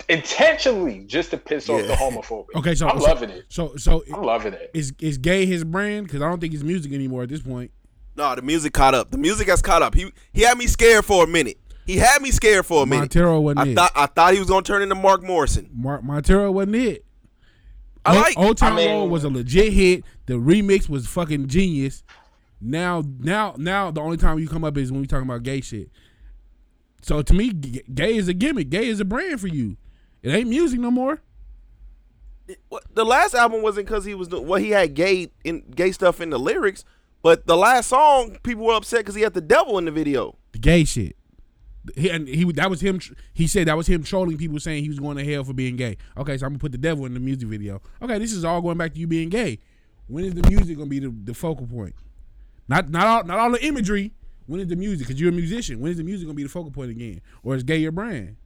intentionally 0.09 1.05
just 1.05 1.31
to 1.31 1.37
piss 1.37 1.69
off 1.69 1.87
the 1.87 1.93
homophobic. 1.95 2.47
Okay, 2.57 2.75
so 2.75 2.89
I'm 2.89 2.99
so, 3.01 3.07
loving 3.07 3.31
it. 3.31 3.45
So 3.49 3.77
so 3.77 4.03
I'm 4.13 4.23
loving 4.23 4.55
it. 4.55 4.71
is 4.75 4.93
is 5.01 5.19
gay 5.19 5.47
his 5.47 5.65
brand? 5.65 6.07
Because 6.07 6.23
I 6.23 6.29
don't 6.29 6.41
think 6.41 6.55
it's 6.55 6.63
music 6.63 6.93
anymore 6.93 7.23
at 7.25 7.29
this 7.29 7.43
point. 7.43 7.71
No, 8.17 8.35
the 8.35 8.43
music 8.43 8.73
caught 8.73 8.95
up. 8.95 9.11
The 9.11 9.19
music 9.19 9.49
has 9.49 9.63
caught 9.63 9.83
up. 9.83 9.95
He 9.95 10.13
he 10.33 10.43
had 10.43 10.57
me 10.59 10.67
scared 10.67 11.05
for 11.05 11.25
a 11.25 11.27
minute. 11.27 11.59
He 11.87 11.97
had 11.97 12.21
me 12.21 12.31
scared 12.31 12.67
for 12.67 12.83
a 12.83 12.87
minute. 12.87 13.15
Montero 13.15 13.41
wasn't 13.41 13.61
I 13.61 13.67
it. 13.71 13.75
thought 13.75 13.93
I 13.95 14.07
thought 14.07 14.33
he 14.33 14.39
was 14.39 14.49
gonna 14.49 14.63
turn 14.63 14.83
into 14.83 14.95
Mark 14.95 15.23
Morrison. 15.23 15.71
Mark 15.75 16.03
Montero 16.03 16.51
wasn't 16.51 16.77
it. 16.77 17.05
I 18.05 18.15
Old, 18.15 18.23
like. 18.23 18.39
Old 18.39 18.57
Town 18.59 18.73
I 18.73 18.77
mean- 18.77 18.91
Road 18.91 19.07
was 19.07 19.25
a 19.25 19.29
legit 19.29 19.73
hit. 19.73 20.05
The 20.27 20.35
remix 20.35 20.89
was 20.89 21.07
fucking 21.07 21.49
genius. 21.49 22.03
Now, 22.61 23.05
now, 23.21 23.55
now, 23.57 23.91
the 23.93 24.01
only 24.01 24.17
time 24.17 24.39
you 24.41 24.49
come 24.49 24.65
up 24.65 24.77
is 24.77 24.91
when 24.91 25.01
we 25.01 25.07
talking 25.07 25.29
about 25.29 25.45
gay 25.45 25.61
shit. 25.61 25.91
So 27.03 27.23
to 27.23 27.35
me, 27.35 27.53
gay 27.53 28.17
is 28.17 28.29
a 28.29 28.35
gimmick. 28.35 28.71
Gay 28.71 28.89
is 28.89 29.01
a 29.01 29.05
brand 29.05 29.41
for 29.41 29.49
you. 29.49 29.77
It 30.23 30.31
ain't 30.31 30.49
music 30.49 30.81
no 30.81 30.91
more. 30.91 31.21
What- 32.69 32.85
the 32.95 33.05
last 33.05 33.35
album 33.35 33.63
wasn't 33.63 33.87
because 33.87 34.05
he 34.05 34.15
was 34.15 34.31
what 34.31 34.45
well. 34.45 34.61
He 34.61 34.71
had 34.71 34.95
gay 34.95 35.31
in 35.45 35.63
gay 35.75 35.93
stuff 35.93 36.21
in 36.21 36.31
the 36.31 36.39
lyrics, 36.39 36.85
but 37.23 37.47
the 37.47 37.57
last 37.57 37.89
song 37.89 38.39
people 38.43 38.65
were 38.65 38.75
upset 38.75 39.01
because 39.01 39.15
he 39.15 39.23
had 39.23 39.35
the 39.35 39.41
devil 39.41 39.79
in 39.79 39.85
the 39.85 39.91
video. 39.91 40.37
The 40.53 40.59
gay 40.59 40.85
shit. 40.85 41.17
He, 41.95 42.11
and 42.11 42.27
he 42.27 42.51
that 42.53 42.71
was 42.71 42.81
him. 42.81 43.01
He 43.33 43.47
said 43.47 43.69
that 43.69 43.77
was 43.77 43.87
him 43.87 44.03
trolling 44.03 44.37
people, 44.39 44.59
saying 44.59 44.83
he 44.83 44.89
was 44.89 44.99
going 44.99 45.17
to 45.17 45.25
hell 45.25 45.45
for 45.45 45.53
being 45.53 45.77
gay. 45.77 45.97
Okay, 46.17 46.37
so 46.37 46.47
I'm 46.47 46.53
gonna 46.53 46.59
put 46.59 46.73
the 46.73 46.79
devil 46.79 47.07
in 47.07 47.15
the 47.15 47.21
music 47.21 47.49
video. 47.49 47.81
Okay, 48.03 48.19
this 48.19 48.33
is 48.33 48.45
all 48.45 48.61
going 48.61 48.79
back 48.79 48.95
to 48.95 49.01
you 49.01 49.07
being 49.07 49.29
gay. 49.29 49.59
When 50.07 50.25
is 50.25 50.35
the 50.35 50.49
music 50.49 50.77
gonna 50.77 50.89
be 50.89 51.01
the, 51.01 51.15
the 51.25 51.35
focal 51.35 51.67
point? 51.67 51.95
Not 52.67 52.89
not 52.91 53.07
all 53.07 53.25
not 53.25 53.39
all 53.39 53.51
the 53.51 53.65
imagery. 53.65 54.13
When 54.49 54.61
is 54.61 54.67
the 54.67 54.77
music? 54.77 55.07
Because 55.07 55.21
you're 55.21 55.29
a 55.29 55.33
musician. 55.33 55.79
When 55.79 55.93
is 55.93 55.99
the 55.99 56.05
music 56.05 56.27
gonna 56.27 56.35
be 56.35 56.43
the 56.43 56.49
focal 56.49 56.71
point 56.71 56.91
again? 56.91 57.21
Or 57.45 57.55
is 57.55 57.63
gay 57.63 57.77
your 57.77 57.93
brand? 57.93 58.37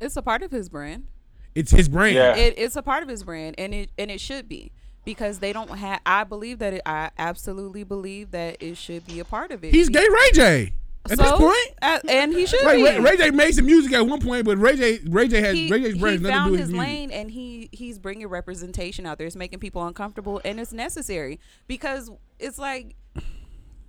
It's 0.00 0.16
a 0.16 0.22
part 0.22 0.42
of 0.42 0.50
his 0.50 0.68
brand. 0.70 1.06
It's 1.54 1.70
his 1.70 1.88
brand. 1.88 2.16
Yeah. 2.16 2.34
It, 2.34 2.54
it's 2.56 2.74
a 2.74 2.82
part 2.82 3.02
of 3.02 3.08
his 3.08 3.22
brand, 3.22 3.54
and 3.58 3.74
it 3.74 3.90
and 3.98 4.10
it 4.10 4.20
should 4.20 4.48
be 4.48 4.72
because 5.04 5.38
they 5.38 5.52
don't 5.52 5.70
have. 5.78 6.00
I 6.06 6.24
believe 6.24 6.58
that 6.60 6.72
it. 6.72 6.82
I 6.86 7.10
absolutely 7.18 7.84
believe 7.84 8.30
that 8.30 8.56
it 8.60 8.78
should 8.78 9.06
be 9.06 9.20
a 9.20 9.26
part 9.26 9.52
of 9.52 9.62
it. 9.62 9.74
He's 9.74 9.90
gay 9.90 10.06
Ray 10.08 10.30
J. 10.32 10.72
At 11.08 11.18
so, 11.18 11.22
this 11.22 11.32
point, 11.32 11.78
uh, 11.82 12.00
and 12.08 12.32
he 12.32 12.46
should 12.46 12.64
like 12.64 12.76
be. 12.76 12.82
Ray, 12.82 12.98
Ray 12.98 13.16
J 13.16 13.30
made 13.30 13.54
some 13.54 13.66
music 13.66 13.92
at 13.92 14.04
one 14.06 14.20
point, 14.20 14.44
but 14.44 14.58
Ray 14.58 14.76
J, 14.76 15.00
Ray 15.06 15.28
J 15.28 15.40
has 15.40 15.54
he, 15.54 15.70
Ray 15.70 15.82
J's 15.82 15.94
he 15.94 16.00
brand 16.00 16.14
has 16.14 16.22
nothing 16.22 16.32
to 16.32 16.38
found 16.38 16.46
do 16.48 16.52
with 16.52 16.60
his 16.60 16.70
his 16.70 16.78
lane 16.78 17.10
and 17.12 17.30
he 17.30 17.68
he's 17.72 17.98
bringing 17.98 18.26
representation 18.26 19.06
out 19.06 19.18
there. 19.18 19.26
It's 19.26 19.36
making 19.36 19.60
people 19.60 19.86
uncomfortable 19.86 20.40
and 20.44 20.58
it's 20.58 20.72
necessary 20.72 21.38
because 21.68 22.10
it's 22.38 22.58
like 22.58 22.96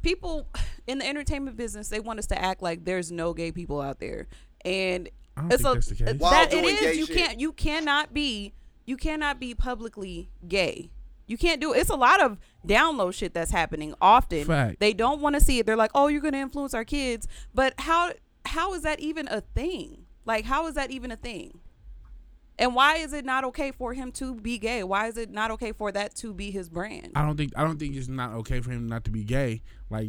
people 0.01 0.47
in 0.87 0.99
the 0.99 1.07
entertainment 1.07 1.57
business 1.57 1.89
they 1.89 1.99
want 1.99 2.19
us 2.19 2.27
to 2.27 2.41
act 2.41 2.61
like 2.61 2.85
there's 2.85 3.11
no 3.11 3.33
gay 3.33 3.51
people 3.51 3.81
out 3.81 3.99
there 3.99 4.27
and 4.65 5.09
I 5.35 5.41
don't 5.41 5.53
it's 5.53 5.61
think 5.63 5.71
a, 5.71 5.73
that's 5.75 5.87
the 5.87 5.95
case. 5.95 6.15
While 6.17 6.31
that 6.31 6.53
it 6.53 6.61
doing 6.61 6.75
gay 6.75 6.85
is 6.87 6.97
you 6.97 7.05
shit. 7.05 7.17
can't 7.17 7.39
you 7.39 7.51
cannot 7.51 8.13
be 8.13 8.53
you 8.85 8.97
cannot 8.97 9.39
be 9.39 9.53
publicly 9.53 10.29
gay. 10.47 10.91
You 11.27 11.37
can't 11.37 11.59
do 11.59 11.73
it. 11.73 11.79
it's 11.79 11.89
a 11.89 11.95
lot 11.95 12.21
of 12.21 12.37
download 12.65 13.13
shit 13.13 13.33
that's 13.33 13.51
happening 13.51 13.93
often. 14.01 14.45
Fact. 14.45 14.79
They 14.79 14.93
don't 14.93 15.19
want 15.19 15.35
to 15.35 15.41
see 15.41 15.59
it. 15.59 15.65
They're 15.65 15.75
like, 15.75 15.91
"Oh, 15.93 16.07
you're 16.07 16.21
going 16.21 16.33
to 16.33 16.39
influence 16.39 16.73
our 16.73 16.85
kids." 16.85 17.27
But 17.53 17.73
how 17.79 18.13
how 18.45 18.73
is 18.73 18.83
that 18.83 19.01
even 19.01 19.27
a 19.27 19.41
thing? 19.41 20.05
Like 20.25 20.45
how 20.45 20.67
is 20.67 20.75
that 20.75 20.89
even 20.89 21.11
a 21.11 21.17
thing? 21.17 21.59
And 22.59 22.73
why 22.73 22.95
is 22.97 23.13
it 23.13 23.23
not 23.23 23.43
okay 23.45 23.71
for 23.71 23.93
him 23.93 24.11
to 24.13 24.33
be 24.33 24.57
gay? 24.57 24.83
Why 24.83 25.07
is 25.07 25.17
it 25.17 25.29
not 25.31 25.51
okay 25.51 25.71
for 25.73 25.91
that 25.91 26.15
to 26.17 26.33
be 26.33 26.49
his 26.49 26.69
brand? 26.69 27.11
I 27.15 27.23
don't 27.23 27.37
think 27.37 27.51
I 27.55 27.63
don't 27.63 27.77
think 27.77 27.95
it's 27.95 28.07
not 28.07 28.31
okay 28.33 28.61
for 28.61 28.71
him 28.71 28.87
not 28.87 29.03
to 29.05 29.11
be 29.11 29.23
gay. 29.23 29.61
Like, 29.91 30.07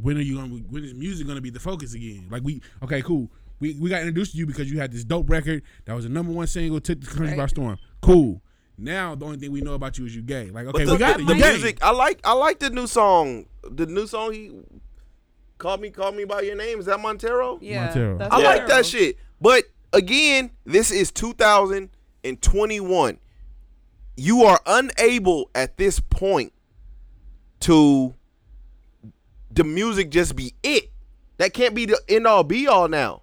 when 0.00 0.16
are 0.16 0.20
you 0.22 0.36
gonna? 0.36 0.48
When 0.54 0.84
is 0.84 0.94
music 0.94 1.26
gonna 1.26 1.40
be 1.40 1.50
the 1.50 1.60
focus 1.60 1.94
again? 1.94 2.26
Like 2.30 2.42
we 2.42 2.60
okay, 2.82 3.00
cool. 3.02 3.30
We 3.60 3.74
we 3.74 3.90
got 3.90 4.00
introduced 4.00 4.32
to 4.32 4.38
you 4.38 4.46
because 4.46 4.70
you 4.72 4.80
had 4.80 4.90
this 4.92 5.04
dope 5.04 5.30
record 5.30 5.62
that 5.84 5.94
was 5.94 6.04
a 6.04 6.08
number 6.08 6.32
one 6.32 6.46
single, 6.46 6.80
took 6.80 7.00
the 7.00 7.06
country 7.06 7.36
by 7.36 7.46
storm. 7.46 7.78
Cool. 8.00 8.42
Now 8.76 9.14
the 9.14 9.26
only 9.26 9.36
thing 9.38 9.52
we 9.52 9.60
know 9.60 9.74
about 9.74 9.98
you 9.98 10.06
is 10.06 10.16
you 10.16 10.22
gay. 10.22 10.50
Like 10.50 10.66
okay, 10.68 10.84
But 10.84 10.92
we 10.92 10.98
got 10.98 11.16
the, 11.18 11.22
it. 11.22 11.26
the 11.26 11.34
You 11.36 11.42
gay. 11.42 11.50
music. 11.50 11.78
I 11.84 11.90
like. 11.92 12.20
I 12.24 12.32
like 12.32 12.58
the 12.58 12.70
new 12.70 12.86
song. 12.86 13.46
The 13.62 13.86
new 13.86 14.06
song. 14.06 14.32
He 14.32 14.50
call 15.58 15.76
me. 15.76 15.90
Call 15.90 16.10
me 16.12 16.24
by 16.24 16.40
your 16.40 16.56
name. 16.56 16.80
Is 16.80 16.86
that 16.86 16.98
Montero? 16.98 17.58
yeah. 17.60 17.84
Montero. 17.86 18.18
that's 18.18 18.34
I 18.34 18.38
like 18.38 18.66
that 18.68 18.86
shit. 18.86 19.16
But 19.40 19.64
again, 19.92 20.50
this 20.64 20.90
is 20.90 21.12
2021. 21.12 23.18
You 24.16 24.44
are 24.44 24.60
unable 24.66 25.50
at 25.54 25.76
this 25.76 26.00
point 26.00 26.52
to 27.60 28.14
the 29.50 29.64
music 29.64 30.10
just 30.10 30.36
be 30.36 30.54
it. 30.62 30.90
That 31.38 31.54
can't 31.54 31.74
be 31.74 31.86
the 31.86 31.98
end 32.08 32.26
all 32.26 32.44
be 32.44 32.66
all 32.66 32.88
now. 32.88 33.22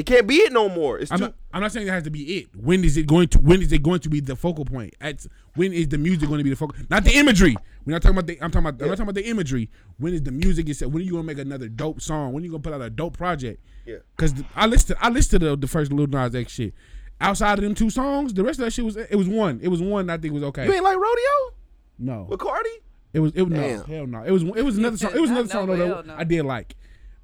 It 0.00 0.06
can't 0.06 0.26
be 0.26 0.36
it 0.36 0.50
no 0.50 0.66
more. 0.70 0.98
It's 0.98 1.12
I'm 1.12 1.18
too. 1.18 1.24
not, 1.24 1.34
I'm 1.52 1.60
not 1.60 1.72
saying 1.72 1.86
it 1.86 1.90
has 1.90 2.04
to 2.04 2.10
be 2.10 2.38
it. 2.38 2.48
When 2.56 2.82
is 2.84 2.96
it 2.96 3.06
going 3.06 3.28
to? 3.28 3.38
When 3.38 3.60
is 3.60 3.70
it 3.70 3.82
going 3.82 4.00
to 4.00 4.08
be 4.08 4.20
the 4.20 4.34
focal 4.34 4.64
point? 4.64 4.94
At 4.98 5.26
when 5.56 5.74
is 5.74 5.88
the 5.88 5.98
music 5.98 6.26
going 6.26 6.38
to 6.38 6.44
be 6.44 6.48
the 6.48 6.56
focal? 6.56 6.82
Not 6.88 7.04
the 7.04 7.18
imagery. 7.18 7.54
We're 7.84 7.92
not 7.92 8.00
talking 8.00 8.16
about 8.16 8.26
the. 8.26 8.40
I'm 8.40 8.50
talking 8.50 8.66
about. 8.66 8.80
I'm 8.80 8.88
not 8.88 8.96
talking 8.96 9.10
about 9.10 9.14
the 9.14 9.28
imagery. 9.28 9.68
When 9.98 10.14
is 10.14 10.22
the 10.22 10.32
music? 10.32 10.70
Is 10.70 10.80
when 10.80 10.96
are 10.96 11.04
you 11.04 11.12
gonna 11.12 11.24
make 11.24 11.38
another 11.38 11.68
dope 11.68 12.00
song? 12.00 12.32
When 12.32 12.42
are 12.42 12.46
you 12.46 12.50
gonna 12.50 12.62
put 12.62 12.72
out 12.72 12.80
a 12.80 12.88
dope 12.88 13.18
project? 13.18 13.62
Yeah. 13.84 13.96
Because 14.16 14.32
I 14.56 14.66
listed. 14.66 14.96
I 15.00 15.10
listed 15.10 15.42
the, 15.42 15.54
the 15.54 15.68
first 15.68 15.92
Lil 15.92 16.06
Nas 16.06 16.34
X 16.34 16.50
shit. 16.50 16.72
Outside 17.20 17.58
of 17.58 17.62
them 17.62 17.74
two 17.74 17.90
songs, 17.90 18.32
the 18.32 18.42
rest 18.42 18.58
of 18.58 18.64
that 18.64 18.70
shit 18.70 18.86
was. 18.86 18.96
It 18.96 19.16
was 19.16 19.28
one. 19.28 19.60
It 19.62 19.68
was 19.68 19.82
one. 19.82 20.08
I 20.08 20.16
think 20.16 20.32
was 20.32 20.44
okay. 20.44 20.64
You 20.64 20.72
ain't 20.72 20.82
like 20.82 20.96
rodeo 20.96 21.56
no, 21.98 22.26
with 22.26 22.40
Cardi? 22.40 22.70
it 23.12 23.20
was. 23.20 23.32
It 23.34 23.42
was 23.42 23.52
no. 23.52 23.82
Hell 23.82 24.06
no. 24.06 24.22
It 24.22 24.30
was. 24.30 24.44
It 24.44 24.64
was 24.64 24.78
another 24.78 24.96
song. 24.96 25.12
It 25.14 25.20
was 25.20 25.30
another 25.30 25.48
song 25.50 25.66
though, 25.66 25.76
that 25.76 26.06
no. 26.06 26.14
I 26.16 26.24
did 26.24 26.44
like. 26.46 26.74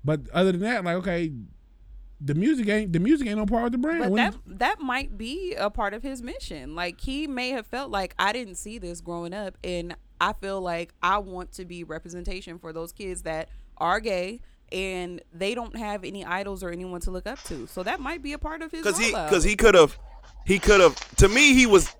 But 0.05 0.29
other 0.33 0.53
than 0.53 0.61
that, 0.61 0.85
like 0.85 0.97
okay, 0.97 1.33
the 2.21 2.35
music 2.35 2.69
ain't 2.69 2.93
the 2.93 3.01
music 3.01 3.29
ain't 3.29 3.37
no 3.39 3.47
part 3.47 3.67
of 3.67 3.73
the 3.73 3.79
brand. 3.79 4.01
But 4.01 4.11
When 4.11 4.17
that 4.25 4.35
you- 4.35 4.55
that 4.57 4.81
might 4.81 5.19
be 5.19 5.55
a 5.55 5.69
part 5.71 5.95
of 5.95 6.03
his 6.03 6.23
mission. 6.23 6.75
Like 6.75 7.01
he 7.01 7.27
may 7.27 7.51
have 7.51 7.67
felt 7.67 7.91
like 7.91 8.15
I 8.19 8.33
didn't 8.33 8.55
see 8.57 8.79
this 8.79 9.01
growing 9.01 9.35
up, 9.35 9.57
and 9.63 9.97
I 10.21 10.33
feel 10.33 10.61
like 10.61 10.95
I 11.03 11.19
want 11.19 11.53
to 11.53 11.65
be 11.65 11.85
representation 11.85 12.59
for 12.59 12.73
those 12.73 12.93
kids 12.93 13.23
that 13.23 13.49
are 13.77 14.01
gay 14.01 14.41
and 14.73 15.21
they 15.33 15.55
don't 15.55 15.77
have 15.77 16.03
any 16.05 16.25
idols 16.25 16.63
or 16.63 16.71
anyone 16.71 17.01
to 17.03 17.11
look 17.11 17.27
up 17.27 17.41
to. 17.45 17.67
So 17.69 17.83
that 17.83 18.01
might 18.01 18.23
be 18.23 18.33
a 18.33 18.39
part 18.39 18.63
of 18.63 18.71
his. 18.73 18.83
Because 18.83 18.99
he, 18.99 19.11
because 19.11 19.45
he 19.45 19.55
could 19.55 19.75
have, 19.75 19.97
he 20.45 20.59
could 20.59 20.81
have. 20.81 20.97
To 21.17 21.29
me, 21.29 21.55
he 21.55 21.67
was, 21.67 21.95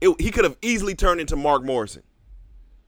it, 0.00 0.20
he 0.20 0.30
could 0.30 0.44
have 0.44 0.56
easily 0.62 0.94
turned 0.94 1.20
into 1.20 1.36
Mark 1.36 1.62
Morrison, 1.62 2.02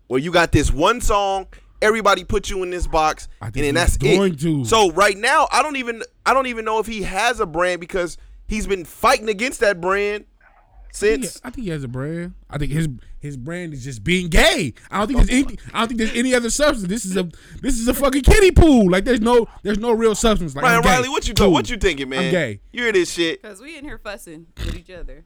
Well, 0.09 0.19
you 0.19 0.33
got 0.33 0.51
this 0.53 0.73
one 0.73 1.01
song, 1.01 1.47
everybody 1.83 2.25
put 2.25 2.49
you 2.49 2.63
in 2.63 2.71
this 2.71 2.87
box, 2.87 3.29
and 3.41 3.53
then 3.53 3.65
he's 3.65 3.75
that's 3.75 3.97
going 3.99 4.35
it. 4.35 4.41
to. 4.41 4.65
So 4.65 4.91
right 4.93 5.17
now, 5.17 5.49
I 5.53 5.63
don't 5.63 5.77
even, 5.77 6.03
I 6.25 6.33
don't 6.33 6.47
even 6.47 6.65
know 6.65 6.79
if 6.79 6.87
he 6.87 7.03
has 7.03 7.41
a 7.41 7.47
brand 7.47 7.81
because 7.81 8.17
he's 8.49 8.67
been 8.67 8.85
fighting 8.85 9.29
against 9.29 9.61
that 9.61 9.81
brand 9.81 10.25
I 10.41 10.47
think, 10.95 11.25
since. 11.25 11.35
he, 11.35 11.41
I 11.45 11.51
think 11.51 11.65
he 11.65 11.71
has 11.71 11.85
a 11.85 11.89
brand. 11.89 12.35
I 12.49 12.59
think 12.59 12.73
his 12.73 12.89
his 13.21 13.37
brand 13.37 13.73
is 13.73 13.85
just 13.85 14.03
being 14.03 14.29
gay. 14.29 14.75
I 14.91 14.99
don't 14.99 15.07
think 15.07 15.19
there's 15.21 15.31
anything. 15.31 15.59
I 15.73 15.79
don't 15.81 15.89
think 15.89 15.99
there's 15.99 16.15
any 16.17 16.35
other 16.35 16.51
substance. 16.51 16.89
This 16.89 17.05
is 17.05 17.17
a 17.17 17.29
this 17.61 17.79
is 17.79 17.87
a 17.89 17.95
fucking 17.95 18.23
kiddie 18.23 18.51
pool. 18.51 18.91
Like 18.91 19.05
there's 19.05 19.21
no 19.21 19.47
there's 19.63 19.79
no 19.79 19.93
real 19.93 20.15
substance. 20.15 20.55
Like 20.57 20.65
Ryan 20.65 20.83
Riley, 20.83 21.09
what 21.09 21.27
you 21.29 21.35
Cool. 21.35 21.53
what 21.53 21.71
you 21.71 21.77
thinking, 21.77 22.09
man? 22.09 22.25
I'm 22.25 22.31
gay. 22.31 22.61
You 22.73 22.83
hear 22.85 22.93
this 22.93 23.13
shit? 23.13 23.41
because 23.43 23.61
we 23.61 23.79
in 23.79 23.85
here 23.85 23.99
fussing 23.99 24.47
with 24.59 24.77
each 24.77 24.91
other. 24.91 25.25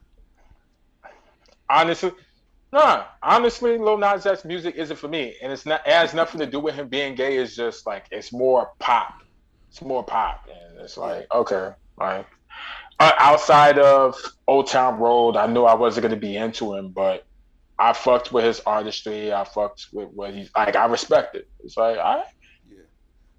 honestly, 1.69 2.11
nah. 2.71 3.05
Honestly, 3.23 3.77
Lil 3.77 3.97
Nas 3.97 4.25
X 4.25 4.45
music 4.45 4.75
isn't 4.75 4.97
for 4.97 5.07
me, 5.07 5.35
and 5.41 5.51
it's 5.51 5.65
not. 5.65 5.85
It 5.87 5.93
has 5.93 6.13
nothing 6.13 6.39
to 6.39 6.45
do 6.45 6.59
with 6.59 6.75
him 6.75 6.87
being 6.87 7.15
gay. 7.15 7.37
It's 7.37 7.55
just 7.55 7.85
like 7.85 8.05
it's 8.11 8.31
more 8.33 8.71
pop. 8.79 9.21
It's 9.69 9.81
more 9.81 10.03
pop, 10.03 10.47
and 10.49 10.79
it's 10.79 10.97
like 10.97 11.27
okay, 11.33 11.71
like 11.99 12.25
uh, 12.99 13.11
outside 13.19 13.77
of 13.79 14.15
Old 14.47 14.67
Town 14.67 14.99
Road, 14.99 15.35
I 15.35 15.45
knew 15.47 15.63
I 15.63 15.75
wasn't 15.75 16.03
gonna 16.03 16.15
be 16.15 16.35
into 16.37 16.73
him, 16.75 16.89
but 16.89 17.25
I 17.79 17.93
fucked 17.93 18.31
with 18.31 18.43
his 18.45 18.59
artistry. 18.61 19.31
I 19.33 19.43
fucked 19.43 19.87
with 19.93 20.09
what 20.13 20.33
he's 20.33 20.49
like. 20.55 20.75
I 20.75 20.85
respect 20.85 21.35
it. 21.35 21.47
It's 21.63 21.77
like 21.77 21.97
all 21.97 22.17
right. 22.17 22.25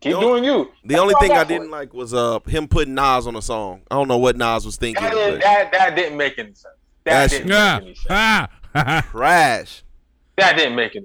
Keep 0.01 0.13
The 0.15 0.21
doing 0.21 0.45
you. 0.45 0.71
The 0.85 0.91
That's 0.91 1.01
only 1.01 1.15
thing 1.21 1.33
I 1.33 1.43
didn't 1.43 1.67
it. 1.69 1.71
like 1.73 1.93
was 1.93 2.15
uh 2.15 2.39
him 2.47 2.69
putting 2.69 2.95
Nas 2.95 3.27
on 3.27 3.35
a 3.35 3.43
song. 3.43 3.81
I 3.91 3.97
don't 3.97 4.07
know 4.07 4.19
what 4.19 4.37
Nas 4.37 4.65
was 4.65 4.77
thinking. 4.77 5.03
That, 5.03 5.13
didn't- 5.13 5.35
but 5.41 5.43
that, 5.43 5.73
that 5.73 5.97
didn't 5.97 6.17
make 6.17 6.39
any 6.39 6.49
sense. 6.51 6.63
That 7.03 7.11
That's- 7.29 7.31
didn't 7.33 7.49
Yeah. 7.49 7.75
make 7.79 7.83
any 7.87 7.95
sense. 7.97 8.07
Ah. 8.11 8.49
trash. 9.11 9.83
That 10.37 10.57
didn't 10.57 10.77
make 10.77 10.95
it. 10.95 11.05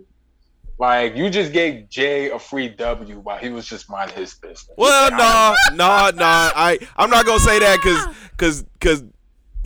Like 0.79 1.15
you 1.15 1.29
just 1.29 1.53
gave 1.53 1.87
Jay 1.89 2.29
a 2.29 2.39
free 2.39 2.67
W 2.67 3.19
while 3.19 3.37
he 3.37 3.49
was 3.49 3.67
just 3.67 3.89
minding 3.89 4.17
his 4.17 4.33
business. 4.33 4.69
Well, 4.77 5.11
no, 5.11 5.55
no, 5.75 6.11
no. 6.15 6.25
I 6.25 6.79
I'm 6.97 7.09
not 7.09 7.25
gonna 7.25 7.39
say 7.39 7.59
that 7.59 7.77
because 7.77 8.15
because 8.31 8.63
because 8.63 9.03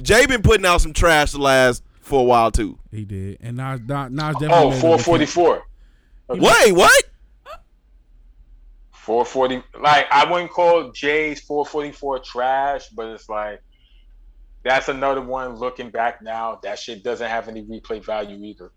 Jay 0.02 0.26
been 0.26 0.42
putting 0.42 0.66
out 0.66 0.82
some 0.82 0.94
trash 0.94 1.32
the 1.32 1.40
last 1.40 1.84
for 2.02 2.20
a 2.22 2.24
while 2.24 2.52
too. 2.52 2.78
he 2.92 3.06
did, 3.06 3.38
and 3.42 3.58
Nas 3.58 3.80
Nas, 3.88 4.12
Nas 4.12 4.36
oh, 4.38 4.40
definitely. 4.40 4.56
Oh, 4.56 4.70
made 4.70 4.78
a 4.78 5.28
444. 5.28 5.68
Wait, 6.30 6.72
what? 6.74 7.04
440. 8.92 9.64
Like 9.82 10.06
I 10.12 10.30
wouldn't 10.30 10.52
call 10.52 10.92
Jay's 10.92 11.40
444 11.40 12.20
trash, 12.20 12.90
but 12.90 13.08
it's 13.08 13.30
like 13.30 13.62
that's 14.68 14.90
another 14.90 15.22
one. 15.22 15.56
Looking 15.56 15.90
back 15.90 16.22
now, 16.22 16.60
that 16.64 16.80
shit 16.80 17.04
doesn't 17.04 17.30
have 17.30 17.48
any 17.48 17.64
replay 17.64 18.04
value 18.04 18.44
either. 18.44 18.72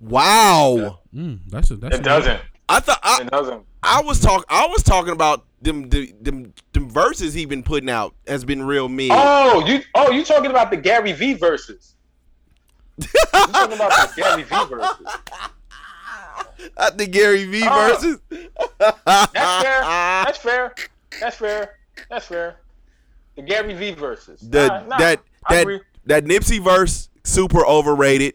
Wow. 0.00 1.00
Mm, 1.14 1.40
that's 1.48 1.70
a, 1.70 1.76
that's 1.76 1.96
It 1.96 2.00
a- 2.00 2.04
doesn't. 2.04 2.40
I 2.68 2.80
thought 2.80 2.98
I, 3.02 3.22
It 3.22 3.30
doesn't. 3.30 3.64
I 3.82 4.00
was 4.02 4.18
talk 4.20 4.44
I 4.48 4.66
was 4.66 4.82
talking 4.82 5.12
about 5.12 5.44
them 5.62 5.88
the, 5.88 6.12
them 6.20 6.52
them 6.72 6.90
verses 6.90 7.32
he 7.32 7.44
been 7.46 7.62
putting 7.62 7.88
out 7.88 8.14
has 8.26 8.44
been 8.44 8.62
real 8.64 8.88
mean. 8.88 9.12
Oh, 9.14 9.64
you. 9.66 9.80
Oh, 9.94 10.10
you 10.10 10.24
talking 10.24 10.50
about 10.50 10.70
the 10.72 10.76
Gary 10.76 11.12
V 11.12 11.34
verses? 11.34 11.94
You 12.98 13.06
talking 13.30 13.76
about 13.76 13.90
the 13.92 14.12
Gary 14.16 14.42
V 14.42 14.64
verses? 14.66 15.06
I 16.76 16.90
think 16.90 17.12
Gary 17.12 17.44
V 17.44 17.62
Oh. 17.64 17.88
verses. 17.88 18.18
That's 19.06 19.62
fair. 19.62 19.80
That's 19.82 20.38
fair. 20.38 20.74
That's 21.20 21.36
fair. 21.36 21.76
That's 22.10 22.26
fair. 22.26 22.56
The 23.36 23.42
Gary 23.42 23.74
V 23.74 23.92
verses. 23.92 24.40
The 24.40 24.66
Nah, 24.68 24.82
nah, 24.86 24.98
that 24.98 25.20
I 25.46 25.54
that 25.54 25.62
agree. 25.62 25.80
that 26.06 26.24
Nipsey 26.24 26.60
verse 26.62 27.08
super 27.24 27.64
overrated. 27.66 28.34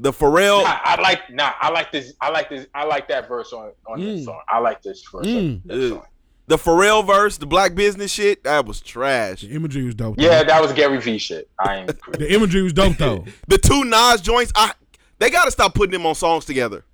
The 0.00 0.12
Pharrell 0.12 0.62
Nah, 0.62 0.78
I 0.84 1.00
like 1.00 1.28
nah. 1.30 1.52
I 1.60 1.70
like 1.70 1.90
this. 1.90 2.12
I 2.20 2.30
like 2.30 2.48
this. 2.48 2.66
I 2.74 2.84
like 2.84 3.08
that 3.08 3.26
verse 3.28 3.52
on 3.52 3.72
on 3.86 4.00
this 4.00 4.20
Mm. 4.20 4.24
song. 4.26 4.40
I 4.48 4.58
like 4.60 4.80
this 4.82 5.02
verse. 5.12 5.26
Mm. 5.26 5.38
on 5.38 5.62
this 5.78 5.90
song. 5.90 6.02
the 6.46 6.56
Pharrell 6.56 7.04
verse, 7.06 7.36
the 7.36 7.46
black 7.46 7.74
business 7.74 8.10
shit, 8.12 8.44
that 8.44 8.64
was 8.64 8.80
trash. 8.80 9.40
The 9.42 9.48
imagery 9.50 9.84
was 9.84 9.94
dope. 9.96 10.14
Yeah, 10.18 10.44
that 10.44 10.62
was 10.62 10.72
Gary 10.72 10.98
V 11.00 11.18
shit. 11.18 11.50
I 11.58 11.78
ain't. 11.78 11.88
the 12.12 12.32
imagery 12.32 12.62
was 12.62 12.72
dope 12.72 12.96
though. 12.96 13.24
The 13.48 13.58
two 13.58 13.84
Nas 13.84 14.20
joints, 14.20 14.52
I 14.54 14.72
they 15.18 15.30
gotta 15.30 15.50
stop 15.50 15.74
putting 15.74 15.92
them 15.92 16.06
on 16.06 16.14
songs 16.14 16.44
together. 16.44 16.84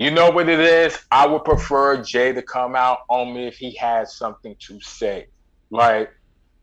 You 0.00 0.10
know 0.10 0.30
what 0.30 0.48
it 0.48 0.60
is? 0.60 0.98
I 1.12 1.26
would 1.26 1.44
prefer 1.44 2.02
Jay 2.02 2.32
to 2.32 2.40
come 2.40 2.74
out 2.74 3.00
only 3.10 3.46
if 3.46 3.58
he 3.58 3.76
has 3.76 4.16
something 4.16 4.56
to 4.60 4.80
say. 4.80 5.26
Like 5.68 6.10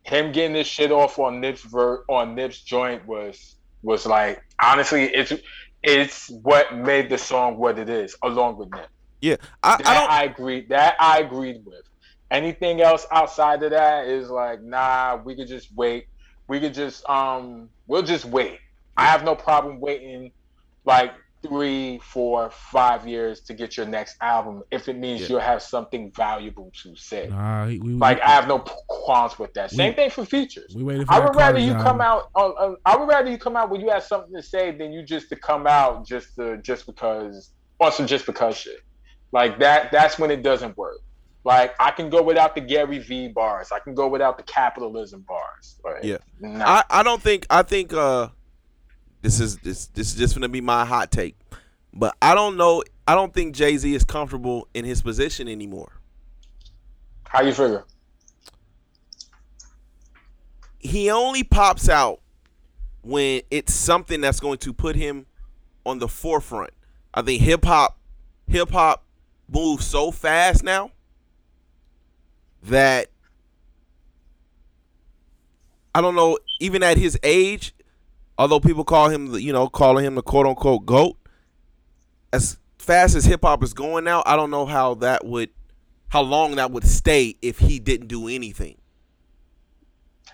him 0.02 0.32
getting 0.32 0.54
this 0.54 0.66
shit 0.66 0.92
off 0.92 1.20
on 1.20 1.40
Nip's 1.40 1.62
ver- 1.62 2.04
on 2.10 2.34
Nip's 2.34 2.62
joint 2.64 3.06
was 3.06 3.58
was 3.84 4.08
like 4.08 4.42
honestly 4.60 5.04
it's 5.04 5.34
it's 5.84 6.32
what 6.42 6.76
made 6.76 7.12
the 7.12 7.18
song 7.20 7.58
what 7.58 7.78
it 7.78 7.90
is 7.90 8.16
along 8.24 8.58
with 8.58 8.72
Nip. 8.74 8.88
Yeah, 9.22 9.36
I, 9.62 9.78
That 9.78 9.88
I 9.88 9.94
don't. 9.94 10.10
I, 10.10 10.24
agree. 10.24 10.66
That 10.70 10.96
I 11.00 11.20
agreed 11.20 11.64
with. 11.64 11.84
Anything 12.32 12.82
else 12.82 13.06
outside 13.12 13.62
of 13.62 13.70
that 13.70 14.08
is 14.08 14.32
like, 14.32 14.64
nah, 14.64 15.22
we 15.24 15.36
could 15.36 15.48
just 15.48 15.70
wait. 15.76 16.08
We 16.48 16.60
could 16.60 16.74
just 16.74 17.08
um 17.08 17.70
we'll 17.86 18.02
just 18.02 18.26
wait. 18.26 18.58
I 18.98 19.06
have 19.06 19.24
no 19.24 19.36
problem 19.36 19.80
waiting 19.80 20.32
like 20.86 21.14
three, 21.48 22.00
four, 22.04 22.50
five 22.52 23.08
years 23.08 23.42
to 23.42 23.54
get 23.54 23.78
your 23.78 23.86
next 23.86 24.18
album 24.22 24.64
if 24.72 24.88
it 24.88 24.98
means 24.98 25.22
Yeah. 25.22 25.28
you'll 25.30 25.40
have 25.40 25.62
something 25.62 26.12
valuable 26.12 26.72
to 26.84 26.96
say. 26.96 27.28
Nah, 27.30 27.68
he- 27.68 27.80
we, 27.80 27.94
Like 27.94 28.18
we, 28.18 28.24
I 28.24 28.30
have 28.32 28.48
no 28.48 28.60
qualms 28.60 29.40
with 29.40 29.54
that. 29.56 29.72
Same 29.72 29.92
We- 29.92 29.96
thing 29.96 30.10
for 30.10 30.26
features. 30.26 30.74
we 30.76 30.84
waited 30.84 31.08
for 31.08 31.14
I 31.14 31.20
would 31.20 31.36
rather 31.36 31.60
Carter's 31.60 31.66
you 31.66 31.74
come 31.74 32.02
out. 32.02 32.30
On, 32.36 32.52
on, 32.52 32.78
I 32.86 32.96
would 32.98 33.08
rather 33.08 33.30
you 33.30 33.38
come 33.38 33.56
out 33.56 33.70
when 33.70 33.82
you 33.82 33.90
have 33.90 34.04
something 34.04 34.34
to 34.36 34.42
say 34.44 34.72
than 34.72 34.92
you 34.92 35.04
just 35.04 35.30
to 35.30 35.36
come 35.36 35.68
out 35.68 36.06
just 36.06 36.36
to, 36.36 36.58
just 36.58 36.86
because 36.86 37.52
on 37.80 37.92
some 37.92 38.08
just 38.08 38.26
because 38.26 38.58
shit. 38.58 38.80
Like 39.32 39.60
that. 39.60 39.92
That's 39.92 40.18
when 40.18 40.32
it 40.32 40.42
doesn't 40.44 40.78
work. 40.78 41.00
Like 41.44 41.76
I 41.80 41.92
can 41.92 42.10
go 42.10 42.22
without 42.22 42.56
the 42.56 42.62
Gary 42.62 43.00
V 43.00 43.30
bars. 43.30 43.72
I 43.72 43.80
can 43.80 43.94
go 43.94 44.08
without 44.08 44.38
the 44.38 44.44
capitalism 44.44 45.22
bars. 45.28 45.80
Like, 45.84 46.04
Yeah. 46.04 46.18
nah. 46.40 46.66
I, 46.66 46.84
I 47.00 47.04
don't 47.04 47.22
think 47.22 47.46
I 47.50 47.62
think 47.62 47.94
uh 47.94 48.30
this 49.28 49.42
is 49.42 49.58
this 49.58 49.88
this 49.88 50.14
is 50.14 50.16
just 50.16 50.36
gonna 50.36 50.48
be 50.48 50.62
my 50.62 50.86
hot 50.86 51.12
take. 51.12 51.36
But 51.94 52.16
I 52.22 52.34
don't 52.34 52.56
know 52.56 52.82
I 53.06 53.14
don't 53.14 53.34
think 53.34 53.56
Jay 53.56 53.76
Z 53.76 53.94
is 53.94 54.06
comfortable 54.06 54.70
in 54.74 54.86
his 54.86 55.02
position 55.02 55.50
anymore. 55.50 55.92
How 57.28 57.42
you 57.44 57.52
figure? 57.52 57.84
He 60.80 61.10
only 61.10 61.44
pops 61.44 61.90
out 61.90 62.22
when 63.02 63.42
it's 63.52 63.74
something 63.74 64.22
that's 64.22 64.40
going 64.40 64.60
to 64.60 64.72
put 64.72 64.96
him 64.96 65.26
on 65.86 66.00
the 66.00 66.08
forefront. 66.08 66.72
I 67.14 67.22
think 67.22 67.42
hip 67.42 67.66
hop 67.66 67.98
hip 68.48 68.72
hop 68.72 69.04
moves 69.50 69.86
so 69.86 70.10
fast 70.12 70.64
now 70.64 70.92
that 72.64 73.10
I 75.94 76.00
don't 76.00 76.16
know, 76.16 76.38
even 76.62 76.82
at 76.82 76.98
his 76.98 77.20
age, 77.24 77.74
although 78.38 78.60
people 78.60 78.84
call 78.84 79.10
him 79.10 79.32
the 79.32 79.42
you 79.42 79.54
know, 79.54 79.68
calling 79.68 80.06
him 80.06 80.16
the 80.16 80.22
quote 80.22 80.46
unquote 80.46 80.86
GOAT, 80.86 81.18
as 82.32 82.58
fast 82.78 83.16
as 83.16 83.26
hip 83.26 83.42
hop 83.44 83.64
is 83.64 83.74
going 83.74 84.04
now, 84.04 84.24
I 84.26 84.36
don't 84.36 84.52
know 84.52 84.66
how 84.66 84.96
that 84.96 85.26
would 85.26 85.50
how 86.10 86.22
long 86.22 86.56
that 86.56 86.72
would 86.72 86.86
stay 86.86 87.36
if 87.42 87.60
he 87.60 87.80
didn't 87.80 88.08
do 88.08 88.28
anything. 88.28 88.78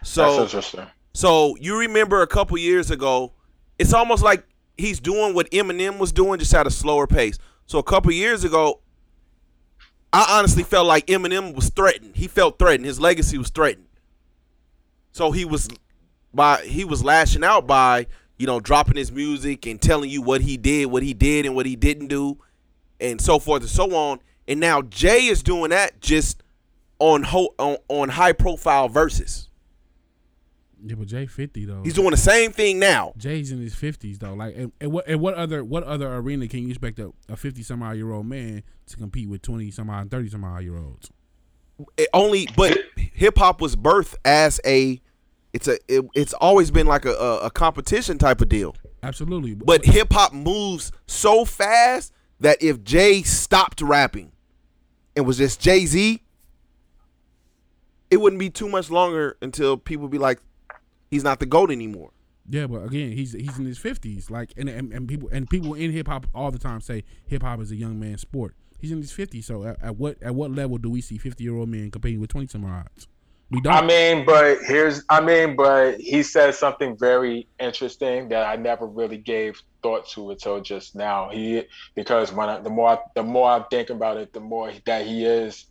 So 0.03 0.23
That's 0.23 0.53
interesting. 0.53 0.87
so 1.13 1.55
you 1.59 1.77
remember 1.77 2.21
a 2.21 2.27
couple 2.27 2.57
years 2.57 2.91
ago, 2.91 3.33
it's 3.79 3.93
almost 3.93 4.23
like 4.23 4.45
he's 4.77 4.99
doing 4.99 5.33
what 5.33 5.49
Eminem 5.51 5.97
was 5.97 6.11
doing, 6.11 6.39
just 6.39 6.53
at 6.53 6.67
a 6.67 6.71
slower 6.71 7.07
pace. 7.07 7.39
So 7.65 7.79
a 7.79 7.83
couple 7.83 8.11
years 8.11 8.43
ago, 8.43 8.81
I 10.11 10.37
honestly 10.37 10.63
felt 10.63 10.85
like 10.85 11.07
Eminem 11.07 11.55
was 11.55 11.69
threatened. 11.69 12.17
He 12.17 12.27
felt 12.27 12.59
threatened. 12.59 12.85
His 12.85 12.99
legacy 12.99 13.37
was 13.37 13.49
threatened. 13.49 13.87
So 15.11 15.31
he 15.31 15.45
was 15.45 15.69
by 16.33 16.61
he 16.65 16.83
was 16.85 17.03
lashing 17.03 17.43
out 17.43 17.67
by 17.67 18.07
you 18.37 18.47
know 18.47 18.59
dropping 18.59 18.95
his 18.97 19.11
music 19.11 19.65
and 19.65 19.81
telling 19.81 20.09
you 20.09 20.21
what 20.21 20.41
he 20.41 20.57
did, 20.57 20.87
what 20.87 21.03
he 21.03 21.13
did, 21.13 21.45
and 21.45 21.55
what 21.55 21.65
he 21.65 21.75
didn't 21.75 22.07
do, 22.07 22.37
and 22.99 23.19
so 23.21 23.39
forth 23.39 23.61
and 23.61 23.69
so 23.69 23.95
on. 23.95 24.19
And 24.47 24.59
now 24.59 24.81
Jay 24.81 25.27
is 25.27 25.41
doing 25.43 25.69
that 25.69 26.01
just 26.01 26.43
on 26.99 27.23
ho- 27.23 27.53
on, 27.57 27.77
on 27.87 28.09
high 28.09 28.33
profile 28.33 28.89
verses. 28.89 29.49
yeah, 30.83 30.95
but 30.95 31.07
Jay 31.07 31.25
fifty 31.25 31.65
though. 31.65 31.81
He's 31.83 31.93
doing 31.93 32.11
the 32.11 32.17
same 32.17 32.51
thing 32.51 32.79
now. 32.79 33.13
Jay's 33.17 33.51
in 33.51 33.59
his 33.59 33.75
fifties 33.75 34.19
though. 34.19 34.33
Like, 34.33 34.55
and, 34.57 34.71
and 34.81 34.91
what 34.91 35.07
and 35.07 35.21
what 35.21 35.33
other 35.35 35.63
what 35.63 35.83
other 35.83 36.13
arena 36.13 36.47
can 36.47 36.63
you 36.63 36.69
expect 36.69 36.99
a, 36.99 37.13
a 37.29 37.37
fifty 37.37 37.63
some 37.63 37.81
odd 37.81 37.95
year 37.95 38.11
old 38.11 38.25
man 38.25 38.63
to 38.87 38.97
compete 38.97 39.29
with 39.29 39.41
twenty 39.41 39.71
some 39.71 39.89
odd, 39.89 40.11
thirty 40.11 40.29
some 40.29 40.43
odd 40.43 40.63
year 40.63 40.77
olds? 40.77 41.09
It 41.97 42.09
only, 42.13 42.47
but 42.55 42.77
hip 42.95 43.37
hop 43.37 43.59
was 43.59 43.75
birthed 43.75 44.15
as 44.23 44.61
a, 44.65 45.01
it's 45.53 45.67
a, 45.67 45.77
it, 45.87 46.03
it's 46.15 46.33
always 46.33 46.71
been 46.71 46.87
like 46.87 47.05
a, 47.05 47.13
a, 47.13 47.37
a 47.45 47.51
competition 47.51 48.17
type 48.17 48.41
of 48.41 48.49
deal. 48.49 48.75
Absolutely. 49.03 49.53
But 49.53 49.85
hip 49.85 50.11
hop 50.11 50.33
moves 50.33 50.91
so 51.07 51.45
fast 51.45 52.13
that 52.39 52.61
if 52.61 52.83
Jay 52.83 53.21
stopped 53.21 53.81
rapping 53.81 54.31
and 55.15 55.25
was 55.25 55.37
just 55.37 55.61
Jay 55.61 55.85
Z, 55.85 56.21
it 58.09 58.17
wouldn't 58.17 58.39
be 58.39 58.49
too 58.49 58.69
much 58.69 58.89
longer 58.89 59.37
until 59.41 59.77
people 59.77 60.07
be 60.07 60.17
like, 60.17 60.39
he's 61.11 61.23
not 61.23 61.39
the 61.39 61.45
goat 61.45 61.71
anymore. 61.71 62.11
Yeah, 62.49 62.67
but 62.67 62.83
again, 62.83 63.13
he's 63.13 63.31
he's 63.31 63.57
in 63.57 63.65
his 63.65 63.77
fifties. 63.77 64.29
Like, 64.29 64.51
and, 64.57 64.67
and 64.67 64.91
and 64.91 65.07
people 65.07 65.29
and 65.31 65.49
people 65.49 65.73
in 65.75 65.91
hip 65.91 66.07
hop 66.07 66.27
all 66.35 66.51
the 66.51 66.59
time 66.59 66.81
say 66.81 67.03
hip 67.25 67.41
hop 67.41 67.61
is 67.61 67.71
a 67.71 67.75
young 67.75 67.99
man's 67.99 68.21
sport. 68.21 68.55
He's 68.79 68.91
in 68.91 68.97
his 68.97 69.13
fifties. 69.13 69.45
So 69.45 69.63
at, 69.63 69.81
at 69.81 69.95
what 69.95 70.21
at 70.21 70.35
what 70.35 70.51
level 70.51 70.77
do 70.77 70.89
we 70.89 70.99
see 70.99 71.17
fifty 71.17 71.45
year 71.45 71.55
old 71.55 71.69
men 71.69 71.89
competing 71.89 72.19
with 72.19 72.29
twenty 72.29 72.47
some 72.47 72.65
odds? 72.65 73.07
We 73.53 73.61
don't. 73.61 73.75
I 73.75 73.85
mean, 73.85 74.25
but 74.25 74.63
here's, 74.65 75.03
I 75.09 75.21
mean, 75.21 75.55
but 75.55 75.99
he 75.99 76.23
said 76.23 76.55
something 76.55 76.97
very 76.97 77.47
interesting 77.59 78.29
that 78.29 78.47
I 78.47 78.55
never 78.55 78.87
really 78.87 79.17
gave 79.17 79.61
thought 79.83 80.09
to 80.09 80.31
until 80.31 80.59
just 80.59 80.95
now. 80.95 81.29
He, 81.29 81.63
because 81.93 82.33
when 82.33 82.49
I, 82.49 82.59
the 82.61 82.71
more, 82.71 82.89
I, 82.89 82.97
the 83.13 83.21
more 83.21 83.51
I 83.51 83.63
think 83.69 83.91
about 83.91 84.17
it, 84.17 84.33
the 84.33 84.39
more 84.39 84.73
that 84.87 85.05
he 85.05 85.23
is 85.23 85.67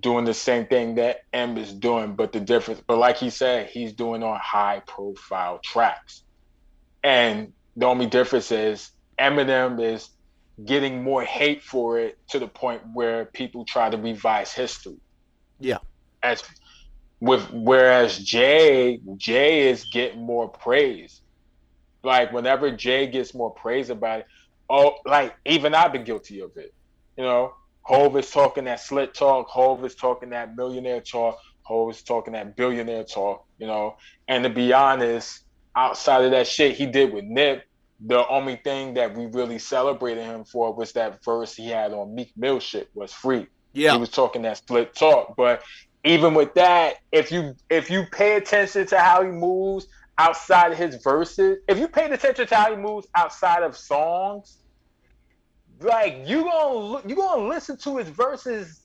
doing 0.00 0.24
the 0.24 0.32
same 0.32 0.64
thing 0.68 0.94
that 0.94 1.24
M 1.34 1.58
is 1.58 1.70
doing, 1.70 2.14
but 2.14 2.32
the 2.32 2.40
difference, 2.40 2.80
but 2.86 2.96
like 2.96 3.18
he 3.18 3.28
said, 3.28 3.68
he's 3.68 3.92
doing 3.92 4.22
on 4.22 4.40
high 4.42 4.80
profile 4.86 5.60
tracks. 5.62 6.22
And 7.04 7.52
the 7.76 7.84
only 7.84 8.06
difference 8.06 8.50
is 8.50 8.90
Eminem 9.18 9.82
is 9.82 10.08
getting 10.64 11.02
more 11.02 11.24
hate 11.24 11.62
for 11.62 11.98
it 11.98 12.16
to 12.28 12.38
the 12.38 12.48
point 12.48 12.80
where 12.94 13.26
people 13.26 13.66
try 13.66 13.90
to 13.90 13.98
revise 13.98 14.50
history. 14.50 14.96
Yeah. 15.60 15.78
As 16.22 16.42
with 17.20 17.50
whereas 17.52 18.18
Jay 18.18 19.00
Jay 19.16 19.68
is 19.68 19.84
getting 19.92 20.24
more 20.24 20.48
praise. 20.48 21.20
Like 22.02 22.32
whenever 22.32 22.70
Jay 22.70 23.06
gets 23.06 23.34
more 23.34 23.50
praise 23.50 23.90
about 23.90 24.20
it, 24.20 24.26
oh 24.70 24.96
like 25.04 25.34
even 25.44 25.74
I've 25.74 25.92
been 25.92 26.04
guilty 26.04 26.40
of 26.40 26.56
it. 26.56 26.72
You 27.16 27.24
know, 27.24 27.54
Hove 27.82 28.16
is 28.16 28.30
talking 28.30 28.64
that 28.64 28.80
slit 28.80 29.14
talk, 29.14 29.48
Hove 29.48 29.84
is 29.84 29.94
talking 29.94 30.30
that 30.30 30.56
millionaire 30.56 31.00
talk, 31.00 31.38
Hove 31.62 31.90
is 31.90 32.02
talking 32.02 32.34
that 32.34 32.56
billionaire 32.56 33.04
talk, 33.04 33.44
you 33.58 33.66
know. 33.66 33.96
And 34.28 34.44
to 34.44 34.50
be 34.50 34.72
honest, 34.72 35.42
outside 35.74 36.24
of 36.24 36.30
that 36.30 36.46
shit 36.46 36.76
he 36.76 36.86
did 36.86 37.12
with 37.12 37.24
Nip, 37.24 37.64
the 38.00 38.26
only 38.28 38.56
thing 38.56 38.94
that 38.94 39.16
we 39.16 39.26
really 39.26 39.58
celebrated 39.58 40.24
him 40.24 40.44
for 40.44 40.72
was 40.72 40.92
that 40.92 41.24
verse 41.24 41.54
he 41.54 41.68
had 41.68 41.92
on 41.92 42.14
Meek 42.14 42.32
Mill 42.36 42.60
shit 42.60 42.88
was 42.94 43.12
free. 43.12 43.48
Yeah. 43.72 43.92
He 43.92 43.98
was 43.98 44.10
talking 44.10 44.42
that 44.42 44.58
split 44.58 44.94
talk. 44.94 45.34
But 45.36 45.62
even 46.04 46.34
with 46.34 46.54
that, 46.54 46.96
if 47.12 47.32
you 47.32 47.54
if 47.70 47.90
you 47.90 48.04
pay 48.10 48.36
attention 48.36 48.86
to 48.86 48.98
how 48.98 49.22
he 49.22 49.30
moves 49.30 49.86
outside 50.16 50.72
of 50.72 50.78
his 50.78 50.96
verses, 50.96 51.58
if 51.68 51.78
you 51.78 51.88
paid 51.88 52.12
attention 52.12 52.46
to 52.46 52.54
how 52.54 52.70
he 52.70 52.76
moves 52.76 53.06
outside 53.14 53.62
of 53.62 53.76
songs, 53.76 54.58
like 55.80 56.22
you 56.26 56.44
gonna 56.44 56.78
look, 56.78 57.08
you 57.08 57.16
gonna 57.16 57.48
listen 57.48 57.76
to 57.78 57.96
his 57.96 58.08
verses 58.08 58.82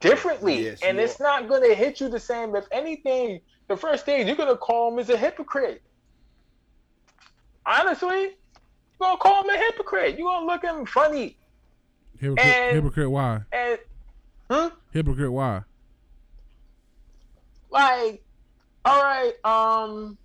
differently, 0.00 0.64
Yes, 0.64 0.80
and 0.82 0.96
you 0.96 1.04
it's 1.04 1.20
not 1.20 1.48
gonna 1.48 1.74
hit 1.74 2.00
you 2.00 2.08
the 2.08 2.20
same. 2.20 2.56
If 2.56 2.66
anything, 2.72 3.40
the 3.68 3.76
first 3.76 4.06
thing 4.06 4.26
you're 4.26 4.36
gonna 4.36 4.56
call 4.56 4.92
him 4.92 4.98
is 4.98 5.10
a 5.10 5.16
hypocrite. 5.16 5.82
Honestly, 7.66 8.22
you're 8.22 8.30
gonna 9.00 9.18
call 9.18 9.44
him 9.44 9.50
a 9.50 9.58
hypocrite. 9.58 10.18
You're 10.18 10.28
gonna 10.28 10.46
look 10.46 10.64
at 10.64 10.74
him 10.74 10.86
funny, 10.86 11.36
hypocrite, 12.18 12.46
and- 12.46 12.76
hypocrite. 12.76 13.10
Why? 13.10 13.42
and 13.52 13.78
huh? 14.50 14.70
Hypocrite. 14.92 15.32
Why? 15.32 15.62
Like 17.74 18.22
all 18.84 19.02
right 19.02 19.32
um 19.44 20.16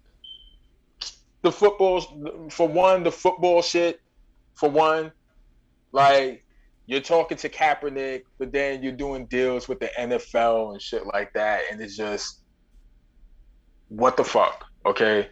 the 1.41 1.51
football 1.51 2.47
for 2.49 2.67
one 2.67 3.03
the 3.03 3.11
football 3.11 3.61
shit 3.61 3.99
for 4.55 4.69
one 4.69 5.11
like 5.91 6.43
you're 6.85 7.01
talking 7.01 7.37
to 7.37 7.49
Kaepernick 7.49 8.23
but 8.37 8.51
then 8.51 8.81
you're 8.83 8.91
doing 8.91 9.25
deals 9.25 9.67
with 9.67 9.79
the 9.79 9.89
NFL 9.99 10.73
and 10.73 10.81
shit 10.81 11.05
like 11.05 11.33
that 11.33 11.63
and 11.71 11.81
it's 11.81 11.97
just 11.97 12.41
what 13.89 14.15
the 14.15 14.23
fuck 14.23 14.65
okay? 14.85 15.29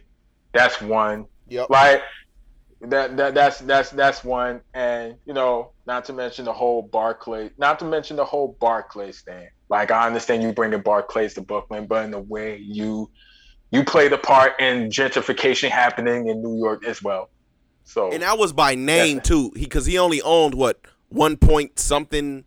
That's 0.52 0.80
one. 0.80 1.26
Yep. 1.48 1.70
like 1.70 2.02
that, 2.82 3.16
that 3.16 3.34
that's 3.34 3.58
that's 3.60 3.90
that's 3.90 4.22
one 4.22 4.60
and 4.74 5.14
you 5.24 5.32
know 5.32 5.72
not 5.86 6.04
to 6.04 6.12
mention 6.12 6.44
the 6.44 6.52
whole 6.52 6.82
barclay 6.82 7.50
not 7.58 7.78
to 7.78 7.84
mention 7.84 8.16
the 8.16 8.24
whole 8.24 8.56
barclays 8.60 9.22
thing 9.22 9.48
like 9.68 9.90
i 9.90 10.06
understand 10.06 10.42
you 10.42 10.52
bringing 10.52 10.80
barclays 10.80 11.34
to 11.34 11.40
brooklyn 11.40 11.86
but 11.86 12.04
in 12.04 12.10
the 12.10 12.18
way 12.20 12.56
you 12.58 13.10
you 13.70 13.84
played 13.84 14.12
a 14.12 14.18
part 14.18 14.58
in 14.60 14.88
gentrification 14.88 15.68
happening 15.70 16.28
in 16.28 16.42
new 16.42 16.58
york 16.58 16.84
as 16.86 17.02
well 17.02 17.30
so 17.88 18.12
And 18.12 18.22
that 18.22 18.36
was 18.38 18.52
by 18.52 18.74
name 18.74 19.20
too, 19.22 19.50
because 19.54 19.86
he, 19.86 19.96
only 19.98 20.20
owned 20.20 20.54
what 20.54 20.78
one 21.08 21.38
point 21.38 21.78
something 21.78 22.44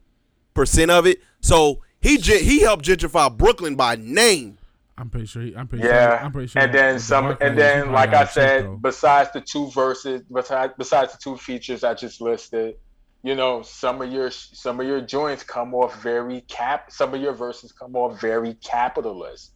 percent 0.53 0.91
of 0.91 1.07
it. 1.07 1.17
So 1.39 1.81
he 1.99 2.19
gen- 2.19 2.43
he 2.43 2.61
helped 2.61 2.85
gentrify 2.85 3.35
Brooklyn 3.35 3.75
by 3.75 3.95
name. 3.95 4.59
I'm 4.99 5.09
pretty 5.09 5.25
sure. 5.25 5.41
He, 5.41 5.55
I'm 5.55 5.67
pretty 5.67 5.83
yeah 5.83 6.09
sure. 6.09 6.25
I'm 6.25 6.31
pretty 6.31 6.47
sure. 6.47 6.61
and 6.61 6.71
then 6.71 6.93
with 6.93 7.03
some 7.03 7.23
Barclays, 7.25 7.49
and 7.49 7.57
then 7.57 7.91
like 7.91 8.13
I 8.13 8.19
i 8.19 8.21
a 8.21 8.25
check, 8.25 8.33
said 8.33 8.65
though. 8.65 8.75
besides 8.83 9.31
the 9.33 9.41
two 9.41 9.71
verses 9.71 10.21
besides 10.31 10.73
besides 10.77 11.11
the 11.13 11.17
two 11.17 11.35
features 11.37 11.83
i 11.83 11.95
just 11.95 12.21
listed 12.21 12.75
you 13.23 13.35
know 13.35 13.61
some 13.61 14.01
of 14.01 14.11
your 14.11 14.31
some 14.31 14.79
of 14.79 14.87
your 14.87 15.01
joints 15.01 15.43
come 15.43 15.73
off 15.73 16.01
very 16.01 16.41
cap 16.41 16.91
some 16.91 17.13
of 17.13 17.21
your 17.21 17.33
verses 17.33 17.71
come 17.71 17.95
off 17.95 18.19
very 18.19 18.55
capitalist. 18.55 19.51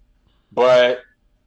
But 0.52 1.00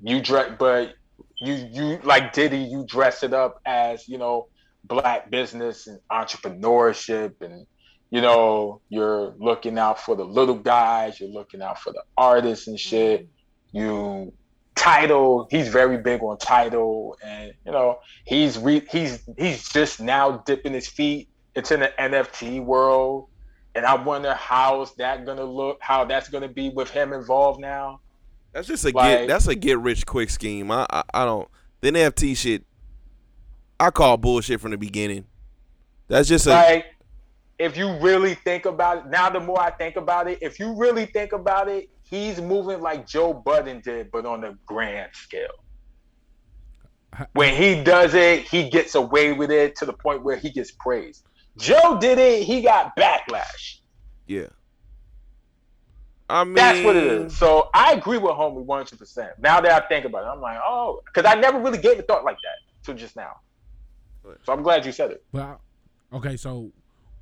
you 0.02 0.20
dress 0.20 0.52
but 0.58 0.94
you 1.40 1.54
you 1.70 2.00
like 2.02 2.32
diddy 2.32 2.58
you 2.58 2.84
dress 2.86 3.22
it 3.22 3.32
up 3.32 3.60
as 3.64 4.08
you 4.08 4.18
know 4.18 4.48
black 4.84 5.30
business 5.30 5.86
and 5.86 6.00
entrepreneurship 6.10 7.34
and 7.40 7.66
you 8.10 8.20
know 8.20 8.80
you're 8.88 9.34
looking 9.38 9.78
out 9.78 10.00
for 10.00 10.16
the 10.16 10.24
little 10.24 10.54
guys 10.56 11.20
you're 11.20 11.28
looking 11.30 11.62
out 11.62 11.78
for 11.78 11.92
the 11.92 12.02
artists 12.16 12.66
and 12.66 12.78
mm-hmm. 12.78 12.88
shit. 12.88 13.28
You 13.70 14.32
Tidal 14.74 15.48
he's 15.50 15.68
very 15.68 15.98
big 15.98 16.22
on 16.22 16.38
Tidal 16.38 17.16
and 17.22 17.52
you 17.66 17.72
know 17.72 17.98
he's 18.24 18.56
re- 18.58 18.86
he's 18.90 19.20
he's 19.36 19.68
just 19.68 20.00
now 20.00 20.38
dipping 20.46 20.72
his 20.72 20.88
feet 20.88 21.28
into 21.58 21.76
the 21.76 21.92
nft 21.98 22.64
world 22.64 23.28
and 23.74 23.84
i 23.84 23.94
wonder 23.94 24.32
how's 24.34 24.94
that 24.96 25.26
gonna 25.26 25.44
look 25.44 25.78
how 25.80 26.04
that's 26.04 26.28
gonna 26.28 26.48
be 26.48 26.70
with 26.70 26.88
him 26.90 27.12
involved 27.12 27.60
now 27.60 28.00
That's 28.52 28.66
just 28.66 28.84
a 28.84 28.90
Like- 28.90 29.18
get. 29.20 29.28
That's 29.28 29.46
a 29.46 29.54
get 29.54 29.78
rich 29.78 30.06
quick 30.06 30.30
scheme. 30.30 30.70
I, 30.70 30.86
I 30.90 31.02
I 31.12 31.24
don't. 31.26 31.48
The 31.82 31.90
NFT 31.92 32.34
shit. 32.36 32.64
I 33.78 33.90
call 33.90 34.16
bullshit 34.16 34.60
from 34.60 34.70
the 34.72 34.78
beginning. 34.78 35.26
That's 36.08 36.26
just 36.28 36.46
a. 36.46 36.50
like 36.50 36.86
if 37.58 37.76
you 37.76 37.98
really 38.00 38.34
think 38.34 38.64
about 38.64 38.98
it 38.98 39.06
now 39.10 39.28
the 39.28 39.38
more 39.40 39.60
i 39.60 39.70
think 39.70 39.96
about 39.96 40.28
it 40.30 40.38
if 40.40 40.58
you 40.60 40.74
really 40.76 41.06
think 41.06 41.32
about 41.32 41.68
it 41.68 41.90
he's 42.04 42.40
moving 42.40 42.80
like 42.80 43.06
joe 43.06 43.34
budden 43.34 43.80
did 43.80 44.10
but 44.10 44.24
on 44.24 44.44
a 44.44 44.54
grand 44.64 45.10
scale 45.12 45.58
when 47.34 47.54
he 47.54 47.82
does 47.82 48.14
it 48.14 48.42
he 48.42 48.68
gets 48.70 48.94
away 48.94 49.32
with 49.32 49.50
it 49.50 49.74
to 49.76 49.84
the 49.84 49.92
point 49.92 50.22
where 50.22 50.36
he 50.36 50.50
gets 50.50 50.70
praised 50.70 51.24
joe 51.58 51.98
did 52.00 52.18
it. 52.18 52.42
He 52.44 52.62
got 52.62 52.96
backlash. 52.96 53.78
Yeah. 54.26 54.46
I 56.30 56.44
mean, 56.44 56.54
that's 56.54 56.84
what 56.84 56.94
it 56.94 57.04
is. 57.04 57.36
so 57.36 57.70
i 57.72 57.92
agree 57.92 58.18
with 58.18 58.32
homie 58.32 58.64
100% 58.66 59.30
now 59.38 59.60
that 59.62 59.82
i 59.82 59.88
think 59.88 60.04
about 60.04 60.24
it 60.24 60.26
i'm 60.26 60.42
like 60.42 60.58
oh 60.62 61.00
because 61.06 61.24
i 61.24 61.34
never 61.40 61.58
really 61.58 61.78
gave 61.78 61.98
a 61.98 62.02
thought 62.02 62.22
like 62.24 62.36
that 62.36 62.84
till 62.84 62.94
just 62.94 63.16
now. 63.16 63.40
So 64.44 64.52
i'm 64.52 64.62
glad 64.62 64.84
you 64.84 64.92
said 64.92 65.10
it. 65.10 65.24
But 65.32 65.42
I- 65.42 66.16
okay, 66.16 66.36
so 66.36 66.70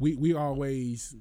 we 0.01 0.17
we 0.17 0.35
always 0.35 1.15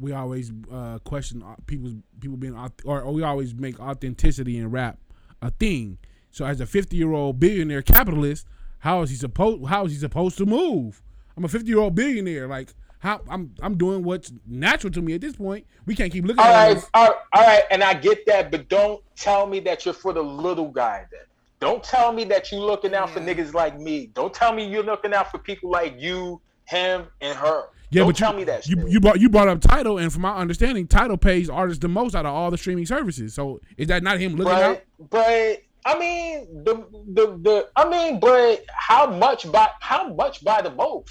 we 0.00 0.12
always 0.12 0.50
uh, 0.72 0.98
question 1.04 1.44
people's 1.66 1.94
people 2.18 2.36
being 2.36 2.56
or, 2.84 3.02
or 3.02 3.12
we 3.12 3.22
always 3.22 3.54
make 3.54 3.78
authenticity 3.78 4.58
in 4.58 4.70
rap 4.70 4.98
a 5.40 5.50
thing. 5.52 5.98
So 6.32 6.44
as 6.44 6.60
a 6.60 6.66
fifty 6.66 6.96
year 6.96 7.12
old 7.12 7.38
billionaire 7.38 7.82
capitalist, 7.82 8.46
how 8.80 9.02
is 9.02 9.10
he 9.10 9.16
supposed 9.16 9.66
how 9.66 9.84
is 9.84 9.92
he 9.92 9.98
supposed 9.98 10.36
to 10.38 10.46
move? 10.46 11.00
I'm 11.36 11.44
a 11.44 11.48
fifty 11.48 11.68
year 11.68 11.78
old 11.78 11.94
billionaire. 11.94 12.46
Like 12.48 12.74
how 13.00 13.20
I'm 13.28 13.54
I'm 13.62 13.76
doing 13.76 14.02
what's 14.02 14.32
natural 14.46 14.92
to 14.92 15.02
me 15.02 15.14
at 15.14 15.20
this 15.20 15.36
point. 15.36 15.66
We 15.86 15.94
can't 15.94 16.12
keep 16.12 16.24
looking 16.24 16.40
All 16.40 16.46
at 16.46 16.68
right, 16.68 16.76
us. 16.76 16.90
all 16.94 17.06
right, 17.06 17.16
all 17.32 17.46
right, 17.46 17.62
and 17.70 17.82
I 17.82 17.94
get 17.94 18.26
that, 18.26 18.50
but 18.50 18.68
don't 18.68 19.02
tell 19.16 19.46
me 19.46 19.60
that 19.60 19.84
you're 19.84 19.94
for 19.94 20.12
the 20.12 20.22
little 20.22 20.68
guy 20.68 21.06
then. 21.10 21.20
Don't 21.60 21.82
tell 21.82 22.12
me 22.12 22.24
that 22.24 22.50
you're 22.52 22.60
looking 22.60 22.94
out 22.94 23.10
for 23.10 23.20
niggas 23.20 23.52
like 23.52 23.78
me. 23.78 24.06
Don't 24.14 24.32
tell 24.32 24.52
me 24.52 24.66
you're 24.66 24.82
looking 24.82 25.12
out 25.12 25.30
for 25.30 25.38
people 25.38 25.70
like 25.70 25.94
you, 26.00 26.40
him, 26.64 27.06
and 27.20 27.36
her. 27.36 27.64
Yeah, 27.90 28.00
don't 28.00 28.08
but 28.10 28.16
tell 28.16 28.32
you, 28.32 28.38
me 28.38 28.44
that 28.44 28.66
you 28.68 28.76
shit. 28.76 28.88
you 28.90 29.00
brought 29.00 29.20
you 29.20 29.28
brought 29.28 29.48
up 29.48 29.60
Tidal, 29.60 29.98
and 29.98 30.12
from 30.12 30.22
my 30.22 30.34
understanding, 30.36 30.86
Tidal 30.86 31.16
pays 31.16 31.50
artists 31.50 31.80
the 31.80 31.88
most 31.88 32.14
out 32.14 32.24
of 32.24 32.32
all 32.34 32.50
the 32.50 32.56
streaming 32.58 32.86
services. 32.86 33.34
So 33.34 33.60
is 33.76 33.88
that 33.88 34.02
not 34.02 34.18
him 34.20 34.36
looking 34.36 34.52
out? 34.54 34.82
but 34.98 35.10
but 35.10 35.62
I 35.84 35.98
mean 35.98 36.64
the 36.64 36.74
the 37.12 37.38
the 37.38 37.68
I 37.76 37.88
mean, 37.88 38.20
but 38.20 38.64
how 38.68 39.10
much 39.10 39.50
by 39.50 39.68
how 39.80 40.12
much 40.12 40.44
by 40.44 40.62
the 40.62 40.70
most? 40.70 41.10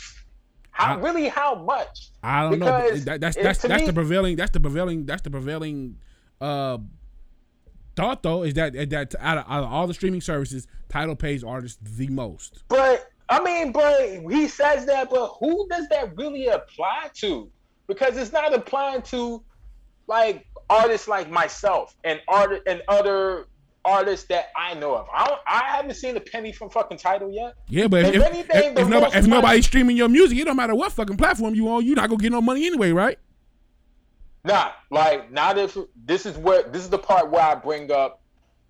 How 0.71 0.95
I- 0.95 0.99
really 0.99 1.27
how 1.27 1.55
much? 1.55 2.09
I 2.23 2.49
don't 2.49 2.59
know. 2.59 2.91
That, 2.91 3.21
that's 3.21 3.35
that's 3.35 3.61
that's 3.61 3.81
me- 3.81 3.87
the 3.87 3.93
prevailing. 3.93 4.35
That's 4.35 4.51
the 4.51 4.59
prevailing. 4.59 5.05
That's 5.05 5.21
the 5.21 5.31
prevailing 5.31 5.97
uh, 6.39 6.77
thought 7.95 8.23
though. 8.23 8.43
Is 8.43 8.53
that 8.55 8.73
that 8.73 9.15
out 9.19 9.39
of, 9.39 9.45
out 9.47 9.63
of 9.63 9.71
all 9.71 9.87
the 9.87 9.93
streaming 9.93 10.21
services, 10.21 10.67
Tidal 10.89 11.15
pays 11.15 11.43
artists 11.43 11.79
the 11.81 12.07
most. 12.07 12.63
But 12.67 13.09
I 13.29 13.43
mean, 13.43 13.71
but 13.71 13.99
he 14.31 14.47
says 14.47 14.85
that, 14.85 15.09
but 15.09 15.35
who 15.39 15.67
does 15.69 15.87
that 15.89 16.15
really 16.17 16.47
apply 16.47 17.09
to? 17.15 17.49
Because 17.87 18.17
it's 18.17 18.31
not 18.31 18.53
applying 18.53 19.01
to 19.03 19.43
like 20.07 20.45
artists 20.69 21.07
like 21.07 21.29
myself 21.29 21.95
and 22.03 22.21
art 22.27 22.61
and 22.67 22.81
other 22.87 23.47
artists 23.85 24.27
that 24.27 24.49
I 24.55 24.73
know 24.73 24.95
of. 24.95 25.07
I 25.13 25.25
don't, 25.25 25.39
I 25.47 25.63
haven't 25.75 25.95
seen 25.95 26.15
a 26.17 26.19
penny 26.19 26.51
from 26.51 26.69
fucking 26.69 26.97
Tidal 26.97 27.31
yet. 27.31 27.55
Yeah, 27.67 27.87
but 27.87 28.05
if, 28.05 28.15
If 28.15 28.23
anything, 28.23 28.71
if, 28.73 28.79
if 28.79 28.87
nobody, 28.87 29.17
if 29.17 29.27
nobody's 29.27 29.65
streaming 29.65 29.97
your 29.97 30.09
music, 30.09 30.37
it 30.37 30.45
don't 30.45 30.55
matter 30.55 30.75
what 30.75 30.91
fucking 30.91 31.17
platform 31.17 31.55
you 31.55 31.69
on. 31.69 31.85
You're 31.85 31.95
not 31.95 32.09
gonna 32.09 32.21
get 32.21 32.31
no 32.31 32.41
money 32.41 32.65
anyway, 32.65 32.91
right? 32.91 33.17
Nah, 34.43 34.71
like 34.89 35.31
not 35.31 35.57
if 35.57 35.77
this 36.05 36.25
is 36.25 36.37
where 36.37 36.63
this 36.63 36.83
is 36.83 36.89
the 36.89 36.97
part 36.97 37.29
where 37.29 37.43
I 37.43 37.55
bring 37.55 37.91
up 37.91 38.21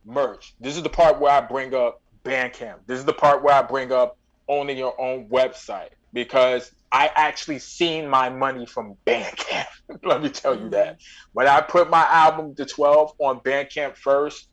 merch. 0.06 0.56
This 0.60 0.77
is 0.77 0.84
the 0.84 0.90
part 0.90 1.19
where 1.19 1.31
I 1.31 1.41
bring 1.41 1.73
up 1.73 2.02
Bandcamp. 2.23 2.80
This 2.88 2.99
is 2.99 3.06
the 3.06 3.14
part 3.14 3.44
where 3.44 3.53
I 3.53 3.61
bring 3.61 3.91
up 3.91 4.18
owning 4.48 4.77
your 4.77 4.99
own 4.99 5.27
website 5.30 5.90
because 6.14 6.72
I 6.91 7.11
actually 7.15 7.60
seen 7.60 8.10
my 8.10 8.30
money 8.30 8.65
from 8.65 8.95
Bandcamp. 9.06 9.68
Let 10.03 10.23
me 10.23 10.30
tell 10.30 10.60
you 10.60 10.69
that. 10.69 10.99
When 11.34 11.48
I 11.48 11.61
put 11.61 11.90
my 11.90 12.03
album 12.06 12.56
The 12.56 12.65
12 12.65 13.14
on 13.19 13.40
Bandcamp 13.41 13.95
first, 13.95 14.48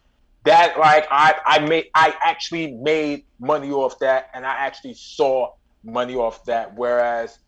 that 0.46 0.78
like 0.78 1.06
I 1.10 1.34
I 1.44 1.58
made 1.58 1.86
I 1.94 2.14
actually 2.24 2.72
made 2.72 3.24
money 3.38 3.70
off 3.70 3.98
that 3.98 4.30
and 4.32 4.46
I 4.46 4.54
actually 4.54 4.94
saw 4.94 5.52
money 5.84 6.14
off 6.14 6.44
that. 6.46 6.74
Whereas 6.74 7.38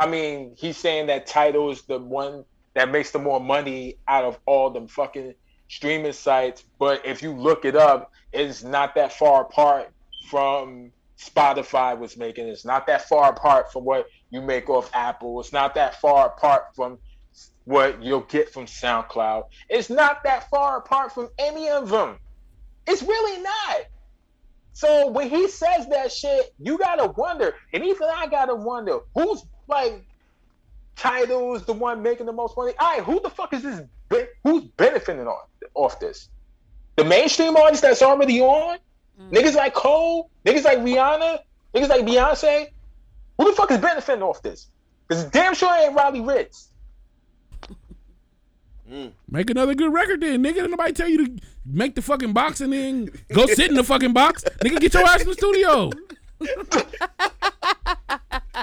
I 0.00 0.06
mean, 0.06 0.54
he's 0.56 0.76
saying 0.76 1.08
that 1.08 1.26
Tidal 1.26 1.70
is 1.70 1.82
the 1.82 1.98
one 1.98 2.44
that 2.74 2.90
makes 2.90 3.10
the 3.10 3.18
more 3.18 3.40
money 3.40 3.96
out 4.06 4.24
of 4.24 4.38
all 4.46 4.70
them 4.70 4.86
fucking 4.86 5.34
streaming 5.68 6.12
sites. 6.12 6.62
But 6.78 7.04
if 7.04 7.22
you 7.22 7.32
look 7.32 7.64
it 7.64 7.74
up, 7.74 8.12
it's 8.32 8.62
not 8.62 8.94
that 8.94 9.12
far 9.12 9.42
apart 9.42 9.90
from 10.30 10.92
Spotify 11.18 11.98
was 11.98 12.16
making. 12.16 12.46
It's 12.46 12.64
not 12.64 12.86
that 12.86 13.08
far 13.08 13.30
apart 13.30 13.72
from 13.72 13.84
what 13.84 14.06
you 14.30 14.40
make 14.40 14.70
off 14.70 14.88
Apple. 14.94 15.40
It's 15.40 15.52
not 15.52 15.74
that 15.74 16.00
far 16.00 16.28
apart 16.28 16.66
from 16.76 16.98
what 17.64 18.00
you'll 18.00 18.20
get 18.20 18.52
from 18.52 18.66
SoundCloud. 18.66 19.44
It's 19.68 19.90
not 19.90 20.22
that 20.22 20.48
far 20.48 20.78
apart 20.78 21.12
from 21.12 21.28
any 21.38 21.68
of 21.68 21.88
them. 21.88 22.18
It's 22.88 23.02
really 23.02 23.42
not. 23.42 23.76
So 24.72 25.08
when 25.08 25.28
he 25.28 25.48
says 25.48 25.88
that 25.88 26.10
shit, 26.12 26.54
you 26.58 26.78
gotta 26.78 27.06
wonder, 27.16 27.54
and 27.72 27.84
even 27.84 28.08
I 28.14 28.26
gotta 28.28 28.54
wonder, 28.54 29.00
who's 29.14 29.44
like 29.66 30.04
Tidal's 30.96 31.64
the 31.64 31.72
one 31.72 32.02
making 32.02 32.26
the 32.26 32.32
most 32.32 32.56
money? 32.56 32.72
All 32.78 32.96
right, 32.96 33.04
who 33.04 33.20
the 33.20 33.30
fuck 33.30 33.52
is 33.52 33.62
this? 33.62 33.82
be- 34.08 34.26
Who's 34.44 34.64
benefiting 34.64 35.26
on 35.26 35.36
off 35.74 36.00
this? 36.00 36.28
The 36.96 37.04
mainstream 37.04 37.56
artists 37.56 37.82
that's 37.82 38.02
already 38.02 38.40
on, 38.40 38.78
mm. 39.20 39.30
niggas 39.30 39.54
like 39.54 39.74
Cole, 39.74 40.30
niggas 40.44 40.64
like 40.64 40.78
Rihanna, 40.78 41.40
niggas 41.74 41.88
like 41.88 42.04
Beyonce. 42.04 42.68
Who 43.36 43.50
the 43.50 43.52
fuck 43.56 43.70
is 43.70 43.78
benefiting 43.78 44.22
off 44.22 44.42
this? 44.42 44.68
Because 45.06 45.24
damn 45.24 45.54
sure 45.54 45.72
it 45.76 45.86
ain't 45.86 45.94
Riley 45.94 46.20
Ritz. 46.20 46.70
Make 49.28 49.50
another 49.50 49.74
good 49.74 49.92
record 49.92 50.20
then, 50.22 50.42
nigga. 50.42 50.54
Did 50.56 50.70
nobody 50.70 50.92
tell 50.92 51.08
you 51.08 51.26
to 51.26 51.42
make 51.66 51.94
the 51.94 52.02
fucking 52.02 52.32
box 52.32 52.60
and 52.60 52.72
then 52.72 53.10
go 53.32 53.46
sit 53.46 53.68
in 53.70 53.74
the 53.74 53.84
fucking 53.84 54.12
box? 54.12 54.44
Nigga, 54.64 54.80
get 54.80 54.94
your 54.94 55.04
ass 55.06 55.20
in 55.22 55.28
the 55.28 55.34
studio. 55.34 55.90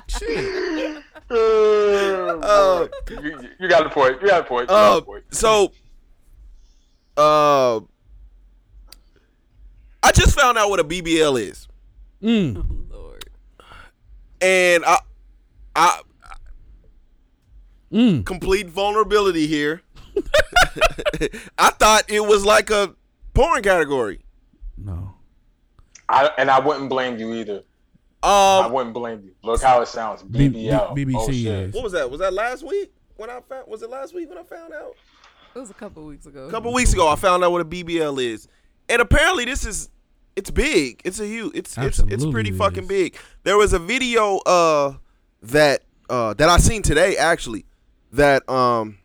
Shit. 0.07 1.03
Uh, 1.29 2.87
you, 3.09 3.49
you 3.59 3.67
got 3.69 3.85
a 3.85 3.89
point. 3.89 4.21
You 4.21 4.27
got 4.27 4.41
a 4.41 4.43
point. 4.43 4.67
Got 4.69 4.93
Uh, 4.93 4.97
a 4.97 5.01
point. 5.01 5.23
so, 5.31 5.71
uh, 7.17 7.79
I 10.03 10.11
just 10.11 10.39
found 10.39 10.57
out 10.57 10.69
what 10.69 10.79
a 10.79 10.83
BBL 10.83 11.37
is, 11.41 11.67
Mm. 12.21 12.89
Lord. 12.91 13.25
and 14.41 14.85
I, 14.85 14.99
I 15.75 16.01
Mm. 17.91 18.25
complete 18.25 18.67
vulnerability 18.69 19.47
here. 19.47 19.81
I 21.57 21.69
thought 21.71 22.03
it 22.09 22.21
was 22.25 22.45
like 22.45 22.69
a 22.69 22.95
porn 23.33 23.63
category. 23.63 24.21
No. 24.77 25.13
I, 26.09 26.29
and 26.37 26.49
I 26.51 26.59
wouldn't 26.59 26.89
blame 26.89 27.17
you 27.17 27.33
either. 27.33 27.63
I 28.21 28.63
Um, 28.65 28.71
wouldn't 28.71 28.93
blame 28.93 29.21
you. 29.23 29.31
Look 29.43 29.61
how 29.61 29.81
it 29.81 29.87
sounds. 29.87 30.23
BBL. 30.23 30.95
B- 30.95 31.05
BBC 31.05 31.15
oh, 31.17 31.31
shit. 31.31 31.45
is. 31.45 31.73
what 31.73 31.83
was 31.83 31.93
that? 31.93 32.09
Was 32.09 32.19
that 32.19 32.33
last 32.33 32.63
week 32.67 32.91
when 33.17 33.29
I 33.29 33.39
found? 33.41 33.67
Was 33.67 33.81
it 33.83 33.89
last 33.89 34.13
week 34.13 34.29
when 34.29 34.37
I 34.37 34.43
found 34.43 34.73
out? 34.73 34.95
It 35.55 35.59
was 35.59 35.69
a 35.69 35.75
couple 35.75 36.05
weeks 36.05 36.25
ago. 36.25 36.47
A 36.47 36.51
couple 36.51 36.73
weeks 36.73 36.91
ago, 36.93 37.07
I 37.07 37.15
found 37.15 37.43
out 37.43 37.51
what 37.51 37.61
a 37.61 37.65
BBL 37.65 38.21
is, 38.21 38.47
and 38.89 39.01
apparently 39.01 39.45
this 39.45 39.65
is 39.65 39.89
it's 40.35 40.51
big. 40.51 41.01
It's 41.05 41.19
a 41.19 41.25
huge. 41.25 41.55
It's 41.55 41.77
it's 41.77 41.99
it's 41.99 42.25
pretty 42.25 42.49
it 42.49 42.55
fucking 42.57 42.87
big. 42.87 43.15
There 43.43 43.57
was 43.57 43.73
a 43.73 43.79
video 43.79 44.37
uh 44.39 44.93
that 45.43 45.83
uh 46.09 46.33
that 46.33 46.49
I 46.49 46.57
seen 46.57 46.81
today 46.81 47.15
actually 47.17 47.65
that 48.11 48.47
um 48.49 48.97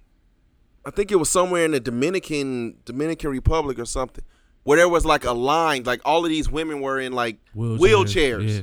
I 0.84 0.90
think 0.90 1.10
it 1.12 1.16
was 1.16 1.28
somewhere 1.28 1.64
in 1.64 1.72
the 1.72 1.80
Dominican 1.80 2.76
Dominican 2.84 3.30
Republic 3.30 3.78
or 3.78 3.84
something 3.84 4.24
where 4.62 4.78
there 4.78 4.88
was 4.88 5.04
like 5.04 5.24
a 5.24 5.32
line 5.32 5.82
like 5.84 6.00
all 6.04 6.24
of 6.24 6.28
these 6.30 6.50
women 6.50 6.80
were 6.80 6.98
in 7.00 7.12
like 7.12 7.38
wheelchairs, 7.54 8.48
Yeah. 8.56 8.62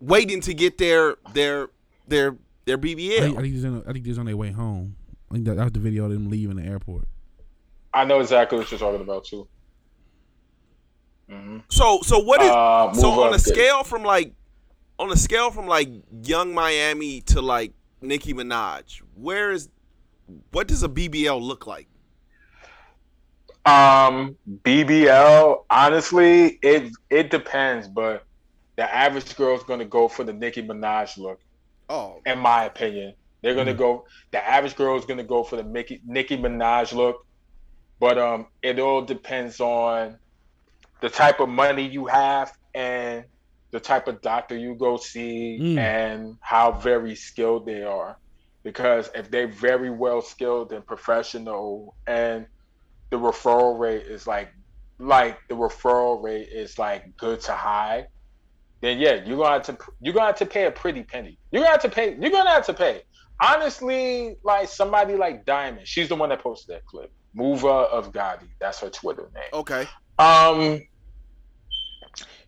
waiting 0.00 0.40
to 0.42 0.54
get 0.54 0.78
their 0.78 1.16
their 1.32 1.68
their 2.08 2.36
their 2.64 2.76
I 2.76 2.80
BBL. 2.80 3.18
think, 3.20 3.38
I 3.38 3.42
think 3.42 3.54
this 3.54 3.64
on, 3.64 3.84
I 3.86 3.92
think 3.92 4.04
this 4.04 4.18
on 4.18 4.26
their 4.26 4.36
way 4.36 4.50
home. 4.52 4.96
I 5.30 5.34
think 5.34 5.46
that, 5.46 5.56
that 5.56 5.64
was 5.64 5.72
the 5.72 5.80
video 5.80 6.04
of 6.04 6.10
them 6.12 6.28
leaving 6.28 6.56
the 6.56 6.64
airport. 6.64 7.08
I 7.94 8.04
know 8.04 8.20
exactly 8.20 8.58
what 8.58 8.70
you're 8.70 8.78
talking 8.80 9.00
about 9.00 9.24
too. 9.24 9.48
Mhm. 11.30 11.62
So 11.70 12.00
so 12.02 12.18
what 12.18 12.42
is 12.42 12.50
Uh, 12.50 12.92
so 12.92 13.10
move 13.10 13.18
on 13.20 13.28
a 13.28 13.30
good. 13.32 13.40
scale 13.40 13.84
from 13.84 14.02
like 14.02 14.34
on 14.98 15.10
a 15.10 15.16
scale 15.16 15.50
from 15.50 15.66
like 15.66 15.88
Yung 16.24 16.52
Miami 16.54 17.20
to 17.22 17.40
like 17.40 17.72
Nicki 18.00 18.34
Minaj, 18.34 19.00
where 19.14 19.52
is 19.52 19.68
what 20.50 20.68
does 20.68 20.82
a 20.82 20.88
BBL 20.88 21.40
look 21.40 21.66
like? 21.66 21.88
Um, 23.64 24.36
BBL, 24.64 25.64
honestly, 25.70 26.58
it 26.62 26.90
it 27.10 27.30
depends, 27.30 27.86
but 27.88 28.24
the 28.76 28.92
average 28.92 29.36
girl 29.36 29.56
is 29.56 29.62
gonna 29.62 29.84
go 29.84 30.08
for 30.08 30.24
the 30.24 30.32
Nicki 30.32 30.62
Minaj 30.62 31.16
look, 31.18 31.38
Oh, 31.88 32.20
in 32.26 32.38
my 32.38 32.64
opinion. 32.64 33.14
They're 33.42 33.54
gonna 33.54 33.74
go. 33.74 34.04
The 34.30 34.44
average 34.44 34.76
girl 34.76 34.96
is 34.98 35.04
gonna 35.04 35.24
go 35.24 35.42
for 35.44 35.56
the 35.56 35.62
Nicki 35.64 36.00
Nicki 36.04 36.36
Minaj 36.36 36.92
look, 36.92 37.24
but 38.00 38.18
um, 38.18 38.46
it 38.62 38.78
all 38.78 39.02
depends 39.02 39.60
on 39.60 40.18
the 41.00 41.08
type 41.10 41.40
of 41.40 41.48
money 41.48 41.86
you 41.86 42.06
have 42.06 42.52
and 42.74 43.24
the 43.72 43.80
type 43.80 44.06
of 44.06 44.20
doctor 44.22 44.56
you 44.56 44.74
go 44.74 44.96
see 44.96 45.58
Mm. 45.60 45.78
and 45.78 46.36
how 46.40 46.72
very 46.72 47.14
skilled 47.14 47.66
they 47.66 47.82
are. 47.82 48.16
Because 48.62 49.10
if 49.14 49.30
they're 49.30 49.48
very 49.48 49.90
well 49.90 50.22
skilled 50.22 50.72
and 50.72 50.86
professional, 50.86 51.96
and 52.06 52.46
the 53.10 53.18
referral 53.18 53.78
rate 53.78 54.06
is 54.06 54.26
like, 54.26 54.52
like 54.98 55.38
the 55.48 55.54
referral 55.54 56.22
rate 56.22 56.48
is 56.48 56.78
like 56.78 57.16
good 57.16 57.40
to 57.40 57.52
high, 57.52 58.06
then 58.80 58.98
yeah, 58.98 59.24
you're 59.24 59.36
gonna 59.36 59.54
have 59.54 59.62
to 59.62 59.78
you're 60.00 60.14
gonna 60.14 60.26
have 60.26 60.38
to 60.38 60.46
pay 60.46 60.66
a 60.66 60.70
pretty 60.70 61.02
penny. 61.02 61.38
You're 61.50 61.62
gonna 61.62 61.72
have 61.72 61.82
to 61.82 61.88
pay. 61.88 62.16
You're 62.20 62.30
gonna 62.30 62.50
have 62.50 62.66
to 62.66 62.74
pay. 62.74 63.02
Honestly, 63.40 64.36
like 64.44 64.68
somebody 64.68 65.16
like 65.16 65.44
Diamond, 65.44 65.86
she's 65.88 66.08
the 66.08 66.14
one 66.14 66.28
that 66.28 66.42
posted 66.42 66.76
that 66.76 66.84
clip. 66.84 67.10
Mover 67.34 67.68
of 67.68 68.12
Gotti, 68.12 68.48
that's 68.60 68.80
her 68.80 68.90
Twitter 68.90 69.30
name. 69.34 69.44
okay. 69.54 69.88
Um, 70.18 70.82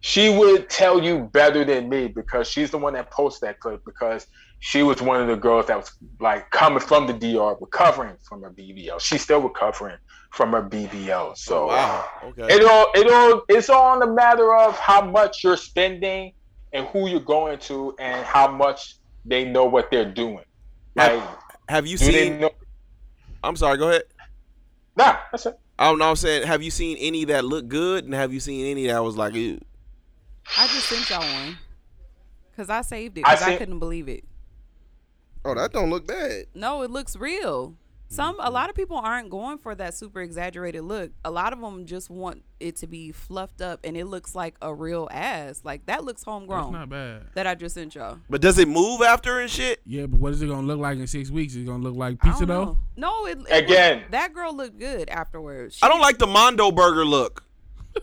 she 0.01 0.29
would 0.29 0.69
tell 0.69 1.03
you 1.03 1.31
better 1.33 1.65
than 1.65 1.89
me 1.89 2.09
because 2.09 2.47
she's 2.47 2.71
the 2.71 2.77
one 2.77 2.93
that 2.93 3.11
posted 3.11 3.49
that 3.49 3.59
clip 3.59 3.83
because 3.87 4.27
she 4.67 4.83
was 4.83 5.03
one 5.03 5.21
of 5.21 5.29
the 5.29 5.37
girls 5.37 5.67
that 5.67 5.77
was 5.77 5.93
like 6.21 6.49
coming 6.51 6.81
from 6.81 7.07
the 7.07 7.13
DR, 7.13 7.55
recovering 7.61 8.17
from 8.27 8.41
her 8.41 8.51
BBL. 8.51 8.99
She's 8.99 9.21
still 9.21 9.43
recovering 9.43 9.99
from 10.33 10.53
her 10.53 10.63
BBL. 10.63 11.37
So 11.37 11.65
Oh, 11.65 11.67
wow. 11.67 12.09
Okay. 12.25 12.47
it 12.55 12.65
all 12.65 12.87
it 12.95 13.11
all 13.13 13.43
it's 13.51 13.69
all 13.69 13.93
in 13.93 14.01
the 14.01 14.15
matter 14.15 14.55
of 14.57 14.79
how 14.79 15.03
much 15.05 15.45
you're 15.45 15.59
spending 15.59 16.33
and 16.73 16.87
who 16.87 17.09
you're 17.09 17.21
going 17.21 17.59
to 17.59 17.95
and 17.99 18.25
how 18.25 18.51
much 18.51 18.97
they 19.27 19.45
know 19.45 19.67
what 19.67 19.91
they're 19.91 20.11
doing. 20.11 20.45
Like, 20.97 21.23
Have 21.69 21.87
you 21.87 21.99
seen? 21.99 22.41
know? 22.41 22.51
I'm 23.43 23.57
sorry. 23.57 23.77
Go 23.77 23.91
ahead. 23.91 24.05
Nah, 24.97 25.17
that's 25.31 25.45
it. 25.45 25.55
Oh, 25.79 25.85
I 25.85 25.89
don't 25.91 25.99
know. 25.99 26.09
I'm 26.09 26.17
saying, 26.17 26.47
have 26.47 26.63
you 26.63 26.71
seen 26.71 26.97
any 26.99 27.25
that 27.27 27.45
look 27.45 27.69
good, 27.69 28.05
and 28.07 28.15
have 28.15 28.33
you 28.33 28.41
seen 28.41 28.65
any 28.65 28.87
that 28.87 29.05
was 29.05 29.17
like, 29.19 29.35
ew? 29.35 29.61
I 30.57 30.67
just 30.69 30.89
sent 30.89 31.11
y'all 31.11 31.21
one 31.21 31.59
because 32.51 32.71
I 32.71 32.81
saved 32.81 33.19
it 33.19 33.25
because 33.25 33.43
I, 33.43 33.49
seen- 33.51 33.59
couldn't 33.59 33.79
believe 33.81 34.09
it. 34.09 34.25
Oh, 35.45 35.55
that 35.55 35.73
don't 35.73 35.91
look 35.91 36.07
bad. 36.07 36.47
No, 36.55 36.83
it 36.83 36.91
looks 36.91 37.17
real. 37.17 37.75
Some 38.09 38.37
a 38.39 38.51
lot 38.51 38.69
of 38.71 38.77
people 38.77 38.97
aren't 38.97 39.29
going 39.29 39.59
for 39.59 39.75
that 39.75 39.93
super 39.95 40.21
exaggerated 40.21 40.85
look. 40.85 41.11
A 41.25 41.31
lot 41.33 41.53
of 41.53 41.61
them 41.61 41.85
just 41.85 42.11
want 42.11 42.45
it 42.61 42.77
to 42.77 42.87
be 42.87 43.11
fluffed 43.11 43.61
up 43.61 43.81
and 43.83 43.97
it 43.97 44.05
looks 44.05 44.37
like 44.37 44.55
a 44.63 44.73
real 44.73 45.09
ass. 45.11 45.63
Like 45.65 45.87
that 45.87 46.05
looks 46.05 46.23
homegrown. 46.23 46.73
That's 46.73 46.81
not 46.81 46.89
bad. 46.91 47.23
that 47.35 47.47
I 47.49 47.57
just 47.57 47.75
sent 47.75 47.97
y'all. 47.97 48.19
But 48.31 48.41
does 48.41 48.59
it 48.59 48.69
move 48.69 49.03
after 49.03 49.41
and 49.41 49.51
shit? 49.51 49.81
Yeah, 49.85 50.07
but 50.07 50.21
what 50.21 50.33
is 50.33 50.43
it 50.43 50.47
gonna 50.47 50.67
look 50.67 50.79
like 50.79 50.99
in 50.99 51.07
six 51.09 51.31
weeks? 51.31 51.55
Is 51.55 51.63
it 51.63 51.67
gonna 51.67 51.83
look 51.83 51.97
like 51.97 52.21
pizza 52.21 52.47
don't 52.47 52.67
though? 52.67 52.79
No, 52.97 53.27
it, 53.27 53.39
it 53.51 53.65
Again. 53.65 53.99
looked- 54.01 54.11
that 54.13 54.33
girl 54.33 54.55
looked 54.55 54.79
good 54.79 55.09
afterwards. 55.09 55.81
I 55.83 55.89
don't 55.89 56.01
like 56.01 56.19
the 56.19 56.29
Mondo 56.29 56.71
burger 56.71 57.05
look. 57.05 57.43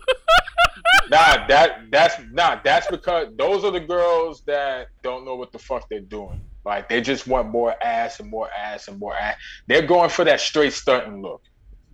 Nah, 1.10 1.46
that 1.48 1.92
that's 1.92 2.16
nah, 2.32 2.60
that's 2.64 2.88
because 2.88 3.28
those 3.38 3.66
are 3.66 3.72
the 3.72 3.82
girls 3.82 4.42
that 4.46 4.88
don't 5.04 5.26
know 5.26 5.36
what 5.36 5.52
the 5.52 5.60
fuck 5.60 5.90
they're 5.90 6.00
doing. 6.00 6.40
Like 6.66 6.90
they 6.90 7.02
just 7.02 7.28
want 7.28 7.50
more 7.50 7.76
ass 7.84 8.20
and 8.20 8.30
more 8.30 8.50
ass 8.52 8.88
and 8.88 9.00
more 9.00 9.16
ass. 9.16 9.36
They're 9.68 9.82
going 9.86 10.10
for 10.10 10.24
that 10.26 10.40
straight 10.40 10.74
stunting 10.74 11.22
look. 11.22 11.42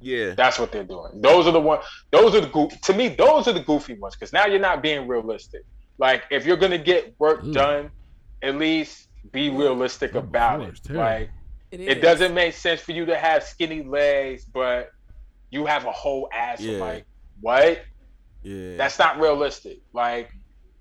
Yeah. 0.02 0.34
That's 0.36 0.60
what 0.60 0.72
they're 0.72 0.84
doing. 0.84 1.22
Those 1.22 1.48
are 1.48 1.52
the 1.52 1.60
one. 1.62 1.80
Those 2.12 2.36
are 2.36 2.42
the 2.42 2.48
goof. 2.48 2.80
To 2.82 2.94
me, 2.94 3.08
those 3.10 3.48
are 3.48 3.54
the 3.54 3.62
goofy 3.62 3.94
ones 3.94 4.16
because 4.16 4.34
now 4.34 4.46
you're 4.46 4.60
not 4.60 4.82
being 4.84 5.08
realistic. 5.08 5.62
Like 5.98 6.24
if 6.30 6.46
you're 6.46 6.58
gonna 6.58 6.78
get 6.78 7.16
work 7.20 7.44
Ooh. 7.44 7.54
done, 7.54 7.92
at 8.44 8.56
least 8.58 9.08
be 9.32 9.50
realistic 9.50 10.14
Number 10.14 10.28
about 10.28 10.60
four 10.60 10.68
it. 10.70 10.74
is. 10.74 10.90
Like 10.90 11.30
It, 11.72 11.80
it 11.82 11.98
is. 11.98 12.02
doesn't 12.04 12.34
make 12.34 12.54
sense 12.54 12.82
for 12.82 12.92
you 12.92 13.06
to 13.06 13.18
have 13.18 13.44
skinny 13.44 13.84
legs, 13.84 14.46
but 14.46 14.92
you 15.50 15.66
have 15.66 15.86
a 15.86 15.92
whole 15.92 16.30
ass. 16.34 16.60
Yeah. 16.62 16.78
Like 16.80 17.06
what? 17.42 17.82
Yeah. 18.44 18.78
That's 18.78 19.00
not 19.00 19.20
realistic. 19.20 19.80
Like 19.94 20.30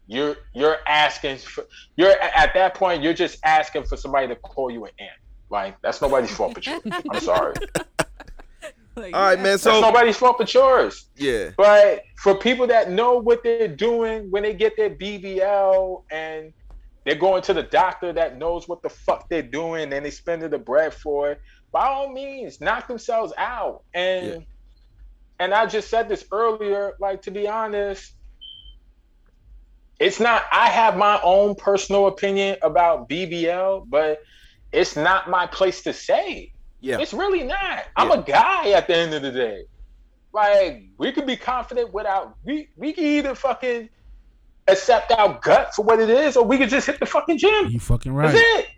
you're 0.07 0.37
you're 0.55 0.77
asking 0.87 1.39
for 1.39 1.65
you're 1.97 2.11
at 2.13 2.55
that 2.55 2.75
point 2.75 3.03
you're 3.03 3.15
just 3.15 3.39
asking 3.45 3.85
for 3.85 3.97
somebody 3.97 4.29
to 4.29 4.37
call 4.37 4.71
you 4.71 4.85
an 4.85 4.91
ant. 5.01 5.11
Like 5.51 5.77
that's 5.83 6.01
nobody's 6.03 6.31
fault 6.31 6.55
but 6.55 6.67
you. 6.67 6.81
I'm 7.11 7.21
sorry. 7.21 7.55
Like, 8.99 9.15
All 9.15 9.21
right, 9.21 9.33
yeah. 9.37 9.43
man. 9.43 9.43
That's 9.53 9.63
So 9.63 9.81
nobody's 9.81 10.17
fault 10.17 10.37
but 10.39 10.53
yours. 10.55 11.09
yeah. 11.17 11.51
But 11.57 12.03
for 12.17 12.35
people 12.35 12.67
that 12.69 12.91
know 12.91 13.19
what 13.19 13.43
they're 13.45 13.69
doing 13.69 14.31
when 14.31 14.43
they 14.43 14.55
get 14.55 14.75
their 14.77 14.91
BBL 14.91 16.03
and 16.11 16.53
they're 17.05 17.15
going 17.15 17.43
to 17.43 17.53
the 17.55 17.63
doctor 17.63 18.13
that 18.15 18.39
knows 18.39 18.67
what 18.67 18.83
the 18.83 18.89
fuck 18.89 19.29
they're 19.29 19.43
doing 19.43 19.93
and 19.93 20.05
they 20.05 20.11
spending 20.11 20.49
the 20.51 20.59
bread 20.59 20.95
for 20.95 21.33
it, 21.33 21.41
by 21.73 21.87
all 21.87 22.11
means, 22.11 22.61
knock 22.61 22.89
themselves 22.89 23.35
out. 23.37 23.83
And 23.93 24.27
Yeah. 24.27 24.39
and 25.41 25.53
I 25.55 25.67
just 25.67 25.91
said 25.91 26.09
this 26.09 26.25
earlier, 26.33 26.95
like 26.99 27.21
to 27.23 27.31
be 27.31 27.47
honest, 27.47 28.16
it's 29.99 30.21
not 30.21 30.45
I 30.53 30.69
have 30.69 30.97
my 30.97 31.21
own 31.23 31.55
personal 31.55 32.07
opinion 32.07 32.57
about 32.63 33.09
BBL, 33.09 33.89
but 33.89 34.23
it's 34.73 34.97
not 34.97 35.31
my 35.31 35.47
place 35.47 35.83
to 35.83 35.93
say. 35.93 36.53
Yeah. 36.81 36.99
It's 37.01 37.15
really 37.15 37.43
not. 37.43 37.85
I'm 37.97 38.09
Yeah. 38.11 38.15
a 38.17 38.23
guy 38.23 38.71
at 38.71 38.87
the 38.87 38.97
end 38.97 39.15
of 39.15 39.23
the 39.23 39.33
day. 39.33 39.65
Like 40.33 40.85
we 40.99 41.13
could 41.13 41.27
be 41.27 41.37
confident 41.37 41.93
without 41.95 42.37
we 42.45 42.69
we 42.77 42.93
can 42.93 43.05
either 43.05 43.35
fucking 43.35 43.89
accept 44.69 45.13
our 45.13 45.39
gut 45.43 45.75
for 45.75 45.85
what 45.85 46.01
it 46.01 46.11
is, 46.11 46.37
or 46.37 46.45
we 46.45 46.59
could 46.59 46.69
just 46.69 46.87
hit 46.87 47.01
the 47.01 47.07
fucking 47.07 47.39
gym. 47.39 47.69
You 47.69 47.81
fucking 47.81 48.15
That's 48.15 48.35
right. 48.35 48.43
it. 48.59 48.69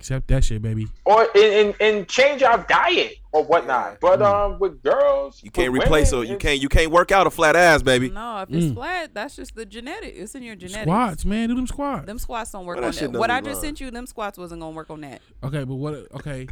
Accept 0.00 0.28
that 0.28 0.42
shit, 0.42 0.62
baby. 0.62 0.86
Or 1.04 1.28
and, 1.34 1.36
and, 1.36 1.74
and 1.78 2.08
change 2.08 2.42
our 2.42 2.64
diet 2.66 3.16
or 3.32 3.44
whatnot. 3.44 4.00
But 4.00 4.20
Mm. 4.20 4.52
um 4.54 4.58
with 4.58 4.82
girls, 4.82 5.42
You 5.42 5.50
can't 5.50 5.70
with 5.74 5.82
replace 5.82 6.10
women, 6.10 6.26
her. 6.26 6.32
You 6.32 6.38
can't. 6.38 6.58
You 6.58 6.70
can't 6.70 6.90
work 6.90 7.12
out 7.12 7.26
a 7.26 7.30
flat 7.30 7.54
ass, 7.54 7.82
baby. 7.82 8.08
No, 8.08 8.38
if 8.40 8.48
it's 8.50 8.64
Mm. 8.66 8.74
flat, 8.76 9.12
that's 9.12 9.36
just 9.36 9.54
the 9.54 9.66
genetic. 9.66 10.14
It's 10.16 10.34
in 10.34 10.42
your 10.42 10.56
genetics. 10.56 10.84
Squats, 10.84 11.24
man. 11.26 11.50
Do 11.50 11.54
them 11.54 11.66
squats. 11.66 12.06
Them 12.06 12.18
squats 12.18 12.50
don't 12.50 12.64
work 12.64 12.78
Well, 12.78 12.86
on 12.86 12.92
shit 12.92 13.12
that. 13.12 13.18
What 13.18 13.30
I 13.30 13.40
be 13.40 13.48
just 13.48 13.56
lying. 13.62 13.68
sent 13.76 13.80
you, 13.82 13.90
them 13.90 14.06
squats 14.06 14.38
wasn't 14.38 14.62
gonna 14.62 14.74
work 14.74 14.88
on 14.88 15.02
that. 15.02 15.20
Okay, 15.44 15.64
but 15.64 15.74
what? 15.74 15.94
Okay. 16.14 16.48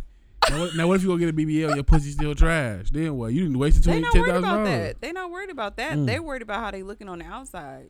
Now 0.51 0.61
what, 0.61 0.77
now 0.77 0.87
what 0.87 0.95
if 0.97 1.03
you 1.03 1.09
go 1.09 1.17
get 1.17 1.31
a 1.31 1.33
BBL? 1.33 1.75
Your 1.75 1.85
pussy 1.85 2.11
still 2.11 2.35
trash. 2.35 2.91
Then 2.91 3.17
what? 3.17 3.33
You 3.33 3.45
didn't 3.45 3.59
waste 3.59 3.83
They 3.83 3.93
twenty 3.93 4.03
not 4.03 4.15
worried 4.15 4.29
about 4.37 4.43
dollars. 4.43 4.69
that. 4.69 5.01
They 5.01 5.13
not 5.13 5.31
worried 5.31 5.51
about 5.51 5.77
that. 5.79 5.97
Mm. 5.97 6.07
They 6.07 6.21
worried 6.21 6.43
about 6.43 6.61
how 6.61 6.71
they 6.71 6.83
looking 6.83 7.09
on 7.09 7.19
the 7.21 7.25
outside. 7.25 7.89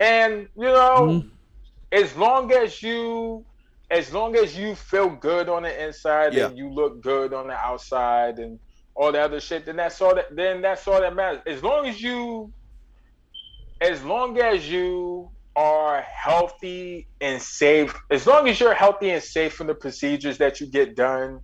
And 0.00 0.48
you 0.56 0.64
know, 0.64 1.22
Mhm. 1.22 1.30
as 1.92 2.16
long 2.16 2.52
as 2.52 2.82
you 2.82 3.44
as 3.90 4.12
long 4.12 4.36
as 4.36 4.56
you 4.56 4.74
feel 4.74 5.08
good 5.08 5.48
on 5.48 5.62
the 5.62 5.84
inside 5.84 6.34
Yeah. 6.34 6.46
and 6.46 6.58
you 6.58 6.70
look 6.72 7.00
good 7.02 7.32
on 7.32 7.46
the 7.48 7.54
outside 7.54 8.38
and 8.38 8.58
all 8.94 9.12
the 9.12 9.20
other 9.20 9.40
shit, 9.40 9.64
then 9.64 9.76
that's 9.76 10.00
all 10.02 10.14
that 10.14 10.26
then 10.34 10.60
that's 10.60 10.86
all 10.88 11.00
that 11.00 11.14
matters. 11.14 11.40
As 11.46 11.62
long 11.62 11.86
as 11.86 12.00
you 12.02 12.52
as 13.80 14.02
long 14.04 14.38
as 14.38 14.68
you 14.68 15.30
are 15.54 16.02
healthy 16.02 17.08
and 17.20 17.40
safe, 17.40 17.94
as 18.10 18.26
long 18.26 18.48
as 18.48 18.58
you're 18.60 18.74
healthy 18.74 19.10
and 19.10 19.22
safe 19.22 19.52
from 19.54 19.68
the 19.68 19.74
procedures 19.74 20.38
that 20.38 20.60
you 20.60 20.66
get 20.70 20.96
done 20.96 21.40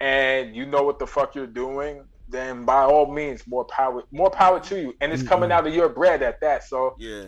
and 0.00 0.54
you 0.56 0.66
know 0.66 0.82
what 0.82 0.98
the 0.98 1.06
fuck 1.06 1.34
you're 1.34 1.46
doing, 1.46 2.02
then 2.28 2.64
by 2.64 2.82
all 2.82 3.12
means 3.12 3.42
more 3.46 3.64
power 3.66 4.02
more 4.12 4.30
power 4.30 4.58
to 4.60 4.80
you. 4.80 4.94
And 5.00 5.12
it's 5.12 5.22
coming 5.22 5.50
Mhm. 5.50 5.52
out 5.52 5.66
of 5.66 5.74
your 5.74 5.88
bread 5.88 6.22
at 6.22 6.40
that. 6.40 6.64
So 6.64 6.94
Yeah. 6.98 7.26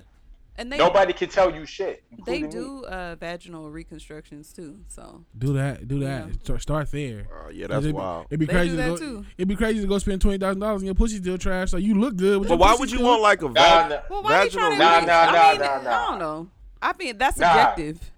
And 0.61 0.73
they 0.73 0.77
Nobody 0.79 1.13
can 1.13 1.29
tell 1.29 1.55
you 1.55 1.65
shit. 1.65 2.03
they 2.27 2.43
do 2.43 2.85
uh, 2.85 3.15
vaginal 3.15 3.71
reconstructions 3.71 4.53
too. 4.53 4.81
So 4.89 5.25
Do 5.39 5.53
that. 5.53 5.87
Do 5.87 6.01
that. 6.01 6.27
Yeah. 6.27 6.33
Start, 6.43 6.63
start 6.63 6.91
there. 6.91 7.27
Oh 7.33 7.49
yeah, 7.49 7.67
'Cause 7.67 7.69
that's 7.69 7.85
it'd 7.85 7.95
be- 7.95 7.99
wild. 7.99 8.27
It'd 8.29 8.41
be 8.41 8.47
They 8.47 8.53
crazy 8.53 8.71
do 8.77 8.83
to 8.83 8.89
go. 8.89 8.97
too. 8.97 9.27
It'd 9.39 9.49
be 9.49 9.55
crazy 9.55 9.81
to 9.83 9.87
go 9.87 9.99
spend 9.99 10.21
twenty 10.21 10.39
thousand 10.39 10.59
dollars 10.61 10.83
and 10.83 10.87
your 10.87 10.97
pussy 10.97 11.19
still 11.19 11.39
trash. 11.39 11.71
So 11.71 11.77
you 11.77 11.95
look 11.95 12.17
good. 12.17 12.41
But 12.41 12.49
But 12.49 12.55
your 12.55 12.59
why 12.59 12.75
would 12.75 12.91
you 12.91 12.97
still- 12.99 13.09
want 13.09 13.23
like 13.23 13.41
a 13.43 13.45
Nah, 13.45 13.53
vag- 13.53 13.91
nah. 13.91 13.97
well, 14.11 14.23
why 14.25 14.33
are 14.35 14.45
you 14.45 14.51
vaginal? 14.51 14.67
trying 14.67 14.79
to? 14.79 14.85
Nah, 14.85 14.99
re- 14.99 15.07
nah, 15.07 15.13
I 15.13 15.25
nah, 15.27 15.51
mean, 15.53 15.61
nah, 15.61 15.81
nah. 15.83 15.91
I 15.91 16.11
don't 16.11 16.19
know. 16.19 16.49
I 16.83 16.93
mean, 16.99 17.19
that's 17.19 17.39
Nah. 17.39 17.55
subjective. 17.55 18.11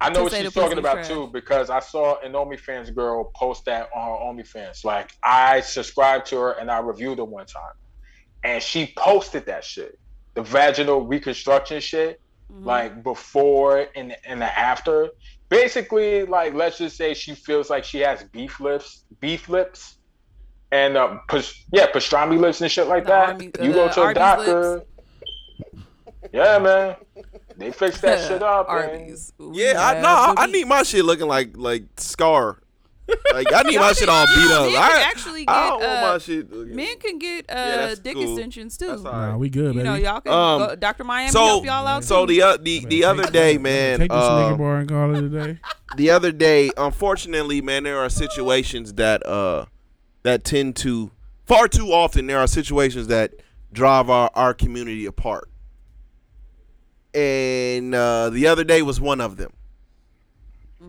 I 0.00 0.10
know 0.10 0.24
what 0.24 0.32
she's 0.32 0.52
talking 0.54 0.78
about 0.78 0.94
trash. 0.94 1.08
too 1.08 1.28
because 1.32 1.68
I 1.70 1.80
saw 1.80 2.18
an 2.20 2.32
OnlyFans 2.32 2.94
girl 2.94 3.30
post 3.36 3.66
that 3.66 3.88
on 3.94 4.08
her 4.36 4.42
OnlyFans. 4.42 4.84
Like 4.84 5.12
I 5.22 5.60
subscribed 5.60 6.26
to 6.28 6.36
her 6.38 6.52
and 6.52 6.70
I 6.70 6.78
reviewed 6.80 7.18
her 7.18 7.24
one 7.24 7.46
time, 7.46 7.72
and 8.42 8.62
she 8.62 8.92
posted 8.96 9.46
that 9.46 9.64
shit, 9.64 9.98
the 10.34 10.42
vaginal 10.42 11.00
reconstruction 11.06 11.80
shit, 11.80 12.20
Mhm. 12.52 12.64
like 12.66 13.02
before 13.02 13.86
and 13.96 14.14
and 14.26 14.40
the 14.40 14.58
after. 14.58 15.10
Basically, 15.48 16.24
like 16.26 16.54
let's 16.54 16.78
just 16.78 16.96
say 16.96 17.14
she 17.14 17.34
feels 17.34 17.70
like 17.70 17.84
she 17.84 18.00
has 18.00 18.22
beef 18.24 18.58
lips, 18.60 19.04
beef 19.20 19.48
lips, 19.48 19.96
and 20.72 20.96
uh, 20.96 21.18
pas- 21.28 21.54
yeah, 21.72 21.86
pastrami 21.86 22.38
lips 22.38 22.60
and 22.60 22.70
shit 22.70 22.86
like 22.88 23.04
The 23.04 23.10
that. 23.10 23.28
army- 23.30 23.50
you 23.62 23.72
go 23.72 23.84
uh, 23.86 23.92
to 23.92 24.00
a 24.00 24.04
Arby's 24.04 24.14
doctor. 24.18 24.82
Yeah, 26.32 26.58
man. 26.58 26.96
They 27.56 27.70
fix 27.70 28.00
that 28.00 28.18
shit 28.28 28.42
up. 28.42 28.66
and- 28.68 28.78
Arby's. 28.78 29.32
We 29.38 29.62
Yeah, 29.64 29.74
I 29.78 30.00
no, 30.00 30.08
I, 30.08 30.34
I 30.38 30.46
need 30.46 30.66
my 30.66 30.82
shit 30.82 31.04
looking 31.04 31.28
like 31.28 31.50
like 31.56 31.84
Scar. 31.98 32.58
Like 33.32 33.52
I 33.52 33.62
need 33.62 33.78
my 33.78 33.92
shit 33.92 34.08
all 34.08 34.26
beat 34.26 34.50
up. 34.50 34.62
Men 34.64 34.72
can 34.72 34.82
I, 34.82 35.02
actually 35.10 35.44
I 35.48 35.52
get, 35.62 35.68
don't 35.68 35.80
want 35.80 35.92
uh, 35.98 36.12
my 36.12 36.18
shit. 36.18 36.52
Men 36.52 36.98
can 36.98 37.18
get 37.18 37.44
uh, 37.50 37.54
that's 37.54 38.00
dick 38.00 38.14
cool. 38.14 38.22
extensions 38.32 38.76
too. 38.76 38.86
That's 38.88 39.04
all 39.04 39.12
Nah, 39.12 39.36
we 39.36 39.48
good, 39.50 39.74
You 39.74 39.80
baby. 39.80 39.82
know, 39.84 39.94
y'all 39.94 40.20
can 40.20 40.32
Um, 40.32 40.58
go, 40.68 40.76
Dr. 40.76 41.04
Miami 41.04 41.30
So 41.30 41.44
help 41.44 41.64
y'all 41.64 41.86
out 41.86 42.04
so 42.04 42.26
too. 42.26 42.34
the 42.34 42.42
uh, 42.42 42.56
the 42.60 42.84
the 42.86 43.04
other 43.04 43.24
day, 43.30 43.58
man. 43.58 43.98
Take 43.98 44.10
this 44.10 44.18
uh, 44.18 44.52
nigga 44.52 44.58
bar 44.58 44.76
and 44.78 44.88
call 44.88 45.14
it 45.16 45.24
a 45.24 45.28
day. 45.28 45.58
the 45.96 46.10
other 46.10 46.32
day, 46.32 46.70
unfortunately, 46.76 47.60
man, 47.60 47.84
there 47.84 47.98
are 47.98 48.08
situations 48.08 48.94
that 48.94 49.24
uh 49.26 49.66
that 50.22 50.44
tend 50.44 50.76
to 50.76 51.10
far 51.46 51.68
too 51.68 51.88
often 51.92 52.26
there 52.26 52.38
are 52.38 52.46
situations 52.46 53.08
that 53.08 53.32
drive 53.72 54.08
our, 54.08 54.30
our 54.34 54.54
community 54.54 55.04
apart. 55.06 55.48
And 57.14 57.94
uh 57.94 58.30
the 58.30 58.46
other 58.46 58.64
day 58.64 58.82
was 58.82 59.00
one 59.00 59.20
of 59.20 59.36
them. 59.36 59.52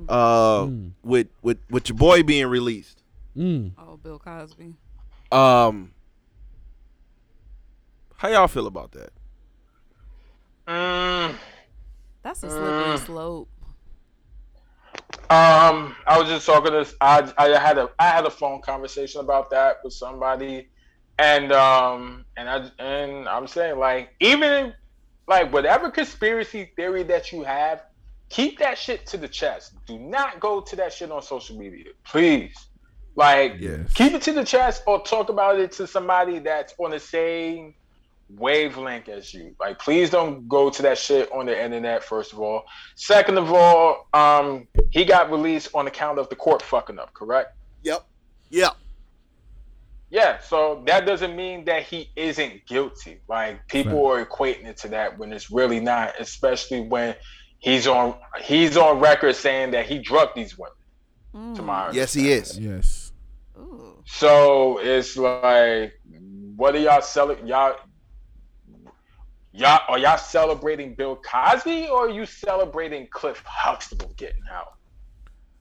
Uh 0.10 0.66
Mm. 0.66 0.92
with 1.04 1.28
with 1.42 1.60
with 1.70 1.90
your 1.90 1.98
boy 1.98 2.24
being 2.24 2.48
released. 2.48 3.04
Mm. 3.36 3.72
oh, 3.78 3.98
Bill 3.98 4.20
Cosby. 4.20 4.76
Um 5.32 5.92
How 8.18 8.30
y'all 8.30 8.48
feel 8.48 8.68
about 8.68 8.92
that? 8.94 9.12
Mm, 10.68 11.36
That's 12.24 12.44
a 12.44 12.50
slippery 12.50 12.96
Mm. 12.96 13.06
slope. 13.06 13.50
Um, 15.30 15.96
I 16.08 16.20
was 16.20 16.28
just 16.28 16.46
talking 16.46 16.72
to 16.72 16.86
I 17.02 17.32
I 17.38 17.48
had 17.60 17.78
a 17.78 17.90
I 18.00 18.08
had 18.08 18.26
a 18.26 18.30
phone 18.30 18.62
conversation 18.62 19.22
about 19.22 19.50
that 19.52 19.78
with 19.84 19.94
somebody, 19.94 20.70
and 21.18 21.52
um 21.52 22.26
and 22.38 22.48
I 22.50 22.70
and 22.80 23.28
I'm 23.28 23.48
saying 23.48 23.80
like 23.80 24.10
even 24.20 24.74
like 25.28 25.52
whatever 25.52 25.90
conspiracy 25.90 26.72
theory 26.76 27.04
that 27.04 27.32
you 27.32 27.44
have, 27.44 27.82
keep 28.30 28.60
that 28.60 28.78
shit 28.78 29.06
to 29.08 29.18
the 29.18 29.28
chest. 29.28 29.74
Do 29.86 29.98
not 30.00 30.40
go 30.40 30.62
to 30.62 30.76
that 30.78 30.94
shit 30.94 31.12
on 31.12 31.22
social 31.22 31.58
media, 31.58 31.92
please. 32.06 32.54
Like 33.16 33.56
Yes. 33.60 33.94
keep 33.94 34.14
it 34.14 34.22
to 34.24 34.34
the 34.34 34.44
chest 34.44 34.84
or 34.88 35.02
talk 35.04 35.30
about 35.30 35.60
it 35.60 35.72
to 35.74 35.88
somebody 35.88 36.40
that's 36.40 36.74
on 36.78 36.92
the 36.92 37.00
same 37.00 37.74
wavelength 38.30 39.08
as 39.08 39.34
you. 39.34 39.56
Like, 39.60 39.80
please 39.80 40.10
don't 40.10 40.48
go 40.50 40.70
to 40.70 40.82
that 40.82 40.98
shit 40.98 41.32
on 41.32 41.46
the 41.46 41.64
internet, 41.64 42.04
first 42.04 42.34
of 42.34 42.40
all. 42.40 42.64
Second 42.96 43.38
of 43.38 43.52
all, 43.54 44.08
um, 44.14 44.68
he 44.90 45.06
got 45.06 45.32
released 45.32 45.70
on 45.74 45.88
account 45.88 46.20
of 46.20 46.28
the 46.30 46.36
court 46.36 46.62
fucking 46.62 47.00
up, 47.00 47.14
correct? 47.14 47.56
Yep. 47.84 48.06
Yep. 48.50 48.74
Yeah, 50.10 50.40
so 50.40 50.84
that 50.88 51.06
doesn't 51.06 51.36
mean 51.36 51.66
that 51.66 51.84
he 51.84 52.10
isn't 52.16 52.66
guilty. 52.68 53.22
Like 53.28 53.68
people 53.68 54.06
are 54.06 54.24
equating 54.26 54.66
it 54.66 54.78
to 54.78 54.88
that 54.90 55.18
when 55.18 55.34
it's 55.34 55.52
really 55.52 55.80
not, 55.80 56.14
especially 56.20 56.82
when 56.82 57.16
he's 57.60 57.88
on 57.88 58.16
he's 58.42 58.78
on 58.78 59.00
record 59.00 59.36
saying 59.36 59.72
that 59.72 59.86
he 59.86 60.00
drugged 60.00 60.36
these 60.36 60.58
women. 60.58 60.74
Mm. 61.34 61.56
To 61.56 61.62
my 61.62 61.92
Yes, 61.92 62.14
he 62.14 62.32
is. 62.32 62.58
Yes. 62.58 63.12
Ooh. 63.58 64.02
So 64.06 64.80
it's 64.80 65.18
like, 65.18 66.00
what 66.56 66.76
are 66.76 66.80
y'all 66.80 67.02
selling? 67.02 67.46
Y'all, 67.46 67.76
y'all 69.52 69.82
are 69.88 70.00
y'all 70.00 70.18
celebrating 70.18 70.96
Bill 70.96 71.18
Cosby 71.18 71.88
or 71.88 72.08
are 72.08 72.10
you 72.10 72.26
celebrating 72.26 73.08
Cliff 73.12 73.44
Huxtable 73.46 74.14
getting 74.16 74.44
out? 74.52 74.74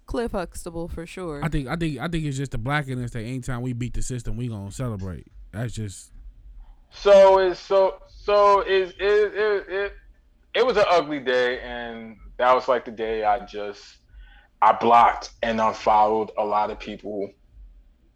Cliff 0.07 0.33
Huxtable 0.33 0.89
for 0.89 1.07
sure. 1.07 1.43
I 1.43 1.49
think 1.49 1.69
I 1.69 1.77
think 1.77 1.99
I 1.99 2.09
think 2.09 2.25
it's 2.25 2.37
just 2.37 2.53
the 2.53 2.59
black 2.59 2.89
in 2.89 3.03
us 3.03 3.13
that 3.13 3.21
anytime 3.21 3.63
we 3.63 3.73
beat 3.73 3.95
the 3.95 4.03
system, 4.03 4.37
we 4.37 4.49
gonna 4.49 4.71
celebrate. 4.71 5.27
That's 5.53 5.73
just 5.73 6.13
So 6.91 7.39
it's 7.39 7.59
so 7.59 7.97
so 8.09 8.61
is 8.63 8.91
it 8.99 9.35
it, 9.35 9.67
it 9.69 9.93
it 10.55 10.67
was 10.67 10.77
an 10.77 10.85
ugly 10.91 11.21
day 11.21 11.61
and 11.61 12.17
that 12.39 12.55
was 12.55 12.69
like 12.69 12.85
the 12.85 12.91
day 12.93 13.25
I 13.25 13.45
just 13.45 13.83
I 14.63 14.73
blocked 14.73 15.31
and 15.43 15.61
unfollowed 15.61 16.31
a 16.39 16.45
lot 16.45 16.71
of 16.71 16.81
people 16.81 17.31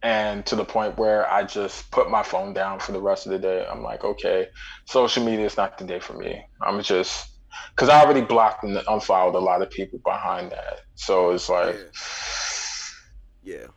and 0.03 0.47
to 0.47 0.57
the 0.57 0.65
point 0.65 0.99
where 0.99 1.31
I 1.31 1.45
just 1.45 1.91
put 1.91 2.11
my 2.11 2.23
phone 2.23 2.55
down 2.55 2.81
for 2.81 2.93
the 2.93 3.01
rest 3.03 3.27
of 3.27 3.33
the 3.33 3.39
day. 3.39 3.67
I'm 3.69 3.83
like, 3.83 4.05
okay, 4.05 4.47
social 4.87 5.25
media 5.25 5.47
is 5.47 5.57
not 5.57 5.77
the 5.79 5.85
day 5.85 5.99
for 6.01 6.15
me. 6.15 6.41
I'm 6.63 6.83
just 6.83 7.27
because 7.75 7.89
I 7.89 8.03
already 8.03 8.23
blocked 8.23 8.65
and 8.65 8.81
unfollowed 8.89 9.35
a 9.35 9.41
lot 9.41 9.63
of 9.63 9.71
people 9.71 10.01
behind 10.05 10.53
that. 10.53 10.81
So 10.95 11.31
it's 11.31 11.49
like, 11.49 11.81
Yeah. 13.43 13.69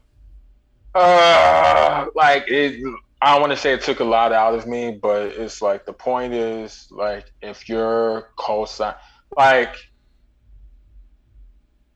uh, 0.96 2.06
like 2.16 2.46
it. 2.48 2.82
I 3.22 3.34
don't 3.34 3.42
want 3.42 3.52
to 3.52 3.58
say 3.58 3.74
it 3.74 3.82
took 3.82 4.00
a 4.00 4.04
lot 4.06 4.34
out 4.34 4.56
of 4.56 4.66
me, 4.66 4.98
but 5.00 5.28
it's 5.28 5.62
like 5.62 5.86
the 5.86 5.94
point 5.94 6.34
is 6.34 6.88
like 6.90 7.32
if 7.42 7.70
you're 7.70 8.30
co-sign, 8.38 8.96
like 9.38 9.76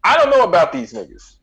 I 0.04 0.18
don't 0.18 0.30
know 0.30 0.44
about 0.44 0.72
these 0.72 0.94
niggas. 0.94 1.38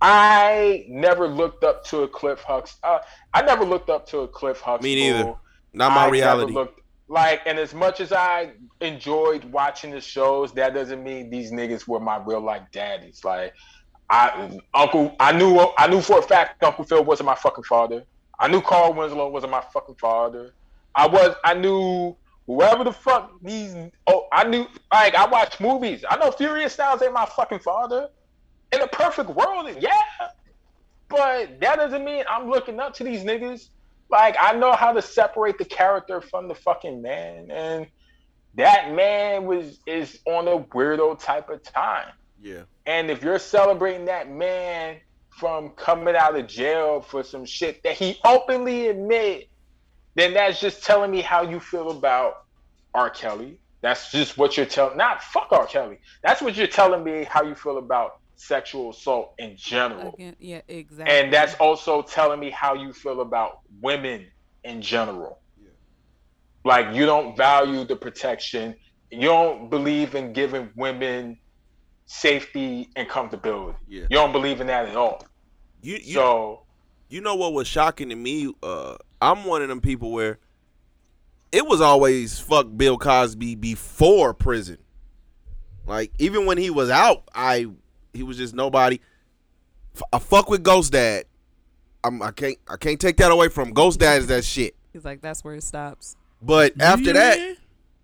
I 0.00 0.86
never 0.88 1.28
looked 1.28 1.64
up 1.64 1.84
to 1.86 2.04
a 2.04 2.08
Cliff 2.08 2.42
Hux. 2.42 2.76
Uh, 2.82 3.00
I 3.34 3.42
never 3.42 3.64
looked 3.66 3.90
up 3.90 4.06
to 4.08 4.20
a 4.20 4.28
Cliff 4.28 4.60
Huxtable. 4.60 4.84
Me 4.84 4.94
neither. 4.94 5.34
Not 5.74 5.92
my 5.92 6.06
I 6.06 6.08
reality. 6.08 6.52
looked- 6.54 6.80
like, 7.08 7.42
and 7.44 7.58
as 7.58 7.74
much 7.74 7.98
as 8.00 8.12
I 8.12 8.52
enjoyed 8.80 9.44
watching 9.46 9.90
the 9.90 10.00
shows, 10.00 10.52
that 10.52 10.74
doesn't 10.74 11.02
mean 11.02 11.28
these 11.28 11.50
niggas 11.50 11.86
were 11.88 11.98
my 11.98 12.16
real 12.24 12.40
life 12.40 12.62
daddies. 12.72 13.22
Like, 13.24 13.52
I 14.08 14.58
Uncle, 14.72 15.16
I 15.18 15.32
knew, 15.32 15.58
I 15.76 15.88
knew 15.88 16.00
for 16.00 16.20
a 16.20 16.22
fact 16.22 16.62
Uncle 16.62 16.84
Phil 16.84 17.04
wasn't 17.04 17.26
my 17.26 17.34
fucking 17.34 17.64
father. 17.64 18.04
I 18.40 18.48
knew 18.48 18.60
Carl 18.60 18.94
Winslow 18.94 19.28
wasn't 19.28 19.52
my 19.52 19.62
fucking 19.72 19.96
father. 19.96 20.54
I 20.94 21.06
was, 21.06 21.36
I 21.44 21.54
knew 21.54 22.16
whoever 22.46 22.82
the 22.82 22.92
fuck 22.92 23.32
these. 23.42 23.76
Oh, 24.06 24.26
I 24.32 24.44
knew. 24.44 24.66
Like, 24.92 25.14
I 25.14 25.26
watch 25.26 25.60
movies. 25.60 26.04
I 26.08 26.16
know 26.16 26.32
Furious 26.32 26.72
Styles 26.72 27.02
ain't 27.02 27.12
my 27.12 27.26
fucking 27.26 27.60
father. 27.60 28.08
In 28.72 28.80
a 28.80 28.88
perfect 28.88 29.30
world, 29.30 29.68
yeah. 29.78 29.90
But 31.08 31.60
that 31.60 31.76
doesn't 31.76 32.04
mean 32.04 32.24
I'm 32.28 32.48
looking 32.48 32.80
up 32.80 32.94
to 32.94 33.04
these 33.04 33.22
niggas. 33.22 33.68
Like 34.10 34.36
I 34.40 34.52
know 34.52 34.72
how 34.72 34.92
to 34.92 35.02
separate 35.02 35.58
the 35.58 35.64
character 35.64 36.20
from 36.20 36.48
the 36.48 36.54
fucking 36.54 37.00
man, 37.02 37.50
and 37.50 37.86
that 38.54 38.92
man 38.92 39.44
was 39.44 39.80
is 39.86 40.20
on 40.26 40.48
a 40.48 40.58
weirdo 40.58 41.22
type 41.22 41.48
of 41.50 41.62
time. 41.62 42.12
Yeah. 42.40 42.62
And 42.86 43.10
if 43.10 43.22
you're 43.22 43.38
celebrating 43.38 44.06
that 44.06 44.30
man 44.30 44.96
from 45.40 45.70
coming 45.70 46.14
out 46.14 46.36
of 46.36 46.46
jail 46.46 47.00
for 47.00 47.24
some 47.24 47.46
shit 47.46 47.82
that 47.82 47.94
he 47.94 48.18
openly 48.24 48.88
admitted, 48.88 49.48
then 50.14 50.34
that's 50.34 50.60
just 50.60 50.84
telling 50.84 51.10
me 51.10 51.22
how 51.22 51.42
you 51.42 51.58
feel 51.58 51.90
about 51.90 52.44
R. 52.94 53.08
Kelly. 53.08 53.58
That's 53.80 54.12
just 54.12 54.36
what 54.36 54.58
you're 54.58 54.66
telling. 54.66 54.98
Not 54.98 55.22
fuck 55.22 55.48
R. 55.50 55.66
Kelly. 55.66 55.98
That's 56.22 56.42
what 56.42 56.56
you're 56.56 56.66
telling 56.66 57.02
me 57.02 57.24
how 57.24 57.42
you 57.42 57.54
feel 57.54 57.78
about 57.78 58.20
sexual 58.36 58.90
assault 58.90 59.34
in 59.38 59.56
general. 59.56 60.12
Again, 60.14 60.36
yeah, 60.38 60.60
exactly. 60.68 61.14
And 61.14 61.32
that's 61.32 61.54
also 61.54 62.02
telling 62.02 62.38
me 62.38 62.50
how 62.50 62.74
you 62.74 62.92
feel 62.92 63.22
about 63.22 63.60
women 63.80 64.26
in 64.64 64.82
general. 64.82 65.40
Yeah. 65.62 65.70
Like 66.64 66.94
you 66.94 67.06
don't 67.06 67.34
value 67.34 67.84
the 67.84 67.96
protection. 67.96 68.76
You 69.10 69.28
don't 69.28 69.70
believe 69.70 70.14
in 70.14 70.34
giving 70.34 70.70
women 70.76 71.38
safety 72.04 72.90
and 72.96 73.08
comfortability. 73.08 73.76
Yeah. 73.88 74.02
You 74.02 74.16
don't 74.16 74.32
believe 74.32 74.60
in 74.60 74.66
that 74.66 74.88
at 74.88 74.96
all. 74.96 75.24
You 75.82 75.96
you, 76.02 76.14
So 76.14 76.62
you 77.08 77.20
know 77.20 77.34
what 77.34 77.52
was 77.52 77.66
shocking 77.66 78.08
to 78.10 78.16
me? 78.16 78.52
Uh, 78.62 78.96
I'm 79.20 79.44
one 79.44 79.62
of 79.62 79.68
them 79.68 79.80
people 79.80 80.12
where 80.12 80.38
it 81.52 81.66
was 81.66 81.80
always 81.80 82.38
fuck 82.38 82.66
Bill 82.76 82.96
Cosby 82.98 83.54
before 83.56 84.34
prison. 84.34 84.78
Like 85.86 86.12
even 86.18 86.46
when 86.46 86.58
he 86.58 86.70
was 86.70 86.90
out, 86.90 87.24
I 87.34 87.66
he 88.12 88.22
was 88.22 88.36
just 88.36 88.54
nobody. 88.54 89.00
F- 89.96 90.02
I 90.12 90.18
fuck 90.18 90.48
with 90.48 90.62
Ghost 90.62 90.92
Dad. 90.92 91.24
I'm, 92.04 92.22
I 92.22 92.30
can't 92.30 92.56
I 92.68 92.76
can't 92.76 93.00
take 93.00 93.16
that 93.18 93.30
away 93.32 93.48
from 93.48 93.72
Ghost 93.72 93.98
Dad 94.00 94.20
is 94.20 94.26
that 94.28 94.44
shit. 94.44 94.74
He's 94.92 95.04
like, 95.04 95.20
that's 95.20 95.42
where 95.44 95.54
it 95.54 95.62
stops. 95.62 96.16
But 96.42 96.80
after 96.80 97.12
that, 97.12 97.38
Man? 97.38 97.56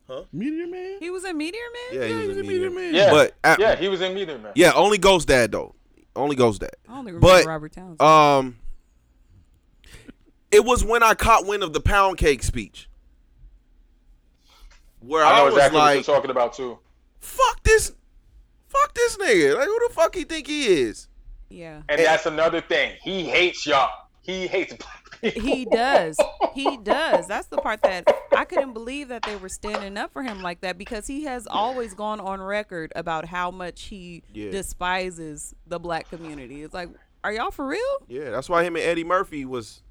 Huh? 0.09 0.23
Meteor 0.33 0.67
Man. 0.67 0.97
He 1.01 1.11
was 1.11 1.25
a 1.25 1.33
Meteor 1.33 1.61
Man. 1.93 2.01
yeah, 2.01 2.07
he 2.09 2.15
was 2.15 2.27
he's 2.29 2.37
a 2.37 2.41
a 2.41 2.43
Meteor 2.43 2.71
meteor. 2.71 2.93
Man. 2.93 2.95
yeah, 2.95 3.11
But 3.11 3.35
a- 3.45 3.57
yeah, 3.61 3.75
he 3.77 3.89
was 3.89 4.01
in 4.01 4.15
Meteor 4.15 4.39
Man. 4.39 4.53
yeah, 4.55 4.73
only 4.73 4.99
Ghost 4.99 5.29
Dad 5.29 5.53
though. 5.53 5.75
Only 6.17 6.37
Ghost 6.37 6.61
Dad. 6.61 6.71
I 6.89 6.99
only 6.99 7.13
remember 7.13 7.27
But, 7.27 7.47
Robert 7.47 7.73
Townsend. 7.73 8.01
Um, 8.01 8.57
it 10.51 10.65
was 10.65 10.85
when 10.85 11.03
I 11.03 11.15
caught 11.15 11.47
wind 11.47 11.63
of 11.63 11.73
the 11.73 11.81
pound 11.81 12.19
cake 12.19 12.43
speech, 12.43 12.89
where 15.01 15.25
I 15.25 15.33
I, 15.33 15.39
know 15.39 15.45
was 15.47 15.55
exactly 15.55 15.79
what 15.79 15.85
like, 15.85 15.95
you're 16.07 16.15
talking 16.17 16.31
about 16.31 16.55
too. 16.55 16.79
"Fuck 17.21 17.63
this, 17.63 17.93
fuck 18.69 18.95
this 18.95 19.17
nigga! 19.17 19.57
Like, 19.57 19.67
who 19.67 19.89
the 19.89 19.95
fuck 19.95 20.15
he 20.15 20.25
think 20.25 20.47
he 20.47 20.67
is?" 20.67 21.09
yeah. 21.49 21.83
And 21.89 22.01
that's 22.01 22.27
another 22.27 22.61
thing. 22.61 22.97
He 23.03 23.25
hates 23.25 23.67
y'all. 23.67 23.91
He 24.23 24.47
hates 24.47 24.73
black 24.75 25.06
people. 25.21 25.43
He 25.43 25.65
does. 25.65 26.17
He 26.55 26.77
does. 26.79 27.27
That's 27.27 27.47
the 27.49 27.59
part 27.59 27.83
that 27.83 28.05
I 28.37 28.45
couldn't 28.45 28.73
believe 28.73 29.09
that 29.09 29.23
they 29.23 29.37
were 29.37 29.49
standing 29.49 29.97
up 29.97 30.13
for 30.13 30.23
him 30.23 30.43
like 30.43 30.61
that 30.63 30.79
because 30.79 31.07
he 31.07 31.25
has 31.25 31.47
always 31.47 31.95
gone 31.95 32.21
on 32.21 32.41
record 32.41 32.93
about 32.97 33.27
how 33.27 33.51
much 33.51 33.85
he 33.85 34.23
Yeah. 34.33 34.51
despises 34.51 35.55
the 35.67 35.79
black 35.79 36.09
community. 36.11 36.63
It's 36.63 36.75
like, 36.75 36.89
are 37.25 37.33
y'all 37.33 37.51
for 37.51 37.67
real? 37.67 37.81
Yeah, 38.09 38.31
that's 38.31 38.49
why 38.49 38.63
him 38.65 38.77
and 38.77 38.85
Eddie 38.85 39.05
Murphy 39.05 39.45
was 39.45 39.83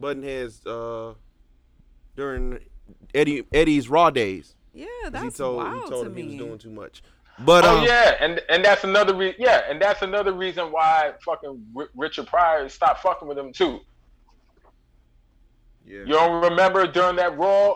button 0.00 0.22
heads 0.22 0.64
uh, 0.66 1.14
during 2.16 2.58
Eddie 3.14 3.44
Eddie's 3.52 3.88
Raw 3.88 4.10
days. 4.10 4.54
Yeah, 4.72 4.86
that's 5.10 5.24
he 5.24 5.30
told 5.30 5.56
wild 5.56 5.74
he 5.84 5.90
told 5.90 6.04
to 6.04 6.10
him 6.10 6.14
me. 6.14 6.22
he 6.22 6.28
was 6.28 6.36
doing 6.46 6.58
too 6.58 6.70
much. 6.70 7.02
But 7.40 7.64
Oh 7.64 7.78
um, 7.78 7.84
yeah, 7.84 8.16
and 8.20 8.40
and 8.48 8.64
that's 8.64 8.84
another 8.84 9.14
reason. 9.14 9.36
Yeah, 9.38 9.62
and 9.68 9.80
that's 9.80 10.02
another 10.02 10.32
reason 10.32 10.70
why 10.72 11.12
fucking 11.24 11.66
R- 11.76 11.88
Richard 11.96 12.26
Pryor 12.26 12.68
stopped 12.68 13.02
fucking 13.02 13.26
with 13.28 13.38
him 13.38 13.52
too. 13.52 13.80
Yeah. 15.88 15.98
You 16.00 16.06
don't 16.06 16.42
remember 16.50 16.86
during 16.86 17.16
that 17.16 17.36
raw 17.38 17.72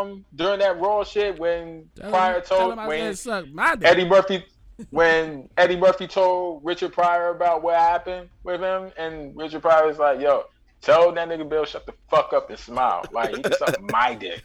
um 0.00 0.24
during 0.34 0.60
that 0.60 0.78
raw 0.80 1.02
shit 1.04 1.38
when 1.38 1.88
Tell 2.00 2.10
Pryor 2.10 2.36
him- 2.36 2.42
tell 2.44 2.58
told 2.58 2.72
him 2.78 2.86
when 2.86 3.16
my 3.52 3.74
dick. 3.76 3.88
Eddie 3.88 4.04
Murphy 4.08 4.44
when 4.90 5.48
Eddie 5.56 5.76
Murphy 5.76 6.06
told 6.06 6.62
Richard 6.64 6.92
Pryor 6.92 7.30
about 7.30 7.62
what 7.62 7.76
happened 7.76 8.28
with 8.44 8.60
him, 8.60 8.90
and 8.98 9.34
Richard 9.36 9.62
Pryor 9.62 9.86
was 9.86 9.98
like, 9.98 10.20
"Yo, 10.20 10.44
tell 10.82 11.12
that 11.12 11.28
nigga 11.28 11.48
Bill 11.48 11.64
shut 11.64 11.86
the 11.86 11.94
fuck 12.10 12.32
up 12.32 12.50
and 12.50 12.58
smile. 12.58 13.04
Like 13.10 13.34
he 13.34 13.42
can 13.42 13.52
suck 13.54 13.80
my 13.90 14.14
dick." 14.14 14.44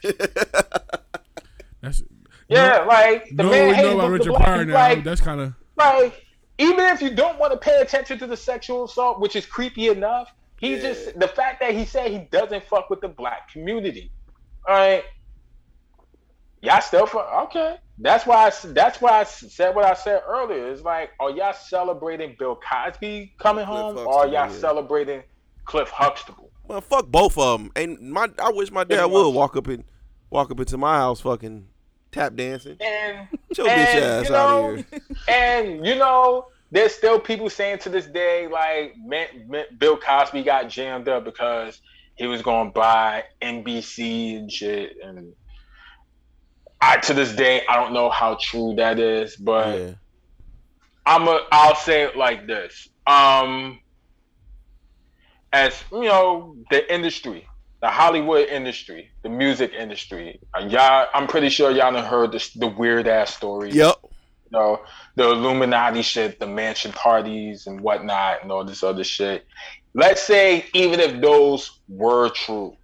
That's 1.82 2.04
Yeah, 2.48 2.86
like 2.88 3.30
the 3.36 3.44
no, 3.44 3.50
man 3.50 3.68
we 3.76 3.82
know 3.82 3.94
about 3.96 4.06
the 4.08 4.12
Richard 4.12 4.30
black- 4.30 4.44
Pryor 4.44 4.66
now. 4.66 4.74
Like, 4.74 5.04
That's 5.04 5.22
kind 5.22 5.42
of 5.42 5.54
like 5.78 6.26
even 6.58 6.86
if 6.86 7.02
you 7.02 7.14
don't 7.16 7.40
want 7.40 7.52
to 7.54 7.58
pay 7.60 7.82
attention 7.82 8.20
to 8.20 8.28
the 8.28 8.38
sexual 8.38 8.86
assault, 8.86 9.20
which 9.20 9.36
is 9.36 9.46
creepy 9.46 9.88
enough, 9.90 10.32
he 10.62 10.76
Yeah. 10.76 10.82
just 10.82 11.20
the 11.20 11.28
fact 11.28 11.60
that 11.60 11.74
he 11.74 11.84
said 11.86 12.10
he 12.12 12.20
doesn't 12.32 12.64
fuck 12.66 12.90
with 12.90 13.02
the 13.02 13.10
black 13.10 13.52
community. 13.52 14.12
All 14.68 14.76
right, 14.76 15.04
y'all 16.62 16.82
still 16.82 17.06
fuck 17.08 17.28
okay. 17.46 17.78
That's 17.98 18.26
why 18.26 18.48
I, 18.48 18.52
that's 18.70 19.02
why 19.02 19.20
I 19.20 19.24
said 19.26 19.76
what 19.76 19.86
I 19.86 19.94
said 19.94 20.22
earlier. 20.28 20.72
It's 20.72 20.82
like, 20.82 21.12
are 21.20 21.30
y'all 21.32 21.54
celebrating 21.54 22.36
Bill 22.40 22.56
Cosby 22.58 23.34
coming 23.38 23.66
Cliff 23.66 23.78
home, 23.78 23.98
or 23.98 24.20
are 24.22 24.26
y'all 24.26 24.34
yeah. 24.34 24.50
celebrating 24.50 25.24
Cliff 25.66 25.90
Huxtable? 25.90 26.50
well, 26.68 26.82
fuck 26.82 27.08
both 27.08 27.38
of 27.38 27.60
them. 27.60 27.72
And 27.76 28.00
my, 28.00 28.30
I 28.42 28.50
wish 28.52 28.72
my 28.72 28.84
dad 28.86 29.06
would 29.06 29.30
walk 29.32 29.56
up 29.58 29.68
in, 29.68 29.84
walk 30.30 30.52
up 30.52 30.60
into 30.60 30.78
my 30.78 30.98
house, 30.98 31.20
fucking 31.22 31.68
tap 32.12 32.36
dancing. 32.36 32.78
And 32.80 33.28
Get 33.50 33.58
your 33.58 33.68
bitch 33.68 33.96
ass 33.96 34.30
you 34.30 34.36
out 34.36 34.70
of 34.80 34.86
here. 34.90 35.02
and 35.28 35.86
you 35.86 35.96
know, 35.96 36.48
there's 36.72 36.94
still 36.94 37.20
people 37.20 37.50
saying 37.50 37.80
to 37.80 37.90
this 37.90 38.06
day, 38.06 38.48
like, 38.48 38.96
Bill 39.78 39.98
Cosby 39.98 40.44
got 40.44 40.70
jammed 40.70 41.10
up 41.10 41.26
because 41.26 41.82
he 42.16 42.28
was 42.28 42.42
going 42.42 42.70
to 42.70 42.74
buy 42.74 43.24
NBC 43.42 44.38
and 44.38 44.52
shit. 44.52 44.96
And 45.04 45.34
I, 46.80 46.98
to 46.98 47.14
this 47.14 47.36
day, 47.36 47.64
I 47.68 47.76
don't 47.76 47.94
know 47.94 48.10
how 48.10 48.38
true 48.40 48.74
that 48.78 49.00
is, 49.00 49.36
but 49.36 49.78
Yeah. 49.78 49.94
I'm 51.06 51.28
a, 51.28 51.42
I'll 51.52 51.76
say 51.76 52.04
it 52.04 52.16
like 52.16 52.48
this. 52.48 52.88
Um, 53.08 53.80
as 55.52 55.84
you 55.92 56.04
know, 56.04 56.56
the 56.70 56.94
industry, 56.94 57.48
the 57.82 57.90
Hollywood 57.90 58.48
industry, 58.48 59.12
the 59.24 59.30
music 59.30 59.74
industry, 59.74 60.40
uh, 60.54 60.66
y'all, 60.68 61.08
I'm 61.14 61.28
pretty 61.28 61.50
sure 61.50 61.72
y'all 61.72 61.92
done 61.92 62.06
heard 62.06 62.32
this, 62.32 62.54
the 62.54 62.68
weird 62.68 63.08
ass 63.08 63.36
stories. 63.36 63.76
Yep. 63.76 63.96
You 64.52 64.60
know, 64.60 64.82
the 65.16 65.30
Illuminati 65.30 66.02
shit, 66.02 66.40
the 66.40 66.48
mansion 66.48 66.92
parties 66.92 67.68
and 67.68 67.80
whatnot, 67.80 68.44
and 68.44 68.52
all 68.52 68.66
this 68.66 68.84
other 68.84 69.04
shit. 69.04 69.46
Let's 69.94 70.22
say 70.22 70.66
even 70.74 71.00
if 71.00 71.22
those 71.22 71.80
were 71.88 72.30
true, 72.30 72.76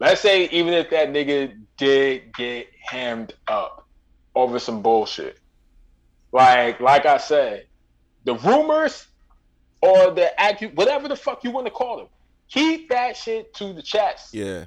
let's 0.00 0.20
say 0.20 0.46
even 0.46 0.72
if 0.72 0.90
that 0.90 1.10
nigga 1.10 1.56
did 1.76 2.34
get 2.34 2.68
hemmed 2.82 3.34
up 3.48 3.86
over 4.34 4.58
some 4.58 4.82
bullshit. 4.82 5.38
Like, 6.32 6.80
like 6.80 7.06
I 7.06 7.18
said, 7.18 7.66
the 8.24 8.34
rumors 8.36 9.06
or 9.82 10.10
the 10.10 10.32
accu 10.38 10.74
whatever 10.74 11.06
the 11.08 11.16
fuck 11.16 11.44
you 11.44 11.50
want 11.50 11.66
to 11.66 11.70
call 11.70 11.98
them, 11.98 12.08
keep 12.48 12.88
that 12.88 13.16
shit 13.16 13.52
to 13.54 13.72
the 13.74 13.82
chest. 13.82 14.32
Yeah. 14.32 14.64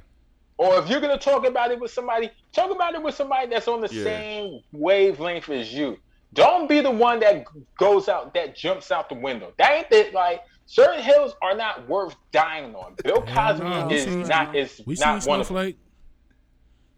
Or 0.60 0.80
if 0.80 0.90
you're 0.90 1.02
gonna 1.02 1.18
talk 1.18 1.46
about 1.46 1.72
it 1.72 1.80
with 1.80 1.92
somebody, 1.92 2.32
talk 2.54 2.72
about 2.72 2.94
it 2.96 3.02
with 3.02 3.16
somebody 3.16 3.48
that's 3.48 3.68
on 3.68 3.82
the 3.82 3.90
Yeah. 3.92 4.04
same 4.04 4.60
wavelength 4.72 5.50
as 5.50 5.74
you. 5.74 5.98
Don't 6.34 6.68
be 6.70 6.82
the 6.82 6.92
one 6.92 7.20
that 7.22 7.46
goes 7.78 8.10
out, 8.10 8.34
that 8.34 8.56
jumps 8.56 8.92
out 8.92 9.10
the 9.10 9.16
window. 9.16 9.54
That 9.58 9.72
ain't 9.72 9.88
it. 9.92 10.14
Like 10.14 10.42
certain 10.66 11.02
hills 11.02 11.34
are 11.42 11.56
not 11.56 11.88
worth 11.88 12.16
dying 12.32 12.76
on. 12.76 12.96
Bill 13.04 13.22
Cosby 13.22 13.64
no, 13.64 13.88
we 13.88 13.96
is 13.96 14.04
seen- 14.04 14.22
not 14.28 14.56
is 14.56 14.82
we 14.86 14.96
seen 14.96 15.08
not 15.08 15.26
one 15.26 15.40
of. 15.40 15.48
Snowflake. 15.48 15.78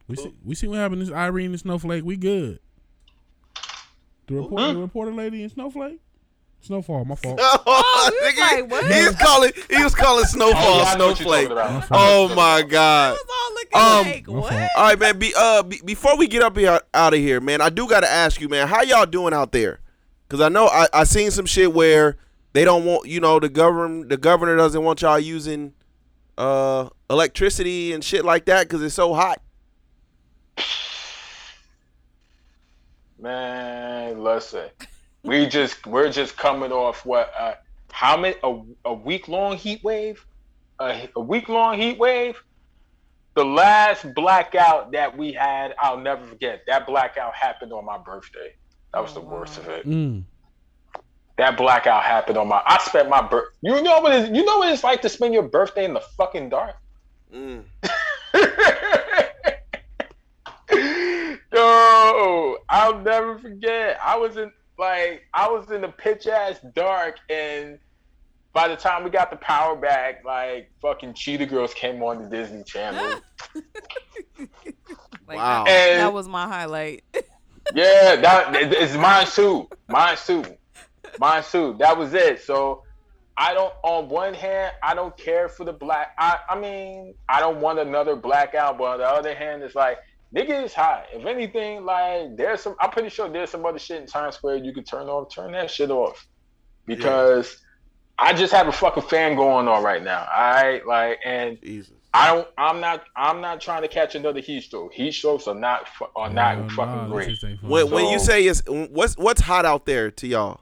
We 0.08 0.16
see 0.16 0.34
we 0.44 0.56
see 0.56 0.68
what 0.68 0.80
happened 0.80 1.06
to 1.06 1.14
Irene 1.14 1.52
and 1.52 1.60
Snowflake. 1.60 2.04
We 2.04 2.18
good. 2.18 2.60
The 4.28 4.36
report, 4.36 4.62
Hmm? 4.62 4.74
the 4.74 4.80
reporter 4.82 5.14
lady 5.14 5.44
in 5.44 5.50
Snowflake. 5.50 6.00
Snowfall, 6.62 7.06
my 7.06 7.16
fault. 7.16 7.40
Oh, 7.42 8.10
he 8.12 8.26
was 8.26 8.34
nigga, 8.34 8.62
like, 8.62 8.72
what? 8.72 8.92
he 8.92 9.04
was 9.06 9.16
calling. 9.16 9.52
He 9.70 9.84
was 9.84 9.96
calling 9.96 10.24
Oh, 10.26 10.28
snowfall 10.28 10.78
yeah, 10.78 10.84
I 10.84 10.98
know 10.98 11.08
what 11.08 11.20
you're 11.20 11.46
snowflake. 11.46 11.88
Oh 11.92 12.34
my 12.36 12.42
I 12.58 12.62
god. 12.64 13.18
Was 13.74 13.82
all 13.84 14.04
looking 14.04 14.28
Um, 14.28 14.36
like, 14.36 14.44
what? 14.52 14.70
All 14.76 14.84
right, 14.84 15.00
man. 15.00 15.20
Be, 15.20 15.34
uh, 15.38 15.64
be, 15.64 15.82
before 15.86 16.18
we 16.18 16.28
get 16.28 16.42
up 16.42 16.58
here 16.58 16.80
out 16.94 17.14
of 17.14 17.20
here, 17.20 17.40
man, 17.42 17.62
I 17.62 17.70
do 17.70 17.88
got 17.88 18.02
to 18.02 18.10
ask 18.10 18.40
you, 18.42 18.50
man, 18.50 18.68
how 18.68 18.82
y'all 18.82 19.06
doing 19.06 19.34
out 19.34 19.52
there? 19.52 19.80
Because 20.28 20.42
I 20.42 20.50
know 20.50 20.68
I, 20.68 20.88
I 20.94 21.04
seen 21.04 21.32
some 21.32 21.46
shit 21.46 21.74
where 21.74 22.18
they 22.54 22.64
don't 22.64 22.86
want, 22.86 23.08
you 23.08 23.20
know, 23.20 23.40
the 23.40 23.50
government, 23.50 24.10
the 24.10 24.18
governor 24.18 24.56
doesn't 24.56 24.84
want 24.84 25.02
y'all 25.02 25.20
using 25.20 25.74
uh 26.38 26.88
electricity 27.10 27.92
and 27.92 28.02
shit 28.04 28.24
like 28.24 28.46
that 28.46 28.64
because 28.68 28.82
it's 28.82 28.96
so 28.96 29.14
hot. 29.14 29.42
Man, 33.20 34.24
listen. 34.24 34.70
We 35.24 35.46
just 35.48 35.86
we're 35.86 36.10
just 36.10 36.38
coming 36.38 36.72
off 36.72 37.06
what 37.06 37.34
uh 37.38 37.56
how 37.92 38.16
many 38.16 38.36
a, 38.44 38.62
a 38.86 38.94
week 38.94 39.28
long 39.28 39.58
heat 39.58 39.84
wave? 39.84 40.26
A, 40.80 41.10
a 41.16 41.20
week 41.20 41.50
long 41.50 41.78
heat 41.78 41.98
wave? 41.98 42.42
The 43.40 43.46
last 43.46 44.14
blackout 44.16 44.92
that 44.92 45.18
we 45.18 45.32
had, 45.32 45.74
I'll 45.80 45.98
never 45.98 46.26
forget. 46.26 46.64
That 46.68 46.86
blackout 46.86 47.34
happened 47.34 47.72
on 47.72 47.86
my 47.86 47.98
birthday. 47.98 48.54
That 48.94 49.02
was 49.02 49.12
Oh, 49.16 49.22
the 49.22 49.28
worst 49.28 49.58
of 49.58 49.70
it. 49.70 49.88
Mm. 49.88 50.26
That 51.38 51.56
blackout 51.56 52.04
happened 52.04 52.38
on 52.38 52.50
my 52.50 52.62
I 52.66 52.80
spent 52.80 53.08
my 53.08 53.22
birth 53.22 53.46
you 53.62 53.82
know 53.82 54.02
what 54.02 54.14
it, 54.14 54.36
you 54.36 54.44
know 54.44 54.58
what 54.58 54.74
it's 54.74 54.84
like 54.84 55.02
to 55.04 55.10
spend 55.10 55.34
your 55.34 55.44
birthday 55.44 55.86
in 55.86 55.94
the 55.94 56.02
fucking 56.02 56.50
dark? 56.50 56.76
Mm. 57.34 57.64
no, 61.54 62.58
I'll 62.68 63.00
never 63.00 63.40
forget. 63.40 63.98
I 64.04 64.18
was 64.18 64.36
in 64.36 64.52
like 64.78 65.24
I 65.34 65.50
was 65.50 65.72
in 65.72 65.80
the 65.80 65.88
pitch 65.88 66.28
ass 66.28 66.60
dark, 66.76 67.20
and 67.30 67.80
by 68.54 68.68
the 68.68 68.76
time 68.76 69.04
we 69.04 69.10
got 69.10 69.30
the 69.30 69.38
power 69.38 69.76
back, 69.76 70.24
like 70.26 70.72
fucking 70.82 71.14
Cheetah 71.14 71.46
Girls 71.46 71.74
came 71.74 72.02
on 72.04 72.24
the 72.24 72.30
Disney 72.30 72.64
Channel. 72.64 73.22
Like, 75.28 75.38
Wow. 75.38 75.64
That, 75.66 75.72
And- 75.92 76.00
that 76.02 76.14
was 76.14 76.28
my 76.28 76.48
highlight. 76.48 77.04
yeah, 77.76 78.16
that 78.16 78.56
it's 78.56 78.96
mine 78.96 79.28
too. 79.28 79.70
Mine 79.88 80.18
too. 80.26 80.44
Mine 81.20 81.44
too. 81.44 81.76
That 81.78 81.98
was 81.98 82.14
it. 82.16 82.42
So 82.42 82.84
I 83.38 83.54
don't. 83.54 83.74
On 83.84 84.10
one 84.10 84.34
hand, 84.34 84.74
I 84.82 84.96
don't 84.96 85.16
care 85.18 85.48
for 85.50 85.66
the 85.66 85.74
black. 85.74 86.16
I 86.18 86.40
I 86.50 86.60
mean, 86.60 87.14
I 87.28 87.40
don't 87.42 87.62
want 87.62 87.78
another 87.78 88.16
blackout. 88.16 88.78
But 88.80 88.86
on 88.86 88.98
the 89.00 89.06
other 89.06 89.36
hand, 89.36 89.62
it's 89.62 89.76
like 89.76 89.98
nigga 90.36 90.64
is 90.64 90.74
hot. 90.74 91.06
If 91.14 91.26
anything, 91.28 91.86
like 91.86 92.36
there's 92.36 92.62
some. 92.62 92.76
I'm 92.80 92.90
pretty 92.90 93.10
sure 93.10 93.30
there's 93.30 93.52
some 93.52 93.66
other 93.66 93.80
shit 93.80 94.02
in 94.02 94.08
Times 94.08 94.36
Square 94.36 94.58
you 94.58 94.74
can 94.74 94.84
turn 94.84 95.08
off. 95.10 95.32
Turn 95.34 95.52
that 95.52 95.70
shit 95.70 95.92
off 95.92 96.26
because 96.88 97.62
I 98.22 98.34
just 98.34 98.52
have 98.54 98.68
a 98.68 98.72
fucking 98.72 99.04
fan 99.04 99.36
going 99.36 99.68
on 99.68 99.84
right 99.84 100.04
now. 100.04 100.28
All 100.36 100.52
right, 100.54 100.86
like 100.86 101.20
and. 101.24 101.60
Jesus. 101.62 101.94
I 102.12 102.34
don't. 102.34 102.48
I'm 102.58 102.80
not. 102.82 103.04
I'm 103.16 103.40
not 103.40 103.62
trying 103.62 103.84
to 103.84 103.88
catch 103.88 104.16
another 104.16 104.40
heat 104.40 104.64
stroke. 104.64 104.94
Heat 104.94 105.12
strokes 105.14 105.48
are 105.48 105.54
not 105.54 105.88
fu- 105.88 106.08
are 106.16 106.30
not 106.30 106.56
Hell 106.58 106.70
fucking 106.70 106.96
nah, 106.96 107.04
this 107.04 107.12
great. 107.12 107.30
just 107.30 107.44
ain't 107.44 107.60
fun. 107.62 107.70
When, 107.70 107.92
when 107.92 108.06
you 108.08 108.18
So- 108.18 108.26
say 108.26 108.44
it's 108.46 108.64
what's 108.68 109.16
what's 109.16 109.42
hot 109.42 109.64
out 109.64 109.86
there 109.86 110.10
to 110.10 110.28
y'all? 110.28 110.62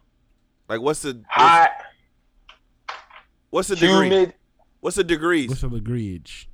Like 0.67 0.81
what's 0.81 1.03
the 1.03 1.23
Hot, 1.29 1.71
what's 3.49 3.69
the 3.69 3.75
degree? 3.75 4.09
humid. 4.09 4.33
What's 4.81 4.97
the 4.97 5.03
degrees? 5.03 5.49
What's 5.49 5.61
the 5.61 5.69
degreeage? 5.69 6.45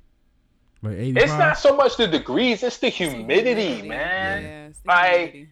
Like 0.82 0.96
eighty 0.96 1.20
It's 1.20 1.32
not 1.32 1.58
so 1.58 1.74
much 1.76 1.96
the 1.96 2.06
degrees, 2.06 2.62
it's 2.62 2.78
the 2.78 2.86
It's 2.88 2.96
humidity, 2.96 3.82
man. 3.88 4.42
Yeah, 4.44 4.66
it's 4.68 4.78
the 4.80 4.88
Like- 4.88 5.30
humidity. 5.32 5.48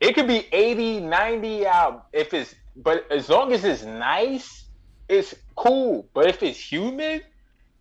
It 0.00 0.14
could 0.14 0.26
be 0.26 0.48
80, 0.52 1.00
90 1.00 1.66
out 1.66 2.08
if 2.12 2.34
it's 2.34 2.54
but 2.76 3.10
as 3.10 3.28
long 3.28 3.52
as 3.52 3.64
it's 3.64 3.84
nice, 3.84 4.63
it's 5.08 5.34
cool. 5.56 6.08
But 6.14 6.26
if 6.28 6.42
it's 6.42 6.58
humid, 6.58 7.24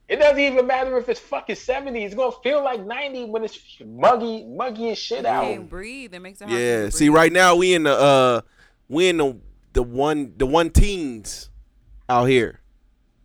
it 0.09 0.17
doesn't 0.17 0.39
even 0.39 0.67
matter 0.67 0.97
if 0.97 1.07
it's 1.09 1.19
fucking 1.19 1.55
70. 1.55 2.03
It's 2.03 2.15
gonna 2.15 2.35
feel 2.43 2.63
like 2.63 2.85
90 2.85 3.25
when 3.25 3.43
it's 3.43 3.57
muggy, 3.85 4.43
muggy 4.45 4.91
as 4.91 4.97
shit 4.97 5.21
You 5.21 5.27
out. 5.27 5.43
can't 5.43 5.69
breathe. 5.69 6.13
It 6.13 6.19
makes 6.19 6.41
it 6.41 6.49
hard. 6.49 6.59
Yeah. 6.59 6.85
to 6.85 6.91
See, 6.91 7.05
breathe. 7.07 7.15
right 7.15 7.31
now 7.33 7.55
we 7.55 7.73
in 7.73 7.83
the 7.83 7.93
uh 7.97 8.41
we 8.89 9.07
in 9.07 9.17
the 9.17 9.37
the 9.73 9.83
one 9.83 10.33
the 10.37 10.45
one 10.45 10.69
teens 10.69 11.49
out 12.09 12.25
here, 12.25 12.59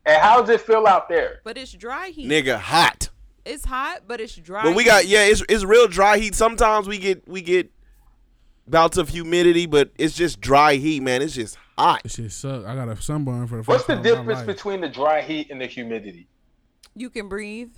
And 0.07 0.23
how 0.23 0.41
does 0.41 0.51
it 0.51 0.61
feel 0.61 0.87
out 0.87 1.09
there? 1.09 1.41
But 1.45 1.59
it's 1.59 1.73
dry 1.73 2.09
heat. 2.09 2.29
nigga. 2.29 2.59
Hot. 2.59 3.11
It's 3.45 3.65
hot, 3.65 4.03
but 4.07 4.21
it's 4.21 4.37
dry. 4.37 4.63
But 4.63 4.75
we 4.77 4.85
got 4.85 5.07
yeah, 5.07 5.25
it's 5.25 5.43
it's 5.49 5.65
real 5.65 5.89
dry 5.89 6.19
heat. 6.19 6.35
Sometimes 6.35 6.87
we 6.87 6.99
get 6.99 7.27
we 7.27 7.43
get 7.43 7.71
bouts 8.69 8.97
of 8.99 9.09
humidity, 9.09 9.67
but 9.67 9.91
it's 9.99 10.15
just 10.15 10.41
dry 10.41 10.75
heat, 10.75 11.03
man. 11.03 11.23
It's 11.23 11.35
just 11.35 11.59
hot. 11.79 12.03
This 12.03 12.15
shit 12.17 12.33
suck. 12.33 12.65
I 12.67 12.75
got 12.75 12.89
a 12.89 13.01
sunburn 13.01 13.47
for 13.47 13.57
the 13.57 13.63
first 13.65 13.69
What's 13.69 13.85
the 13.87 13.95
time 13.95 14.05
in 14.07 14.13
my 14.13 14.19
difference 14.19 14.39
life. 14.39 14.47
between 14.47 14.81
the 14.81 14.89
dry 14.89 15.23
heat 15.23 15.51
and 15.51 15.61
the 15.61 15.67
humidity? 15.67 16.29
You 16.95 17.11
can 17.11 17.29
breathe. 17.29 17.71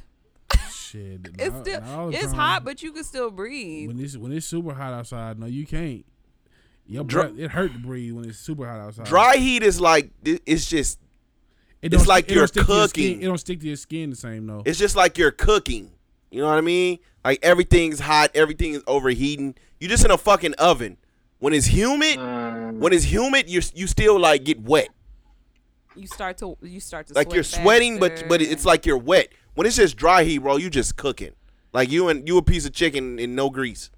Shit, 0.71 1.29
It's 1.39 1.53
not- 1.55 1.67
still 1.67 1.81
not 1.81 1.89
all 1.99 2.09
the 2.11 2.15
it's 2.17 2.27
time. 2.27 2.35
hot, 2.35 2.65
but 2.65 2.83
you 2.83 2.93
can 2.93 3.05
still 3.05 3.31
breathe. 3.31 3.89
when 3.89 4.01
it's 4.01 4.17
when 4.17 4.33
it's 4.33 4.47
super 4.47 4.75
hot 4.75 4.93
outside. 4.93 5.39
No, 5.39 5.47
you 5.47 5.67
can't. 5.67 6.05
Your 6.87 7.05
Dry- 7.05 7.27
breath, 7.29 7.39
it 7.39 7.51
hurt 7.53 7.73
to 7.73 7.79
breathe 7.79 8.13
when 8.15 8.29
it's 8.29 8.39
super 8.39 8.67
hot 8.67 8.81
outside. 8.81 9.07
Dry 9.07 9.37
heat 9.37 9.63
is 9.63 9.81
like 9.81 10.11
it's 10.25 10.67
just 10.69 10.99
It 11.83 11.93
it's 11.95 12.03
don't 12.03 12.09
like 12.09 12.25
stick- 12.25 12.33
it 12.33 12.35
you're 12.35 12.43
don't 12.43 12.49
stick 12.49 12.67
to 12.67 12.73
your 12.73 12.89
skin- 12.89 13.05
cooking. 13.13 13.23
It 13.23 13.27
don't 13.27 13.39
stick 13.39 13.61
to 13.61 13.67
your 13.69 13.77
skin 13.77 14.11
the 14.11 14.17
same 14.17 14.47
though. 14.47 14.63
it's 14.67 14.79
just 14.79 14.97
like 14.97 15.17
you're 15.17 15.31
cooking. 15.31 15.93
You 16.33 16.41
know 16.43 16.49
what 16.49 16.59
I 16.59 16.63
mean? 16.63 16.99
Like 17.25 17.39
everything's 17.43 18.01
hot, 18.01 18.31
everything 18.35 18.75
is 18.75 18.83
overheating. 18.89 19.55
You're 19.79 19.91
just 19.91 20.05
in 20.05 20.11
a 20.11 20.19
fucking 20.19 20.55
oven. 20.55 20.97
When 21.39 21.55
it's 21.55 21.67
humid, 21.67 22.19
Mm, 22.19 22.50
Mm-hmm. 22.73 22.81
when 22.81 22.93
it's 22.93 23.05
humid, 23.05 23.49
you 23.49 23.61
you 23.75 23.87
still 23.87 24.19
like 24.19 24.45
get 24.45 24.61
wet. 24.61 24.89
you 25.97 26.07
start 26.07 26.39
to 26.39 26.57
you 26.63 26.81
start 26.81 27.07
to 27.09 27.15
Like 27.15 27.27
sweat 27.27 27.35
you're 27.35 27.45
sweating, 27.45 27.99
but 27.99 28.13
faster 28.13 28.27
but 28.29 28.43
it's 28.43 28.65
like 28.65 28.87
you're 28.87 28.99
wet. 28.99 29.29
When 29.55 29.67
it's 29.67 29.77
just 29.77 29.97
dry 29.97 30.25
heat, 30.25 30.39
bro, 30.39 30.57
you 30.57 30.71
just 30.71 30.97
cooking. 30.97 31.33
Like 31.73 31.91
you 31.91 32.09
and 32.09 32.27
you 32.27 32.37
a 32.39 32.43
piece 32.43 32.67
of 32.67 32.73
chicken 32.73 33.19
in 33.19 33.35
no 33.35 33.51
grease. 33.51 33.91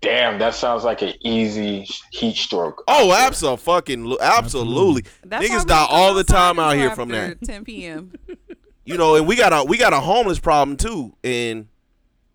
damn, 0.00 0.38
that 0.38 0.54
sounds 0.54 0.84
like 0.84 1.02
an 1.02 1.14
easy 1.20 1.86
heat 2.12 2.36
stroke. 2.36 2.84
Oh, 2.88 3.12
absolutely, 3.12 3.64
fucking 3.64 4.16
absolutely. 4.20 5.04
That's 5.24 5.46
Niggas 5.46 5.66
die 5.66 5.86
all 5.88 6.14
the 6.14 6.24
time 6.24 6.58
out 6.58 6.76
here 6.76 6.94
from 6.94 7.08
that. 7.10 7.42
10 7.42 7.64
p.m. 7.64 8.12
You 8.84 8.96
know, 8.96 9.16
and 9.16 9.26
we 9.26 9.36
got 9.36 9.52
a 9.52 9.64
we 9.64 9.76
got 9.76 9.92
a 9.92 10.00
homeless 10.00 10.38
problem 10.38 10.76
too. 10.76 11.14
And 11.22 11.68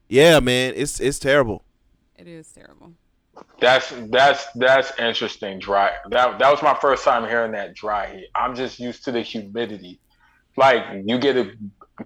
yeah, 0.07 0.39
man, 0.39 0.73
it's 0.75 0.99
it's 0.99 1.19
terrible. 1.19 1.63
It 2.15 2.27
is 2.27 2.51
terrible. 2.51 2.93
That's 3.63 3.93
that's 4.09 4.45
that's 4.55 4.91
interesting. 4.99 5.57
Dry. 5.57 5.91
That 6.09 6.37
that 6.37 6.51
was 6.51 6.61
my 6.61 6.77
first 6.81 7.05
time 7.05 7.25
hearing 7.25 7.53
that 7.53 7.73
dry 7.73 8.13
heat. 8.13 8.27
I'm 8.35 8.55
just 8.55 8.77
used 8.77 9.05
to 9.05 9.13
the 9.13 9.21
humidity. 9.21 10.01
Like 10.57 10.83
you 11.05 11.17
get 11.17 11.37
a 11.37 11.53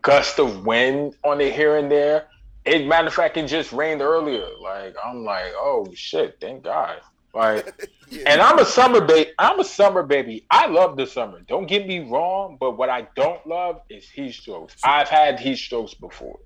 gust 0.04 0.38
of 0.38 0.68
wind 0.68 1.16
on 1.24 1.42
it 1.42 1.56
here 1.56 1.78
and 1.78 1.92
there. 1.92 2.28
It 2.64 2.86
matter 2.86 3.08
of 3.08 3.14
fact, 3.16 3.38
it 3.38 3.48
just 3.48 3.74
rained 3.74 4.04
earlier. 4.04 4.48
Like 4.62 4.96
I'm 5.04 5.24
like, 5.24 5.52
oh 5.56 5.88
shit, 5.96 6.38
thank 6.40 6.64
God. 6.64 7.02
Like, 7.34 7.90
and 8.28 8.40
I'm 8.40 8.60
a 8.60 8.66
summer 8.66 9.02
baby. 9.02 9.32
I'm 9.40 9.60
a 9.60 9.66
summer 9.66 10.04
baby. 10.04 10.46
I 10.52 10.68
love 10.68 10.96
the 10.96 11.08
summer. 11.08 11.42
Don't 11.42 11.66
get 11.66 11.88
me 11.88 12.08
wrong, 12.08 12.58
but 12.60 12.78
what 12.78 12.90
I 12.90 13.08
don't 13.16 13.46
love 13.48 13.82
is 13.90 14.08
heat 14.08 14.34
strokes. 14.34 14.76
I've 14.84 15.10
had 15.10 15.40
heat 15.40 15.58
strokes 15.58 15.96
before. 15.96 16.38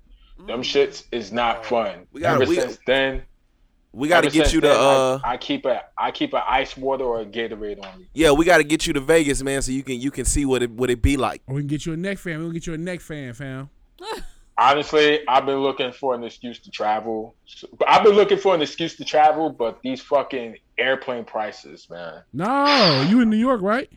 Them 0.46 0.62
mm. 0.62 0.64
shits 0.64 1.04
is 1.12 1.32
not 1.32 1.66
fun. 1.66 2.06
We 2.12 2.22
gotta- 2.22 2.42
Ever 2.42 2.48
we- 2.48 2.56
since 2.56 2.78
then, 2.86 3.24
We 3.92 4.08
got 4.08 4.22
to 4.22 4.30
get 4.30 4.52
you 4.52 4.60
to 4.62 4.68
then, 4.68 4.76
uh 4.76 5.18
I, 5.22 5.32
I 5.32 5.36
keep 5.36 5.66
a 5.66 5.82
I 5.98 6.10
keep 6.10 6.32
a 6.32 6.50
ice 6.50 6.76
water 6.76 7.04
or 7.04 7.20
a 7.20 7.26
Gatorade 7.26 7.84
on 7.84 8.00
me. 8.00 8.06
yeah, 8.14 8.30
we 8.32 8.44
got 8.44 8.58
to 8.58 8.64
get 8.64 8.86
you 8.86 8.92
to 8.94 9.00
Vegas, 9.00 9.42
man, 9.42 9.60
so 9.62 9.70
you 9.72 9.82
can 9.82 10.00
you 10.00 10.10
can 10.10 10.24
see 10.24 10.44
what 10.46 10.62
it 10.62 10.70
what 10.70 10.90
it 10.90 11.02
be 11.02 11.16
like. 11.16 11.42
We 11.46 11.60
can 11.60 11.66
get 11.66 11.84
you 11.84 11.92
a 11.92 11.96
neck 11.96 12.18
fan. 12.18 12.38
We'll 12.40 12.52
get 12.52 12.66
you 12.66 12.74
a 12.74 12.78
neck 12.78 13.00
fan, 13.00 13.32
fam. 13.34 13.68
Honestly, 14.58 15.26
I've 15.26 15.46
been 15.46 15.58
looking 15.60 15.92
for 15.92 16.14
an 16.14 16.22
excuse 16.24 16.58
to 16.60 16.70
travel. 16.70 17.34
I've 17.86 18.04
been 18.04 18.14
looking 18.14 18.36
for 18.36 18.54
an 18.54 18.60
excuse 18.60 18.96
to 18.96 19.04
travel, 19.04 19.48
but 19.50 19.80
these 19.82 20.00
fucking 20.02 20.56
airplane 20.76 21.24
prices, 21.24 21.88
man. 21.88 22.22
No, 22.34 23.06
you 23.08 23.20
in 23.20 23.30
New 23.30 23.36
York, 23.38 23.62
right? 23.62 23.90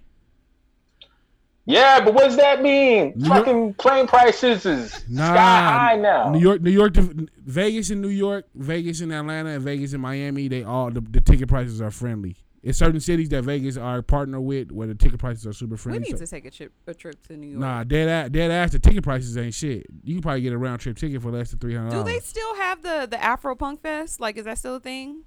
Yeah, 1.68 2.04
but 2.06 2.14
what 2.14 2.26
does 2.26 2.38
that 2.38 2.62
mean? 2.62 3.14
New 3.16 3.28
York- 3.28 3.46
fucking 3.46 3.74
plane 3.76 4.06
prices 4.08 4.66
is 4.66 5.04
Nah, 5.10 5.26
sky 5.34 5.36
high 5.72 5.96
now. 5.96 6.30
New 6.30 6.40
York, 6.40 6.62
New 6.62 6.70
York, 6.72 6.94
Vegas 6.96 7.90
in 7.90 8.02
New 8.02 8.10
York, 8.10 8.46
Vegas 8.54 9.02
in 9.02 9.12
Atlanta, 9.12 9.50
and 9.52 9.64
Vegas 9.64 9.94
in 9.94 10.02
Miami. 10.02 10.48
They 10.48 10.64
all 10.64 10.92
the, 10.92 11.02
the 11.02 11.22
ticket 11.22 11.48
prices 11.50 11.82
are 11.82 11.90
friendly. 11.92 12.36
It's 12.62 12.80
certain 12.80 13.00
cities 13.00 13.30
that 13.30 13.44
Vegas 13.44 13.78
are 13.78 14.02
partner 14.02 14.42
with 14.42 14.72
where 14.72 14.88
the 14.88 14.96
ticket 14.96 15.20
prices 15.20 15.46
are 15.46 15.54
super 15.54 15.78
friendly. 15.78 16.00
We 16.00 16.04
need 16.06 16.18
So- 16.20 16.26
to 16.26 16.32
take 16.32 16.46
a 16.46 16.52
trip 16.52 16.72
a 16.88 16.94
trip 16.94 17.26
to 17.28 17.38
New 17.38 17.48
York. 17.48 17.60
nah, 17.62 17.84
dead 17.84 18.10
ass, 18.10 18.30
dead 18.32 18.52
ass. 18.52 18.72
The 18.72 18.80
ticket 18.80 19.04
prices 19.04 19.36
ain't 19.38 19.54
shit. 19.54 19.86
You 20.04 20.16
can 20.16 20.22
probably 20.22 20.42
get 20.42 20.54
a 20.54 20.58
round 20.58 20.80
trip 20.82 20.98
ticket 20.98 21.22
for 21.22 21.32
less 21.32 21.50
than 21.52 21.60
three 21.60 21.76
hundred 21.76 21.92
Do 21.92 22.04
they 22.04 22.20
still 22.20 22.56
have 22.56 22.82
the 22.84 23.08
the 23.10 23.18
Afropunk 23.18 23.82
Fest? 23.82 24.20
Like, 24.20 24.38
is 24.38 24.46
that 24.46 24.58
still 24.60 24.76
a 24.76 24.80
thing? 24.80 25.24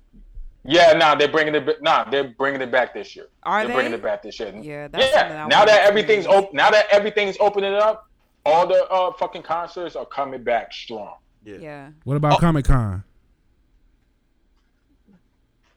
Yeah, 0.70 0.92
nah, 0.92 1.14
they're 1.14 1.28
bringing 1.28 1.54
it. 1.54 1.64
ba- 1.64 1.76
Nah, 1.80 2.04
they're 2.10 2.28
bringing 2.28 2.60
it 2.60 2.70
back 2.70 2.92
this 2.92 3.16
year. 3.16 3.28
Are 3.42 3.60
they're 3.60 3.68
they? 3.68 3.74
bringing 3.74 3.92
it 3.94 4.02
back 4.02 4.22
this 4.22 4.38
year. 4.38 4.54
Yeah, 4.60 4.88
that's 4.88 5.12
yeah. 5.12 5.44
I 5.44 5.48
Now 5.48 5.64
that 5.64 5.80
everything's 5.88 6.26
open, 6.26 6.54
now 6.54 6.70
that 6.70 6.86
everything's 6.90 7.36
opening 7.40 7.72
up, 7.74 8.06
all 8.44 8.66
the 8.66 8.84
uh, 8.90 9.12
fucking 9.14 9.42
concerts 9.42 9.96
are 9.96 10.04
coming 10.06 10.42
back 10.44 10.72
strong. 10.72 11.14
Yeah. 11.44 11.88
What 12.04 12.16
about 12.18 12.34
Oh. 12.34 12.36
Comic 12.36 12.66
Con? 12.66 13.02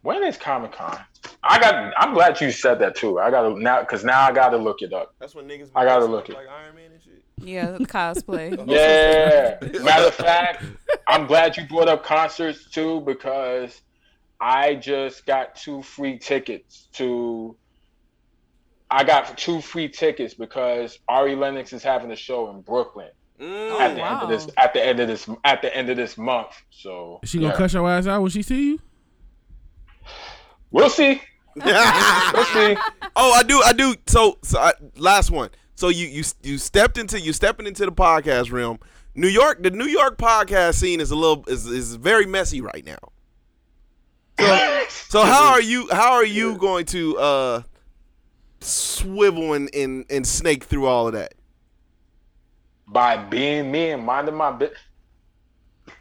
When 0.02 0.24
is 0.24 0.36
Comic 0.36 0.72
Con? 0.74 1.00
I 1.44 1.60
got. 1.60 1.94
I'm 1.98 2.14
glad 2.14 2.42
you 2.42 2.52
said 2.52 2.80
that 2.80 2.96
too. 2.96 3.20
I 3.20 3.30
got 3.30 3.44
to 3.44 3.60
now 3.62 3.82
because 3.82 4.04
now 4.04 4.22
I 4.22 4.32
got 4.32 4.50
to 4.50 4.58
look 4.58 4.82
it 4.82 4.92
up. 4.94 5.14
That's 5.20 5.36
when 5.36 5.48
niggas 5.48 5.70
I 5.76 5.86
gotta 5.86 6.06
look 6.06 6.30
it. 6.30 6.34
like 6.36 6.48
Iron 6.50 6.76
Man 6.76 6.92
and 6.92 7.02
shit. 7.02 7.24
Yeah, 7.38 7.78
cosplay. 7.82 8.58
Yeah. 8.68 9.58
Matter 9.84 10.08
of 10.08 10.14
fact, 10.16 10.64
I'm 11.08 11.28
glad 11.28 11.56
you 11.56 11.66
brought 11.66 11.88
up 11.88 12.04
concerts 12.04 12.70
too 12.70 13.02
because 13.02 13.82
I 14.42 14.76
just 14.76 15.26
got 15.26 15.56
two 15.56 15.82
free 15.84 16.18
tickets 16.18 16.88
to. 16.94 17.56
I 18.90 19.06
got 19.06 19.38
two 19.38 19.62
free 19.62 19.88
tickets 19.88 20.34
because 20.34 21.00
Ari 21.08 21.36
Lennox 21.36 21.72
is 21.72 21.84
having 21.84 22.12
a 22.12 22.16
show 22.16 22.50
in 22.50 22.62
Brooklyn 22.62 23.12
Mm. 23.40 23.80
at 23.80 23.96
the 23.96 24.02
wow. 24.02 24.14
end 24.14 24.22
of 24.24 24.30
this 24.30 24.54
at 24.56 24.72
the 24.74 24.86
end 24.86 25.00
of 25.00 25.08
this 25.08 25.28
at 25.46 25.64
the 25.64 25.76
end 25.76 25.90
of 25.90 25.98
this 25.98 26.16
month. 26.16 26.50
So 26.70 27.20
Is 27.24 27.30
she 27.30 27.40
gonna 27.40 27.54
yeah. 27.54 27.58
cuss 27.58 27.74
your 27.74 27.90
ass 27.90 28.06
out 28.06 28.22
when 28.22 28.30
she 28.30 28.44
see 28.44 28.72
you? 28.72 28.80
We'll 30.70 30.90
see. 30.92 31.22
We'll 31.56 31.66
see. 31.66 32.78
oh, 33.16 33.32
I 33.34 33.44
do, 33.46 33.62
I 33.66 33.74
do. 33.74 33.96
So, 34.08 34.38
so 34.44 34.60
I, 34.60 34.74
last 34.96 35.32
one. 35.32 35.50
So 35.76 35.90
you 35.90 36.06
you 36.08 36.24
you 36.44 36.58
stepped 36.60 36.98
into 37.00 37.20
you 37.20 37.34
stepping 37.34 37.66
into 37.66 37.84
the 37.86 37.92
podcast 37.92 38.52
realm. 38.52 38.80
New 39.16 39.28
York, 39.28 39.64
the 39.64 39.72
New 39.72 39.88
York 39.88 40.18
podcast 40.18 40.76
scene 40.76 41.02
is 41.02 41.10
a 41.12 41.16
little 41.16 41.44
is 41.48 41.66
is 41.66 41.96
very 41.96 42.26
messy 42.28 42.62
right 42.62 42.86
now. 42.86 43.00
So, 44.42 45.20
so 45.22 45.22
how 45.26 45.52
are 45.52 45.62
you 45.62 45.88
how 45.92 46.14
are 46.14 46.26
you 46.26 46.58
going 46.58 46.86
to 46.88 47.18
uh 47.18 47.64
swivel 48.60 49.54
and, 49.54 49.70
and 49.74 50.06
and 50.10 50.26
snake 50.28 50.64
through 50.64 50.86
all 50.86 51.08
of 51.08 51.14
that? 51.14 51.34
by 52.92 53.16
being 53.16 53.72
me 53.72 53.92
and 53.92 54.06
minding 54.06 54.36
my 54.36 54.52
business. 54.52 54.78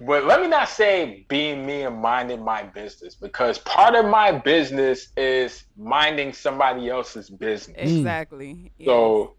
But 0.00 0.24
let 0.24 0.40
me 0.40 0.48
not 0.48 0.68
say 0.68 1.24
being 1.28 1.64
me 1.66 1.82
and 1.82 1.98
minding 1.98 2.42
my 2.42 2.62
business 2.62 3.14
because 3.14 3.58
part 3.58 3.94
of 3.94 4.06
my 4.06 4.32
business 4.32 5.08
is 5.16 5.64
minding 5.76 6.32
somebody 6.32 6.88
else's 6.88 7.30
business. 7.30 7.76
Exactly. 7.78 8.72
Yes. 8.78 8.86
So, 8.86 9.34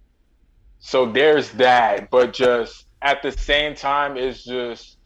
so 0.80 1.12
there's 1.12 1.52
that. 1.52 2.10
But 2.10 2.34
just 2.34 2.86
at 3.02 3.22
the 3.22 3.32
same 3.32 3.76
time, 3.76 4.18
it's 4.18 4.44
just, 4.44 4.98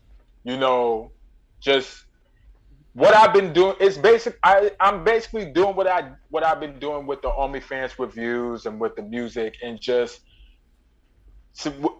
you 0.44 0.58
know, 0.58 1.12
just 1.62 2.05
what 2.96 3.14
I've 3.14 3.34
been 3.34 3.52
doing. 3.52 3.76
It's 3.80 3.98
basic. 3.98 4.40
I 4.42 4.72
I'm 4.80 5.04
basically 5.04 5.52
doing 5.52 5.76
what 5.76 5.86
I 5.86 6.12
what 6.30 6.44
I've 6.44 6.62
been 6.62 6.80
doing 6.80 7.06
with 7.06 7.22
the 7.22 7.30
OnlyFans 7.30 8.00
reviews 8.00 8.66
and 8.66 8.80
with 8.80 8.96
the 8.96 9.02
music 9.04 9.58
and 9.62 9.80
just 9.80 10.22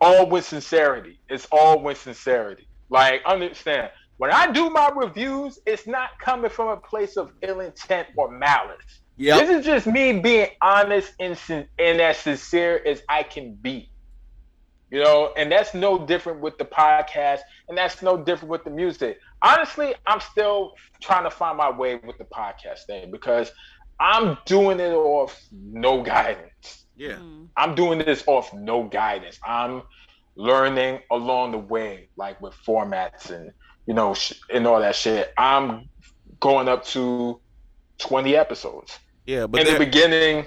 all 0.02 0.28
with 0.28 0.46
sincerity. 0.46 1.20
It's 1.30 1.48
all 1.52 1.82
with 1.82 2.02
sincerity. 2.02 2.68
Like 2.90 3.22
understand 3.26 3.92
when 4.18 4.32
I 4.32 4.52
do 4.52 4.70
my 4.70 4.90
reviews, 4.96 5.60
it's 5.66 5.86
not 5.86 6.12
coming 6.20 6.50
from 6.50 6.70
a 6.70 6.78
place 6.78 7.18
of 7.18 7.34
ill 7.42 7.60
intent 7.60 8.08
or 8.16 8.32
malice. 8.32 9.02
Yeah. 9.18 9.38
This 9.40 9.50
is 9.50 9.66
just 9.66 9.88
me 9.88 10.20
being 10.20 10.48
honest 10.62 11.14
and, 11.20 11.38
and 11.50 12.02
as 12.02 12.18
sincere 12.18 12.82
as 12.86 13.02
I 13.10 13.24
can 13.24 13.56
be. 13.56 13.90
You 14.96 15.04
know, 15.04 15.34
and 15.36 15.52
that's 15.52 15.74
no 15.74 16.06
different 16.06 16.40
with 16.40 16.58
the 16.58 16.64
podcast, 16.64 17.42
and 17.68 17.78
that's 17.78 18.02
no 18.02 18.16
different 18.16 18.50
with 18.50 18.64
the 18.64 18.70
music. 18.70 19.20
Honestly, 19.42 19.94
I'm 20.08 20.22
still 20.22 20.72
trying 21.02 21.26
to 21.26 21.30
find 21.30 21.58
my 21.58 21.70
way 21.70 21.96
with 21.98 22.18
the 22.18 22.24
podcast 22.24 22.86
thing 22.88 23.12
because 23.12 23.52
I'm 24.00 24.38
doing 24.46 24.80
it 24.80 24.94
off 24.94 25.38
no 25.52 26.02
guidance. 26.02 26.86
Yeah. 26.96 27.18
Mm. 27.18 27.50
I'm 27.58 27.76
doing 27.76 28.00
this 28.00 28.24
off 28.26 28.54
no 28.54 28.84
guidance. 28.86 29.38
I'm 29.46 29.82
learning 30.38 31.02
along 31.12 31.52
the 31.52 31.58
way, 31.58 32.08
like 32.16 32.40
with 32.40 32.54
formats 32.66 33.32
and 33.32 33.52
you 33.88 33.94
know 33.94 34.14
sh- 34.14 34.40
and 34.50 34.66
all 34.66 34.80
that 34.80 34.96
shit. 34.96 35.34
I'm 35.38 35.90
going 36.40 36.70
up 36.70 36.86
to 36.86 37.42
20 37.98 38.34
episodes. 38.34 38.98
Yeah, 39.26 39.46
but 39.46 39.68
in 39.68 39.74
the 39.74 39.78
beginning, 39.78 40.46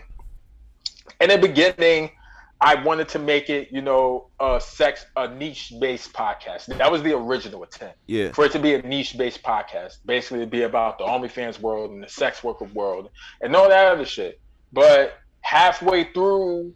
in 1.20 1.28
the 1.28 1.36
beginning, 1.36 2.12
I 2.60 2.82
wanted 2.82 3.08
to 3.10 3.18
make 3.20 3.50
it, 3.50 3.68
you 3.70 3.82
know, 3.82 4.30
a 4.40 4.60
sex, 4.60 5.06
a 5.16 5.32
niche-based 5.32 6.12
podcast. 6.12 6.66
That 6.78 6.90
was 6.90 7.02
the 7.04 7.16
original 7.16 7.62
intent 7.62 7.92
yeah. 8.06 8.32
for 8.32 8.44
it 8.44 8.52
to 8.52 8.58
be 8.58 8.74
a 8.74 8.82
niche-based 8.82 9.42
podcast, 9.44 9.98
basically 10.04 10.40
to 10.40 10.46
be 10.46 10.62
about 10.62 10.98
the 10.98 11.04
OnlyFans 11.04 11.60
world 11.60 11.92
and 11.92 12.02
the 12.02 12.08
sex 12.08 12.42
worker 12.42 12.64
world 12.64 13.10
and 13.40 13.54
all 13.54 13.68
that 13.68 13.92
other 13.92 14.04
shit. 14.04 14.40
But 14.72 15.14
halfway 15.40 16.12
through, 16.12 16.74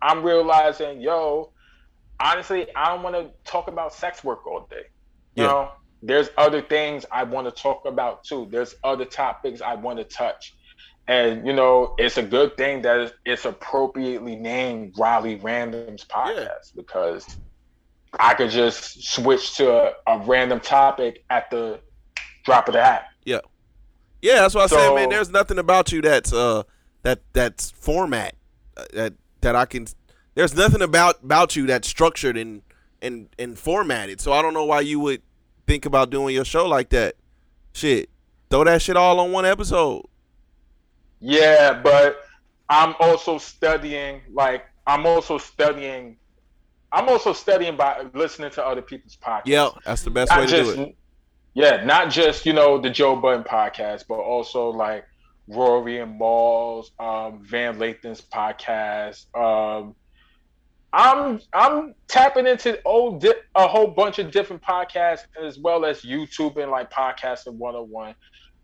I'm 0.00 0.22
realizing, 0.22 1.00
yo, 1.00 1.52
honestly, 2.20 2.68
I 2.76 2.94
don't 2.94 3.02
want 3.02 3.16
to 3.16 3.30
talk 3.50 3.66
about 3.66 3.92
sex 3.92 4.22
work 4.22 4.46
all 4.46 4.68
day. 4.70 4.84
You 5.34 5.42
Yeah. 5.42 5.48
know, 5.48 5.72
there's 6.02 6.28
other 6.36 6.62
things 6.62 7.04
I 7.10 7.24
want 7.24 7.46
to 7.46 7.62
talk 7.62 7.86
about 7.86 8.22
too. 8.24 8.46
There's 8.50 8.74
other 8.84 9.04
topics 9.04 9.60
I 9.60 9.74
want 9.74 9.98
to 9.98 10.04
touch. 10.04 10.54
And 11.06 11.46
you 11.46 11.52
know, 11.52 11.94
it's 11.98 12.16
a 12.16 12.22
good 12.22 12.56
thing 12.56 12.82
that 12.82 13.12
it's, 13.26 13.44
appropriately 13.44 14.36
named 14.36 14.94
Riley 14.98 15.38
Randoms 15.38 16.06
podcast 16.06 16.74
because 16.74 17.36
I 18.18 18.32
could 18.34 18.50
just 18.50 19.04
switch 19.12 19.56
to 19.56 19.70
a, 19.70 19.92
a 20.06 20.18
random 20.20 20.60
topic 20.60 21.24
at 21.28 21.50
the 21.50 21.80
drop 22.44 22.68
of 22.68 22.74
the 22.74 22.82
hat. 22.82 23.08
Yeah, 23.24 23.40
yeah. 24.22 24.36
That's 24.36 24.54
what 24.54 24.64
I 24.64 24.66
said, 24.68 24.86
So- 24.86 24.94
man. 24.94 25.10
There's 25.10 25.30
nothing 25.30 25.58
about 25.58 25.92
you 25.92 26.00
that's 26.00 26.32
uh 26.32 26.62
that 27.02 27.20
that's 27.34 27.70
format 27.70 28.34
uh, 28.76 28.84
that 28.94 29.12
that 29.42 29.54
I 29.56 29.66
can. 29.66 29.86
There's 30.34 30.56
nothing 30.56 30.80
about 30.82 31.22
about 31.22 31.54
you 31.54 31.66
that's 31.66 31.86
structured 31.86 32.36
and 32.38 32.62
and 33.02 33.28
and 33.38 33.58
formatted. 33.58 34.20
So 34.20 34.32
I 34.32 34.40
don't 34.40 34.54
know 34.54 34.64
why 34.64 34.80
you 34.80 34.98
would 35.00 35.22
think 35.66 35.84
about 35.84 36.10
doing 36.10 36.34
your 36.34 36.44
show 36.46 36.66
like 36.66 36.88
that. 36.90 37.16
Shit, 37.74 38.08
throw 38.50 38.64
that 38.64 38.80
shit 38.80 38.96
all 38.96 39.20
on 39.20 39.32
one 39.32 39.44
episode. 39.44 40.06
Yeah, 41.24 41.80
but 41.82 42.18
I'm 42.68 42.94
also 43.00 43.38
studying. 43.38 44.20
Like 44.30 44.66
I'm 44.86 45.06
also 45.06 45.38
studying. 45.38 46.18
I'm 46.92 47.08
also 47.08 47.32
studying 47.32 47.76
by 47.76 48.04
listening 48.12 48.50
to 48.52 48.64
other 48.64 48.82
people's 48.82 49.16
podcasts. 49.16 49.42
Yeah, 49.46 49.70
that's 49.86 50.02
the 50.02 50.10
best 50.10 50.30
way 50.30 50.42
not 50.42 50.48
to 50.48 50.56
just 50.56 50.76
do 50.76 50.82
it. 50.82 50.96
yeah, 51.54 51.82
not 51.84 52.10
just 52.10 52.44
you 52.44 52.52
know 52.52 52.78
the 52.78 52.90
Joe 52.90 53.16
Budden 53.16 53.42
podcast, 53.44 54.04
but 54.06 54.16
also 54.16 54.68
like 54.68 55.06
Rory 55.48 56.00
and 56.00 56.18
Mal's, 56.18 56.92
um, 56.98 57.42
Van 57.42 57.78
Lathan's 57.78 58.20
podcast. 58.20 59.24
Um, 59.34 59.94
I'm 60.92 61.40
I'm 61.54 61.94
tapping 62.06 62.46
into 62.46 62.80
old 62.84 63.22
di- 63.22 63.32
a 63.54 63.66
whole 63.66 63.88
bunch 63.88 64.18
of 64.18 64.30
different 64.30 64.62
podcasts 64.62 65.24
as 65.42 65.58
well 65.58 65.86
as 65.86 66.02
YouTube 66.02 66.58
and 66.58 66.70
like 66.70 66.90
podcasting 66.90 67.54
101. 67.54 68.14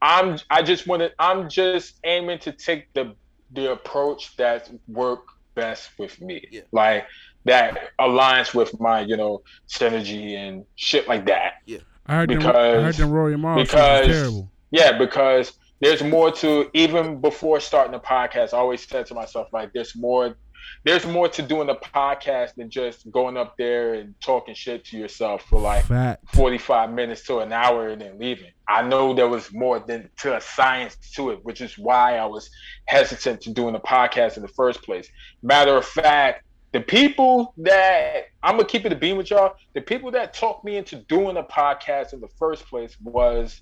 I'm 0.02 0.38
I 0.50 0.62
just 0.62 0.86
want 0.86 1.02
to 1.02 1.12
I'm 1.18 1.48
just 1.48 1.96
aiming 2.04 2.38
to 2.40 2.52
take 2.52 2.92
the 2.94 3.14
the 3.52 3.72
approach 3.72 4.36
that 4.36 4.70
work 4.88 5.26
best 5.54 5.90
with 5.98 6.20
me. 6.20 6.44
Yeah. 6.50 6.62
Like 6.72 7.06
that 7.44 7.90
aligns 7.98 8.54
with 8.54 8.78
my, 8.80 9.00
you 9.00 9.16
know, 9.16 9.42
synergy 9.68 10.34
and 10.36 10.64
shit 10.76 11.08
like 11.08 11.26
that. 11.26 11.54
Yeah. 11.66 11.78
I 12.06 12.16
heard 12.16 12.30
them. 12.30 12.42
I 12.46 12.52
heard 12.82 12.94
them 12.94 13.10
Rory 13.10 13.34
and 13.34 13.42
Mal's 13.42 13.60
shit 13.60 13.68
because- 13.68 14.06
terrible. 14.06 14.50
Yeah, 14.72 14.96
because 14.98 15.54
there's 15.80 16.02
more 16.04 16.30
to 16.30 16.70
even 16.74 17.20
before 17.20 17.58
starting 17.58 17.92
the 17.92 17.98
podcast. 17.98 18.54
I 18.54 18.58
always 18.58 18.86
said 18.86 19.06
to 19.06 19.14
myself 19.14 19.48
like, 19.52 19.72
there's 19.72 19.96
more, 19.96 20.36
there's 20.84 21.06
more 21.06 21.28
to 21.28 21.42
doing 21.42 21.66
the 21.66 21.74
podcast 21.74 22.54
than 22.54 22.70
just 22.70 23.10
going 23.10 23.36
up 23.36 23.56
there 23.56 23.94
and 23.94 24.14
talking 24.20 24.54
shit 24.54 24.84
to 24.86 24.96
yourself 24.96 25.42
for 25.42 25.60
like 25.60 25.84
Fat. 25.84 26.20
45 26.34 26.92
minutes 26.92 27.24
to 27.26 27.38
an 27.38 27.52
hour 27.52 27.88
and 27.88 28.00
then 28.00 28.18
leaving. 28.18 28.50
I 28.68 28.82
know 28.82 29.14
there 29.14 29.28
was 29.28 29.52
more 29.52 29.80
than 29.80 30.10
to 30.18 30.36
a 30.36 30.40
science 30.40 30.96
to 31.14 31.30
it, 31.30 31.44
which 31.44 31.60
is 31.60 31.76
why 31.76 32.16
I 32.16 32.26
was 32.26 32.50
hesitant 32.86 33.42
to 33.42 33.52
doing 33.52 33.72
the 33.72 33.80
podcast 33.80 34.36
in 34.36 34.42
the 34.42 34.48
first 34.48 34.82
place. 34.82 35.08
Matter 35.42 35.76
of 35.76 35.84
fact, 35.84 36.44
the 36.72 36.80
people 36.80 37.52
that 37.58 38.26
I'm 38.42 38.56
gonna 38.56 38.68
keep 38.68 38.86
it 38.86 38.92
a 38.92 38.96
beam 38.96 39.16
with 39.16 39.30
y'all, 39.30 39.56
the 39.74 39.80
people 39.80 40.12
that 40.12 40.34
talked 40.34 40.64
me 40.64 40.76
into 40.76 40.96
doing 40.96 41.36
a 41.36 41.42
podcast 41.42 42.12
in 42.12 42.20
the 42.20 42.28
first 42.38 42.66
place 42.66 42.96
was 43.00 43.60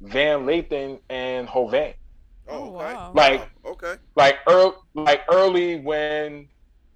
Van 0.00 0.40
Lathan 0.40 1.00
and 1.08 1.48
Hovain. 1.48 1.94
Oh, 2.48 2.68
oh 2.68 2.70
wow. 2.70 3.12
Like 3.14 3.48
okay. 3.64 3.94
like 4.16 4.36
early, 4.46 4.72
like 4.94 5.22
early 5.30 5.80
when 5.80 6.48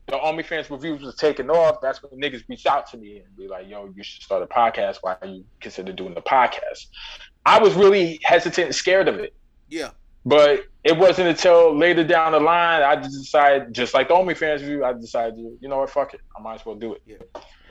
the 0.07 0.17
OnlyFans 0.19 0.69
reviews 0.71 1.01
was 1.03 1.15
taking 1.17 1.49
off, 1.51 1.81
that's 1.81 2.03
when 2.03 2.21
niggas 2.21 2.43
reached 2.49 2.67
out 2.67 2.87
to 2.91 2.97
me 2.97 3.19
and 3.19 3.37
be 3.37 3.49
like, 3.49 3.69
"Yo, 3.69 3.91
you 3.95 4.03
should 4.03 4.23
start 4.23 4.43
a 4.43 4.47
podcast. 4.47 4.99
Why 5.01 5.17
you 5.25 5.45
consider 5.61 5.93
doing 5.93 6.15
the 6.15 6.23
podcast?" 6.23 6.87
I 7.47 7.59
was 7.61 7.75
really 7.75 8.21
hesitant 8.23 8.67
and 8.67 8.75
scared 8.75 9.09
of 9.09 9.19
it, 9.19 9.35
Yeah. 9.69 9.91
but 10.25 10.67
it 10.85 10.97
wasn't 10.97 11.29
until 11.29 11.77
later 11.77 12.05
down 12.05 12.33
the 12.33 12.41
line 12.41 12.83
I 12.83 12.97
just 12.97 13.19
decided, 13.19 13.75
just 13.75 13.95
like 13.95 14.09
the 14.09 14.15
OnlyFans 14.15 14.61
review, 14.61 14.85
I 14.85 14.93
decided, 14.93 15.39
you 15.61 15.69
know 15.69 15.79
what, 15.79 15.91
fuck 15.91 16.15
it, 16.15 16.21
I 16.37 16.41
might 16.41 16.57
as 16.61 16.67
well 16.67 16.77
do 16.77 16.95
it. 16.95 17.03
Yeah. 17.07 17.17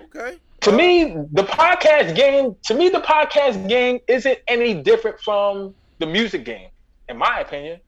Okay. 0.03 0.37
To 0.61 0.71
me, 0.73 1.15
the 1.31 1.43
podcast 1.43 2.15
game, 2.15 2.55
to 2.65 2.73
me, 2.73 2.89
the 2.89 2.99
podcast 2.99 3.69
game 3.69 3.99
isn't 4.07 4.39
any 4.47 4.73
different 4.73 5.19
from 5.21 5.73
the 5.99 6.05
music 6.05 6.43
game, 6.43 6.69
in 7.11 7.17
my 7.17 7.39
opinion. 7.41 7.79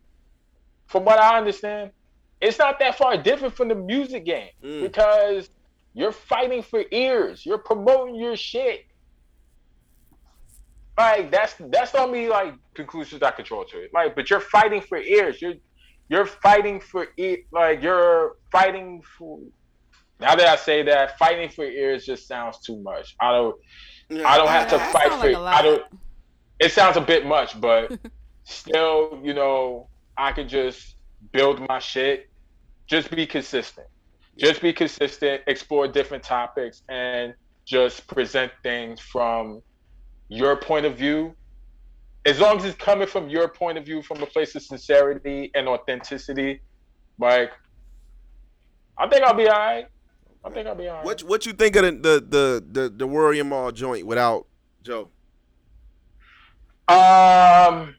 From 0.87 1.05
what 1.05 1.17
I 1.19 1.37
understand, 1.37 1.91
it's 2.41 2.59
not 2.59 2.77
that 2.79 2.97
far 2.97 3.17
different 3.17 3.55
from 3.55 3.69
the 3.69 3.75
music 3.75 4.25
game 4.25 4.49
Mm. 4.63 4.81
because 4.81 5.49
you're 5.93 6.11
fighting 6.11 6.61
for 6.61 6.83
ears, 6.91 7.45
you're 7.45 7.57
promoting 7.57 8.15
your 8.15 8.35
shit. 8.35 8.85
Like 10.97 11.31
that's 11.31 11.55
that's 11.71 11.91
the 11.91 11.99
only 11.99 12.27
like 12.27 12.53
conclusions 12.75 13.23
I 13.23 13.31
control 13.31 13.65
to 13.65 13.77
it. 13.83 13.91
Like, 13.93 14.15
but 14.15 14.29
you're 14.29 14.39
fighting 14.39 14.81
for 14.81 14.99
ears. 14.99 15.41
You're 15.41 15.55
you're 16.09 16.25
fighting 16.27 16.79
for 16.79 17.07
ear. 17.17 17.37
Like 17.51 17.81
you're 17.81 18.35
fighting 18.51 19.01
for. 19.17 19.39
Now 20.19 20.35
that 20.35 20.47
I 20.47 20.55
say 20.55 20.83
that, 20.83 21.17
fighting 21.17 21.49
for 21.49 21.63
ears 21.65 22.05
just 22.05 22.27
sounds 22.27 22.59
too 22.59 22.77
much. 22.77 23.15
I 23.19 23.31
don't. 23.31 23.55
I 24.23 24.37
don't 24.37 24.47
have 24.49 24.69
to 24.69 24.77
That 24.77 24.93
fight 24.93 25.11
for. 25.11 25.39
like. 25.39 25.59
I 25.59 25.61
don't. 25.63 25.83
It 26.59 26.71
sounds 26.71 26.97
a 26.97 27.01
bit 27.01 27.25
much, 27.25 27.59
but 27.59 27.97
still, 28.44 29.20
you 29.24 29.34
know, 29.34 29.88
I 30.18 30.32
could 30.32 30.49
just 30.49 30.95
build 31.32 31.65
my 31.68 31.80
shit. 31.80 32.30
Just 32.88 33.10
be 33.11 33.26
consistent. 33.26 33.88
Just 34.38 34.61
be 34.61 34.74
consistent. 34.74 35.41
Explore 35.48 35.88
different 35.88 36.24
topics 36.24 36.84
and 36.90 37.34
just 37.65 38.07
present 38.07 38.52
things 38.61 38.99
from 38.99 39.61
your 40.28 40.56
point 40.56 40.86
of 40.86 40.98
view. 40.98 41.36
As 42.26 42.40
long 42.40 42.57
as 42.57 42.65
it's 42.65 42.78
coming 42.78 43.07
from 43.07 43.30
your 43.30 43.48
point 43.48 43.78
of 43.78 43.86
view, 43.86 44.02
from 44.02 44.22
a 44.22 44.26
place 44.26 44.56
of 44.56 44.64
sincerity 44.64 45.52
and 45.56 45.68
authenticity, 45.68 46.61
like 47.20 47.52
I 48.98 49.07
think 49.07 49.24
I'll 49.24 49.34
be 49.34 49.48
all 49.48 49.57
right. 49.60 49.88
I 50.45 50.49
think 50.49 50.68
I'll 50.68 50.76
be 50.76 50.88
all 50.88 50.98
right. 50.98 51.06
What 51.06 51.24
what 51.24 51.45
you 51.45 51.53
think 51.53 51.76
of 51.76 51.84
the 51.84 51.91
the 51.91 52.26
the 52.28 52.82
the, 52.82 52.90
the 52.90 53.06
Rory 53.06 53.40
and 53.40 53.49
Mal 53.49 53.72
joint 53.72 54.06
without 54.06 54.48
Joe? 54.84 55.10
Um, 56.88 57.95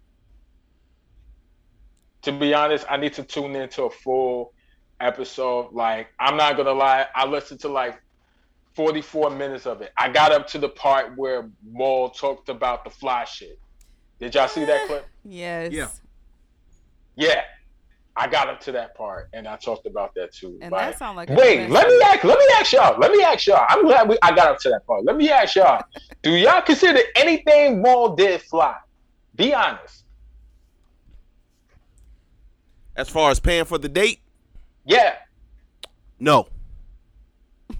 to 2.25 2.33
be 2.33 2.55
honest, 2.55 2.87
I 2.89 2.97
need 2.97 3.13
to 3.15 3.23
tune 3.23 3.55
into 3.55 3.85
a 3.85 3.91
full 3.91 4.53
episode. 5.01 5.73
Like, 5.73 6.09
I'm 6.19 6.37
not 6.37 6.57
gonna 6.57 6.73
lie, 6.73 7.07
I 7.15 7.27
listened 7.27 7.61
to 7.61 7.69
like 7.69 8.01
44 8.75 9.31
minutes 9.31 9.67
of 9.67 9.83
it. 9.83 9.93
I 9.97 10.09
got 10.09 10.33
up 10.33 10.47
to 10.49 10.59
the 10.59 10.69
part 10.69 11.17
where 11.17 11.49
Mal 11.65 12.11
talked 12.11 12.49
about 12.49 12.85
the 12.85 12.91
fly 12.91 13.25
shit. 13.25 13.59
Did 14.19 14.35
y'all 14.35 14.49
see 14.49 14.65
that 14.65 14.83
eh, 14.83 14.87
clip? 14.87 15.07
Yes. 15.25 15.73
Yeah. 15.73 15.89
Yeah, 17.17 17.43
I 18.17 18.27
got 18.27 18.49
up 18.49 18.61
to 18.63 18.73
that 18.73 18.97
part 18.97 19.29
and 19.33 19.47
I 19.47 19.57
talked 19.57 19.87
about 19.87 20.15
that 20.15 20.33
too. 20.33 20.59
And 20.63 20.73
Like, 20.73 20.93
that 20.93 20.99
sound 20.99 21.17
like 21.17 21.31
a 21.31 21.35
Wait, 21.35 21.71
let 21.71 21.87
me 21.87 22.01
ask. 22.03 22.25
Let 22.25 22.39
me 22.39 22.47
ask 22.59 22.73
y'all. 22.73 22.99
Let 22.99 23.13
me 23.13 23.23
ask 23.23 23.47
y'all. 23.47 23.65
I'm 23.69 23.85
glad 23.85 24.09
we, 24.09 24.19
I 24.23 24.35
got 24.35 24.49
up 24.49 24.59
to 24.61 24.71
that 24.71 24.87
part. 24.87 25.05
Let 25.05 25.17
me 25.17 25.31
ask 25.31 25.55
y'all. 25.55 25.83
Do 26.23 26.33
y'all 26.33 26.63
consider 26.63 27.01
anything 27.15 27.83
Mal 27.83 28.17
did 28.17 28.43
fly? 28.43 28.77
Be 29.37 29.55
honest. 29.55 30.04
As 32.97 33.09
far 33.09 33.31
as 33.31 33.41
paying 33.41 33.65
for 33.65 33.79
the 33.79 33.89
date, 33.89 34.21
Yeah. 34.85 35.17
no. 36.19 36.49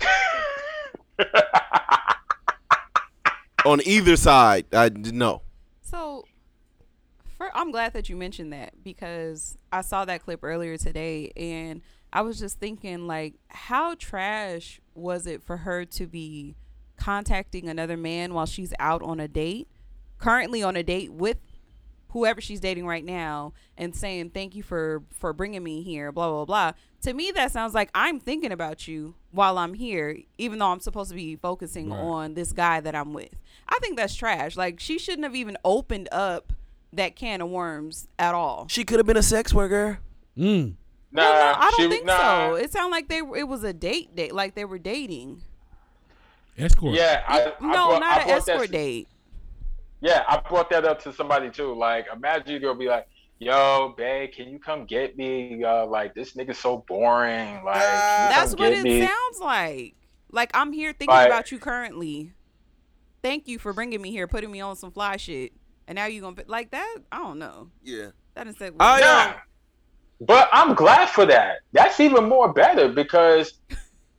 On 3.65 3.81
either 3.87 4.17
side, 4.17 4.67
I 4.75 4.91
no. 4.91 5.41
So, 5.81 6.25
for, 7.39 7.51
I'm 7.57 7.71
glad 7.71 7.95
that 7.95 8.09
you 8.11 8.17
mentioned 8.17 8.53
that 8.53 8.75
because 8.85 9.57
I 9.73 9.81
saw 9.81 10.05
that 10.05 10.23
clip 10.23 10.41
earlier 10.43 10.77
today 10.77 11.33
and 11.37 11.81
I 12.13 12.21
was 12.23 12.39
just 12.39 12.59
thinking, 12.61 13.07
like, 13.07 13.35
how 13.49 13.95
trash 13.95 14.81
was 14.95 15.27
it 15.27 15.43
for 15.43 15.59
her 15.59 15.85
to 15.87 16.07
be 16.07 16.57
contacting 16.97 17.69
another 17.69 17.97
man 17.97 18.35
while 18.35 18.47
she's 18.47 18.75
out 18.79 19.03
on 19.03 19.19
a 19.19 19.29
date, 19.29 19.67
currently 20.19 20.63
on 20.63 20.77
a 20.77 20.83
date 20.83 21.13
with 21.13 21.39
whoever 22.15 22.41
she's 22.41 22.61
dating 22.61 22.87
right 22.87 23.05
now 23.05 23.53
and 23.77 23.95
saying 23.95 24.31
thank 24.31 24.55
you 24.55 24.63
for 24.63 25.03
for 25.11 25.35
bringing 25.35 25.63
me 25.63 25.83
here 25.83 26.11
blah 26.11 26.31
blah 26.31 26.45
blah 26.47 26.73
to 27.03 27.13
me 27.13 27.31
that 27.31 27.53
sounds 27.53 27.75
like 27.75 27.91
i'm 27.95 28.19
thinking 28.19 28.51
about 28.53 28.89
you 28.89 29.15
while 29.33 29.59
i'm 29.59 29.75
here 29.75 30.17
even 30.39 30.59
though 30.59 30.69
i'm 30.69 30.81
supposed 30.81 31.11
to 31.11 31.17
be 31.17 31.37
focusing 31.37 31.91
Right. 31.91 31.99
on 32.01 32.35
this 32.35 32.53
guy 32.53 32.81
that 32.81 32.95
i'm 32.95 33.13
with 33.13 33.31
i 33.69 33.79
think 33.81 33.97
that's 33.99 34.15
trash 34.15 34.57
like 34.57 34.81
she 34.81 34.99
shouldn't 34.99 35.25
have 35.25 35.35
even 35.37 35.59
opened 35.65 36.09
up 36.11 36.53
that 36.93 37.17
can 37.17 37.43
of 37.43 37.51
worms 37.51 38.09
at 38.19 38.35
all 38.35 38.67
She 38.71 38.85
could 38.85 38.99
have 38.99 39.07
been 39.07 39.17
a 39.17 39.23
sex 39.23 39.53
worker. 39.53 39.99
Mm. 40.39 40.75
Nah, 41.11 41.23
well, 41.23 41.53
no, 41.55 41.61
i 41.61 41.71
don't 41.71 41.81
she- 41.81 41.89
think 41.97 42.07
nah. 42.07 42.49
so 42.51 42.55
it 42.55 42.73
sounded 42.73 42.91
like 42.93 43.09
they 43.09 43.19
it 43.19 43.49
was 43.49 43.65
a 43.65 43.73
date 43.73 44.15
date 44.17 44.33
like 44.35 44.55
they 44.55 44.65
were 44.65 44.79
dating 44.79 45.43
Escort. 46.57 46.95
Yeah, 46.95 47.25
I, 47.27 47.41
I 47.41 47.45
no 47.61 47.73
brought- 47.89 48.01
not 48.01 48.19
I 48.19 48.21
an 48.23 48.29
brought 48.29 48.47
that- 48.47 48.53
escort 48.55 48.71
date 48.71 49.09
Yeah, 50.01 50.23
I 50.29 50.39
brought 50.49 50.71
that 50.71 50.85
up 50.85 51.03
to 51.05 51.13
somebody 51.13 51.51
too. 51.51 51.75
Like, 51.75 52.07
imagine 52.15 52.53
you 52.53 52.59
girl 52.61 52.75
be 52.75 52.89
like, 52.89 53.07
"Yo, 53.39 53.95
babe, 53.97 54.33
can 54.35 54.49
you 54.49 54.59
come 54.59 54.85
get 54.85 55.17
me? 55.17 55.65
Uh, 55.65 55.87
like, 55.87 56.15
this 56.15 56.35
nigga's 56.35 56.59
so 56.59 56.85
boring. 56.87 57.63
Like, 57.65 57.81
can 57.83 58.31
That's 58.31 58.55
what 58.55 58.73
it 58.73 58.83
me?" 58.83 59.01
sounds 59.07 59.41
like. 59.41 59.95
Like 60.31 60.51
I'm 60.53 60.73
here 60.73 60.93
thinking 60.93 61.15
Like- 61.15 61.29
about 61.29 61.53
you 61.53 61.59
currently. 61.59 62.33
Thank 63.23 63.49
you 63.49 63.59
for 63.59 63.73
bringing 63.73 64.03
me 64.03 64.11
here, 64.11 64.27
putting 64.27 64.51
me 64.51 64.61
on 64.61 64.77
some 64.77 64.91
fly 64.91 65.17
shit, 65.17 65.53
and 65.89 65.97
now 65.97 66.05
you 66.07 66.21
gonna 66.21 66.37
be 66.37 66.43
like 66.47 66.73
that? 66.73 66.97
I 67.11 67.19
don't 67.19 67.39
know. 67.39 67.71
Yeah. 67.83 68.09
That 68.35 68.49
is 68.49 68.57
I, 68.61 68.67
uh, 68.67 68.71
Nah, 68.99 69.35
But 70.21 70.49
I'm 70.53 70.75
glad 70.75 71.09
for 71.09 71.25
that. 71.27 71.61
That's 71.73 72.01
even 72.01 72.29
more 72.29 72.53
better 72.53 72.89
because 72.89 73.55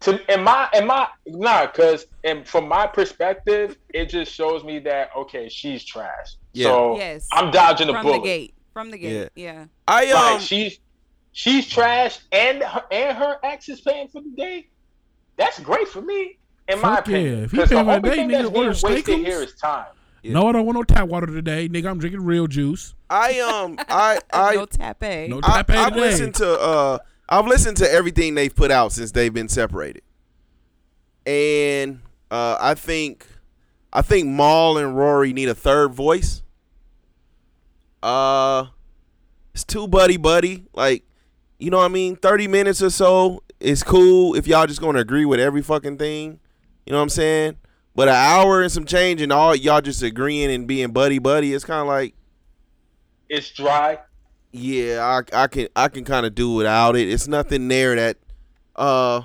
to 0.01 0.33
in 0.33 0.43
my 0.43 0.69
in 0.73 0.85
my 0.87 1.07
nah, 1.25 1.65
because 1.67 2.05
and 2.23 2.47
from 2.47 2.67
my 2.67 2.85
perspective, 2.87 3.77
it 3.93 4.09
just 4.09 4.31
shows 4.33 4.63
me 4.63 4.79
that 4.79 5.09
okay, 5.17 5.49
she's 5.49 5.83
trash. 5.83 6.35
Yeah. 6.53 6.67
So 6.69 6.97
Yes. 6.97 7.27
I'm 7.31 7.51
dodging 7.51 7.87
the 7.87 7.93
From 7.93 8.03
bullet. 8.05 8.17
the 8.19 8.23
gate. 8.23 8.53
From 8.73 8.91
the 8.91 8.97
gate. 8.97 9.29
Yeah. 9.35 9.65
I 9.87 10.07
um 10.11 10.33
Like 10.33 10.41
she's 10.41 10.79
she's 11.31 11.67
trash 11.67 12.19
and 12.31 12.61
her 12.61 12.83
and 12.91 13.17
her 13.17 13.37
ex 13.43 13.69
is 13.69 13.81
paying 13.81 14.07
for 14.09 14.21
the 14.21 14.31
date. 14.35 14.69
That's 15.37 15.59
great 15.59 15.87
for 15.87 16.01
me, 16.01 16.37
in 16.67 16.79
my 16.81 16.95
Fuck 16.97 17.07
yeah. 17.07 17.15
opinion. 17.17 17.43
If 17.45 17.51
he 17.51 17.57
'Cause 17.57 17.69
the 17.69 17.75
paying 17.75 17.85
for 17.85 17.91
the 17.91 17.95
only 17.97 18.09
date, 18.09 18.15
thing 18.15 18.29
nigga, 18.29 18.31
that's 18.31 18.49
being 18.49 18.67
order 18.67 18.69
wasted 18.87 19.05
steakums. 19.15 19.25
here 19.25 19.41
is 19.41 19.53
time. 19.55 19.85
Yeah. 20.23 20.33
No, 20.33 20.47
I 20.47 20.51
don't 20.53 20.65
want 20.65 20.75
no 20.77 20.83
tap 20.83 21.07
water 21.07 21.27
today, 21.27 21.69
nigga. 21.69 21.87
I'm 21.89 21.99
drinking 21.99 22.23
real 22.23 22.47
juice. 22.47 22.95
I 23.09 23.39
um 23.41 23.77
I 23.89 24.19
I 24.33 24.55
no 24.55 24.65
tape. 24.65 25.29
No 25.29 25.39
I, 25.43 25.57
tap 25.57 25.69
A 25.69 25.77
I've 25.77 25.95
listened 25.95 26.35
to 26.35 26.59
uh 26.59 26.97
I've 27.27 27.47
listened 27.47 27.77
to 27.77 27.91
everything 27.91 28.35
they've 28.35 28.53
put 28.53 28.71
out 28.71 28.91
since 28.91 29.11
they've 29.11 29.33
been 29.33 29.49
separated, 29.49 30.03
and 31.25 32.01
uh, 32.29 32.57
I 32.59 32.75
think 32.75 33.25
I 33.91 34.01
think 34.01 34.27
Mal 34.27 34.77
and 34.77 34.95
Rory 34.95 35.33
need 35.33 35.49
a 35.49 35.55
third 35.55 35.93
voice. 35.93 36.43
Uh, 38.03 38.67
it's 39.53 39.63
too 39.63 39.87
buddy 39.87 40.17
buddy. 40.17 40.65
Like, 40.73 41.03
you 41.57 41.71
know 41.71 41.77
what 41.77 41.85
I 41.85 41.93
mean? 41.93 42.15
Thirty 42.15 42.47
minutes 42.47 42.81
or 42.81 42.89
so 42.89 43.41
is 43.59 43.81
cool 43.83 44.35
if 44.35 44.47
y'all 44.47 44.67
just 44.67 44.81
gonna 44.81 44.99
agree 44.99 45.25
with 45.25 45.39
every 45.39 45.61
fucking 45.61 45.97
thing. 45.97 46.39
You 46.85 46.91
know 46.91 46.99
what 46.99 47.03
I'm 47.03 47.09
saying? 47.09 47.57
But 47.95 48.09
an 48.09 48.15
hour 48.15 48.61
and 48.61 48.71
some 48.71 48.85
change 48.85 49.21
and 49.21 49.31
all 49.31 49.55
y'all 49.55 49.81
just 49.81 50.03
agreeing 50.03 50.51
and 50.51 50.67
being 50.67 50.91
buddy 50.91 51.17
buddy, 51.17 51.53
it's 51.53 51.63
kind 51.63 51.81
of 51.81 51.87
like. 51.87 52.13
It's 53.29 53.49
dry. 53.51 53.99
Yeah, 54.57 55.03
I, 55.33 55.43
I 55.43 55.47
can 55.47 55.67
I 55.75 55.89
can 55.89 56.05
kind 56.05 56.25
of 56.25 56.33
do 56.33 56.53
without 56.53 56.95
it. 56.95 57.09
It's 57.09 57.27
nothing 57.27 57.67
there 57.67 57.93
that 57.95 58.17
uh 58.75 59.23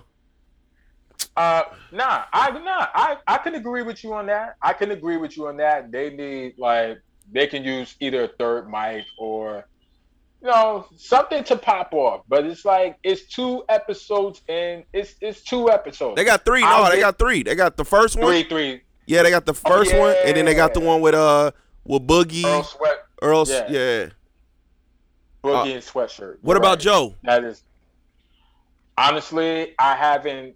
Uh, 1.36 1.62
nah, 1.92 2.24
I 2.32 2.50
nah, 2.50 2.86
I 2.94 3.16
I 3.28 3.38
can 3.38 3.54
agree 3.54 3.82
with 3.82 4.02
you 4.02 4.12
on 4.12 4.26
that. 4.26 4.56
I 4.60 4.72
can 4.72 4.90
agree 4.90 5.16
with 5.18 5.36
you 5.36 5.46
on 5.46 5.56
that. 5.58 5.92
They 5.92 6.10
need 6.10 6.54
like 6.58 7.00
they 7.30 7.46
can 7.46 7.62
use 7.62 7.94
either 8.00 8.24
a 8.24 8.28
third 8.28 8.68
mic 8.68 9.04
or 9.18 9.64
you 10.42 10.48
know 10.48 10.88
something 10.96 11.44
to 11.44 11.56
pop 11.56 11.92
off. 11.92 12.22
But 12.28 12.44
it's 12.46 12.64
like 12.64 12.98
it's 13.04 13.22
two 13.32 13.62
episodes 13.68 14.42
and 14.48 14.82
it's 14.92 15.14
it's 15.20 15.42
two 15.42 15.70
episodes. 15.70 16.16
they 16.16 16.24
got 16.24 16.44
three. 16.44 16.62
No, 16.62 16.86
they 16.88 16.96
get- 16.96 17.02
got 17.02 17.18
three. 17.20 17.44
They 17.44 17.54
got 17.54 17.76
the 17.76 17.84
first 17.84 18.16
one. 18.16 18.26
three 18.26 18.42
three 18.42 18.82
Yeah, 19.06 19.22
they 19.22 19.30
got 19.30 19.46
the 19.46 19.54
first 19.54 19.94
one, 19.94 20.16
and 20.24 20.36
then 20.36 20.44
they 20.44 20.54
got 20.54 20.74
the 20.74 20.80
one 20.80 21.00
with 21.00 21.14
uh 21.14 21.52
with 21.84 22.04
Boogie 22.04 22.44
Earl 22.44 22.64
Sweat 22.64 23.04
Earl. 23.22 23.44
Yeah. 23.46 23.70
Yeah. 23.70 24.08
Boogie 25.42 25.74
and 25.74 25.82
sweatshirt. 25.82 26.34
Uh, 26.34 26.38
What 26.42 26.56
about 26.56 26.78
Right. 26.78 26.80
Joe? 26.80 27.14
That 27.22 27.44
is 27.44 27.62
honestly, 28.96 29.74
I 29.78 29.96
haven't. 29.96 30.54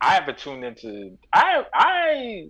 I 0.00 0.14
haven't 0.14 0.38
tuned 0.38 0.64
into. 0.64 1.16
I 1.32 1.64
I 1.72 2.48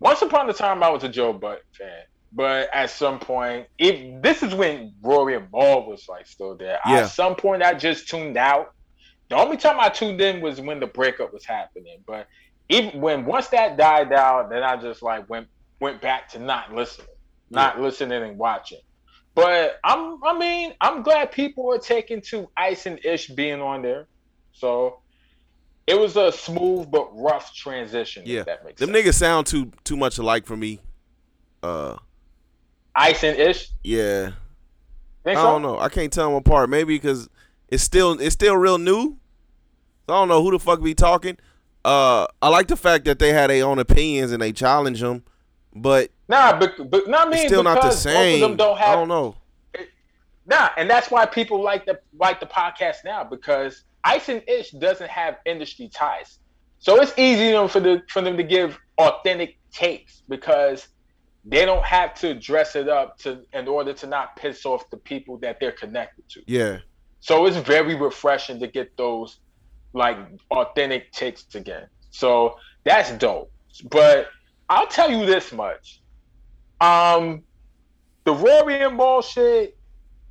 once 0.00 0.22
upon 0.22 0.48
a 0.48 0.52
time 0.52 0.82
I 0.82 0.88
was 0.88 1.04
a 1.04 1.08
Joe 1.08 1.32
Budden 1.32 1.62
fan, 1.76 2.02
but 2.32 2.68
at 2.72 2.90
some 2.90 3.18
point, 3.18 3.66
if 3.78 4.22
this 4.22 4.42
is 4.42 4.54
when 4.54 4.94
Rory 5.02 5.36
and 5.36 5.48
Mal 5.52 5.86
was 5.86 6.08
like 6.08 6.26
still 6.26 6.56
there. 6.56 6.78
Yeah. 6.86 7.00
At 7.00 7.06
some 7.10 7.34
point, 7.34 7.62
I 7.62 7.74
just 7.74 8.08
tuned 8.08 8.36
out. 8.36 8.72
The 9.28 9.36
only 9.36 9.56
time 9.56 9.78
I 9.80 9.88
tuned 9.88 10.20
in 10.20 10.40
was 10.40 10.60
when 10.60 10.80
the 10.80 10.86
breakup 10.86 11.32
was 11.32 11.44
happening. 11.44 11.98
But 12.06 12.26
even 12.68 13.00
when 13.00 13.24
once 13.26 13.48
that 13.48 13.76
died 13.76 14.12
out, 14.12 14.50
then 14.50 14.62
I 14.62 14.76
just 14.76 15.02
like 15.02 15.28
went 15.28 15.48
went 15.80 16.00
back 16.00 16.30
to 16.30 16.38
not 16.38 16.72
listening, 16.72 17.08
not 17.50 17.80
listening 17.80 18.22
and 18.22 18.38
watching. 18.38 18.80
But 19.34 19.80
I'm, 19.82 20.22
I 20.24 20.38
mean, 20.38 20.74
I'm 20.80 21.02
glad 21.02 21.32
people 21.32 21.72
are 21.72 21.78
taking 21.78 22.20
to 22.22 22.48
Ice 22.56 22.86
and 22.86 23.04
Ish 23.04 23.28
being 23.28 23.60
on 23.60 23.82
there. 23.82 24.06
So 24.52 25.00
it 25.86 25.98
was 25.98 26.16
a 26.16 26.30
smooth 26.30 26.90
but 26.90 27.08
rough 27.14 27.52
transition. 27.54 28.22
Yeah. 28.26 28.44
that 28.44 28.64
makes 28.64 28.80
Them 28.80 28.92
sense. 28.94 29.06
niggas 29.08 29.14
sound 29.14 29.46
too 29.46 29.72
too 29.82 29.96
much 29.96 30.18
alike 30.18 30.46
for 30.46 30.56
me. 30.56 30.78
Uh, 31.62 31.96
Ice 32.94 33.24
and 33.24 33.36
Ish. 33.38 33.70
yeah. 33.82 34.32
Think 35.24 35.38
I 35.38 35.42
so? 35.42 35.52
don't 35.52 35.62
know. 35.62 35.78
I 35.78 35.88
can't 35.88 36.12
tell 36.12 36.26
them 36.28 36.34
apart. 36.36 36.68
Maybe 36.70 36.94
because 36.94 37.28
it's 37.68 37.82
still 37.82 38.12
it's 38.20 38.34
still 38.34 38.56
real 38.56 38.78
new. 38.78 39.16
So 40.06 40.14
I 40.14 40.18
don't 40.20 40.28
know 40.28 40.42
who 40.42 40.50
the 40.52 40.58
fuck 40.58 40.82
be 40.82 40.94
talking. 40.94 41.38
Uh, 41.84 42.26
I 42.40 42.48
like 42.50 42.68
the 42.68 42.76
fact 42.76 43.04
that 43.06 43.18
they 43.18 43.32
had 43.32 43.50
their 43.50 43.64
own 43.66 43.78
opinions 43.78 44.32
and 44.32 44.40
they 44.40 44.52
challenge 44.52 45.00
them, 45.00 45.22
but 45.74 46.10
Nah, 46.28 46.58
but 46.58 46.90
but 46.90 47.08
not 47.08 47.28
me. 47.28 47.38
it's 47.38 47.46
still 47.46 47.62
not 47.62 47.74
the 47.74 47.80
because 47.80 48.04
Both 48.04 48.12
of 48.12 48.12
same. 48.12 48.40
them 48.40 48.56
don't 48.56 48.78
have. 48.78 48.90
I 48.90 48.94
don't 48.94 49.08
know. 49.08 49.36
Nah, 50.46 50.70
and 50.76 50.88
that's 50.88 51.10
why 51.10 51.26
people 51.26 51.62
like 51.62 51.86
the 51.86 52.00
like 52.18 52.40
the 52.40 52.46
podcast 52.46 52.96
now 53.04 53.24
because 53.24 53.84
Ice 54.04 54.28
and 54.28 54.42
Ish 54.48 54.72
doesn't 54.72 55.10
have 55.10 55.38
industry 55.46 55.88
ties, 55.88 56.38
so 56.78 57.00
it's 57.00 57.16
easy 57.18 57.52
for 57.68 57.80
the 57.80 58.02
for 58.08 58.20
them 58.22 58.36
to 58.36 58.42
give 58.42 58.78
authentic 58.98 59.56
takes 59.72 60.22
because 60.28 60.88
they 61.44 61.64
don't 61.64 61.84
have 61.84 62.14
to 62.14 62.34
dress 62.34 62.74
it 62.76 62.88
up 62.88 63.18
to 63.18 63.44
in 63.52 63.68
order 63.68 63.92
to 63.92 64.06
not 64.06 64.36
piss 64.36 64.64
off 64.64 64.88
the 64.90 64.96
people 64.96 65.36
that 65.38 65.60
they're 65.60 65.72
connected 65.72 66.28
to. 66.30 66.42
Yeah. 66.46 66.78
So 67.20 67.46
it's 67.46 67.56
very 67.56 67.94
refreshing 67.94 68.60
to 68.60 68.66
get 68.66 68.96
those 68.96 69.38
like 69.94 70.18
authentic 70.50 71.12
takes 71.12 71.54
again. 71.54 71.86
So 72.10 72.56
that's 72.84 73.10
dope. 73.12 73.50
But 73.90 74.28
I'll 74.68 74.86
tell 74.86 75.10
you 75.10 75.26
this 75.26 75.52
much. 75.52 76.00
Um 76.80 77.42
the 78.24 78.32
Rory 78.32 78.80
and 78.80 78.96
Mal 78.96 79.22
shit 79.22 79.76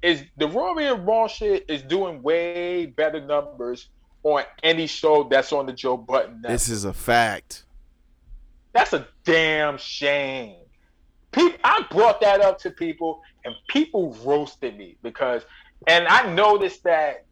is 0.02 0.24
the 0.38 0.48
Rory 0.48 0.88
and 0.88 1.06
Mal 1.06 1.28
shit 1.28 1.65
is 1.68 1.82
doing 1.82 2.22
way 2.22 2.88
better 2.88 3.22
numbers 3.22 3.90
on 4.24 4.44
any 4.64 4.88
show 4.88 5.24
that's 5.24 5.52
on 5.52 5.65
the 5.65 5.74
Joe 5.74 5.98
Budden 5.98 6.41
network. 6.41 6.52
This 6.52 6.70
is 6.70 6.86
a 6.86 6.94
fact. 6.94 7.64
That's 8.74 8.94
a 8.94 9.07
damn 9.24 9.78
shame. 9.78 10.57
People, 11.32 11.60
I 11.64 11.86
brought 11.91 12.22
that 12.22 12.41
up 12.41 12.60
to 12.60 12.72
people, 12.72 13.22
and 13.45 13.53
people 13.68 14.15
roasted 14.24 14.78
me 14.78 14.98
because, 15.03 15.44
and 15.88 16.07
I 16.07 16.32
noticed 16.34 16.84
that 16.84 17.26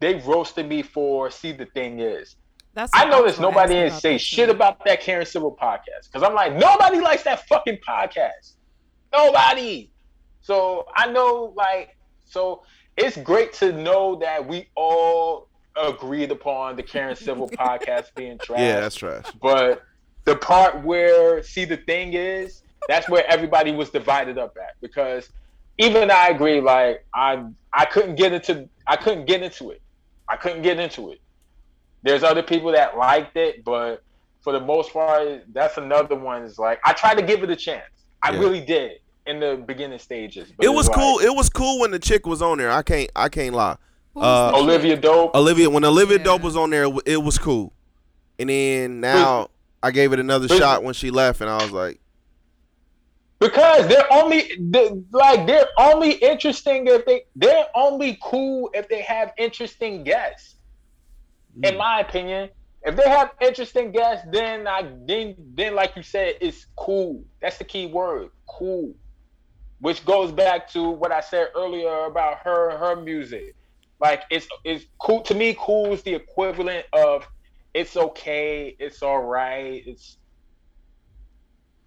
they 0.00 0.16
roasted 0.16 0.68
me 0.68 0.82
for. 0.82 1.30
See, 1.30 1.52
the 1.52 1.66
thing 1.66 2.00
is, 2.00 2.36
That's 2.74 2.92
I 2.94 3.04
what 3.04 3.24
was 3.24 3.38
noticed 3.38 3.40
nobody 3.40 3.74
ask 3.76 3.94
didn't 3.94 4.00
say 4.00 4.18
shit 4.18 4.48
about 4.48 4.84
that 4.84 5.00
Karen 5.00 5.26
Civil 5.26 5.56
podcast 5.60 6.06
because 6.06 6.22
I'm 6.22 6.34
like, 6.34 6.54
nobody 6.54 7.00
likes 7.00 7.24
that 7.24 7.46
fucking 7.48 7.78
podcast. 7.86 8.52
Nobody. 9.12 9.90
So 10.40 10.86
I 10.94 11.10
know, 11.10 11.52
like, 11.56 11.96
so 12.24 12.62
it's 12.96 13.16
great 13.16 13.52
to 13.54 13.72
know 13.72 14.16
that 14.16 14.46
we 14.46 14.68
all 14.76 15.48
agreed 15.76 16.30
upon 16.30 16.76
the 16.76 16.82
Karen 16.82 17.16
Civil 17.16 17.48
podcast 17.50 18.14
being 18.14 18.38
trash. 18.38 18.60
Yeah, 18.60 18.80
that's 18.80 18.96
trash. 18.96 19.24
But 19.42 19.82
the 20.24 20.36
part 20.36 20.84
where, 20.84 21.42
see, 21.42 21.64
the 21.64 21.76
thing 21.76 22.14
is, 22.14 22.62
that's 22.88 23.08
where 23.08 23.26
everybody 23.26 23.72
was 23.72 23.90
divided 23.90 24.38
up 24.38 24.56
at 24.56 24.74
because 24.80 25.28
even 25.78 26.10
I 26.10 26.28
agree. 26.28 26.60
Like 26.60 27.04
I, 27.14 27.44
I 27.72 27.84
couldn't 27.86 28.14
get 28.14 28.32
into, 28.32 28.68
I 28.86 28.96
couldn't 28.96 29.26
get 29.26 29.42
into 29.42 29.70
it. 29.70 29.82
I 30.28 30.36
couldn't 30.36 30.62
get 30.62 30.78
into 30.78 31.10
it. 31.10 31.20
There's 32.02 32.22
other 32.22 32.42
people 32.42 32.72
that 32.72 32.96
liked 32.96 33.36
it, 33.36 33.64
but 33.64 34.02
for 34.42 34.52
the 34.52 34.60
most 34.60 34.92
part, 34.92 35.42
that's 35.52 35.76
another 35.76 36.14
one. 36.16 36.42
Is 36.44 36.58
like 36.58 36.80
I 36.84 36.92
tried 36.92 37.16
to 37.16 37.22
give 37.22 37.42
it 37.42 37.50
a 37.50 37.56
chance. 37.56 37.84
I 38.22 38.32
Yeah. 38.32 38.38
really 38.38 38.60
did 38.60 38.92
in 39.26 39.38
the 39.40 39.62
beginning 39.66 39.98
stages. 39.98 40.50
But 40.56 40.64
It 40.64 40.70
was 40.70 40.88
like, 40.88 40.96
cool. 40.96 41.18
It 41.20 41.34
was 41.34 41.48
cool 41.50 41.80
when 41.80 41.90
the 41.90 41.98
chick 41.98 42.26
was 42.26 42.40
on 42.42 42.58
there. 42.58 42.70
I 42.70 42.82
can't 42.82 43.10
I 43.14 43.28
can't 43.28 43.54
lie. 43.54 43.76
Uh. 44.16 44.52
Olivia 44.56 44.96
Dope. 44.96 45.34
Olivia 45.36 45.68
when 45.70 45.84
Olivia 45.84 46.18
Yeah. 46.18 46.24
Dope 46.24 46.42
was 46.42 46.56
on 46.56 46.70
there, 46.70 46.86
it 47.06 47.22
was 47.22 47.38
cool. 47.38 47.72
And 48.38 48.48
then 48.48 49.00
now 49.00 49.50
I 49.82 49.90
gave 49.90 50.12
it 50.12 50.20
another 50.20 50.48
But- 50.48 50.58
shot 50.58 50.82
when 50.82 50.94
she 50.94 51.10
left, 51.10 51.40
and 51.42 51.50
I 51.50 51.56
was 51.62 51.70
like, 51.70 52.00
Because 53.38 53.88
they're 53.88 54.10
only 54.12 54.50
they, 54.58 54.90
like 55.12 55.46
they're 55.46 55.68
only 55.78 56.12
interesting 56.12 56.86
if 56.86 57.06
they 57.06 57.22
they're 57.36 57.66
only 57.74 58.18
cool 58.22 58.70
if 58.74 58.88
they 58.88 59.00
have 59.02 59.32
interesting 59.38 60.04
guests. 60.04 60.56
In 61.62 61.76
my 61.76 62.00
opinion, 62.00 62.50
if 62.82 62.96
they 62.96 63.08
have 63.08 63.32
interesting 63.40 63.92
guests, 63.92 64.26
then 64.32 64.66
I 64.66 64.90
then 65.06 65.34
then 65.54 65.74
like 65.74 65.96
you 65.96 66.02
said, 66.02 66.36
it's 66.40 66.66
cool. 66.76 67.24
That's 67.42 67.58
the 67.58 67.64
key 67.64 67.86
word, 67.86 68.28
cool. 68.48 68.94
Which 69.80 70.04
goes 70.04 70.32
back 70.32 70.68
to 70.72 70.90
what 70.90 71.12
I 71.12 71.20
said 71.20 71.48
earlier 71.56 72.04
about 72.06 72.38
her 72.44 72.76
her 72.78 72.96
music. 72.96 73.54
Like 74.00 74.22
it's 74.30 74.46
it's 74.64 74.86
cool 74.98 75.22
to 75.22 75.34
me. 75.34 75.56
Cool 75.58 75.92
is 75.92 76.02
the 76.02 76.14
equivalent 76.14 76.86
of 76.92 77.26
it's 77.74 77.96
okay, 77.96 78.74
it's 78.78 79.02
all 79.02 79.22
right, 79.22 79.82
it's 79.86 80.18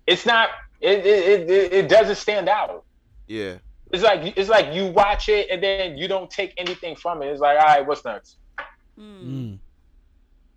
it's 0.08 0.26
not 0.26 0.50
it 0.82 1.06
it, 1.06 1.50
it, 1.50 1.74
it 1.74 1.90
doesn't 1.90 2.16
stand 2.18 2.50
out 2.50 2.86
yeah, 3.28 3.58
it's 3.92 4.04
like 4.04 4.38
it's 4.38 4.50
like 4.50 4.74
you 4.74 4.88
watch 4.88 5.30
it 5.30 5.50
and 5.50 5.64
then 5.64 5.98
you 5.98 6.08
don't 6.08 6.30
take 6.30 6.54
anything 6.58 6.96
from 6.96 7.22
it 7.22 7.28
it's 7.28 7.42
like 7.42 7.58
all 7.58 7.66
right 7.66 7.86
what's 7.88 8.04
next 8.06 8.38
Mm. 9.00 9.60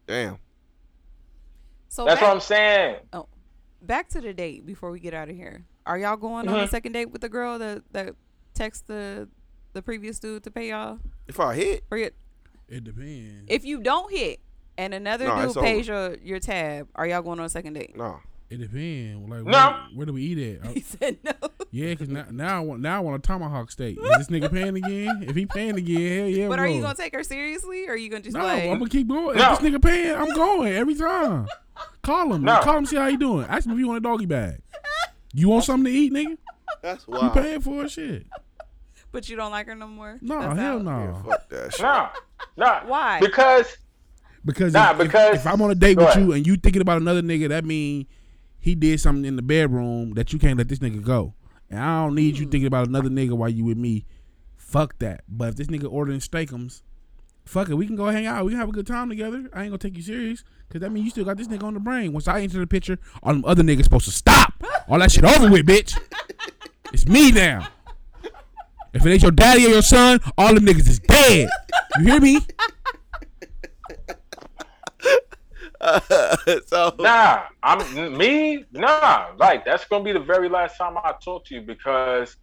Damn. 0.06 0.38
So 1.88 2.04
that's 2.04 2.20
back, 2.20 2.28
what 2.28 2.34
i'm 2.34 2.40
saying 2.40 2.96
Oh, 3.12 3.26
back 3.82 4.08
to 4.10 4.20
the 4.20 4.32
date 4.34 4.66
before 4.66 4.90
we 4.90 5.00
get 5.00 5.14
out 5.14 5.28
of 5.28 5.36
here. 5.36 5.64
Are 5.86 5.98
y'all 5.98 6.16
going 6.16 6.48
on 6.48 6.54
Mhm. 6.54 6.64
a 6.64 6.68
second 6.68 6.92
date 6.92 7.06
with 7.10 7.20
the 7.22 7.28
girl 7.28 7.58
that 7.58 7.82
that 7.92 8.14
text 8.54 8.86
the 8.86 9.28
the 9.72 9.82
previous 9.82 10.18
dude 10.18 10.42
to 10.44 10.50
pay 10.50 10.70
y'all 10.70 10.98
If 11.28 11.38
I 11.40 11.54
hit, 11.54 11.84
for 11.88 11.96
your 11.98 12.10
It 12.68 12.84
depends. 12.84 13.44
if 13.48 13.64
you 13.64 13.80
don't 13.80 14.10
hit 14.12 14.40
and 14.78 14.92
another 14.94 15.26
No, 15.26 15.36
dude 15.36 15.44
it's 15.50 15.58
pays 15.58 15.88
your 15.88 16.16
your 16.18 16.40
tab, 16.40 16.88
are 16.94 17.06
y'all 17.06 17.22
going 17.22 17.38
on 17.40 17.46
a 17.46 17.50
second 17.50 17.74
date? 17.74 17.96
no. 17.96 18.20
It 18.48 18.58
depends. 18.60 19.28
Like, 19.28 19.44
No. 19.44 19.50
where, 19.50 19.74
where 19.94 20.06
do 20.06 20.12
we 20.12 20.22
eat 20.22 20.38
at? 20.62 20.64
Uh, 20.70 20.72
He 20.72 20.80
said 20.80 21.18
no. 21.24 21.32
yeah, 21.72 21.90
because 21.90 22.08
now, 22.08 22.26
now 22.30 22.56
I 22.58 22.60
want 22.60 22.80
now 22.80 22.96
I 22.98 23.00
want 23.00 23.24
a 23.24 23.26
tomahawk 23.26 23.70
steak. 23.72 23.98
Is 24.00 24.18
this 24.18 24.28
nigga 24.28 24.52
paying 24.52 24.76
again? 24.76 25.24
If 25.28 25.34
he 25.34 25.46
paying 25.46 25.76
again, 25.76 26.18
hell 26.20 26.28
yeah. 26.28 26.48
But 26.48 26.58
are 26.60 26.68
you 26.68 26.80
gonna 26.80 26.94
take 26.94 27.14
her 27.14 27.24
seriously, 27.24 27.88
or 27.88 27.92
are 27.92 27.96
you 27.96 28.08
gonna 28.08 28.22
just 28.22 28.36
No, 28.36 28.44
like? 28.44 28.62
I'm 28.64 28.78
gonna 28.78 28.88
keep 28.88 29.08
going. 29.08 29.36
No. 29.36 29.52
If 29.54 29.60
this 29.60 29.70
nigga 29.72 29.82
paying, 29.82 30.14
I'm 30.14 30.32
going 30.34 30.72
every 30.72 30.94
time. 30.94 31.48
Call 32.02 32.32
him. 32.34 32.42
No. 32.44 32.60
Call 32.60 32.78
him. 32.78 32.86
See 32.86 32.96
how 32.96 33.08
he 33.08 33.16
doing. 33.16 33.46
Ask 33.48 33.66
him 33.66 33.72
if 33.72 33.78
you 33.78 33.88
want 33.88 33.98
a 33.98 34.00
doggy 34.00 34.26
bag. 34.26 34.60
You 35.34 35.48
want 35.48 35.64
something 35.64 35.92
to 35.92 35.98
eat, 35.98 36.12
nigga? 36.12 36.38
That's 36.82 37.04
You 37.08 37.30
paying 37.34 37.60
for 37.60 37.84
it, 37.84 37.90
shit. 37.90 38.26
but 39.12 39.28
you 39.28 39.36
don't 39.36 39.50
like 39.50 39.66
her 39.66 39.74
no 39.74 39.86
more. 39.88 40.18
No, 40.22 40.40
That's 40.40 40.58
hell 40.58 40.76
out. 40.78 40.82
no. 40.84 40.98
Yeah, 40.98 41.22
fuck 41.30 41.48
that 41.50 41.72
shit. 41.74 41.82
Nah, 41.82 42.08
nah. 42.56 42.80
Why? 42.86 43.18
Because 43.20 43.76
Because, 44.44 44.72
Nah, 44.72 44.92
if, 44.92 45.00
if- 45.00 45.06
because- 45.08 45.34
if, 45.36 45.46
I'm 45.46 45.60
on 45.60 45.72
a 45.72 45.74
date 45.74 45.96
with 45.98 46.06
ahead. 46.06 46.22
you 46.22 46.32
and 46.32 46.46
you 46.46 46.56
thinking 46.56 46.80
about 46.80 47.00
another 47.02 47.22
nigga, 47.22 47.48
that 47.48 47.64
mean 47.64 48.06
he 48.66 48.74
did 48.74 49.00
something 49.00 49.24
in 49.24 49.36
the 49.36 49.42
bedroom 49.42 50.14
that 50.14 50.32
you 50.32 50.38
can't 50.40 50.58
let 50.58 50.68
this 50.68 50.80
nigga 50.80 51.00
go. 51.02 51.34
And 51.70 51.78
I 51.78 52.04
don't 52.04 52.14
need 52.16 52.34
Hmm. 52.36 52.42
you 52.42 52.48
thinking 52.48 52.66
about 52.66 52.88
another 52.88 53.08
nigga 53.08 53.30
while 53.30 53.48
you 53.48 53.64
with 53.64 53.78
me. 53.78 54.04
Fuck 54.56 54.98
that. 54.98 55.22
But 55.28 55.50
if 55.50 55.56
this 55.56 55.68
nigga 55.68 55.90
ordering 55.90 56.18
steakums, 56.18 56.82
fuck 57.44 57.68
it. 57.68 57.74
We 57.74 57.86
can 57.86 57.94
go 57.94 58.06
hang 58.06 58.26
out. 58.26 58.44
We 58.44 58.50
can 58.50 58.58
have 58.58 58.68
a 58.68 58.72
good 58.72 58.86
time 58.86 59.08
together. 59.08 59.48
I 59.52 59.62
ain't 59.62 59.70
gonna 59.70 59.78
take 59.78 59.96
you 59.96 60.02
serious. 60.02 60.42
Cause 60.68 60.80
that 60.80 60.90
means 60.90 61.04
you 61.04 61.10
still 61.10 61.24
got 61.24 61.36
this 61.36 61.46
nigga 61.46 61.62
on 61.62 61.74
the 61.74 61.80
brain. 61.80 62.12
Once 62.12 62.26
I 62.26 62.40
enter 62.40 62.58
the 62.58 62.66
picture, 62.66 62.98
all 63.22 63.32
them 63.32 63.44
other 63.44 63.62
niggas 63.62 63.84
supposed 63.84 64.06
to 64.06 64.10
stop. 64.10 64.52
All 64.88 64.98
that 64.98 65.12
shit 65.12 65.24
over 65.24 65.48
with, 65.48 65.64
bitch. 65.64 65.96
It's 66.92 67.06
me 67.06 67.30
now. 67.30 67.68
If 68.92 69.06
it 69.06 69.10
ain't 69.12 69.22
your 69.22 69.30
daddy 69.30 69.66
or 69.66 69.68
your 69.68 69.82
son, 69.82 70.18
all 70.36 70.52
them 70.54 70.66
niggas 70.66 70.88
is 70.88 70.98
dead. 70.98 71.48
You 72.00 72.04
hear 72.12 72.20
me? 72.20 72.40
so 76.66 76.96
Nah, 76.98 77.44
I'm 77.62 78.16
me. 78.16 78.64
Nah, 78.72 79.32
like 79.38 79.64
that's 79.64 79.86
gonna 79.86 80.04
be 80.04 80.12
the 80.12 80.20
very 80.20 80.48
last 80.48 80.76
time 80.78 80.96
I 80.98 81.14
talk 81.24 81.44
to 81.46 81.54
you 81.54 81.62
because 81.62 82.34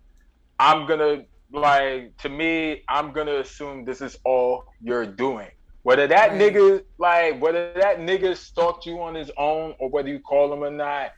I'm 0.60 0.88
gonna 0.88 1.24
like 1.52 2.16
to 2.20 2.30
me. 2.30 2.84
I'm 2.90 3.14
gonna 3.14 3.40
assume 3.40 3.86
this 3.86 4.02
is 4.02 4.18
all 4.26 4.64
you're 4.82 5.06
doing. 5.08 5.50
Whether 5.84 6.08
that 6.08 6.32
Right. 6.32 6.40
nigga 6.40 6.84
like 7.00 7.42
whether 7.42 7.74
that 7.76 8.00
nigga 8.00 8.36
stalked 8.38 8.86
you 8.86 9.02
on 9.02 9.16
his 9.16 9.32
own 9.38 9.76
or 9.80 9.90
whether 9.90 10.10
you 10.10 10.20
call 10.20 10.54
him 10.54 10.64
or 10.64 10.72
not, 10.72 11.12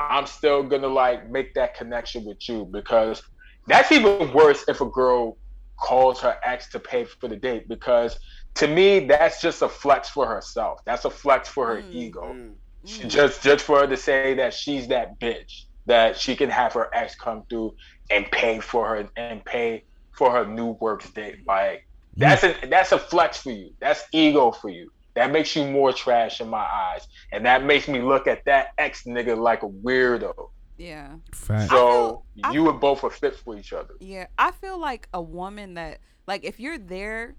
I'm 0.00 0.26
still 0.26 0.62
gonna 0.64 0.88
like 0.88 1.30
make 1.30 1.54
that 1.54 1.74
connection 1.76 2.24
with 2.24 2.38
you 2.48 2.68
because 2.72 3.22
that's 3.66 3.92
even 3.92 4.32
worse 4.32 4.64
if 4.68 4.80
a 4.80 4.86
girl 4.86 5.38
calls 5.78 6.20
her 6.20 6.36
ex 6.44 6.68
to 6.70 6.80
pay 6.80 7.04
for 7.04 7.28
the 7.28 7.36
date 7.36 7.68
because 7.68 8.18
to 8.54 8.66
me 8.66 9.00
that's 9.06 9.40
just 9.40 9.62
a 9.62 9.68
flex 9.68 10.08
for 10.08 10.26
herself. 10.26 10.80
That's 10.84 11.04
a 11.04 11.10
flex 11.10 11.48
for 11.48 11.66
her 11.68 11.82
Mm. 11.82 11.94
ego. 11.94 12.22
Mm. 12.34 12.52
She- 12.84 13.04
just 13.08 13.42
just 13.42 13.64
for 13.64 13.80
her 13.80 13.86
to 13.86 13.96
say 13.96 14.34
that 14.34 14.54
she's 14.54 14.88
that 14.88 15.18
bitch 15.20 15.64
that 15.86 16.18
she 16.18 16.34
can 16.36 16.50
have 16.50 16.72
her 16.74 16.88
ex 16.94 17.14
come 17.14 17.44
through 17.48 17.74
and 18.10 18.30
pay 18.30 18.60
for 18.60 18.86
her 18.88 19.08
and 19.16 19.44
pay 19.44 19.84
for 20.12 20.30
her 20.30 20.46
new 20.46 20.72
works 20.80 21.08
date 21.10 21.38
like 21.46 21.86
that's 22.16 22.42
a 22.42 22.54
that's 22.68 22.92
a 22.92 22.98
flex 22.98 23.38
for 23.42 23.50
you 23.50 23.70
that's 23.80 24.02
ego 24.12 24.50
for 24.50 24.68
you 24.70 24.90
that 25.14 25.30
makes 25.30 25.54
you 25.56 25.64
more 25.66 25.92
trash 25.92 26.40
in 26.40 26.48
my 26.48 26.66
eyes 26.72 27.06
and 27.32 27.44
that 27.46 27.64
makes 27.64 27.86
me 27.88 28.00
look 28.00 28.26
at 28.26 28.44
that 28.46 28.68
ex 28.78 29.04
nigga 29.04 29.36
like 29.38 29.62
a 29.62 29.68
weirdo 29.68 30.32
Yeah. 30.78 31.14
Fact. 31.32 31.70
so 31.70 32.22
I 32.44 32.52
you 32.52 32.68
and 32.70 32.80
both 32.80 33.04
are 33.04 33.10
fit 33.10 33.36
for 33.36 33.56
each 33.58 33.72
other 33.72 33.94
Yeah, 34.00 34.26
I 34.38 34.50
feel 34.52 34.78
like 34.78 35.08
a 35.12 35.20
woman 35.22 35.74
that 35.74 35.98
like 36.26 36.44
if 36.44 36.58
you're 36.60 36.78
there 36.78 37.34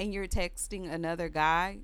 and 0.00 0.12
you're 0.12 0.26
texting 0.26 0.90
another 0.90 1.28
guy, 1.28 1.78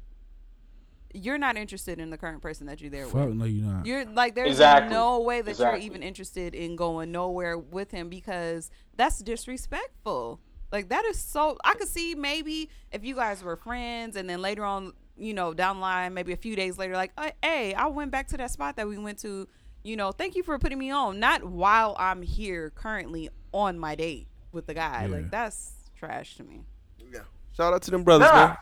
you're 1.15 1.39
not 1.39 1.57
interested 1.57 1.99
in 2.01 2.11
the 2.11 2.19
current 2.19 2.43
person 2.43 2.67
that 2.67 2.81
you're 2.81 2.91
there 2.91 3.07
Fuck 3.07 3.29
with. 3.29 3.37
no, 3.37 3.45
you're 3.45 3.65
not. 3.67 3.87
You're 3.87 4.05
like 4.07 4.35
there's 4.35 4.51
Exactly. 4.51 4.93
no 4.93 5.21
way 5.21 5.41
that 5.41 5.51
Exactly. 5.53 5.81
you're 5.81 5.87
even 5.87 6.03
interested 6.03 6.55
in 6.55 6.77
going 6.77 7.13
nowhere 7.13 7.57
with 7.57 7.91
him 7.91 8.09
because 8.09 8.71
that's 8.97 9.19
disrespectful. 9.21 10.41
Like 10.73 10.89
that 10.89 11.05
is 11.07 11.19
so 11.19 11.57
I 11.65 11.75
could 11.75 11.89
see 11.89 12.15
maybe 12.15 12.71
if 12.91 13.05
you 13.05 13.15
guys 13.15 13.43
were 13.43 13.57
friends 13.57 14.17
and 14.17 14.29
then 14.29 14.43
later 14.43 14.65
on, 14.65 14.93
you 15.17 15.33
know, 15.33 15.55
down 15.55 15.77
the 15.77 15.83
line, 15.83 16.13
maybe 16.13 16.33
a 16.33 16.37
few 16.37 16.57
days 16.57 16.77
later, 16.77 16.95
like, 16.95 17.13
"Uh, 17.17 17.31
hey, 17.43 17.73
I 17.73 17.87
went 17.87 18.11
back 18.11 18.29
to 18.29 18.37
that 18.39 18.51
spot 18.51 18.77
that 18.77 18.87
we 18.89 18.99
went 18.99 19.19
to, 19.21 19.47
you 19.85 19.97
know, 19.97 20.11
thank 20.13 20.35
you 20.37 20.43
for 20.43 20.59
putting 20.59 20.79
me 20.79 20.91
on. 20.91 21.19
Not 21.21 21.45
while 21.45 21.97
I'm 21.99 22.21
here 22.23 22.71
currently 22.71 23.31
on 23.53 23.79
my 23.79 23.95
date 23.95 24.27
with 24.53 24.67
the 24.67 24.75
guy. 24.75 25.07
Yeah. 25.07 25.17
Like 25.17 25.31
that's 25.31 25.73
trash 25.97 26.37
to 26.37 26.45
me. 26.45 26.65
Yeah. 27.59 27.65
Shout 27.65 27.75
out 27.75 27.83
to 27.83 27.91
them 27.91 28.03
brothers, 28.05 28.29
nah 28.29 28.57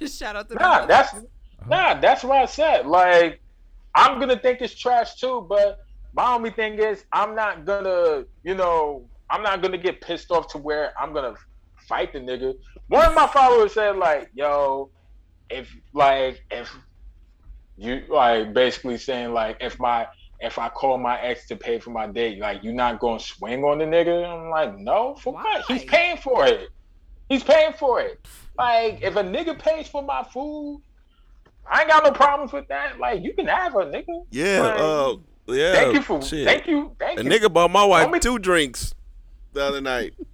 man. 0.00 0.08
Shout 0.08 0.36
out 0.36 0.48
to 0.48 0.54
nah 0.54 0.78
them. 0.80 0.88
that's 0.88 1.14
uh-huh. 1.14 1.24
nah 1.68 2.00
that's 2.00 2.24
what 2.24 2.38
i 2.38 2.46
said 2.46 2.86
like 2.86 3.40
i'm 3.94 4.18
gonna 4.18 4.38
think 4.38 4.60
it's 4.60 4.74
trash 4.74 5.16
too 5.16 5.46
but 5.48 5.78
my 6.14 6.34
only 6.34 6.50
thing 6.50 6.78
is 6.78 7.04
i'm 7.12 7.34
not 7.34 7.64
gonna 7.64 8.24
you 8.42 8.54
know 8.54 9.06
i'm 9.30 9.42
not 9.42 9.62
gonna 9.62 9.78
get 9.78 10.00
pissed 10.00 10.30
off 10.30 10.48
to 10.48 10.58
where 10.58 10.92
i'm 11.00 11.12
gonna 11.12 11.34
fight 11.88 12.12
the 12.12 12.18
nigga 12.18 12.54
one 12.88 13.06
of 13.06 13.14
my 13.14 13.26
followers 13.26 13.74
said 13.74 13.96
like 13.96 14.30
yo 14.34 14.90
if 15.50 15.74
like 15.92 16.42
if 16.50 16.74
you 17.76 18.02
like 18.08 18.52
basically 18.52 18.96
saying 18.96 19.32
like 19.32 19.56
if 19.60 19.78
my 19.78 20.06
if 20.40 20.58
I 20.58 20.68
call 20.68 20.98
my 20.98 21.20
ex 21.20 21.46
to 21.48 21.56
pay 21.56 21.78
for 21.78 21.90
my 21.90 22.06
date, 22.06 22.38
like 22.38 22.62
you're 22.62 22.74
not 22.74 23.00
gonna 23.00 23.20
swing 23.20 23.64
on 23.64 23.78
the 23.78 23.84
nigga? 23.84 24.28
I'm 24.28 24.50
like, 24.50 24.78
no, 24.78 25.14
for 25.14 25.32
what? 25.32 25.64
He's 25.66 25.84
paying 25.84 26.18
for 26.18 26.44
it. 26.46 26.68
He's 27.28 27.42
paying 27.42 27.72
for 27.72 28.00
it. 28.00 28.24
Like 28.58 29.00
if 29.02 29.16
a 29.16 29.22
nigga 29.22 29.58
pays 29.58 29.88
for 29.88 30.02
my 30.02 30.22
food, 30.24 30.82
I 31.70 31.80
ain't 31.80 31.90
got 31.90 32.04
no 32.04 32.12
problems 32.12 32.52
with 32.52 32.68
that. 32.68 32.98
Like 32.98 33.22
you 33.22 33.32
can 33.34 33.46
have 33.46 33.74
a 33.74 33.84
nigga. 33.86 34.24
Yeah, 34.30 34.60
Like, 34.60 34.80
uh, 34.80 35.16
yeah. 35.52 35.72
thank 35.72 35.94
you 35.94 36.02
for 36.02 36.22
shit. 36.22 36.46
thank 36.46 36.66
you, 36.66 36.94
thank 36.98 37.18
A 37.20 37.24
you. 37.24 37.30
nigga 37.30 37.52
bought 37.52 37.70
my 37.70 37.84
wife 37.84 38.08
Homie- 38.08 38.20
two 38.20 38.38
drinks 38.38 38.94
the 39.52 39.62
other 39.64 39.80
night. 39.80 40.14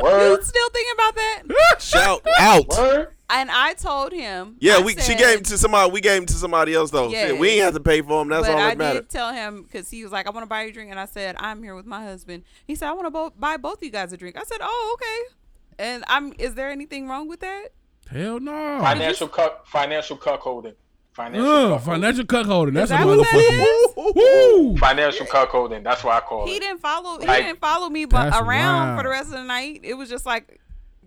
You 0.00 0.38
still 0.42 0.68
thinking 0.70 0.92
about 0.94 1.14
that? 1.16 1.42
Shout 1.80 2.24
out. 2.38 2.68
word. 2.68 3.08
And 3.30 3.50
I 3.50 3.74
told 3.74 4.12
him. 4.12 4.56
Yeah, 4.60 4.76
I 4.76 4.80
we 4.82 4.94
she 4.96 5.14
gave 5.16 5.38
him 5.38 5.42
to 5.44 5.58
somebody. 5.58 5.90
We 5.90 6.00
gave 6.00 6.18
him 6.20 6.26
to 6.26 6.32
somebody 6.34 6.72
else 6.74 6.90
though. 6.90 7.08
Yeah. 7.08 7.28
Shit, 7.28 7.38
we 7.38 7.48
ain't 7.50 7.62
have 7.64 7.74
to 7.74 7.80
pay 7.80 8.00
for 8.00 8.22
him. 8.22 8.28
That's 8.28 8.46
but 8.46 8.54
all 8.54 8.60
I 8.60 8.68
that 8.70 8.78
matters. 8.78 9.00
did 9.02 9.10
tell 9.10 9.32
him 9.32 9.62
because 9.64 9.90
he 9.90 10.02
was 10.04 10.12
like, 10.12 10.26
"I 10.26 10.30
want 10.30 10.44
to 10.44 10.48
buy 10.48 10.62
you 10.62 10.68
a 10.70 10.72
drink," 10.72 10.90
and 10.90 11.00
I 11.00 11.04
said, 11.04 11.34
"I'm 11.38 11.62
here 11.62 11.74
with 11.74 11.84
my 11.86 12.02
husband." 12.02 12.44
He 12.66 12.74
said, 12.76 12.88
"I 12.88 12.92
want 12.92 13.06
to 13.06 13.10
bo- 13.10 13.32
buy 13.38 13.56
both 13.56 13.78
of 13.78 13.82
you 13.82 13.90
guys 13.90 14.12
a 14.12 14.16
drink." 14.16 14.36
I 14.38 14.44
said, 14.44 14.58
"Oh, 14.62 14.96
okay." 15.00 15.34
And 15.78 16.04
I'm. 16.08 16.32
Is 16.38 16.54
there 16.54 16.70
anything 16.70 17.08
wrong 17.08 17.28
with 17.28 17.40
that? 17.40 17.68
Hell 18.10 18.40
no. 18.40 18.78
Financial 18.80 19.28
cuck, 19.28 19.66
financial 19.66 20.16
cuckolding. 20.16 20.74
Financial 21.12 21.46
Ugh, 21.50 21.80
cuckolding. 21.80 21.84
financial 21.84 22.24
cuckolding. 22.24 22.74
That's 22.74 22.90
Is 22.90 22.94
a 22.94 22.98
that 22.98 23.06
what 23.06 23.16
that 23.18 23.94
motherfucking. 23.96 24.14
Woo! 24.14 24.76
Financial 24.76 25.26
cuckolding. 25.26 25.82
That's 25.84 26.02
what 26.04 26.14
I 26.14 26.20
call 26.20 26.46
He 26.46 26.56
it. 26.56 26.60
didn't 26.60 26.80
follow. 26.80 27.18
He 27.20 27.26
Like- 27.26 27.44
didn't 27.44 27.60
follow 27.60 27.88
me, 27.90 28.04
but 28.04 28.32
around 28.34 28.86
wild. 28.88 28.98
for 28.98 29.02
the 29.04 29.08
rest 29.10 29.26
of 29.26 29.32
the 29.38 29.44
night, 29.44 29.80
it 29.82 29.94
was 29.94 30.08
just 30.08 30.24
like, 30.26 30.60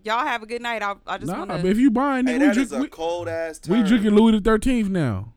"Y'all 0.04 0.20
have 0.26 0.42
a 0.42 0.46
good 0.46 0.62
night." 0.62 0.82
I, 0.82 0.94
I 1.06 1.18
just 1.18 1.32
Nah, 1.32 1.40
wanna... 1.40 1.56
if 1.64 1.78
you 1.78 1.90
buying, 1.90 2.26
Hey, 2.26 2.34
nigga, 2.34 2.38
that 2.40 2.56
we, 2.56 2.62
is 2.62 2.68
drink, 2.70 2.86
a 2.86 2.88
cold 2.90 3.28
ass. 3.28 3.60
we, 3.68 3.78
we 3.82 3.88
drinking 3.88 4.10
Louis 4.10 4.32
the 4.32 4.40
Thirteenth 4.40 4.90
now. 4.90 5.32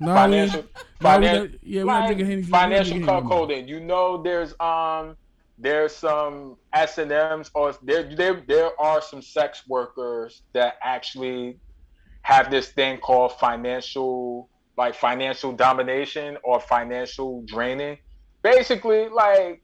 No, 0.00 0.06
financial, 0.14 0.62
we, 0.62 1.06
no, 1.06 1.18
we 1.20 1.26
yeah, 1.62 1.82
we 1.82 1.86
got 1.86 1.86
like, 1.86 2.06
drinking 2.06 2.26
Hennessy. 2.26 2.46
we 2.46 2.50
financial 2.50 2.84
drinking 2.96 3.08
Hennessy. 3.14 3.26
cuckolding. 3.34 3.68
You 3.68 3.80
know, 3.80 4.22
there's 4.22 4.54
um, 4.60 5.16
there's 5.60 5.94
some 5.94 6.56
S 6.72 6.98
and 6.98 7.12
M's, 7.12 7.50
or 7.54 7.74
there 7.82 8.14
there 8.16 8.42
there 8.48 8.70
are 8.80 9.00
some 9.02 9.22
sex 9.22 9.62
workers 9.68 10.42
that 10.54 10.74
actually 10.82 11.60
have 12.22 12.50
this 12.50 12.68
thing 12.70 12.98
called 12.98 13.32
financial, 13.38 14.48
like 14.76 14.94
financial 14.94 15.52
domination 15.52 16.36
or 16.44 16.60
financial 16.60 17.44
draining. 17.46 17.98
Basically, 18.42 19.08
like 19.08 19.62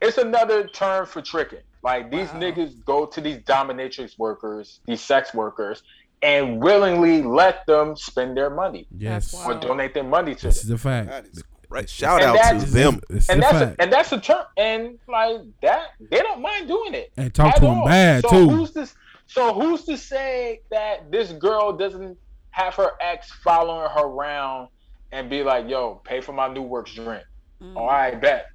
it's 0.00 0.18
another 0.18 0.66
term 0.68 1.06
for 1.06 1.22
tricking. 1.22 1.60
Like 1.82 2.10
these 2.10 2.28
Wow. 2.32 2.40
niggas 2.40 2.72
go 2.84 3.06
to 3.06 3.20
these 3.20 3.38
dominatrix 3.44 4.18
workers, 4.18 4.80
these 4.86 5.00
sex 5.02 5.32
workers, 5.32 5.82
and 6.22 6.62
willingly 6.62 7.22
let 7.22 7.64
them 7.66 7.96
spend 7.96 8.36
their 8.36 8.50
money 8.50 8.86
Yes, 8.96 9.32
or 9.32 9.48
wild. 9.52 9.62
donate 9.62 9.94
their 9.94 10.04
money 10.04 10.34
to 10.34 10.46
this 10.48 10.62
them. 10.62 10.64
is 10.66 10.70
a 10.70 10.78
fact. 10.78 11.08
That 11.08 11.24
is 11.26 11.42
right. 11.70 11.88
Shout 11.88 12.22
And 12.22 12.36
out 12.36 12.60
to 12.60 12.66
them. 12.66 13.00
This 13.08 13.24
is 13.24 13.30
and 13.30 13.42
that's 13.42 13.58
fact. 13.58 13.78
a, 13.78 13.82
and 13.82 13.92
that's 13.92 14.12
a 14.12 14.20
term 14.20 14.44
and 14.56 14.98
like 15.08 15.40
that 15.62 15.88
they 16.10 16.18
don't 16.18 16.42
mind 16.42 16.68
doing 16.68 16.94
it 16.94 17.12
and 17.16 17.32
talk 17.32 17.54
to 17.56 17.62
him 17.66 17.78
all. 17.78 17.86
bad 17.86 18.22
so 18.24 18.28
too. 18.30 18.48
who's 18.50 18.72
this 18.72 18.94
so 19.26 19.54
who's 19.54 19.84
to 19.84 19.96
say 19.96 20.60
that 20.70 21.10
this 21.10 21.32
girl 21.32 21.72
doesn't 21.72 22.18
have 22.50 22.74
her 22.74 22.90
ex 23.00 23.30
following 23.44 23.88
her 23.90 24.00
around 24.04 24.68
and 25.12 25.30
be 25.30 25.42
like 25.42 25.68
yo 25.68 26.00
pay 26.04 26.20
for 26.20 26.32
my 26.32 26.48
new 26.52 26.62
works 26.62 26.92
drink 26.94 27.22
Mm. 27.62 27.76
all 27.76 27.86
right 27.86 28.18
bet 28.20 28.46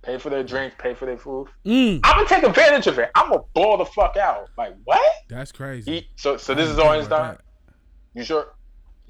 pay 0.00 0.16
for 0.16 0.30
their 0.30 0.42
drinks 0.42 0.74
pay 0.78 0.94
for 0.94 1.04
their 1.04 1.18
food 1.18 1.48
Mm, 1.66 2.00
i'm 2.02 2.16
gonna 2.16 2.26
take 2.28 2.42
advantage 2.42 2.86
of 2.86 2.98
it 2.98 3.10
i'm 3.14 3.28
gonna 3.28 3.42
ball 3.52 3.76
the 3.76 3.84
fuck 3.84 4.16
out 4.16 4.48
like 4.56 4.74
what 4.84 5.00
that's 5.28 5.52
crazy. 5.52 5.92
he, 5.92 6.08
so 6.16 6.38
so 6.38 6.54
this 6.54 6.70
is 6.70 6.78
all 6.78 6.86
think 6.92 6.96
his 7.00 7.06
about 7.08 7.18
time 7.36 7.38
you 8.14 8.24
sure 8.24 8.54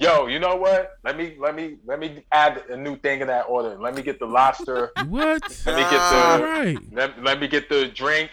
Yo, 0.01 0.27
you 0.29 0.39
know 0.39 0.55
what? 0.57 0.93
Let 1.05 1.17
me 1.17 1.37
let 1.41 1.55
me 1.57 1.77
let 1.85 1.99
me 1.99 2.25
add 2.31 2.63
a 2.71 2.77
new 2.77 2.97
thing 2.97 3.21
in 3.21 3.27
that 3.27 3.43
order. 3.49 3.77
Let 3.79 3.95
me 3.97 4.03
get 4.03 4.19
the 4.21 4.27
lobster. 4.27 4.93
What? 5.09 5.43
Let 5.67 5.77
me 5.77 5.83
get 5.83 5.91
the 5.91 5.99
All 5.99 6.43
right. 6.43 6.79
let, 6.93 7.23
let 7.25 7.41
me 7.41 7.49
get 7.49 7.69
the 7.69 7.89
drink 7.89 8.31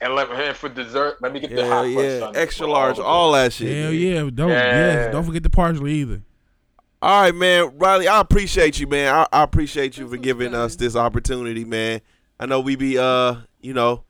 And 0.00 0.14
let 0.14 0.30
and 0.30 0.56
for 0.56 0.68
dessert, 0.68 1.20
let 1.20 1.32
me 1.32 1.40
get 1.40 1.50
the 1.54 1.66
hot 1.66 1.82
yeah. 1.82 2.20
sundae 2.20 2.38
Extra 2.40 2.66
large, 2.68 2.96
the 2.96 3.02
all 3.02 3.32
that 3.32 3.52
shit. 3.52 3.68
Hell 3.76 3.90
man. 3.90 4.00
yeah! 4.00 4.30
Don't 4.32 4.48
Yeah. 4.50 4.76
yes, 4.76 5.12
don't 5.12 5.24
forget 5.24 5.42
the 5.42 5.50
parsley 5.50 5.94
either. 5.94 6.22
All 7.02 7.22
right, 7.22 7.34
man. 7.34 7.76
Riley, 7.76 8.08
I 8.08 8.20
appreciate 8.20 8.78
you, 8.78 8.86
man. 8.86 9.12
I, 9.14 9.26
I 9.32 9.42
appreciate 9.42 9.98
you 9.98 10.04
This 10.04 10.12
for 10.12 10.16
giving 10.16 10.52
fun. 10.52 10.60
us 10.60 10.76
this 10.76 10.94
opportunity, 10.96 11.64
man. 11.64 12.00
I 12.38 12.46
know 12.46 12.60
we 12.60 12.76
be 12.76 12.98
uh, 12.98 13.36
you 13.60 13.74
know, 13.74 14.04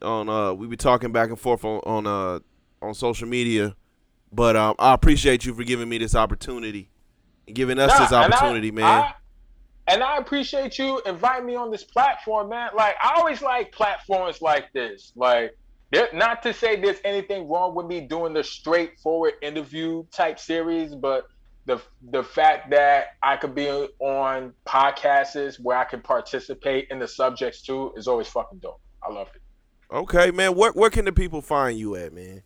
on 0.00 0.28
uh 0.28 0.52
we 0.54 0.66
be 0.68 0.76
talking 0.76 1.10
back 1.12 1.30
and 1.30 1.38
forth 1.40 1.64
on, 1.64 1.80
on 1.84 2.06
uh 2.06 2.38
on 2.80 2.94
social 2.94 3.26
media. 3.26 3.74
But 4.34 4.56
um 4.56 4.74
I 4.78 4.94
appreciate 4.94 5.44
you 5.44 5.54
for 5.54 5.62
giving 5.64 5.88
me 5.88 5.98
this 5.98 6.14
opportunity 6.14 6.90
and 7.46 7.54
giving 7.54 7.78
us 7.78 7.90
Nah, 7.92 7.98
this 8.00 8.12
and 8.12 8.32
I- 8.34 8.36
opportunity, 8.36 8.70
man. 8.70 8.84
I- 8.84 9.14
and 9.86 10.02
I 10.02 10.16
appreciate 10.16 10.78
you 10.78 11.00
inviting 11.04 11.44
me 11.44 11.56
on 11.56 11.70
this 11.70 11.84
platform, 11.84 12.48
man. 12.48 12.70
Like 12.74 12.96
I 13.02 13.14
always 13.18 13.42
like 13.42 13.70
platforms 13.70 14.40
like 14.40 14.72
this. 14.72 15.12
Like, 15.14 15.56
not 16.14 16.42
to 16.44 16.54
say 16.54 16.80
there's 16.80 17.00
anything 17.04 17.46
wrong 17.48 17.74
with 17.74 17.86
me 17.86 18.00
doing 18.00 18.32
the 18.32 18.42
straightforward 18.42 19.34
interview 19.42 20.04
type 20.10 20.38
series, 20.38 20.94
but 20.94 21.26
the 21.66 21.80
the 22.10 22.22
fact 22.24 22.70
that 22.70 23.16
I 23.22 23.36
could 23.36 23.54
be 23.54 23.68
on 23.68 24.54
podcasts 24.66 25.60
where 25.60 25.76
I 25.76 25.84
can 25.84 26.00
participate 26.00 26.88
in 26.90 26.98
the 26.98 27.06
subjects 27.06 27.60
too 27.62 27.92
is 27.96 28.08
always 28.08 28.26
fucking 28.28 28.58
dope. 28.60 28.80
I 29.06 29.12
love 29.12 29.28
it. 29.34 29.42
okay, 29.94 30.30
man. 30.30 30.54
Where 30.56 30.72
where 30.72 30.90
can 30.90 31.04
the 31.04 31.12
people 31.12 31.42
find 31.42 31.78
you 31.78 31.94
at, 31.94 32.12
man? 32.14 32.42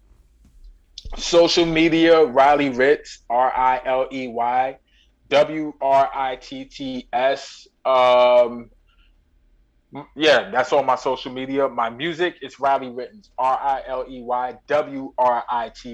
Social 1.16 1.64
media 1.64 2.24
riley 2.24 2.70
ritz 2.70 3.20
r-i-l-e-y 3.30 4.76
w-r-i-t-t-s 5.30 5.89
um 7.85 8.70
yeah 10.16 10.51
that's 10.51 10.72
all 10.72 10.82
my 10.82 10.97
social 10.97 11.32
media. 11.32 11.66
My 11.68 11.89
music 11.89 12.36
is 12.43 12.60
riley 12.60 12.90
rittens 12.90 13.30
r-i-l-e-y 13.39 14.59
w-r-i-t-t-e-n-s 14.66 15.93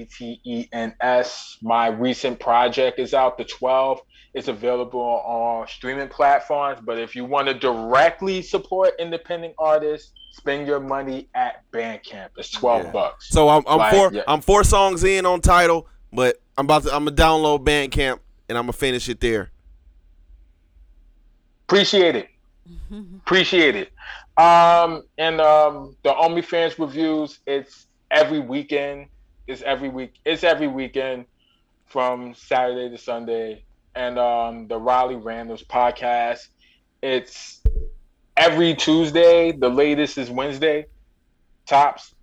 my 1.62 1.86
recent 1.86 2.41
project 2.41 2.99
is 2.99 3.15
out 3.15 3.39
the 3.39 3.45
12 3.45 4.01
it's 4.35 4.48
available 4.48 5.01
on 5.01 5.66
streaming 5.69 6.09
platforms 6.09 6.81
but 6.85 6.98
if 6.98 7.15
you 7.16 7.24
want 7.24 7.47
to 7.48 7.55
directly 7.55 8.43
support 8.43 8.90
independent 8.98 9.55
artists 9.59 10.12
spend 10.32 10.66
your 10.66 10.81
money 10.81 11.28
at 11.35 11.62
bandcamp 11.73 12.28
it's 12.36 12.51
12 12.51 12.85
Yeah. 12.85 12.90
bucks 12.90 13.28
So 13.31 13.48
I'm 13.48 13.62
I'm 13.66 13.78
Like, 13.78 13.94
four 13.94 14.12
yeah. 14.12 14.23
I'm 14.27 14.40
four 14.40 14.65
songs 14.65 15.05
in 15.05 15.24
on 15.24 15.40
Tidal, 15.40 15.86
but 16.12 16.36
I'm 16.59 16.66
about 16.66 16.82
to 16.85 16.94
I'm 16.94 17.05
gonna 17.05 17.16
download 17.16 17.65
Bandcamp 17.65 18.19
and 18.48 18.59
I'm 18.59 18.65
gonna 18.65 18.73
finish 18.73 19.09
it 19.09 19.20
there. 19.20 19.51
Appreciate 21.66 22.16
it. 22.16 22.28
Appreciate 23.27 23.74
it. 23.77 23.93
Um, 24.36 25.05
and 25.19 25.40
um, 25.40 25.97
the 26.02 26.12
OnlyFans 26.12 26.78
reviews, 26.78 27.40
it's 27.47 27.86
every 28.11 28.40
weekend. 28.40 29.06
It's 29.47 29.62
every 29.62 29.89
week. 29.89 30.15
It's 30.24 30.44
every 30.44 30.66
weekend 30.69 31.27
from 31.86 32.35
Saturday 32.35 32.89
to 32.90 32.98
Sunday. 32.98 33.65
And 33.95 34.19
um, 34.19 34.66
the 34.69 34.79
Riley 34.79 35.15
Randoms 35.15 35.65
podcast, 35.65 36.49
it's 37.03 37.62
every 38.37 38.75
Tuesday. 38.75 39.53
The 39.53 39.69
latest 39.69 40.19
is 40.19 40.31
Wednesday, 40.31 40.87
tops. 41.66 42.15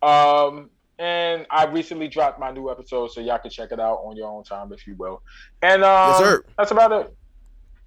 Um, 0.00 0.70
and 0.98 1.46
I 1.50 1.66
recently 1.66 2.08
dropped 2.08 2.38
my 2.40 2.50
new 2.50 2.70
episode, 2.70 3.10
so 3.12 3.20
y'all 3.20 3.38
can 3.38 3.50
check 3.50 3.72
it 3.72 3.80
out 3.80 4.00
on 4.04 4.16
your 4.16 4.28
own 4.28 4.44
time, 4.44 4.72
if 4.72 4.86
you 4.86 4.94
will. 4.96 5.22
And 5.62 5.84
um, 5.84 6.22
Yes, 6.22 6.40
that's 6.56 6.70
about 6.70 6.92
it. 6.92 7.16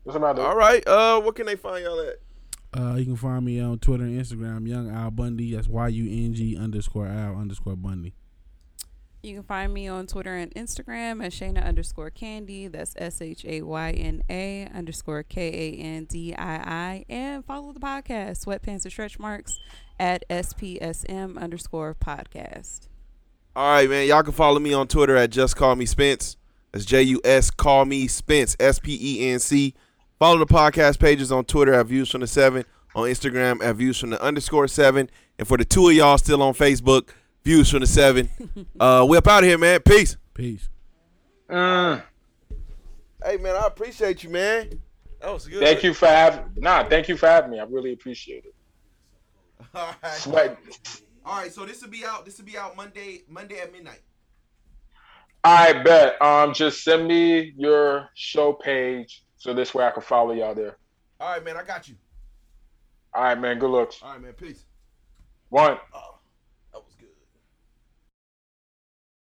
That's 0.06 0.18
about 0.18 0.40
it. 0.40 0.46
All 0.46 0.56
right. 0.56 0.86
Uh, 0.88 1.20
what 1.22 1.36
can 1.36 1.46
they 1.46 1.56
find 1.56 1.84
y'all 1.84 2.00
at? 2.02 2.16
Uh, 2.74 2.96
you 2.96 3.06
can 3.06 3.18
find 3.18 3.44
me 3.44 3.60
on 3.60 3.80
Twitter 3.80 4.04
and 4.04 4.20
Instagram, 4.20 4.68
Young 4.68 4.90
Al 4.90 5.12
Bundy. 5.12 5.54
That's 5.54 5.68
Y 5.68 5.88
U 5.90 6.26
N 6.26 6.34
G 6.34 6.58
underscore 6.58 7.08
Al 7.08 7.36
underscore 7.36 7.76
Bundy. 7.76 8.14
You 9.24 9.36
can 9.36 9.44
find 9.44 9.72
me 9.72 9.88
on 9.88 10.08
Twitter 10.08 10.36
and 10.36 10.52
Instagram 10.56 11.24
at 11.24 11.32
Shayna 11.32 11.64
underscore 11.64 12.10
Kandii. 12.10 12.72
That's 12.72 12.96
S 12.98 13.22
H 13.22 13.46
A 13.46 13.62
Y 13.62 13.92
N 13.92 14.24
A 14.32 14.68
underscore 14.74 15.22
K 15.22 15.48
A 15.48 15.80
N 15.80 16.06
D 16.06 16.34
I 16.34 16.56
I. 16.56 17.06
And 17.08 17.46
follow 17.46 17.72
the 17.72 17.80
podcast, 17.80 18.44
Sweatpants 18.44 18.84
and 18.84 18.92
Stretch 18.92 19.20
Marks, 19.20 19.60
at 20.00 20.28
SPSM 20.28 21.38
underscore 21.38 21.94
podcast. 21.94 22.88
All 23.56 23.74
right, 23.74 23.88
man. 23.88 24.08
Y'all 24.08 24.24
can 24.24 24.34
follow 24.34 24.60
me 24.60 24.74
on 24.74 24.88
Twitter 24.88 25.16
at 25.16 25.30
Just 25.30 25.56
Call 25.56 25.76
Me 25.76 25.86
Spence. 25.86 26.38
That's 26.72 26.86
J 26.86 27.04
U 27.04 27.22
S 27.24 27.52
Call 27.52 27.86
Me 27.86 28.08
Spence. 28.08 28.58
S 28.60 28.80
P 28.80 28.98
E 29.00 29.30
N 29.30 29.38
C. 29.38 29.76
Follow 30.18 30.40
the 30.40 30.48
podcast 30.48 31.00
pages 31.00 31.32
on 31.32 31.46
Twitter 31.46 31.76
at 31.76 31.86
Views 31.86 32.10
from 32.10 32.22
the 32.22 32.28
Seven. 32.28 32.66
On 32.96 33.08
Instagram 33.08 33.64
at 33.64 33.76
Views 33.76 34.00
from 34.00 34.10
the 34.10 34.22
underscore 34.22 34.68
seven. 34.68 35.12
And 35.38 35.48
for 35.48 35.58
the 35.58 35.64
two 35.66 35.90
of 35.90 35.94
y'all 35.94 36.18
still 36.18 36.42
on 36.42 36.54
Facebook, 36.56 37.10
Views 37.44 37.70
from 37.70 37.80
the 37.80 37.88
Seven. 37.88 38.30
uh, 38.80 39.06
we 39.08 39.18
up 39.18 39.28
out 39.28 39.44
of 39.44 39.50
here, 39.50 39.58
man. 39.58 39.80
Peace. 39.82 40.18
Peace. 40.34 40.70
Mm. 41.50 42.04
Hey, 43.24 43.38
man. 43.38 43.56
I 43.56 43.66
appreciate 43.66 44.24
you, 44.24 44.30
man. 44.30 44.82
That 45.22 45.34
was 45.34 45.48
good. 45.48 45.60
Thank 45.60 45.84
you 45.84 45.94
for 45.94 46.08
having. 46.08 46.46
Nah, 46.58 46.88
thank 46.88 47.08
you 47.08 47.18
for 47.18 47.28
having 47.28 47.52
me. 47.52 47.60
I 47.60 47.64
really 47.64 47.94
appreciate 47.94 48.46
it. 48.46 48.56
All 49.74 49.94
right. 50.04 50.14
Sweat. 50.14 50.58
All 51.26 51.42
right. 51.42 51.52
So 51.52 51.66
this 51.66 51.82
will 51.82 51.90
be 51.90 52.04
out. 52.06 52.26
This 52.26 52.38
will 52.38 52.46
be 52.46 52.58
out 52.58 52.76
Monday. 52.76 53.24
Monday 53.28 53.60
at 53.60 53.72
midnight. 53.72 54.02
I 55.44 55.74
bet. 55.74 56.22
Um, 56.22 56.54
just 56.54 56.84
send 56.84 57.08
me 57.08 57.54
your 57.58 58.10
show 58.14 58.54
page 58.54 59.24
so 59.38 59.54
this 59.54 59.74
way 59.74 59.86
I 59.86 59.92
can 59.92 60.04
follow 60.04 60.34
y'all 60.34 60.56
there. 60.56 60.78
All 61.20 61.32
right, 61.32 61.44
man. 61.44 61.58
I 61.58 61.64
got 61.64 61.88
you. 61.88 61.96
All 63.14 63.24
right, 63.24 63.40
man. 63.40 63.60
Good 63.60 63.70
looks. 63.70 64.02
All 64.02 64.14
right, 64.14 64.22
man. 64.22 64.34
Peace. 64.34 64.66
One. 65.50 65.78
Oh. 65.94 66.20